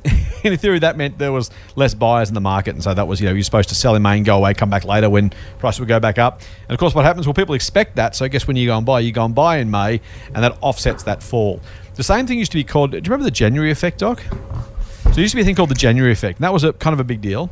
in, 0.45 0.57
theory, 0.57 0.79
that 0.79 0.97
meant 0.97 1.17
there 1.17 1.31
was 1.31 1.51
less 1.75 1.93
buyers 1.93 2.29
in 2.29 2.35
the 2.35 2.41
market, 2.41 2.75
and 2.75 2.83
so 2.83 2.93
that 2.93 3.07
was 3.07 3.19
you 3.19 3.27
know 3.27 3.33
you're 3.33 3.43
supposed 3.43 3.69
to 3.69 3.75
sell 3.75 3.95
in 3.95 4.01
May 4.01 4.17
and 4.17 4.25
go 4.25 4.37
away, 4.37 4.53
come 4.53 4.69
back 4.69 4.85
later 4.85 5.09
when 5.09 5.31
prices 5.59 5.79
would 5.79 5.89
go 5.89 5.99
back 5.99 6.17
up. 6.17 6.41
And 6.67 6.71
of 6.71 6.79
course, 6.79 6.95
what 6.95 7.05
happens? 7.05 7.27
Well, 7.27 7.33
people 7.33 7.55
expect 7.55 7.95
that. 7.95 8.15
So 8.15 8.25
I 8.25 8.27
guess 8.27 8.47
when 8.47 8.55
you 8.55 8.67
go 8.67 8.77
and 8.77 8.85
buy, 8.85 8.99
you 9.01 9.11
go 9.11 9.25
and 9.25 9.35
buy 9.35 9.57
in 9.57 9.69
May, 9.71 10.01
and 10.33 10.43
that 10.43 10.57
offsets 10.61 11.03
that 11.03 11.21
fall. 11.21 11.61
The 11.95 12.03
same 12.03 12.27
thing 12.27 12.39
used 12.39 12.51
to 12.51 12.57
be 12.57 12.63
called. 12.63 12.91
Do 12.91 12.97
you 12.97 13.03
remember 13.03 13.25
the 13.25 13.31
January 13.31 13.71
effect, 13.71 13.99
Doc? 13.99 14.21
So 14.21 15.11
there 15.11 15.21
used 15.21 15.31
to 15.31 15.37
be 15.37 15.41
a 15.41 15.45
thing 15.45 15.55
called 15.55 15.69
the 15.69 15.75
January 15.75 16.11
effect, 16.11 16.39
and 16.39 16.43
that 16.43 16.53
was 16.53 16.63
a 16.63 16.73
kind 16.73 16.93
of 16.93 16.99
a 16.99 17.03
big 17.03 17.21
deal. 17.21 17.49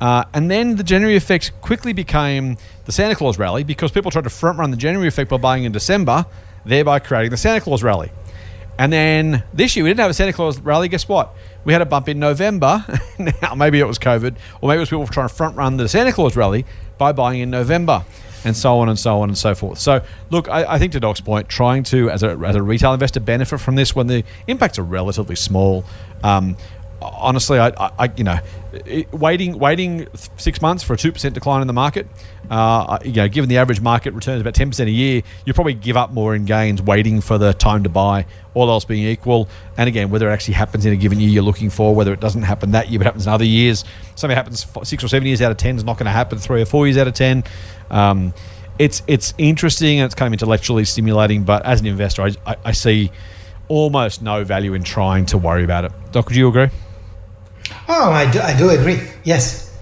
Uh, 0.00 0.24
and 0.34 0.50
then 0.50 0.76
the 0.76 0.82
January 0.82 1.16
effect 1.16 1.52
quickly 1.60 1.92
became 1.92 2.56
the 2.84 2.92
Santa 2.92 3.14
Claus 3.14 3.38
rally 3.38 3.62
because 3.62 3.90
people 3.90 4.10
tried 4.10 4.24
to 4.24 4.30
front 4.30 4.58
run 4.58 4.70
the 4.70 4.76
January 4.76 5.08
effect 5.08 5.30
by 5.30 5.36
buying 5.36 5.64
in 5.64 5.72
December, 5.72 6.26
thereby 6.64 6.98
creating 6.98 7.30
the 7.30 7.36
Santa 7.36 7.60
Claus 7.60 7.82
rally. 7.82 8.10
And 8.78 8.92
then 8.92 9.44
this 9.52 9.76
year 9.76 9.84
we 9.84 9.90
didn't 9.90 10.00
have 10.00 10.10
a 10.10 10.14
Santa 10.14 10.32
Claus 10.32 10.58
rally. 10.58 10.88
Guess 10.88 11.08
what? 11.08 11.34
We 11.64 11.72
had 11.72 11.82
a 11.82 11.86
bump 11.86 12.08
in 12.08 12.18
November. 12.18 12.84
now 13.42 13.54
maybe 13.54 13.78
it 13.78 13.86
was 13.86 13.98
COVID, 13.98 14.36
or 14.60 14.68
maybe 14.68 14.78
it 14.78 14.80
was 14.80 14.90
people 14.90 15.06
trying 15.06 15.28
to 15.28 15.34
front 15.34 15.56
run 15.56 15.76
the 15.76 15.88
Santa 15.88 16.12
Claus 16.12 16.36
rally 16.36 16.66
by 16.98 17.12
buying 17.12 17.40
in 17.40 17.50
November, 17.50 18.04
and 18.44 18.56
so 18.56 18.78
on 18.78 18.88
and 18.88 18.98
so 18.98 19.20
on 19.20 19.28
and 19.30 19.38
so 19.38 19.54
forth. 19.54 19.78
So 19.78 20.02
look, 20.30 20.48
I, 20.48 20.74
I 20.74 20.78
think 20.78 20.92
to 20.92 21.00
Doc's 21.00 21.20
point, 21.20 21.48
trying 21.48 21.84
to 21.84 22.10
as 22.10 22.22
a 22.22 22.30
as 22.44 22.56
a 22.56 22.62
retail 22.62 22.92
investor 22.92 23.20
benefit 23.20 23.58
from 23.60 23.76
this 23.76 23.94
when 23.94 24.08
the 24.08 24.24
impacts 24.46 24.78
are 24.78 24.84
relatively 24.84 25.36
small. 25.36 25.84
Um, 26.22 26.56
honestly, 27.00 27.58
I, 27.58 27.68
I, 27.98 28.10
you 28.16 28.24
know, 28.24 28.38
waiting 29.12 29.58
waiting 29.58 30.06
six 30.36 30.60
months 30.60 30.82
for 30.82 30.94
a 30.94 30.96
two 30.96 31.12
percent 31.12 31.34
decline 31.34 31.60
in 31.60 31.66
the 31.66 31.72
market, 31.72 32.06
uh, 32.50 32.98
you 33.04 33.12
know, 33.12 33.28
given 33.28 33.48
the 33.48 33.58
average 33.58 33.80
market 33.80 34.14
returns 34.14 34.40
about 34.40 34.54
ten 34.54 34.70
percent 34.70 34.88
a 34.88 34.92
year, 34.92 35.22
you 35.44 35.52
probably 35.52 35.74
give 35.74 35.96
up 35.96 36.12
more 36.12 36.34
in 36.34 36.44
gains 36.44 36.82
waiting 36.82 37.20
for 37.20 37.38
the 37.38 37.52
time 37.52 37.82
to 37.84 37.88
buy. 37.88 38.26
All 38.54 38.70
else 38.70 38.84
being 38.84 39.04
equal, 39.06 39.48
and 39.76 39.88
again, 39.88 40.10
whether 40.10 40.28
it 40.28 40.32
actually 40.32 40.54
happens 40.54 40.86
in 40.86 40.92
a 40.92 40.96
given 40.96 41.18
year 41.18 41.28
you're 41.28 41.42
looking 41.42 41.70
for, 41.70 41.94
whether 41.94 42.12
it 42.12 42.20
doesn't 42.20 42.42
happen 42.42 42.70
that 42.70 42.88
year 42.88 43.00
but 43.00 43.06
happens 43.06 43.26
in 43.26 43.32
other 43.32 43.44
years, 43.44 43.84
something 44.14 44.36
happens 44.36 44.66
six 44.84 45.02
or 45.02 45.08
seven 45.08 45.26
years 45.26 45.42
out 45.42 45.50
of 45.50 45.56
ten 45.56 45.76
is 45.76 45.84
not 45.84 45.98
going 45.98 46.06
to 46.06 46.12
happen 46.12 46.38
three 46.38 46.62
or 46.62 46.66
four 46.66 46.86
years 46.86 46.96
out 46.96 47.08
of 47.08 47.14
ten. 47.14 47.42
Um, 47.90 48.32
it's 48.78 49.02
it's 49.06 49.34
interesting 49.38 50.00
and 50.00 50.06
it's 50.06 50.14
kind 50.14 50.28
of 50.28 50.32
intellectually 50.32 50.84
stimulating, 50.84 51.44
but 51.44 51.64
as 51.64 51.80
an 51.80 51.86
investor, 51.86 52.22
I, 52.22 52.32
I, 52.46 52.56
I 52.66 52.72
see 52.72 53.10
almost 53.68 54.22
no 54.22 54.44
value 54.44 54.74
in 54.74 54.82
trying 54.82 55.26
to 55.26 55.38
worry 55.38 55.64
about 55.64 55.84
it. 55.84 55.92
Doc, 56.12 56.26
would 56.26 56.36
you 56.36 56.48
agree? 56.48 56.68
Oh, 57.88 58.10
I 58.10 58.30
do, 58.30 58.40
I 58.40 58.56
do 58.56 58.70
agree. 58.70 59.00
Yes. 59.24 59.76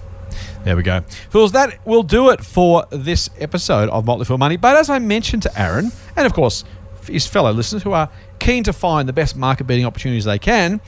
There 0.65 0.77
we 0.77 0.83
go. 0.83 1.01
Fools, 1.31 1.53
that 1.53 1.85
will 1.87 2.05
do 2.05 2.31
it 2.31 2.45
for 2.45 2.87
this 2.91 3.29
episode 3.39 3.89
of 3.89 4.05
Motley 4.05 4.25
Fool 4.25 4.39
Money. 4.39 4.57
But 4.57 4.77
as 4.77 4.89
I 4.91 4.99
mentioned 5.01 5.43
to 5.43 5.61
Aaron, 5.61 5.91
and 6.17 6.27
of 6.27 6.33
course 6.33 6.65
his 7.07 7.27
fellow 7.27 7.51
listeners 7.53 7.83
who 7.83 7.93
are 7.93 8.09
keen 8.39 8.63
to 8.65 8.73
find 8.73 9.09
the 9.09 9.13
best 9.13 9.37
market 9.37 9.65
beating 9.65 9.85
opportunities 9.85 10.25
they 10.25 10.39
can, 10.39 10.81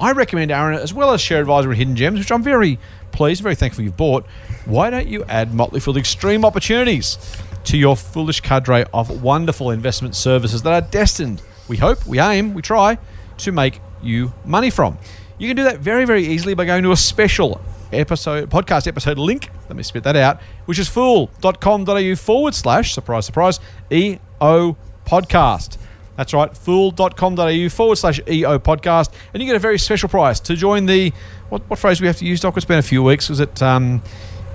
I 0.00 0.12
recommend 0.12 0.50
Aaron, 0.50 0.78
as 0.78 0.94
well 0.94 1.12
as 1.12 1.20
Share 1.20 1.40
Advisor 1.40 1.68
and 1.68 1.78
Hidden 1.78 1.94
Gems, 1.94 2.18
which 2.18 2.32
I'm 2.32 2.42
very 2.42 2.78
pleased, 3.12 3.42
very 3.42 3.54
thankful 3.54 3.84
you've 3.84 3.96
bought. 3.96 4.26
Why 4.64 4.88
don't 4.90 5.06
you 5.06 5.24
add 5.24 5.54
Motley 5.54 5.78
Fool 5.78 5.96
Extreme 5.98 6.44
Opportunities 6.44 7.18
to 7.64 7.76
your 7.76 7.96
foolish 7.96 8.40
cadre 8.40 8.84
of 8.94 9.22
wonderful 9.22 9.70
investment 9.70 10.16
services 10.16 10.62
that 10.62 10.72
are 10.72 10.88
destined, 10.90 11.42
we 11.70 11.76
hope, 11.76 12.04
we 12.04 12.18
aim, 12.18 12.52
we 12.52 12.62
try, 12.62 12.98
to 13.38 13.52
make 13.52 13.80
you 14.02 14.32
money 14.44 14.70
from? 14.70 14.98
You 15.38 15.46
can 15.46 15.56
do 15.56 15.62
that 15.62 15.78
very, 15.78 16.04
very 16.04 16.26
easily 16.26 16.52
by 16.54 16.64
going 16.64 16.82
to 16.82 16.90
a 16.90 16.96
special 16.96 17.60
episode 17.92 18.50
podcast 18.50 18.88
episode 18.88 19.18
link. 19.18 19.50
Let 19.68 19.76
me 19.76 19.84
spit 19.84 20.02
that 20.02 20.16
out, 20.16 20.40
which 20.64 20.80
is 20.80 20.88
fool.com.au 20.88 22.14
forward 22.16 22.54
slash 22.56 22.92
surprise, 22.92 23.24
surprise, 23.24 23.60
EO 23.90 24.76
podcast. 25.06 25.78
That's 26.16 26.34
right, 26.34 26.54
fool.com.au 26.54 27.68
forward 27.68 27.96
slash 27.96 28.18
EO 28.28 28.58
podcast. 28.58 29.12
And 29.32 29.40
you 29.40 29.46
get 29.46 29.54
a 29.54 29.60
very 29.60 29.78
special 29.78 30.08
price 30.08 30.40
to 30.40 30.56
join 30.56 30.86
the, 30.86 31.12
what, 31.50 31.62
what 31.70 31.78
phrase 31.78 32.00
we 32.00 32.08
have 32.08 32.16
to 32.18 32.24
use, 32.24 32.40
Doc? 32.40 32.56
It's 32.56 32.66
been 32.66 32.78
a 32.78 32.82
few 32.82 33.04
weeks. 33.04 33.28
Was 33.28 33.38
it 33.38 33.62
um, 33.62 34.02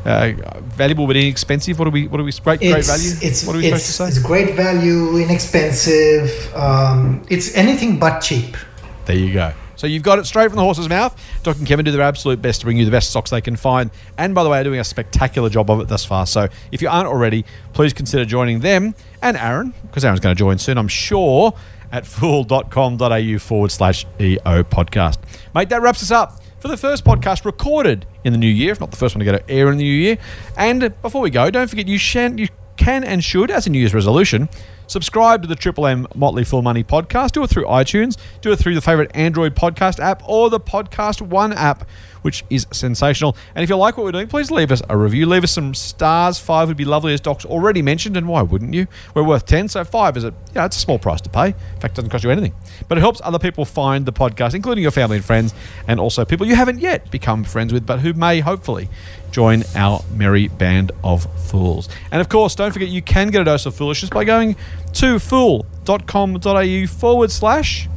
uh, 0.06 0.60
valuable 0.64 1.08
but 1.08 1.18
inexpensive? 1.18 1.78
What 1.80 1.86
do 1.86 1.92
we, 1.92 2.08
what 2.08 2.18
do 2.18 2.24
we, 2.24 2.32
great, 2.32 2.62
it's, 2.62 2.72
great 2.72 2.86
value? 2.86 3.12
It's, 3.22 3.46
what 3.46 3.56
are 3.56 3.60
we 3.60 3.66
supposed 3.66 3.86
to 3.86 3.92
say? 3.92 4.08
It's 4.08 4.20
great 4.20 4.56
value, 4.56 5.18
inexpensive. 5.18 6.54
Um, 6.56 7.26
it's 7.30 7.56
anything 7.56 8.00
but 8.00 8.20
cheap. 8.20 8.56
There 9.06 9.16
you 9.16 9.34
go. 9.34 9.54
So 9.78 9.88
you've 9.88 10.04
got 10.04 10.20
it 10.20 10.26
straight 10.26 10.48
from 10.48 10.56
the 10.56 10.64
horse's 10.64 10.88
mouth. 10.88 11.20
Doc 11.44 11.58
and 11.58 11.68
Kevin 11.68 11.86
do 11.86 11.92
their 11.92 12.02
absolute 12.02 12.42
best 12.42 12.62
to 12.62 12.66
bring 12.66 12.78
you 12.78 12.86
the 12.86 12.92
best 12.92 13.10
stocks 13.10 13.30
they 13.30 13.42
can 13.42 13.56
find. 13.56 13.92
And 14.18 14.34
by 14.34 14.44
the 14.44 14.50
way, 14.50 14.60
are 14.60 14.64
doing 14.64 14.80
a 14.80 14.84
spectacular 14.86 15.50
job 15.50 15.70
of 15.70 15.82
it 15.82 15.88
thus 15.88 16.06
far. 16.06 16.26
So 16.26 16.48
if 16.72 16.82
you 16.82 16.88
aren't 16.88 17.08
already, 17.08 17.46
please 17.74 17.94
consider 17.94 18.26
joining 18.26 18.62
them 18.62 18.96
and 19.22 19.36
Aaron, 19.36 19.74
because 19.84 20.06
Aaron's 20.06 20.22
going 20.22 20.36
to 20.36 20.40
join 20.40 20.58
soon, 20.58 20.78
I'm 20.78 20.88
sure, 20.88 21.54
at 21.92 22.06
fool.com.au 22.06 23.38
forward 23.40 23.72
slash 23.72 24.06
EO 24.20 24.64
podcast. 24.64 25.18
Mate, 25.54 25.70
that 25.70 25.82
wraps 25.82 26.02
us 26.02 26.12
up 26.12 26.42
for 26.66 26.70
the 26.70 26.78
first 26.78 27.06
podcast 27.06 27.46
recorded 27.46 28.08
in 28.24 28.34
the 28.34 28.40
new 28.40 28.50
year, 28.50 28.72
if 28.72 28.80
not 28.80 28.90
the 28.90 28.98
first 28.98 29.14
one 29.14 29.20
to 29.20 29.26
go 29.32 29.38
to 29.38 29.52
air 29.52 29.70
in 29.70 29.78
the 29.78 29.84
new 29.84 29.94
year. 29.94 30.18
And 30.58 31.00
before 31.04 31.22
we 31.22 31.30
go, 31.30 31.52
don't 31.52 31.68
forget 31.68 31.88
you, 31.88 32.00
shan, 32.00 32.40
you 32.40 32.48
can 32.76 33.04
and 33.04 33.24
should, 33.24 33.52
as 33.52 33.68
a 33.68 33.70
New 33.70 33.78
Year's 33.78 33.94
resolution, 33.94 34.50
subscribe 34.88 35.42
to 35.42 35.48
the 35.48 35.56
Triple 35.56 35.88
M 35.88 36.08
Motley 36.16 36.44
Fool 36.44 36.62
Money 36.62 36.84
podcast. 36.84 37.32
Do 37.32 37.44
it 37.44 37.50
through 37.50 37.66
iTunes, 37.66 38.18
do 38.42 38.52
it 38.52 38.58
through 38.58 38.76
the 38.76 38.82
favorite 38.82 39.12
Android 39.14 39.56
podcast 39.56 40.00
app 40.00 40.22
or 40.28 40.50
the 40.50 40.60
Podcast 40.60 41.22
One 41.22 41.54
app, 41.54 41.88
which 42.22 42.44
is 42.50 42.66
sensational. 42.72 43.38
And 43.54 43.64
if 43.64 43.70
you 43.70 43.78
like 43.78 43.98
what 43.98 44.04
we're 44.04 44.12
doing, 44.12 44.28
please 44.28 44.50
leave 44.50 44.72
us 44.72 44.82
a 44.90 44.98
review. 44.98 45.26
Leave 45.26 45.44
us 45.44 45.52
some 45.52 45.74
stars. 45.74 46.40
Five 46.40 46.68
would 46.68 46.78
be 46.78 46.86
lovely, 46.86 47.14
as 47.14 47.22
Doc's 47.22 47.46
already 47.46 47.82
mentioned, 47.82 48.18
and 48.18 48.28
why 48.28 48.42
wouldn't 48.42 48.74
you? 48.74 48.88
We're 49.14 49.24
worth 49.24 49.46
10, 49.46 49.70
so 49.70 49.84
five 49.84 50.18
is 50.18 50.24
a, 50.24 50.34
yeah, 50.56 50.66
it's 50.66 50.78
a 50.78 50.80
small 50.80 50.98
price 50.98 51.22
to 51.22 51.30
pay. 51.30 51.48
In 51.48 51.80
fact, 51.80 51.94
it 51.94 51.96
doesn't 51.96 52.10
cost 52.10 52.24
you 52.24 52.32
anything. 52.32 52.54
But 52.88 52.98
it 52.98 53.02
helps 53.02 53.22
other 53.24 53.40
people 53.40 53.66
find 53.66 54.06
the 54.06 54.14
podcast, 54.14 54.56
including 54.56 54.82
your 54.82 54.92
family 54.92 55.18
and 55.18 55.26
friends, 55.26 55.54
and 55.88 56.00
also 56.00 56.26
people 56.26 56.48
you 56.48 56.56
haven't 56.56 56.80
yet 56.80 57.12
become 57.12 57.44
friends 57.44 57.72
with, 57.72 57.86
but 57.86 58.00
who 58.00 58.14
may 58.14 58.40
hopefully 58.40 58.90
join 59.36 59.66
our 59.76 60.02
merry 60.14 60.48
band 60.48 60.94
of 61.04 61.28
fools. 61.50 61.90
And 62.12 62.22
of 62.22 62.30
course, 62.30 62.56
don't 62.56 62.72
forget 62.72 62.88
you 62.88 63.02
can 63.02 63.28
get 63.28 63.42
a 63.42 63.44
dose 63.44 63.66
of 63.66 63.76
foolishness 63.76 64.10
by 64.10 64.24
going 64.24 64.56
to 64.94 65.20
fool.com.au 65.20 66.88
forward 66.88 67.32
slash 67.32 67.90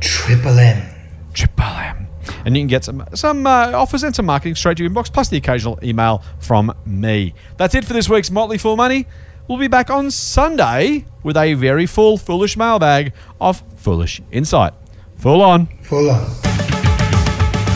Triple 0.00 0.58
M. 0.58 0.92
Triple 1.32 1.64
M. 1.64 2.08
And 2.44 2.56
you 2.56 2.62
can 2.62 2.66
get 2.66 2.82
some 2.82 3.04
some 3.14 3.46
uh, 3.46 3.70
offers 3.72 4.02
and 4.02 4.14
some 4.14 4.26
marketing 4.26 4.56
straight 4.56 4.76
to 4.78 4.82
your 4.82 4.90
inbox, 4.90 5.12
plus 5.12 5.28
the 5.28 5.36
occasional 5.36 5.78
email 5.84 6.24
from 6.40 6.74
me. 6.84 7.34
That's 7.56 7.76
it 7.76 7.84
for 7.84 7.92
this 7.92 8.08
week's 8.08 8.32
Motley 8.32 8.58
Fool 8.58 8.76
Money. 8.76 9.06
We'll 9.46 9.58
be 9.58 9.68
back 9.68 9.88
on 9.88 10.10
Sunday 10.10 11.04
with 11.22 11.36
a 11.36 11.54
very 11.54 11.86
full, 11.86 12.18
foolish 12.18 12.56
mailbag 12.56 13.12
of 13.40 13.62
foolish 13.76 14.20
insight. 14.32 14.72
Full 15.18 15.42
on. 15.42 15.68
Full 15.82 16.10
on. 16.10 16.51